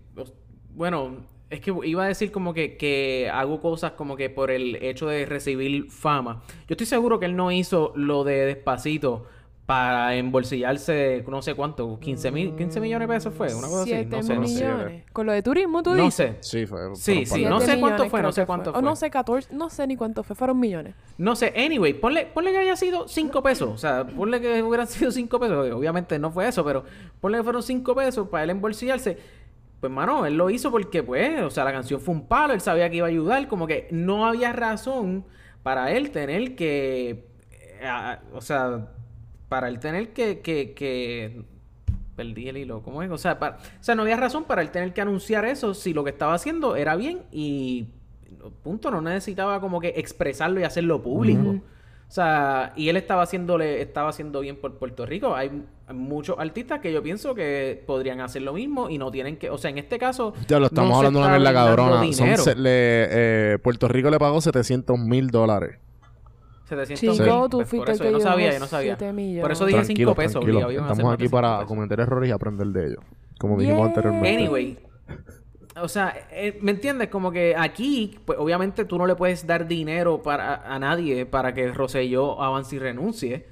bueno, 0.76 1.26
es 1.50 1.62
que 1.62 1.74
iba 1.84 2.04
a 2.04 2.08
decir 2.08 2.32
como 2.32 2.54
que, 2.54 2.76
que 2.78 3.30
hago 3.34 3.60
cosas 3.62 3.91
como 3.93 4.16
que 4.18 4.30
por 4.30 4.52
el 4.52 4.76
hecho 4.84 5.08
de 5.08 5.26
recibir 5.26 5.89
fama. 5.89 6.41
Yo 6.68 6.74
estoy 6.74 6.86
seguro 6.88 7.20
que 7.20 7.26
él 7.26 7.36
no 7.36 7.52
hizo 7.52 7.93
lo 7.95 8.24
de 8.24 8.45
despacito 8.45 9.26
para 9.66 10.16
embolsillarse 10.16 11.26
no 11.28 11.41
sé 11.41 11.54
cuánto, 11.54 12.00
15 12.00 12.32
mil, 12.32 12.56
15 12.56 12.80
millones 12.80 13.08
de 13.10 13.14
pesos 13.14 13.34
fue, 13.34 13.54
una 13.54 13.68
cosa 13.68 13.82
así, 13.82 13.91
Siete 13.91 14.16
no 14.16 14.24
sé, 14.24 14.36
no 14.36 14.48
sé. 14.48 14.54
millones. 14.54 15.04
Con 15.12 15.26
lo 15.26 15.34
de 15.34 15.43
turismo, 15.43 15.84
tú 15.84 15.93
No 15.93 16.04
dices. 16.06 16.38
sé. 16.39 16.60
Sí, 16.60 16.66
fue. 16.66 16.80
Sí, 16.95 17.26
sí, 17.26 17.43
no 17.43 17.60
sé 17.60 17.78
cuánto 17.78 18.04
millones 18.04 18.12
fue, 18.12 18.22
no 18.22 18.32
sé 18.32 18.45
cuánto 18.45 18.70
O 18.70 18.74
fue. 18.76 18.82
no 18.82 18.95
sé, 18.95 19.10
14, 19.10 19.54
no 19.54 19.70
sé 19.70 19.86
ni 19.86 19.98
cuánto 19.98 20.24
fue, 20.24 20.38
fueron 20.38 20.58
millones. 20.58 20.95
No 21.18 21.36
sé, 21.36 21.54
anyway, 21.58 21.93
ponle, 21.93 22.28
ponle 22.28 22.52
que 22.52 22.60
haya 22.60 22.78
sido 22.78 23.10
5 23.10 23.43
pesos. 23.43 23.70
O 23.70 23.78
sea, 23.78 24.08
ponle 24.08 24.39
que 24.39 24.64
hubieran 24.64 24.88
sido 24.88 25.12
5 25.12 25.38
pesos. 25.38 25.70
Obviamente 25.74 26.18
no 26.18 26.32
fue 26.32 26.48
eso, 26.48 26.64
pero 26.64 26.86
ponle 27.20 27.39
que 27.39 27.43
fueron 27.43 27.62
5 27.62 27.93
pesos 27.93 28.30
para 28.30 28.45
él 28.45 28.52
embolsillarse. 28.52 29.18
Pues, 29.80 29.91
mano, 29.91 30.25
él 30.25 30.36
lo 30.36 30.49
hizo 30.49 30.71
porque, 30.71 31.03
pues, 31.03 31.41
o 31.41 31.49
sea, 31.49 31.63
la 31.63 31.71
canción 31.71 31.99
fue 31.99 32.15
un 32.15 32.28
palo, 32.28 32.53
él 32.53 32.61
sabía 32.61 32.89
que 32.89 32.97
iba 32.97 33.07
a 33.07 33.09
ayudar, 33.09 33.47
como 33.47 33.67
que 33.67 33.88
no 33.91 34.25
había 34.25 34.51
razón 34.51 35.25
para 35.63 35.91
él 35.91 36.11
tener 36.11 36.55
que, 36.55 37.28
eh, 37.51 38.17
o 38.34 38.41
sea, 38.41 38.88
para 39.49 39.67
él 39.67 39.80
tener 39.80 40.13
que, 40.13 40.39
que, 40.39 40.73
que, 40.73 41.43
perdí 42.15 42.49
el 42.49 42.57
hilo, 42.57 42.82
¿cómo 42.82 43.03
es? 43.03 43.11
O 43.11 43.17
sea, 43.17 43.38
o 43.39 43.84
sea, 43.84 43.93
no 43.93 44.01
había 44.01 44.17
razón 44.17 44.45
para 44.45 44.63
él 44.63 44.71
tener 44.71 44.93
que 44.93 45.01
anunciar 45.01 45.45
eso 45.45 45.75
si 45.75 45.93
lo 45.93 46.03
que 46.03 46.09
estaba 46.09 46.34
haciendo 46.34 46.75
era 46.75 46.95
bien 46.95 47.21
y, 47.32 47.88
punto, 48.63 48.89
no 48.89 49.01
necesitaba 49.01 49.61
como 49.61 49.80
que 49.80 49.93
expresarlo 49.97 50.59
y 50.59 50.63
hacerlo 50.63 51.03
público. 51.03 51.61
O 52.08 52.12
sea, 52.12 52.72
y 52.78 52.88
él 52.89 52.95
estaba 52.97 53.24
haciéndole, 53.24 53.82
estaba 53.82 54.10
haciendo 54.10 54.39
bien 54.39 54.55
por 54.55 54.78
Puerto 54.78 55.05
Rico. 55.05 55.36
Hay 55.36 55.51
muchos 55.93 56.38
artistas 56.39 56.80
que 56.80 56.93
yo 56.93 57.03
pienso 57.03 57.36
que 57.36 57.84
podrían 57.86 58.22
hacer 58.22 58.43
lo 58.43 58.53
mismo 58.53 58.89
y 58.89 58.97
no 58.97 59.12
tienen 59.12 59.38
que, 59.38 59.49
o 59.49 59.58
sea, 59.58 59.70
en 59.72 59.78
este 59.78 59.99
caso. 59.99 60.34
Ya 60.47 60.58
lo 60.60 60.68
estamos 60.68 60.91
no 60.91 60.97
hablando 60.97 61.20
de 61.20 61.26
una 61.28 61.38
mierda 61.38 61.53
cabrona. 61.53 62.14
Son 62.14 62.38
se- 62.38 62.55
le- 62.55 63.08
eh, 63.53 63.58
Puerto 63.62 63.88
Rico 63.89 64.10
le 64.10 64.20
pagó 64.20 64.39
700 64.39 64.97
mil 64.97 65.28
dólares. 65.30 65.80
700 66.70 67.18
Chico, 67.18 67.39
mil. 67.41 67.49
tú 67.49 67.58
Pues, 67.58 67.70
fuiste 67.70 67.86
por 67.86 67.95
eso 67.95 68.03
yo 68.05 68.12
no 68.12 68.20
sabía, 68.20 68.53
yo 68.53 68.60
no 68.60 68.68
sabía. 68.68 68.95
7 68.97 69.14
millones. 69.14 69.41
Por 69.41 69.51
eso 69.51 69.66
dije 69.66 69.80
5 69.80 69.86
Tranquilo, 69.88 70.16
pesos. 70.16 70.43
obligado, 70.43 70.72
Estamos 70.72 71.14
aquí 71.14 71.28
para 71.30 71.58
pesos. 71.60 71.68
cometer 71.68 71.99
errores 71.99 72.30
y 72.30 72.32
aprender 72.32 72.68
de 72.68 72.88
ellos. 72.88 73.03
Como 73.39 73.58
dijimos 73.58 73.80
Yeah. 73.80 73.88
anteriormente. 73.88 74.34
Anyway, 74.34 74.80
o 75.82 75.88
sea, 75.88 76.15
eh, 76.32 76.57
¿me 76.61 76.71
entiendes? 76.71 77.09
Como 77.09 77.32
que 77.32 77.55
aquí, 77.57 78.19
pues 78.25 78.38
obviamente 78.39 78.86
tú 78.86 78.97
no 78.97 79.05
le 79.07 79.15
puedes 79.15 79.45
dar 79.47 79.67
dinero 79.67 80.21
para, 80.21 80.55
a 80.73 80.80
nadie 80.80 81.25
para 81.25 81.53
que 81.53 81.71
Rosselló 81.71 82.41
avance 82.41 82.75
y 82.75 82.80
renuncie. 82.80 83.47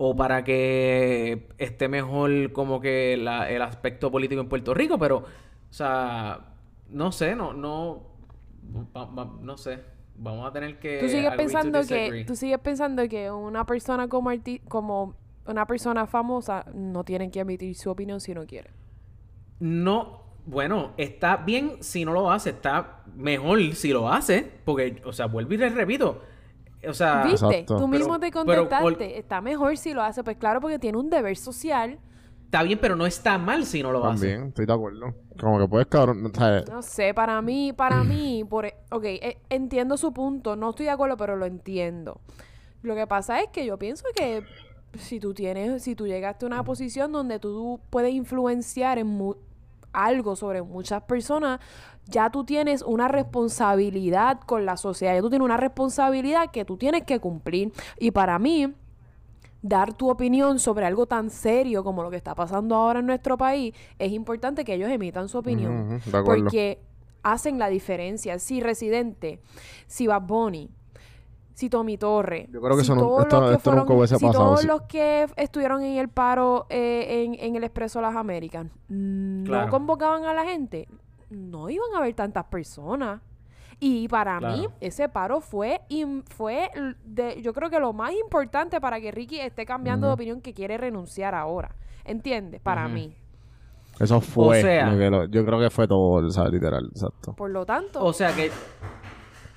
O 0.00 0.14
para 0.14 0.44
que 0.44 1.48
esté 1.58 1.88
mejor 1.88 2.52
como 2.52 2.80
que 2.80 3.16
la- 3.16 3.50
el 3.50 3.62
aspecto 3.62 4.10
político 4.12 4.40
en 4.40 4.48
Puerto 4.48 4.72
Rico, 4.72 4.96
pero, 4.98 5.16
o 5.18 5.24
sea, 5.72 6.54
no 6.90 7.10
sé, 7.10 7.34
no, 7.34 7.52
no, 7.52 8.04
no 9.42 9.56
sé. 9.56 9.80
Vamos 10.16 10.48
a 10.48 10.52
tener 10.52 10.78
que... 10.78 10.98
Tú 11.00 11.08
sigues 11.08 11.30
pensando 11.32 11.80
que 11.86 12.24
tú 12.26 12.36
sigues 12.36 12.58
pensando 12.60 13.08
que 13.08 13.30
una 13.30 13.64
persona 13.66 14.08
como 14.08 14.30
arti- 14.30 14.60
como 14.68 15.14
una 15.46 15.66
persona 15.66 16.06
famosa 16.06 16.64
no 16.74 17.04
tiene 17.04 17.30
que 17.30 17.40
emitir 17.40 17.74
su 17.74 17.90
opinión 17.90 18.20
si 18.20 18.34
no 18.34 18.46
quiere. 18.46 18.70
No, 19.60 20.22
bueno, 20.48 20.92
está 20.96 21.36
bien 21.36 21.76
si 21.80 22.04
no 22.04 22.12
lo 22.12 22.30
hace, 22.30 22.50
está 22.50 23.02
mejor 23.14 23.60
si 23.74 23.90
lo 23.92 24.08
hace, 24.10 24.50
porque, 24.64 25.00
o 25.04 25.12
sea, 25.12 25.26
vuelvo 25.26 25.52
y 25.54 25.58
les 25.58 25.74
repito, 25.74 26.22
o 26.88 26.92
sea, 26.94 27.24
¿Viste? 27.24 27.46
Exacto. 27.46 27.76
Tú 27.76 27.90
Pero- 27.90 27.98
mismo 27.98 28.18
te 28.20 28.30
contestaste. 28.30 29.18
Está 29.18 29.40
mejor 29.40 29.76
si 29.76 29.92
lo 29.92 30.02
hace. 30.02 30.22
Pues 30.24 30.36
claro, 30.36 30.60
porque 30.60 30.78
tiene 30.78 30.96
un 30.96 31.10
deber 31.10 31.36
social. 31.36 31.98
está 32.44 32.62
bien, 32.62 32.78
pero 32.80 32.96
no 32.96 33.04
está 33.04 33.36
mal 33.36 33.66
si 33.66 33.82
no 33.82 33.90
lo 33.92 34.04
hace. 34.06 34.28
También, 34.28 34.48
estoy 34.48 34.64
de 34.64 34.72
acuerdo. 34.72 35.14
Como 35.38 35.58
que 35.58 35.68
puedes, 35.68 35.86
cabrón. 35.88 36.32
No 36.70 36.80
sé, 36.82 37.12
para 37.12 37.42
mí, 37.42 37.72
para 37.74 38.02
mí, 38.04 38.42
por, 38.48 38.64
e- 38.66 38.74
ok, 38.90 39.04
eh, 39.04 39.38
entiendo 39.50 39.96
su 39.98 40.12
punto, 40.14 40.56
no 40.56 40.70
estoy 40.70 40.86
de 40.86 40.92
acuerdo, 40.92 41.16
pero 41.18 41.36
lo 41.36 41.44
entiendo. 41.46 42.20
Lo 42.82 42.94
que 42.94 43.06
pasa 43.06 43.40
es 43.42 43.48
que 43.50 43.66
yo 43.66 43.76
pienso 43.76 44.04
que 44.16 44.44
si 44.98 45.18
tú 45.20 45.34
tienes, 45.34 45.82
si 45.82 45.94
tú 45.96 46.06
llegaste 46.06 46.46
a 46.46 46.48
una 46.48 46.62
posición 46.64 47.10
donde 47.12 47.38
tú 47.40 47.80
puedes 47.90 48.14
influenciar 48.14 48.98
en 48.98 49.08
mu- 49.08 49.34
algo 50.04 50.36
sobre 50.36 50.62
muchas 50.62 51.02
personas, 51.02 51.60
ya 52.06 52.30
tú 52.30 52.44
tienes 52.44 52.82
una 52.82 53.08
responsabilidad 53.08 54.40
con 54.40 54.64
la 54.64 54.76
sociedad, 54.76 55.14
ya 55.14 55.20
tú 55.20 55.30
tienes 55.30 55.44
una 55.44 55.56
responsabilidad 55.56 56.50
que 56.50 56.64
tú 56.64 56.76
tienes 56.76 57.04
que 57.04 57.20
cumplir. 57.20 57.72
Y 57.98 58.10
para 58.10 58.38
mí, 58.38 58.72
dar 59.62 59.92
tu 59.92 60.08
opinión 60.10 60.58
sobre 60.58 60.86
algo 60.86 61.06
tan 61.06 61.30
serio 61.30 61.84
como 61.84 62.02
lo 62.02 62.10
que 62.10 62.16
está 62.16 62.34
pasando 62.34 62.74
ahora 62.74 63.00
en 63.00 63.06
nuestro 63.06 63.36
país, 63.36 63.74
es 63.98 64.12
importante 64.12 64.64
que 64.64 64.74
ellos 64.74 64.90
emitan 64.90 65.28
su 65.28 65.38
opinión. 65.38 66.00
Porque 66.24 66.80
hacen 67.22 67.58
la 67.58 67.68
diferencia. 67.68 68.38
Si 68.38 68.60
Residente, 68.60 69.40
si 69.86 70.06
Bad 70.06 70.22
Bunny, 70.22 70.70
si 71.58 71.68
Tommy 71.68 71.98
Torre, 71.98 72.48
Yo 72.52 72.60
creo 72.60 72.76
que 72.76 72.84
si 72.84 72.92
eso 72.92 72.94
no- 72.94 73.00
todos 73.00 73.22
esto- 73.22 73.40
los 73.40 73.50
que 73.50 73.56
esto 73.56 73.70
nunca 73.72 73.82
fueron- 73.82 73.98
hubiese 73.98 74.16
si 74.16 74.26
pasado 74.26 74.44
todos 74.44 74.58
así. 74.60 74.66
los 74.68 74.82
que 74.82 75.22
f- 75.22 75.34
estuvieron 75.36 75.82
en 75.82 75.98
el 75.98 76.08
paro 76.08 76.66
eh, 76.70 77.24
en, 77.24 77.34
en 77.34 77.56
el 77.56 77.64
Expreso 77.64 78.00
Las 78.00 78.14
Américas 78.14 78.66
no 78.88 79.44
Claro. 79.44 79.70
convocaban 79.70 80.24
a 80.24 80.34
la 80.34 80.44
gente, 80.44 80.86
no 81.30 81.68
iban 81.68 81.88
a 81.94 81.98
haber 81.98 82.14
tantas 82.14 82.44
personas. 82.44 83.20
Y 83.80 84.06
para 84.08 84.40
mí, 84.40 84.66
ese 84.80 85.08
paro 85.08 85.40
fue, 85.40 85.80
fue 86.26 86.70
de, 87.04 87.40
yo 87.42 87.52
creo 87.52 87.70
que 87.70 87.78
lo 87.80 87.92
más 87.92 88.12
importante 88.12 88.80
para 88.80 89.00
que 89.00 89.10
Ricky 89.12 89.38
esté 89.40 89.64
cambiando 89.66 90.06
de 90.08 90.12
opinión 90.14 90.40
que 90.40 90.52
quiere 90.54 90.76
renunciar 90.78 91.34
ahora. 91.34 91.74
¿Entiendes? 92.04 92.60
Para 92.60 92.86
mí. 92.88 93.16
Eso 94.00 94.20
fue. 94.20 94.62
sea- 94.62 94.90
lo 94.90 94.98
que 94.98 95.10
lo- 95.10 95.24
yo 95.26 95.44
creo 95.44 95.58
que 95.60 95.70
fue 95.70 95.86
todo, 95.88 96.24
o 96.26 96.30
sea, 96.30 96.48
literal, 96.48 96.86
exacto. 96.92 97.34
Por 97.34 97.50
lo 97.50 97.66
tanto, 97.66 98.02
O 98.04 98.12
sea 98.12 98.32
que, 98.34 98.50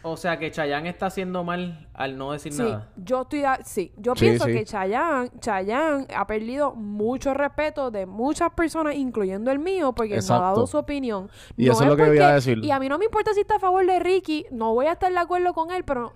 o 0.03 0.17
sea 0.17 0.37
que 0.39 0.49
Chayanne 0.51 0.89
está 0.89 1.07
haciendo 1.07 1.43
mal 1.43 1.87
al 1.93 2.17
no 2.17 2.31
decir 2.31 2.53
Sí, 2.53 2.63
nada. 2.63 2.89
yo 2.95 3.21
estoy 3.23 3.43
a- 3.43 3.59
sí, 3.63 3.91
yo 3.97 4.13
Sí, 4.15 4.21
pienso 4.25 4.45
sí. 4.45 4.53
que 4.53 4.65
Chayanne, 4.65 5.29
Chayanne 5.39 6.07
ha 6.15 6.25
perdido 6.27 6.73
mucho 6.73 7.33
respeto 7.33 7.91
de 7.91 8.05
muchas 8.05 8.51
personas, 8.53 8.95
incluyendo 8.95 9.51
el 9.51 9.59
mío, 9.59 9.93
porque 9.93 10.17
no 10.27 10.35
ha 10.35 10.39
dado 10.39 10.67
su 10.67 10.77
opinión. 10.77 11.29
Y 11.57 11.65
No 11.67 11.73
eso 11.73 11.83
es 11.83 11.89
lo 11.89 11.97
que 11.97 12.15
iba 12.15 12.27
a 12.29 12.33
decir. 12.35 12.57
Y 12.63 12.71
a 12.71 12.79
mí 12.79 12.89
no 12.89 12.97
me 12.97 13.05
importa 13.05 13.33
si 13.33 13.41
está 13.41 13.55
a 13.55 13.59
favor 13.59 13.85
de 13.85 13.99
Ricky, 13.99 14.45
no 14.51 14.73
voy 14.73 14.87
a 14.87 14.93
estar 14.93 15.11
de 15.11 15.19
acuerdo 15.19 15.53
con 15.53 15.71
él, 15.71 15.83
pero 15.83 16.13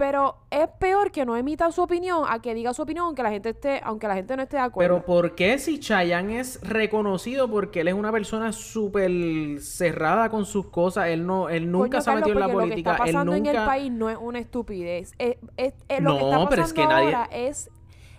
pero 0.00 0.36
es 0.50 0.66
peor 0.78 1.10
que 1.12 1.26
no 1.26 1.36
emita 1.36 1.70
su 1.72 1.82
opinión 1.82 2.24
a 2.26 2.40
que 2.40 2.54
diga 2.54 2.72
su 2.72 2.80
opinión 2.80 3.04
aunque 3.04 3.22
la 3.22 3.28
gente 3.28 3.50
esté, 3.50 3.82
aunque 3.84 4.08
la 4.08 4.14
gente 4.14 4.34
no 4.34 4.42
esté 4.42 4.56
de 4.56 4.62
acuerdo. 4.62 4.94
Pero 4.94 5.04
¿por 5.04 5.34
qué 5.34 5.58
si 5.58 5.78
Chayanne 5.78 6.40
es 6.40 6.58
reconocido 6.62 7.50
porque 7.50 7.82
él 7.82 7.88
es 7.88 7.94
una 7.94 8.10
persona 8.10 8.50
súper 8.52 9.60
cerrada 9.60 10.30
con 10.30 10.46
sus 10.46 10.68
cosas? 10.68 11.08
Él 11.08 11.26
no, 11.26 11.50
él 11.50 11.70
nunca 11.70 11.98
Coño, 11.98 12.00
se 12.00 12.10
ha 12.10 12.14
Carlos, 12.14 12.28
metido 12.30 12.40
en 12.44 12.48
la 12.48 12.52
política. 12.54 12.90
Lo 12.92 12.96
que 12.96 13.02
está 13.02 13.10
él 13.10 13.14
pasando 13.14 13.34
en 13.34 13.46
el 13.46 13.56
país 13.66 13.92
no 13.92 14.08
es 14.08 14.16
una 14.18 14.38
estupidez. 14.38 15.12
Es, 15.18 15.36
es- 15.58 15.74
es- 15.86 16.00
lo 16.02 16.14
que 16.14 16.20
No, 16.22 16.30
está 16.30 16.48
pero 16.48 16.62
pasando 16.62 16.64
es 16.64 16.72
que 16.72 16.86
nadie- 16.86 17.04
ahora 17.14 17.28
es, 17.30 17.70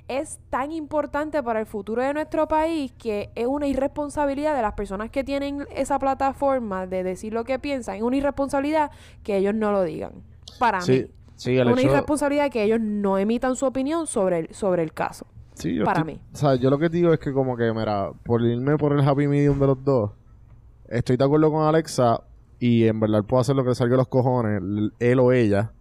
es 0.08 0.40
tan 0.52 0.72
importante 0.72 1.42
para 1.42 1.60
el 1.62 1.66
futuro 1.66 2.04
de 2.04 2.14
nuestro 2.14 2.48
país 2.48 2.92
que 2.94 3.32
es 3.34 3.48
una 3.48 3.66
irresponsabilidad 3.66 4.56
de 4.56 4.62
las 4.62 4.74
personas 4.74 5.10
que 5.10 5.24
tienen 5.24 5.66
esa 5.76 5.98
plataforma 5.98 6.86
de 6.86 7.02
decir 7.04 7.34
lo 7.34 7.44
que 7.44 7.58
piensan. 7.58 7.96
Es 7.96 8.04
una 8.04 8.18
irresponsabilidad 8.18 8.92
que 9.24 9.38
ellos 9.38 9.56
no 9.56 9.72
lo 9.72 9.82
digan. 9.84 10.12
Para 10.60 10.82
Sí, 10.82 10.92
mí. 11.08 11.21
Sí, 11.44 11.58
el 11.58 11.68
una 11.68 11.82
hecho... 11.82 11.90
irresponsabilidad 11.92 12.50
que 12.52 12.64
ellos 12.64 12.80
no 12.82 13.18
emitan 13.18 13.56
su 13.56 13.66
opinión 13.66 14.08
sobre 14.08 14.40
el, 14.40 14.54
sobre 14.54 14.84
el 14.84 14.94
caso. 14.94 15.26
Sí, 15.54 15.76
yo 15.76 15.84
para 15.84 16.00
estoy- 16.02 16.14
mí. 16.16 16.22
O 16.34 16.38
sea, 16.38 16.56
yo 16.56 16.70
lo 16.70 16.78
que 16.80 16.90
digo 16.90 17.14
es 17.14 17.20
que 17.20 17.34
como 17.34 17.56
que, 17.58 17.72
mira, 17.74 18.12
por 18.24 18.42
irme 18.42 18.78
por 18.78 18.94
el 18.94 19.08
happy 19.08 19.28
medium 19.28 19.60
de 19.60 19.68
los 19.68 19.84
dos, 19.84 20.12
estoy 20.90 21.18
de 21.18 21.24
acuerdo 21.24 21.52
con 21.52 21.64
Alexa 21.68 22.22
y 22.60 22.86
en 22.86 23.00
verdad 23.00 23.24
puedo 23.24 23.42
hacer 23.42 23.56
lo 23.56 23.64
que 23.64 23.76
salga 23.76 23.92
de 23.94 23.98
los 23.98 24.08
cojones, 24.08 24.62
él 25.00 25.20
o 25.20 25.32
ella, 25.32 25.72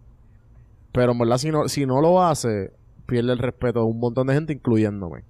pero 0.91 1.13
en 1.13 1.19
verdad 1.19 1.37
si 1.37 1.51
no, 1.51 1.67
si 1.69 1.85
no 1.85 2.01
lo 2.01 2.21
hace, 2.21 2.71
pierde 3.05 3.31
el 3.31 3.37
respeto 3.39 3.79
de 3.79 3.85
un 3.85 3.99
montón 3.99 4.27
de 4.27 4.33
gente, 4.33 4.53
incluyéndome. 4.53 5.23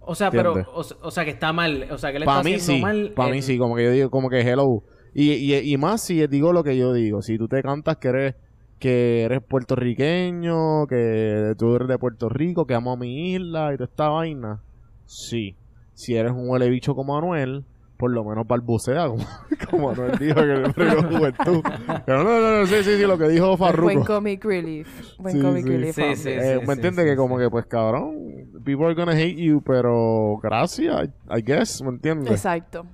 O 0.00 0.14
sea, 0.14 0.30
pero... 0.30 0.54
O, 0.74 0.82
se- 0.82 0.96
o 1.00 1.10
sea, 1.10 1.24
que 1.24 1.30
está 1.30 1.52
mal. 1.52 1.86
O 1.92 1.98
sea, 1.98 2.10
que 2.10 2.16
él 2.16 2.24
Para 2.24 2.38
está 2.40 2.48
mí 2.48 2.54
haciendo 2.56 2.74
sí, 2.78 2.82
mal... 2.82 3.12
para 3.14 3.28
en- 3.28 3.34
mí 3.36 3.42
sí, 3.42 3.56
como 3.58 3.76
que 3.76 3.84
yo 3.84 3.90
digo, 3.92 4.10
como 4.10 4.28
que 4.30 4.40
hello. 4.40 4.82
Y, 5.14 5.32
y, 5.32 5.54
y 5.58 5.76
más 5.76 6.00
si 6.00 6.26
digo 6.26 6.52
lo 6.52 6.64
que 6.64 6.76
yo 6.76 6.92
digo, 6.92 7.22
si 7.22 7.38
tú 7.38 7.46
te 7.46 7.62
cantas 7.62 7.98
que 7.98 8.08
eres 8.08 8.34
que 8.82 9.22
eres 9.22 9.40
puertorriqueño, 9.42 10.88
que 10.88 11.54
tú 11.56 11.76
eres 11.76 11.86
de 11.86 11.98
Puerto 11.98 12.28
Rico, 12.28 12.66
que 12.66 12.74
amo 12.74 12.92
a 12.92 12.96
mi 12.96 13.32
isla 13.34 13.72
y 13.72 13.76
toda 13.76 13.84
esta 13.88 14.08
vaina, 14.08 14.60
sí. 15.06 15.54
Si 15.94 16.16
eres 16.16 16.32
un 16.32 16.48
huele 16.48 16.68
bicho 16.68 16.94
como 16.96 17.16
Anuel, 17.16 17.64
por 17.96 18.10
lo 18.10 18.24
menos 18.24 18.44
balbucea, 18.44 19.06
como, 19.06 19.24
como 19.70 19.90
Anuel 19.90 20.18
dijo 20.18 20.34
que 20.34 20.46
le 20.46 20.70
premio 20.70 21.02
juventud. 21.04 21.62
Pero 22.04 22.24
no, 22.24 22.40
no, 22.40 22.58
no, 22.58 22.66
sí, 22.66 22.74
sí, 22.82 22.96
sí, 22.96 23.02
lo 23.06 23.16
que 23.16 23.28
dijo 23.28 23.56
Buen 23.56 23.58
Farruko. 23.58 24.04
comic 24.04 24.44
relief. 24.44 24.88
Buen 25.18 25.36
Sí, 25.36 25.40
comic 25.40 25.64
sí. 25.64 25.70
relief. 25.70 25.94
Sí, 25.94 26.02
hombre. 26.02 26.16
sí. 26.16 26.28
Eh, 26.30 26.60
¿Me 26.66 26.72
entiendes? 26.72 27.04
que 27.04 27.14
como 27.16 27.38
que, 27.38 27.48
pues, 27.50 27.66
cabrón, 27.66 28.16
people 28.64 28.86
are 28.86 28.94
gonna 28.94 29.12
hate 29.12 29.36
you, 29.36 29.62
pero 29.64 30.38
gracias, 30.42 31.04
I, 31.04 31.38
I 31.38 31.42
guess, 31.42 31.80
¿me 31.82 31.90
entiendes? 31.90 32.32
Exacto. 32.32 32.84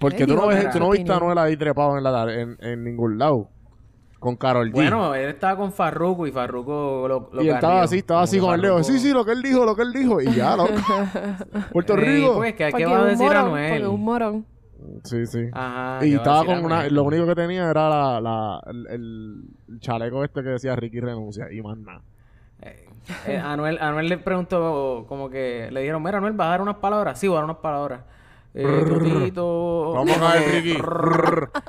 Porque 0.00 0.24
Eh, 0.24 0.26
tú 0.26 0.34
no, 0.34 0.48
ves, 0.48 0.68
tú 0.70 0.80
no 0.80 0.90
viste 0.90 1.12
a. 1.12 1.16
Anuel 1.18 1.38
ahí 1.38 1.56
trepado 1.56 1.96
en, 1.98 2.02
la, 2.04 2.32
en, 2.34 2.56
en 2.60 2.82
ningún 2.82 3.16
lado. 3.18 3.48
Con 4.18 4.36
Carol 4.36 4.68
G. 4.70 4.72
Bueno, 4.72 5.14
él 5.14 5.28
estaba 5.28 5.56
con 5.56 5.72
Farruko 5.72 6.26
y 6.26 6.32
Farruko 6.32 7.06
lo, 7.08 7.30
lo 7.32 7.42
y 7.42 7.48
él 7.48 7.54
estaba 7.54 7.82
así, 7.82 7.98
estaba 7.98 8.22
así 8.22 8.40
con 8.40 8.52
el. 8.54 8.60
Farruko- 8.62 8.82
Sí, 8.82 8.98
sí, 8.98 9.12
lo 9.12 9.24
que 9.24 9.32
él 9.32 9.42
dijo, 9.42 9.64
lo 9.64 9.76
que 9.76 9.82
él 9.82 9.92
dijo. 9.92 10.20
Y 10.20 10.32
ya, 10.34 10.56
loco. 10.56 10.72
Puerto 11.72 11.94
Sí, 11.96 12.00
Rico. 12.00 12.34
pues, 12.36 12.54
¿qué, 12.54 12.72
¿qué 12.76 12.86
va 12.86 12.98
a 12.98 13.02
un 13.02 13.08
decir 13.08 13.26
morón, 13.26 13.46
Anuel? 13.46 13.70
porque 13.70 13.86
un 13.86 14.04
morón. 14.04 14.46
Sí, 15.04 15.26
sí. 15.26 15.40
Ajá. 15.52 15.98
y 16.04 16.10
¿qué 16.10 16.16
va 16.16 16.22
a 16.22 16.24
estaba 16.24 16.44
con 16.44 16.64
una... 16.64 16.88
Lo 16.88 17.02
único 17.04 17.26
que 17.26 17.34
tenía 17.34 17.68
era 17.70 17.88
la, 17.88 18.20
la, 18.20 18.60
el, 18.66 18.86
el- 18.88 19.42
el 19.68 19.80
chaleco 19.80 20.24
este 20.24 20.42
que 20.42 20.48
decía 20.50 20.74
Ricky 20.76 21.00
renuncia. 21.00 21.46
Y 21.52 21.60
más 21.62 21.76
nada. 21.78 22.02
Eh, 22.62 22.86
eh, 23.26 23.36
Anuel, 23.38 23.78
Anuel 23.80 24.08
le 24.08 24.18
preguntó 24.18 25.04
como 25.08 25.30
que 25.30 25.68
le 25.70 25.80
dijeron, 25.80 26.02
mira 26.02 26.18
Anuel, 26.18 26.32
¿vas 26.32 26.46
a 26.46 26.50
dar 26.50 26.62
unas 26.62 26.76
palabras? 26.76 27.18
Sí, 27.20 27.28
voy 27.28 27.36
a 27.36 27.38
dar 27.40 27.44
unas 27.44 27.58
palabras. 27.58 28.00
Eh, 28.60 28.84
Totito. 28.88 29.92
Vamos 29.92 30.18
a 30.20 30.32
que- 30.32 30.60
Ricky. 30.60 30.76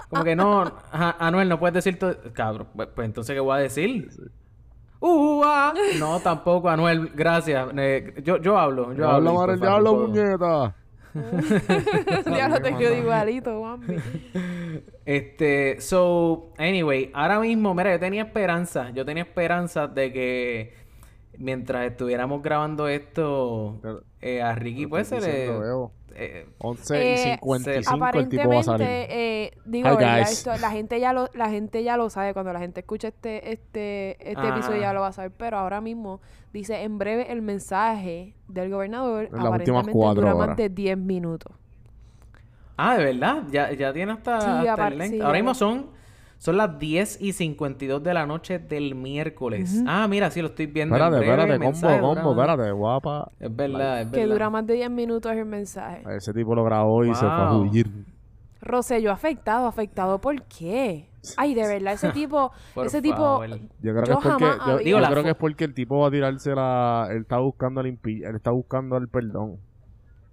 Como 0.10 0.24
que 0.24 0.36
no, 0.36 0.64
ajá, 0.92 1.16
Anuel, 1.20 1.48
no 1.48 1.60
puedes 1.60 1.76
decir 1.76 2.00
todo. 2.00 2.16
Cabrón, 2.34 2.68
pues, 2.76 2.90
pues 2.96 3.06
entonces, 3.06 3.34
¿qué 3.36 3.40
voy 3.40 3.58
a 3.58 3.62
decir? 3.62 4.10
Uh, 5.00 5.44
ah. 5.46 5.74
No, 6.00 6.20
tampoco, 6.20 6.68
Anuel, 6.68 7.12
gracias. 7.14 7.70
Eh, 7.78 8.16
yo, 8.24 8.38
yo 8.38 8.58
hablo, 8.58 8.92
yo 8.94 9.08
hablo. 9.08 9.40
Habla 9.40 9.54
el 9.54 9.60
diablo, 9.60 9.92
Farruko- 9.94 10.08
muñeca. 10.08 10.76
ya 12.38 12.50
lo 12.50 12.62
tengo 12.62 12.80
mata. 12.80 12.98
igualito, 12.98 13.62
Bambi. 13.62 13.96
Este, 15.06 15.80
so, 15.82 16.54
anyway, 16.58 17.12
ahora 17.14 17.40
mismo, 17.40 17.74
mira, 17.74 17.92
yo 17.94 18.00
tenía 18.00 18.24
esperanza, 18.24 18.90
yo 18.92 19.06
tenía 19.06 19.24
esperanza 19.24 19.88
de 19.88 20.12
que 20.14 20.74
mientras 21.38 21.90
estuviéramos 21.90 22.42
grabando 22.44 22.88
esto, 22.88 23.80
eh, 24.22 24.42
a 24.42 24.54
Ricky 24.56 24.86
pues 24.88 25.08
se 25.08 25.20
le... 25.22 25.46
Evo. 25.46 25.92
Eh, 26.20 26.46
11 26.60 26.96
Eh, 26.98 27.14
y 27.14 27.18
55 27.36 28.20
el 28.20 28.30
tipo 28.30 28.50
va 28.50 28.60
a 28.60 28.64
salir. 28.64 28.86
Aparentemente, 28.88 29.44
eh, 29.46 29.52
digo, 29.66 29.90
esto, 30.00 30.52
la 30.58 30.72
gente 30.72 31.00
ya 31.00 31.14
lo, 31.14 31.30
la 31.34 31.50
gente 31.50 31.84
ya 31.84 31.98
lo 31.98 32.10
sabe, 32.10 32.34
cuando 32.34 32.52
la 32.54 32.60
gente 32.60 32.82
escucha 32.82 33.08
este, 33.08 33.52
este, 33.54 34.18
este 34.20 34.40
Ajá. 34.40 34.50
episodio 34.50 34.82
ya 34.82 34.94
lo 34.94 35.02
va 35.02 35.08
a 35.08 35.12
saber, 35.14 35.32
pero 35.32 35.58
ahora 35.58 35.82
mismo 35.82 36.22
dice 36.54 36.84
en 36.84 36.98
breve 36.98 37.32
el 37.32 37.42
mensaje 37.42 38.36
del 38.48 38.70
gobernador, 38.70 39.30
En 39.32 39.40
aparentemente 39.40 39.92
cuatro 39.92 40.22
dura 40.22 40.36
más 40.48 40.58
de 40.58 40.70
10 40.70 40.98
minutos. 40.98 41.54
Ah, 42.78 42.98
de 42.98 43.04
verdad, 43.06 43.44
ya, 43.52 43.72
ya 43.74 43.92
tiene 43.92 44.14
hasta, 44.14 44.40
Sí, 44.40 44.48
hasta 44.68 44.74
apar- 44.76 44.92
el 44.94 44.98
length. 44.98 45.14
sí, 45.16 45.22
Ahora 45.22 45.34
mismo 45.34 45.54
son, 45.54 45.88
son 46.40 46.58
las 46.58 46.80
10 46.80 47.22
y 47.22 47.34
52 47.34 48.02
de 48.02 48.14
la 48.14 48.26
noche 48.26 48.58
del 48.60 48.96
miércoles. 48.96 49.84
Ah, 49.86 50.08
mira, 50.10 50.32
sí 50.32 50.42
lo 50.42 50.48
estoy 50.48 50.66
viendo. 50.66 50.96
en 50.96 51.02
Espérate, 51.04 51.20
breve, 51.28 51.32
espérate, 51.42 51.58
combo, 51.66 51.70
mensaje 51.72 52.00
combo, 52.00 52.34
dura- 52.34 52.52
espérate, 52.54 52.72
guapa. 52.72 53.32
Es 53.40 53.56
verdad, 53.56 54.02
es 54.02 54.08
Que 54.08 54.20
verdad. 54.22 54.34
dura 54.34 54.50
más 54.50 54.66
de 54.66 54.74
10 54.74 54.90
minutos 54.90 55.32
el 55.34 55.46
mensaje. 55.46 56.02
Ese 56.16 56.34
tipo 56.34 56.56
lo 56.56 56.64
grabó 56.64 57.06
y 57.06 57.14
se 57.14 57.20
fue 57.22 57.30
a 57.30 57.52
huir. 57.56 57.88
Rosselló 58.62 59.12
afectado, 59.12 59.68
afectado 59.68 60.20
¿por 60.20 60.42
qué? 60.44 61.08
Ay, 61.38 61.54
de 61.54 61.68
verdad, 61.68 61.94
ese 61.94 62.10
tipo, 62.14 62.52
Por 62.74 62.88
ese 62.88 63.02
tipo. 63.02 63.44
Yo 63.46 63.94
creo 63.94 63.94
Yo 63.94 64.04
que 64.06 64.12
es 64.12 64.18
porque, 64.20 64.46
yo, 64.46 64.80
yo 65.02 65.10
creo 65.10 65.24
que 65.24 65.30
es 65.30 65.36
porque 65.36 65.64
el 65.66 65.74
tipo 65.74 66.00
va 66.00 66.08
a 66.08 66.12
tirarse 66.12 66.56
la... 66.56 67.08
Él 67.12 67.22
está 67.22 67.38
buscando. 67.40 67.82
Él 67.82 67.98
está 68.36 68.52
buscando 68.52 68.98
el 68.98 69.08
perdón. 69.10 69.58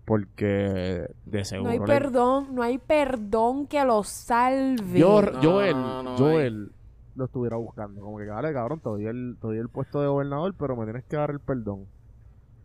Porque 0.07 1.09
de 1.27 1.45
seguro... 1.45 1.69
no 1.69 1.73
hay 1.73 1.79
le- 1.81 1.85
perdón, 1.87 2.55
no 2.55 2.63
hay 2.63 2.79
perdón 2.79 3.67
que 3.67 3.85
lo 3.85 4.03
salve. 4.05 4.99
Yo, 4.99 5.21
No, 5.21 5.43
Joel, 5.43 5.73
no, 5.75 6.03
no 6.03 6.17
Joel 6.17 6.71
lo 7.17 7.25
estuviera 7.25 7.57
buscando. 7.57 8.01
Como 8.01 8.17
que, 8.19 8.25
dale, 8.27 8.53
cabrón, 8.53 8.79
te 8.81 8.89
doy, 8.89 9.07
el, 9.07 9.37
te 9.41 9.49
doy 9.49 9.59
el 9.59 9.69
puesto 9.69 10.01
de 10.01 10.07
gobernador, 10.07 10.55
pero 10.59 10.77
me 10.77 10.85
tienes 10.85 11.05
que 11.05 11.17
dar 11.17 11.31
el 11.31 11.41
perdón. 11.41 11.87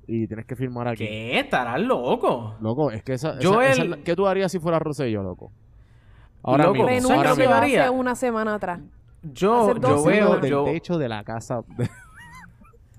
Y 0.07 0.27
tienes 0.27 0.45
que 0.45 0.55
firmar 0.55 0.87
aquí. 0.87 1.05
¿Qué? 1.05 1.39
¿Estarás 1.39 1.79
loco? 1.81 2.55
Loco, 2.61 2.91
es 2.91 3.01
que 3.03 3.13
esa... 3.13 3.35
Joel- 3.41 3.71
esa 3.71 3.81
es 3.83 3.89
la- 3.89 3.97
¿Qué 3.97 4.15
tú 4.15 4.27
harías 4.27 4.51
si 4.51 4.59
fuera 4.59 4.77
Rosselló, 4.77 5.23
loco? 5.23 5.51
Ahora 6.43 6.65
Loco, 6.65 6.73
mismo, 6.75 6.87
Renuncio 6.89 7.15
ahora 7.15 7.91
una 7.91 8.15
semana 8.15 8.55
atrás. 8.55 8.79
Yo, 9.23 9.75
yo 9.79 10.03
veo, 10.03 10.37
del 10.39 10.49
yo... 10.51 10.63
techo 10.65 10.97
de 10.97 11.07
la 11.09 11.23
casa. 11.23 11.61
de- 11.77 11.89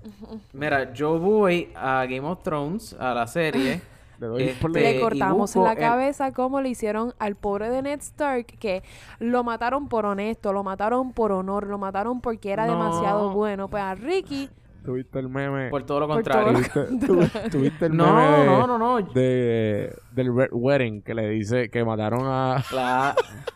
Mira, 0.53 0.93
yo 0.93 1.17
voy 1.19 1.69
a 1.75 2.05
Game 2.05 2.21
of 2.27 2.41
Thrones, 2.43 2.93
a 2.99 3.13
la 3.13 3.25
serie. 3.27 3.81
Le 4.19 4.27
doy 4.27 4.43
Este, 4.43 4.69
Le 4.69 4.99
cortamos 5.01 5.55
la 5.55 5.71
el- 5.73 5.77
cabeza 5.77 6.31
como 6.31 6.61
le 6.61 6.69
hicieron 6.69 7.13
al 7.19 7.35
pobre 7.35 7.69
de 7.69 7.81
Ned 7.81 7.99
Stark, 7.99 8.45
que 8.59 8.83
lo 9.19 9.43
mataron 9.43 9.89
por 9.89 10.05
honesto, 10.05 10.53
lo 10.53 10.63
mataron 10.63 11.11
por 11.13 11.31
honor, 11.31 11.67
lo 11.67 11.77
mataron 11.77 12.21
porque 12.21 12.51
era 12.51 12.65
No. 12.67 12.73
demasiado 12.73 13.31
bueno. 13.31 13.67
Pues 13.67 13.83
a 13.83 13.95
Ricky, 13.95 14.49
Tuviste 14.85 15.17
el 15.19 15.29
meme. 15.29 15.69
Por 15.69 15.83
todo 15.83 16.01
lo 16.01 16.07
contrario. 16.09 16.51
Tuviste, 16.53 16.81
tu- 17.07 17.49
tuviste 17.51 17.85
el 17.85 17.95
No, 17.95 18.13
meme 18.17 18.37
de, 18.39 18.45
no, 18.45 18.67
no, 18.67 18.77
no. 18.77 19.01
de- 19.01 19.95
del 20.11 20.35
Red 20.35 20.49
Wedding 20.51 21.01
que 21.03 21.13
le 21.13 21.29
dice 21.29 21.69
que 21.69 21.85
mataron 21.85 22.23
a. 22.25 22.61
La- 22.73 23.15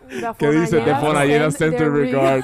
¿Qué 0.39 0.49
dice? 0.51 0.77
De 0.79 0.95
Fonallera 0.95 1.51
Center 1.51 1.91
Regard. 1.91 2.43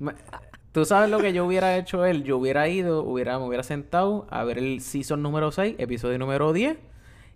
Tú 0.72 0.84
sabes 0.84 1.10
lo 1.10 1.18
que 1.18 1.32
yo 1.32 1.46
hubiera 1.46 1.76
hecho 1.76 2.04
él. 2.04 2.24
Yo 2.24 2.36
hubiera 2.38 2.68
ido, 2.68 3.02
hubiera, 3.02 3.38
me 3.38 3.46
hubiera 3.46 3.62
sentado 3.62 4.26
a 4.30 4.44
ver 4.44 4.58
el 4.58 4.80
season 4.80 5.22
número 5.22 5.50
6, 5.50 5.76
episodio 5.78 6.18
número 6.18 6.52
10, 6.52 6.76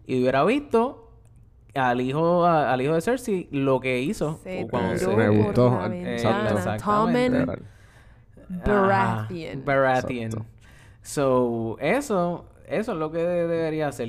y 0.06 0.20
hubiera 0.20 0.44
visto 0.44 1.10
al 1.74 2.00
hijo, 2.02 2.44
a- 2.44 2.72
al 2.72 2.82
hijo 2.82 2.94
de 2.94 3.00
Cersei 3.00 3.48
lo 3.50 3.80
que 3.80 4.00
hizo. 4.00 4.38
Se 4.44 4.66
cuando 4.70 4.96
se- 4.98 5.08
me 5.16 5.28
gustó. 5.30 5.84
Exacto. 5.86 6.56
Exactamente. 6.58 6.84
Tommen 6.84 7.46
Baratheon. 7.46 7.66
Ajá, 8.90 9.28
Baratheon. 9.64 10.24
Exacto. 10.26 10.46
So, 11.02 11.76
eso, 11.80 12.44
eso 12.68 12.92
es 12.92 12.98
lo 12.98 13.10
que 13.10 13.18
de- 13.18 13.48
debería 13.48 13.88
hacer. 13.88 14.08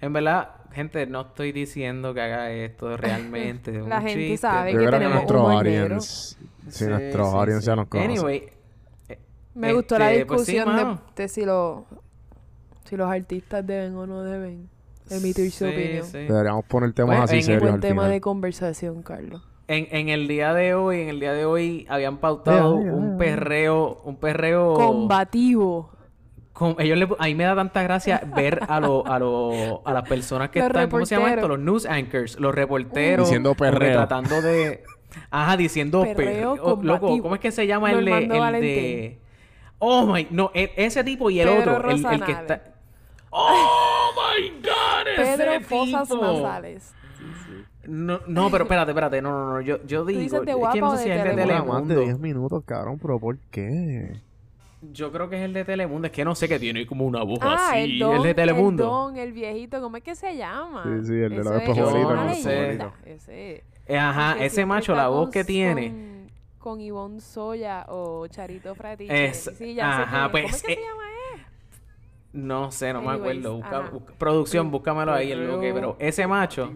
En 0.00 0.12
verdad, 0.12 0.48
gente, 0.72 1.06
no 1.06 1.20
estoy 1.20 1.52
diciendo 1.52 2.14
que 2.14 2.22
haga 2.22 2.50
esto 2.50 2.96
realmente. 2.96 3.70
es 3.78 3.86
La 3.86 3.98
un 3.98 4.02
gente 4.06 4.20
chiste. 4.20 4.36
sabe 4.38 4.72
Yo 4.72 4.78
que 4.80 4.86
creo 4.86 4.90
que 4.92 4.96
tenemos 5.04 5.14
nuestros 5.16 5.50
audience. 5.50 6.36
Si 6.68 6.84
Sí, 6.84 6.86
nuestros 6.86 7.28
sí, 7.30 7.36
audience 7.36 7.60
sí. 7.60 7.66
ya 7.66 7.76
nos 7.76 7.86
conocen. 7.88 8.10
Anyway, 8.10 8.48
Me 9.54 9.72
gustó 9.72 9.98
la 9.98 10.12
Este, 10.12 10.26
pues 10.26 10.44
sí, 10.44 10.52
discusión 10.52 10.98
de- 11.14 11.28
si, 11.28 11.44
lo- 11.44 11.84
si 12.84 12.96
los 12.96 13.10
artistas 13.10 13.66
deben 13.66 13.94
o 13.96 14.06
no 14.06 14.22
deben 14.22 14.68
emitir 15.10 15.50
su 15.50 15.66
opinión. 15.66 16.06
sí. 16.06 16.18
Deberíamos 16.18 16.64
poner 16.64 16.92
temas 16.92 17.16
Pues, 17.18 17.30
así 17.30 17.36
en- 17.38 17.42
serios 17.42 17.62
Buen 17.62 17.74
al 17.74 17.80
tema 17.80 18.02
final. 18.02 18.10
de 18.12 18.20
conversación, 18.20 19.02
Carlos. 19.02 19.42
En, 19.68 19.86
en 19.90 20.08
el 20.08 20.26
día 20.28 20.52
de 20.54 20.74
hoy, 20.74 21.00
en 21.02 21.08
el 21.08 21.20
día 21.20 21.32
de 21.32 21.44
hoy 21.44 21.86
habían 21.88 22.18
pautado 22.18 22.74
un 22.74 23.16
perreo, 23.16 24.00
un 24.04 24.16
perreo 24.16 24.74
Combativo. 24.74 25.90
con- 26.52 26.76
ellos 26.78 26.98
le, 26.98 27.08
a 27.18 27.24
mí 27.26 27.34
me 27.34 27.44
da 27.44 27.54
tanta 27.54 27.82
gracia 27.82 28.22
ver 28.34 28.60
a 28.68 28.80
lo, 28.80 29.06
a 29.06 29.18
lo, 29.18 29.86
a 29.86 29.92
las 29.92 30.06
personas 30.08 30.50
que 30.50 30.58
Los 30.60 30.68
están, 30.68 30.90
¿cómo 30.90 31.06
se 31.06 31.14
llama 31.14 31.28
esto? 31.28 31.42
reporteros. 31.42 31.58
Los 31.58 31.64
news 31.64 31.86
anchors, 31.86 32.40
los 32.40 32.54
reporteros 32.54 33.26
Diciendo 33.28 33.54
perreo. 33.54 33.92
tratando 33.92 34.42
de 34.42 34.82
Ajá, 35.30 35.56
diciendo 35.56 36.02
Perreo 36.02 36.16
perreo. 36.16 36.52
Oh, 36.54 36.56
loco, 36.82 37.00
combativo. 37.00 37.22
¿cómo 37.22 37.34
es 37.36 37.40
que 37.40 37.52
se 37.52 37.66
llama 37.66 37.92
el 37.92 38.04
de, 38.04 38.18
el 38.18 38.28
de 38.60 39.18
Oh 39.84 40.06
my, 40.06 40.28
no, 40.30 40.52
e- 40.54 40.72
ese 40.76 41.02
tipo 41.02 41.28
y 41.28 41.40
el 41.40 41.48
Pedro 41.48 41.76
otro, 41.76 41.90
el, 41.90 42.06
el 42.06 42.24
que 42.24 42.30
está 42.32 42.62
Oh 43.30 44.10
my 44.14 44.50
god, 44.62 45.08
ese 45.08 45.36
Pedro 45.36 45.60
Fosas 45.62 46.08
tipo. 46.08 46.22
Nasales. 46.22 46.94
No, 47.88 48.20
no, 48.28 48.48
pero 48.50 48.62
espérate, 48.62 48.92
espérate, 48.92 49.20
no, 49.20 49.32
no, 49.32 49.52
no, 49.54 49.60
yo, 49.60 49.84
yo 49.84 50.04
digo, 50.04 50.20
dices 50.20 50.44
de 50.44 50.52
es 50.52 50.68
que 50.72 50.80
no 50.80 50.92
sé 50.92 50.96
de 50.98 51.02
si 51.02 51.10
es 51.10 51.16
el 51.16 51.24
de 51.24 51.30
Telemundo? 51.42 51.42
Dura 51.44 51.64
más 51.64 51.88
de 51.88 51.94
Telemundo. 51.94 52.00
10 52.00 52.18
minutos, 52.20 52.62
cabrón, 52.64 52.98
pero 53.02 53.18
¿por 53.18 53.38
qué? 53.50 54.20
Yo 54.92 55.10
creo 55.10 55.28
que 55.28 55.36
es 55.38 55.42
el 55.42 55.52
de 55.52 55.64
Telemundo, 55.64 56.06
es 56.06 56.12
que 56.12 56.24
no 56.24 56.36
sé 56.36 56.46
que 56.48 56.60
tiene 56.60 56.86
como 56.86 57.04
una 57.04 57.24
voz 57.24 57.40
Ah, 57.42 57.70
así, 57.70 57.78
el 57.94 57.98
don, 57.98 58.14
el 58.16 58.22
de 58.22 58.34
Telemundo. 58.34 58.84
El 58.84 58.88
don, 58.88 59.16
el 59.16 59.32
viejito, 59.32 59.80
¿cómo 59.80 59.96
es 59.96 60.04
que 60.04 60.14
se 60.14 60.36
llama? 60.36 60.84
Sí, 60.84 61.06
sí, 61.06 61.12
el 61.14 61.30
de 61.30 61.42
la 61.44 61.50
no 61.64 61.74
sé. 62.34 62.48
leyenda, 62.48 62.92
Ese. 63.04 63.64
Eh, 63.88 63.98
Ajá, 63.98 64.36
ese 64.44 64.64
macho, 64.64 64.94
la 64.94 65.08
voz 65.08 65.30
que 65.30 65.42
tiene. 65.42 66.11
Con, 66.62 66.80
Ivonne 66.80 67.20
Soya 67.20 67.84
o 67.88 68.26
Charito 68.28 68.74
Fratiche. 68.74 69.26
Es- 69.26 69.50
sí, 69.58 69.74
ya 69.74 69.96
sé 69.96 70.02
ajá, 70.02 70.26
es. 70.26 70.30
pues, 70.30 70.44
¿Cómo 70.44 70.56
es 70.56 70.62
que 70.62 70.72
eh, 70.72 70.76
se 70.76 70.82
llama 70.82 71.02
él? 71.34 71.40
No 72.34 72.70
sé, 72.70 72.92
no 72.92 73.02
me 73.02 73.10
acuerdo. 73.12 73.54
Busca, 73.56 73.78
ajá. 73.80 73.90
busca- 73.90 74.12
producción, 74.18 74.70
búscamelo 74.70 75.12
ahí 75.12 75.32
en 75.32 75.46
lo 75.46 75.60
que, 75.60 75.72
Perreo 75.72 75.74
pero 75.74 75.96
ese 75.98 76.26
macho. 76.26 76.70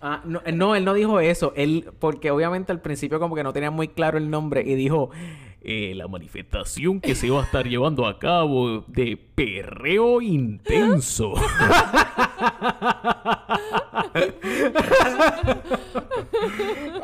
Ah, 0.00 0.22
no, 0.24 0.40
eh, 0.44 0.52
no, 0.52 0.74
él 0.76 0.84
no 0.84 0.94
dijo 0.94 1.20
eso. 1.20 1.52
Él, 1.56 1.90
porque 1.98 2.30
obviamente 2.30 2.72
al 2.72 2.80
principio 2.80 3.18
como 3.20 3.34
que 3.34 3.42
no 3.42 3.52
tenía 3.52 3.70
muy 3.70 3.88
claro 3.88 4.18
el 4.18 4.30
nombre 4.30 4.62
y 4.62 4.74
dijo 4.74 5.10
eh, 5.64 5.92
la 5.94 6.06
manifestación 6.08 7.00
que 7.00 7.14
se 7.14 7.30
va 7.30 7.40
a 7.40 7.44
estar 7.44 7.66
llevando 7.66 8.06
a 8.06 8.18
cabo 8.18 8.84
de 8.88 9.16
perreo 9.34 10.20
intenso. 10.20 11.32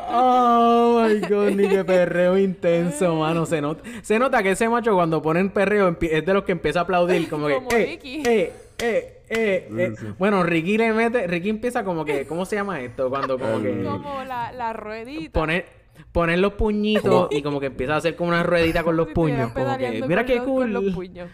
oh 0.09 1.03
my 1.07 1.19
god, 1.27 1.51
ni 1.51 1.67
que 1.67 1.83
perreo 1.83 2.37
intenso, 2.37 3.15
mano. 3.15 3.45
Se 3.45 3.61
nota, 3.61 3.83
se 4.01 4.19
nota 4.19 4.43
que 4.43 4.51
ese 4.51 4.69
macho 4.69 4.93
cuando 4.93 5.21
ponen 5.21 5.49
perreo 5.49 5.95
es 6.01 6.25
de 6.25 6.33
los 6.33 6.43
que 6.43 6.51
empieza 6.53 6.79
a 6.79 6.83
aplaudir, 6.83 7.29
como 7.29 7.47
que, 7.47 7.53
Como 7.55 7.69
eh, 7.71 7.85
Ricky. 7.85 8.23
eh, 8.25 8.53
eh, 8.79 9.21
eh, 9.29 9.69
eh. 9.77 9.93
Bueno, 10.17 10.43
Ricky 10.43 10.77
le 10.77 10.93
mete, 10.93 11.27
Ricky 11.27 11.49
empieza 11.49 11.83
como 11.83 12.03
que, 12.03 12.25
¿cómo 12.25 12.45
se 12.45 12.55
llama 12.55 12.81
esto? 12.81 13.09
Cuando 13.09 13.37
como 13.37 13.61
que 13.61 13.83
Como 13.83 14.23
la, 14.23 14.51
la 14.51 14.73
ruedita. 14.73 15.39
poner, 15.39 15.65
poner 16.11 16.39
los 16.39 16.53
puñitos 16.53 17.27
y 17.31 17.41
como 17.41 17.59
que 17.59 17.67
empieza 17.67 17.95
a 17.95 17.97
hacer 17.97 18.15
como 18.15 18.29
una 18.29 18.43
ruedita 18.43 18.83
con 18.83 18.97
los 18.97 19.07
puños. 19.09 19.51
Como 19.53 19.77
que, 19.77 20.03
mira 20.07 20.25
qué 20.25 20.39
cool. 20.39 20.73
Con 20.73 20.73
los 20.73 20.93
puños. 20.93 21.29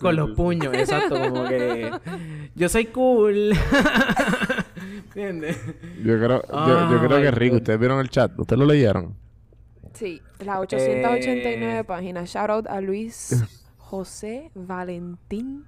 Con 0.00 0.16
los 0.16 0.30
puños, 0.32 0.74
exacto, 0.74 1.18
como 1.18 1.44
que 1.48 1.90
yo 2.54 2.68
soy 2.68 2.86
cool. 2.86 3.52
¿Entiendes? 5.08 5.56
Yo 6.04 6.16
creo, 6.18 6.42
yo, 6.42 6.90
yo 6.90 6.96
Oh 6.96 7.06
creo 7.06 7.20
que 7.20 7.28
es 7.28 7.34
rico. 7.34 7.52
God. 7.54 7.60
¿Ustedes 7.62 7.78
vieron 7.80 8.00
el 8.00 8.10
chat? 8.10 8.38
¿Ustedes 8.38 8.58
lo 8.60 8.66
leyeron? 8.66 9.14
Sí, 9.94 10.20
las 10.40 10.58
889 10.58 11.78
Eh. 11.78 11.84
páginas. 11.84 12.28
Shout 12.30 12.50
out 12.50 12.66
a 12.68 12.80
Luis 12.80 13.44
José 13.78 14.50
Valentín. 14.54 15.64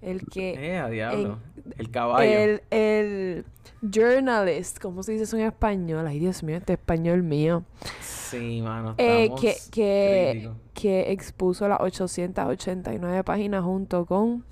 El 0.00 0.22
que 0.26 0.74
Eh, 0.74 0.78
a 0.78 0.88
diablo. 0.88 1.38
en- 1.64 1.74
el 1.76 1.90
caballo. 1.90 2.22
El, 2.30 2.62
el 2.70 3.44
journalist, 3.82 4.78
¿cómo 4.80 5.02
se 5.02 5.12
dice 5.12 5.24
eso 5.24 5.36
en 5.36 5.46
español? 5.46 6.06
Ay, 6.06 6.18
Dios 6.18 6.42
mío, 6.42 6.56
este 6.56 6.74
español 6.74 7.22
mío. 7.22 7.64
Sí, 8.00 8.60
mano. 8.62 8.94
Eh, 8.98 9.30
que, 9.40 9.54
que, 9.70 10.50
que 10.74 11.12
expuso 11.12 11.66
las 11.68 11.80
889 11.80 13.24
páginas 13.24 13.64
junto 13.64 14.06
con 14.06 14.44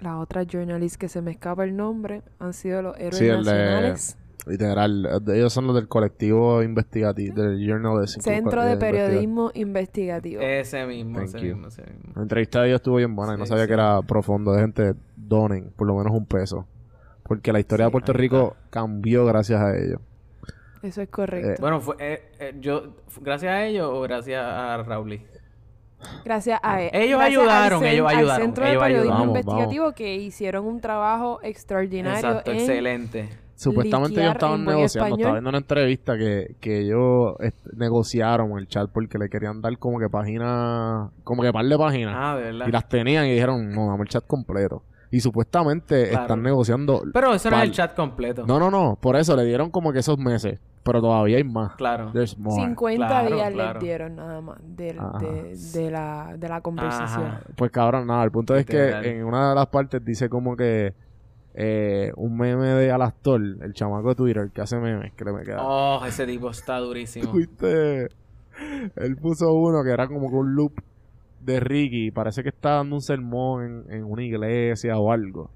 la 0.00 0.18
otra 0.18 0.44
journalist 0.44 0.96
que 0.96 1.08
se 1.08 1.22
me 1.22 1.30
escapa 1.30 1.64
el 1.64 1.76
nombre. 1.76 2.22
Han 2.38 2.52
sido 2.52 2.82
los 2.82 2.96
héroes 2.98 3.18
Sí, 3.18 3.26
el 3.26 3.44
de- 3.44 3.52
nacionales. 3.52 4.16
Literal. 4.46 5.22
Ellos 5.34 5.52
son 5.52 5.66
los 5.66 5.74
del 5.74 5.88
colectivo 5.88 6.62
investigativo, 6.62 7.42
del 7.42 7.66
Journalism. 7.66 8.20
Centro 8.20 8.64
de 8.64 8.74
eh, 8.74 8.76
Periodismo 8.76 9.50
Investigativo. 9.54 10.40
Ese 10.40 10.86
mismo, 10.86 11.18
Thank 11.18 11.28
ese 11.28 11.38
you. 11.40 11.46
mismo, 11.46 11.68
ese 11.68 11.82
mismo. 11.82 12.12
La 12.14 12.22
entrevista 12.22 12.62
de 12.62 12.68
ellos 12.68 12.76
estuvo 12.76 12.96
bien 12.96 13.16
buena 13.16 13.34
y 13.34 13.38
no 13.38 13.46
sabía 13.46 13.64
sí. 13.64 13.68
que 13.68 13.74
era 13.74 14.02
profundo. 14.02 14.52
De 14.52 14.60
gente 14.60 14.94
donen 15.16 15.72
por 15.74 15.88
lo 15.88 15.96
menos 15.96 16.12
un 16.12 16.26
peso 16.26 16.66
Porque 17.24 17.52
la 17.52 17.58
historia 17.58 17.86
de 17.86 17.90
Puerto 17.90 18.12
Rico 18.12 18.54
cambió 18.70 19.26
gracias 19.26 19.60
a 19.60 19.76
ellos. 19.76 20.00
Eso 20.82 21.02
es 21.02 21.08
correcto. 21.08 21.60
Bueno, 21.60 21.80
fue, 21.80 21.96
eh, 21.98 22.22
eh, 22.38 22.54
yo, 22.60 22.94
¿gracias 23.20 23.50
a 23.50 23.64
ellos 23.64 23.90
o 23.92 24.00
gracias 24.02 24.44
a 24.44 24.76
Raúl? 24.84 25.20
Gracias 26.24 26.60
a 26.62 26.82
él. 26.82 26.90
Ellos 26.92 27.18
gracias 27.18 27.40
al 27.42 27.48
ayudaron, 27.48 27.84
ellos 27.84 28.08
al 28.08 28.16
ayudaron, 28.16 28.44
Centro 28.44 28.64
de 28.64 28.70
ellos 28.70 28.82
Periodismo 28.82 29.14
ayudaron. 29.14 29.32
Vamos, 29.32 29.40
Investigativo 29.40 29.92
que 29.92 30.14
hicieron 30.14 30.66
un 30.66 30.80
trabajo 30.80 31.40
extraordinario 31.42 32.28
Exacto, 32.28 32.50
en 32.52 32.56
excelente. 32.58 33.45
Supuestamente 33.56 34.20
ellos 34.20 34.32
estaban 34.34 34.64
negociando. 34.64 35.06
español. 35.06 35.18
Estaba 35.20 35.34
viendo 35.34 35.48
una 35.48 35.58
entrevista 35.58 36.16
que, 36.18 36.56
que 36.60 36.80
ellos 36.80 37.34
negociaron 37.74 38.58
el 38.58 38.68
chat 38.68 38.90
porque 38.92 39.18
le 39.18 39.28
querían 39.28 39.60
dar 39.60 39.76
como 39.78 39.98
que 39.98 40.08
páginas, 40.08 41.10
como 41.24 41.42
que 41.42 41.52
par 41.52 41.64
de 41.64 41.78
páginas. 41.78 42.14
Ah, 42.16 42.36
de 42.36 42.42
verdad. 42.44 42.66
y 42.68 42.70
las 42.72 42.88
tenían 42.88 43.26
y 43.26 43.32
dijeron, 43.32 43.70
no, 43.74 43.88
dame 43.88 44.02
el 44.02 44.08
chat 44.08 44.26
completo. 44.26 44.82
Y 45.10 45.20
supuestamente 45.20 46.08
Claro. 46.08 46.22
están 46.24 46.42
negociando. 46.42 47.02
Pero 47.12 47.32
eso 47.32 47.48
no 47.50 47.56
es 47.58 47.62
el 47.62 47.70
chat 47.70 47.94
completo. 47.94 48.44
No, 48.46 48.58
no, 48.58 48.70
no. 48.70 48.98
Por 49.00 49.16
eso 49.16 49.36
le 49.36 49.44
dieron 49.44 49.70
como 49.70 49.92
que 49.92 50.00
esos 50.00 50.18
meses. 50.18 50.60
Pero 50.82 51.00
todavía 51.00 51.36
hay 51.38 51.44
más. 51.44 51.74
Claro. 51.76 52.10
There's 52.12 52.36
more. 52.38 52.60
50 52.64 53.06
Claro, 53.06 53.34
días 53.36 53.50
claro. 53.52 53.72
les 53.74 53.82
dieron 53.82 54.16
nada 54.16 54.40
más 54.40 54.58
del- 54.62 54.98
Ajá. 54.98 55.18
de, 55.18 55.56
de 55.72 55.90
la, 55.90 56.34
de 56.36 56.48
la 56.48 56.60
conversación. 56.60 57.26
Ajá. 57.26 57.40
Pues 57.56 57.70
cabrón, 57.70 58.06
nada. 58.06 58.22
El 58.24 58.30
punto 58.30 58.54
es 58.54 58.66
que 58.66 58.90
en 58.90 59.24
una 59.24 59.48
de 59.50 59.54
las 59.54 59.66
partes 59.68 60.04
dice 60.04 60.28
como 60.28 60.56
que 60.56 60.92
eh, 61.58 62.12
un 62.16 62.36
meme 62.36 62.66
de 62.66 62.90
Alastor, 62.92 63.40
el 63.62 63.72
chamaco 63.72 64.10
de 64.10 64.14
Twitter 64.14 64.50
que 64.52 64.60
hace 64.60 64.76
memes, 64.78 65.12
que 65.14 65.24
le 65.24 65.32
me 65.32 65.42
queda. 65.42 65.66
Oh, 65.66 66.04
ese 66.04 66.26
tipo 66.26 66.50
está 66.50 66.78
durísimo. 66.78 67.32
Él 68.96 69.16
puso 69.16 69.52
uno 69.52 69.82
que 69.82 69.90
era 69.90 70.06
como 70.06 70.28
que 70.28 70.36
un 70.36 70.54
loop 70.54 70.72
de 71.40 71.60
Ricky. 71.60 72.10
Parece 72.10 72.42
que 72.42 72.50
está 72.50 72.76
dando 72.76 72.96
un 72.96 73.02
sermón 73.02 73.84
en, 73.88 73.92
en 73.92 74.04
una 74.04 74.22
iglesia 74.22 74.98
o 74.98 75.10
algo. 75.10 75.50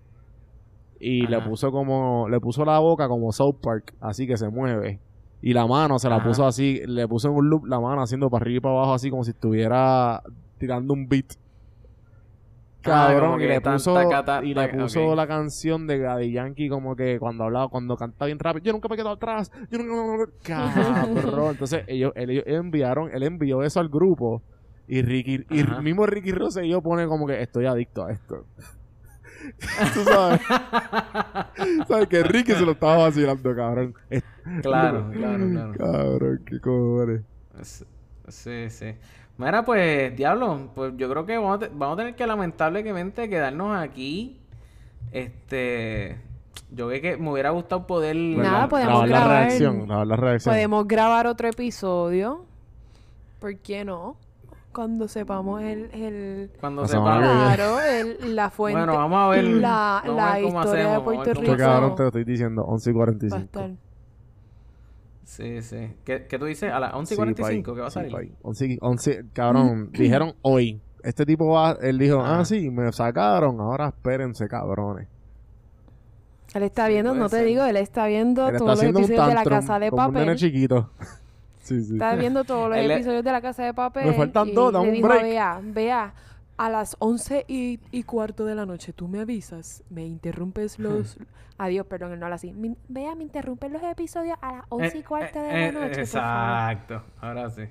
Y 0.99 1.27
le 1.27 1.41
puso 1.41 1.71
como, 1.71 2.29
le 2.29 2.41
puso 2.41 2.65
la 2.65 2.79
boca 2.79 3.09
como 3.09 3.33
South 3.33 3.57
Park, 3.63 3.95
así 4.01 4.27
que 4.27 4.37
se 4.37 4.49
mueve. 4.49 5.01
Y 5.43 5.55
la 5.55 5.67
mano 5.67 5.99
se 5.99 6.09
la 6.11 6.17
Ajá. 6.17 6.27
puso 6.29 6.47
así, 6.47 6.81
le 6.87 7.09
puso 7.09 7.29
en 7.29 7.35
un 7.35 7.49
loop 7.49 7.65
la 7.67 7.81
mano 7.81 8.03
haciendo 8.03 8.29
para 8.29 8.43
arriba 8.43 8.57
y 8.59 8.61
para 8.61 8.75
abajo, 8.75 8.93
así 8.95 9.09
como 9.11 9.25
si 9.25 9.31
estuviera 9.31 10.23
tirando 10.59 10.93
un 10.93 11.09
beat. 11.09 11.37
Ah, 12.85 13.09
Cabrón, 13.13 13.33
como 13.33 13.43
y 13.43 13.49
le 13.49 13.61
puso, 13.61 14.43
y 14.43 14.55
le 14.55 14.69
puso 14.69 15.15
la 15.15 15.27
canción 15.27 15.87
de 15.87 15.99
Daddy 15.99 16.33
Yankee 16.33 16.69
como 16.71 16.97
que 16.97 17.19
cuando 17.19 17.45
hablaba, 17.45 17.69
cuando 17.69 17.97
canta 17.97 18.25
bien 18.25 18.39
rápido, 18.39 18.65
yo 18.65 18.73
nunca 18.73 18.89
me 18.89 18.95
he 18.95 18.99
quedado 18.99 19.15
atrás, 19.17 19.53
yo 19.71 19.79
nunca 19.79 20.33
cabrón. 20.43 21.51
Entonces 21.51 21.85
ellos, 21.87 22.13
ellos 22.17 22.45
enviaron, 22.47 23.11
él 23.13 23.23
envió 23.23 23.63
eso 23.63 23.81
al 23.81 23.91
grupo 23.91 24.43
y 24.89 25.03
Ricky, 25.03 25.45
y 25.51 25.61
Ajá. 25.61 25.83
mismo 25.83 26.07
Ricky 26.07 26.33
Rosselló 26.33 26.81
pone 26.81 27.07
como 27.07 27.27
que 27.27 27.41
estoy 27.43 27.67
adicto 27.67 28.07
a 28.07 28.13
esto. 28.13 28.47
Tú 29.95 30.05
sabes. 30.05 30.41
sabes 31.89 32.09
que 32.09 32.23
Ricky 32.23 32.53
se 32.53 32.63
lo 32.63 32.73
estaba 32.73 32.97
vacilando, 32.97 33.55
cabrón. 33.55 33.95
Claro, 34.63 35.11
claro, 35.13 35.49
claro. 35.49 35.73
Cabrón, 35.79 36.43
qué 36.47 36.61
cojones. 36.61 37.23
Sí, 38.29 38.71
sí. 38.71 38.95
Mira, 39.41 39.65
pues, 39.65 40.15
diablo, 40.17 40.71
pues 40.75 40.93
yo 40.97 41.09
creo 41.11 41.25
que 41.27 41.39
vamos 41.39 41.63
a, 41.63 41.69
vamos 41.73 41.95
a 41.95 41.97
tener 41.97 42.15
que 42.15 42.27
lamentablemente 42.27 43.29
quedarnos 43.29 43.77
aquí. 43.79 44.39
Este, 45.13 46.19
yo 46.71 46.89
creo 46.89 47.01
que 47.03 47.17
me 47.17 47.31
hubiera 47.33 47.51
gustado 47.51 47.87
poder... 47.87 48.17
Nada, 48.17 48.51
Grabar 48.51 48.69
podemos 48.69 49.01
la 49.01 49.07
grabar. 49.07 49.41
reacción, 49.47 49.87
grabar 49.87 50.07
la 50.07 50.17
reacción. 50.17 50.55
Podemos 50.55 50.87
grabar 50.89 51.27
otro 51.27 51.49
episodio. 51.49 52.45
¿Por 53.41 53.57
qué 53.59 53.85
no? 53.85 54.17
Cuando 54.73 55.09
sepamos 55.09 55.63
el... 55.63 55.91
el 55.93 56.51
La 56.53 56.61
Cuando 56.61 56.87
sepamos. 56.87 57.19
claro, 57.19 57.81
el- 57.81 58.37
la 58.37 58.51
fuente. 58.51 58.79
Bueno, 58.79 58.95
vamos 58.95 59.19
a 59.19 59.29
ver. 59.29 59.45
La, 59.45 60.03
vamos 60.07 60.21
a 60.21 60.27
la 60.27 60.35
ver 60.35 60.43
cómo 60.45 60.59
historia 60.61 60.85
hacemos, 60.85 60.99
de 60.99 61.05
Puerto 61.05 61.41
Rico. 61.41 61.57
Te 61.97 62.03
lo 62.03 62.07
estoy 62.09 62.25
diciendo, 62.25 62.63
11 62.65 62.91
y 62.91 62.93
va 62.93 63.03
a 63.03 63.07
45. 63.07 63.71
Sí, 65.31 65.63
sí. 65.63 65.93
¿Qué, 66.05 66.27
qué 66.27 66.39
tú 66.41 66.47
dices? 66.47 66.73
A 66.73 66.81
las 66.81 66.93
11 66.93 67.15
y 67.15 67.17
Sí, 67.17 67.19
45, 67.21 67.71
pa' 67.71 67.75
¿qué 67.77 67.81
va 67.83 67.87
a 67.87 67.91
salir? 67.91 68.09
sí, 68.11 68.15
pa' 68.15 68.21
ahí. 68.21 68.33
11, 68.43 68.79
11, 68.81 69.25
cabrón, 69.33 69.91
dijeron 69.93 70.35
hoy. 70.43 70.81
Este 71.05 71.25
tipo 71.25 71.47
va, 71.47 71.79
él 71.81 71.99
dijo, 71.99 72.21
ah, 72.21 72.45
sí, 72.45 72.69
me 72.69 72.91
sacaron, 72.93 73.61
ahora 73.61 73.89
espérense, 73.89 74.49
cabrones. 74.49 75.07
Él 76.53 76.65
está 76.65 76.87
Sí, 76.87 76.93
viendo, 76.93 77.15
no 77.15 77.29
te 77.29 77.37
ser. 77.37 77.47
digo, 77.47 77.65
él 77.65 77.77
está 77.77 78.07
viendo 78.07 78.49
Él 78.49 78.57
está 78.57 78.59
todos 78.59 78.83
los 78.83 78.85
episodios 78.85 79.27
de 79.29 79.35
la 79.35 79.45
Casa 79.45 79.79
de 79.79 79.91
como 79.91 80.07
un 80.09 80.15
nene 80.15 80.27
Papel. 80.27 80.39
chiquito. 80.39 80.91
sí, 81.63 81.85
sí. 81.85 81.93
Está 81.93 82.17
viendo 82.17 82.43
todos 82.45 82.69
los 82.71 82.77
Él 82.79 82.91
es- 82.91 82.97
episodios 82.97 83.23
de 83.25 83.33
la 83.33 83.41
Casa 83.41 83.65
de 83.65 83.73
Papel. 83.73 84.07
Me 84.07 84.13
faltan 84.15 84.49
y 84.49 84.53
dos, 84.53 84.73
le 84.73 84.79
un 84.81 85.01
break. 85.01 85.23
Vea, 85.23 85.61
vea, 85.63 86.15
a 86.61 86.69
las 86.69 86.95
once 86.99 87.47
y, 87.49 87.81
y 87.91 88.03
cuarto 88.03 88.45
de 88.45 88.55
la 88.55 88.67
noche, 88.67 88.93
tú 88.93 89.09
me 89.09 89.21
avisas, 89.21 89.83
me 89.89 90.05
interrumpes 90.07 90.79
los... 90.79 91.17
Adiós, 91.57 91.87
perdón, 91.87 92.13
él 92.13 92.19
no 92.21 92.27
habla 92.27 92.37
así. 92.37 92.53
Mi- 92.53 92.77
vea, 92.89 93.15
me 93.15 93.23
interrumpes 93.23 93.71
los 93.73 93.83
episodios 93.83 94.37
a 94.43 94.53
las 94.53 94.65
once 94.69 94.97
y 94.97 95.01
Eh, 95.01 95.05
cuarto 95.05 95.39
eh, 95.39 95.43
de 95.43 95.49
la 95.53 95.67
eh, 95.69 95.73
noche, 95.73 96.01
por 96.01 96.07
favor. 96.07 96.71
Exacto. 96.73 97.03
Ahora 97.21 97.51
sí. 97.51 97.63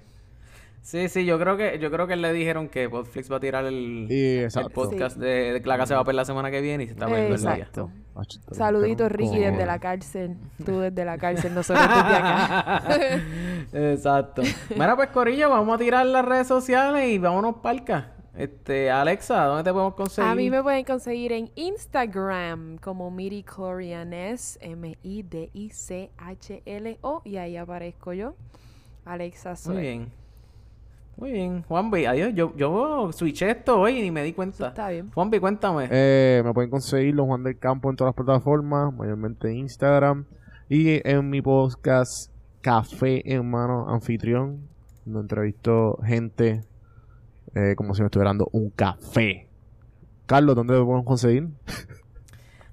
Sí, 0.81 1.09
sí, 1.09 1.25
yo 1.25 1.37
creo 1.37 1.57
que 1.57 1.77
yo 1.77 1.91
creo 1.91 2.07
que 2.07 2.15
le 2.15 2.31
dijeron 2.33 2.69
que 2.69 2.89
Podflix 2.89 3.31
va 3.31 3.35
a 3.35 3.39
tirar 3.39 3.65
el, 3.65 4.07
el 4.09 4.43
exacto. 4.45 4.69
podcast 4.69 5.17
de, 5.17 5.53
de 5.53 5.61
La 5.65 5.77
Casa 5.77 5.93
de 5.93 5.99
Papel 5.99 6.15
la 6.15 6.25
semana 6.25 6.49
que 6.49 6.61
viene 6.61 6.83
y 6.85 6.87
se 6.87 6.93
está 6.93 7.05
viendo 7.05 7.35
el 7.35 7.41
día. 7.41 7.53
Exacto. 7.55 7.91
Ah, 8.15 8.21
chiste, 8.25 8.55
Saludito, 8.55 9.07
Ricky, 9.09 9.39
desde 9.39 9.65
la 9.65 9.77
cárcel. 9.79 10.37
Tú 10.65 10.79
desde 10.79 11.05
la 11.05 11.17
cárcel, 11.17 11.53
nosotros 11.53 11.85
desde 11.87 12.15
acá. 12.15 12.83
Exacto. 13.91 14.41
Mira, 14.71 14.95
pues 14.95 15.09
Corillo, 15.09 15.49
vamos 15.49 15.75
a 15.75 15.77
tirar 15.77 16.05
las 16.05 16.25
redes 16.25 16.47
sociales 16.47 17.07
y 17.09 17.17
vámonos 17.19 17.57
palca. 17.61 18.13
Este, 18.39 18.89
Alexa, 18.89 19.43
¿dónde 19.43 19.65
te 19.65 19.73
podemos 19.73 19.95
conseguir? 19.95 20.31
A 20.31 20.33
mí 20.33 20.49
me 20.49 20.63
pueden 20.63 20.85
conseguir 20.85 21.33
en 21.33 21.51
Instagram 21.55 22.77
como 22.77 23.11
Midichlorianes, 23.11 24.57
M-I-D-I-C-H-L-O, 24.61 25.51
y 27.25 27.35
ahí 27.35 27.57
aparezco 27.57 28.13
yo. 28.13 28.35
Alexa 29.03 29.57
soy. 29.57 29.73
Muy 29.73 29.81
bien. 29.83 30.07
Muy 31.17 31.31
bien. 31.33 31.63
Juanvi, 31.63 32.05
adiós. 32.05 32.33
Yo, 32.33 32.55
yo 32.55 33.11
switché 33.11 33.49
esto 33.51 33.77
hoy 33.81 33.99
y 33.99 34.03
ni 34.03 34.11
me 34.11 34.23
di 34.23 34.29
Eso 34.29 34.35
cuenta. 34.37 34.69
está 34.69 34.87
bien. 34.87 35.11
Juanvi, 35.11 35.37
cuéntame. 35.41 35.89
Eh, 35.91 36.41
me 36.45 36.53
pueden 36.53 36.69
conseguir 36.69 37.15
los 37.15 37.25
Juan 37.25 37.43
del 37.43 37.59
Campo 37.59 37.89
en 37.89 37.97
todas 37.97 38.15
las 38.15 38.25
plataformas, 38.25 38.93
mayormente 38.93 39.49
en 39.49 39.57
Instagram. 39.57 40.23
Y 40.69 41.05
en 41.05 41.29
mi 41.29 41.41
podcast 41.41 42.31
Café 42.61 43.21
en 43.33 43.49
Mano 43.49 43.89
Anfitrión, 43.89 44.69
donde 45.03 45.19
entrevisto 45.19 45.97
gente 46.05 46.63
eh, 47.55 47.75
como 47.75 47.95
si 47.95 48.01
me 48.01 48.07
estuviera 48.07 48.29
dando 48.29 48.49
un 48.51 48.69
café. 48.69 49.47
Carlos, 50.25 50.55
¿dónde 50.55 50.73
lo 50.73 50.85
podemos 50.85 51.05
conseguir? 51.05 51.47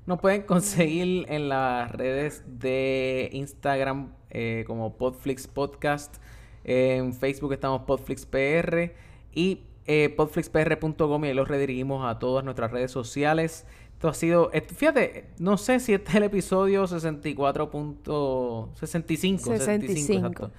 Nos 0.06 0.20
pueden 0.20 0.42
conseguir 0.42 1.26
en 1.28 1.48
las 1.48 1.90
redes 1.90 2.44
de 2.46 3.28
Instagram 3.32 4.12
eh, 4.30 4.64
como 4.66 4.96
Podflix 4.96 5.46
Podcast. 5.46 6.16
En 6.64 7.12
Facebook 7.12 7.52
estamos 7.52 7.82
Podflix 7.82 8.26
PR 8.26 8.92
y 9.32 9.62
eh, 9.86 10.12
podflixpr.com 10.16 11.24
y 11.24 11.28
ahí 11.28 11.34
los 11.34 11.48
redirigimos 11.48 12.04
a 12.04 12.18
todas 12.18 12.44
nuestras 12.44 12.70
redes 12.70 12.90
sociales. 12.90 13.66
Esto 13.92 14.08
ha 14.08 14.14
sido, 14.14 14.50
fíjate, 14.50 15.30
no 15.38 15.56
sé 15.56 15.80
si 15.80 15.94
este 15.94 16.10
es 16.10 16.14
el 16.16 16.24
episodio 16.24 16.84
64.65. 16.84 18.74
65, 18.74 19.56
65. 19.56 20.12
exacto. 20.12 20.50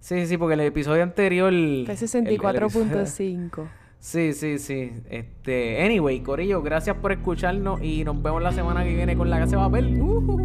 Sí, 0.00 0.26
sí, 0.26 0.36
porque 0.38 0.54
el 0.54 0.60
episodio 0.60 1.02
anterior... 1.02 1.50
Fue 1.50 1.58
el- 1.58 1.86
el 1.86 1.96
episodio- 1.96 3.04
64.5. 3.04 3.68
Sí, 4.02 4.32
sí, 4.32 4.58
sí. 4.58 4.92
Este, 5.10 5.84
anyway, 5.84 6.20
Corillo, 6.20 6.62
gracias 6.62 6.96
por 6.96 7.12
escucharnos 7.12 7.82
y 7.82 8.02
nos 8.02 8.22
vemos 8.22 8.42
la 8.42 8.50
semana 8.50 8.82
que 8.82 8.94
viene 8.94 9.14
con 9.14 9.28
la 9.28 9.38
casa 9.38 9.56
de 9.58 9.62
papel. 9.62 10.00
Ujú. 10.00 10.38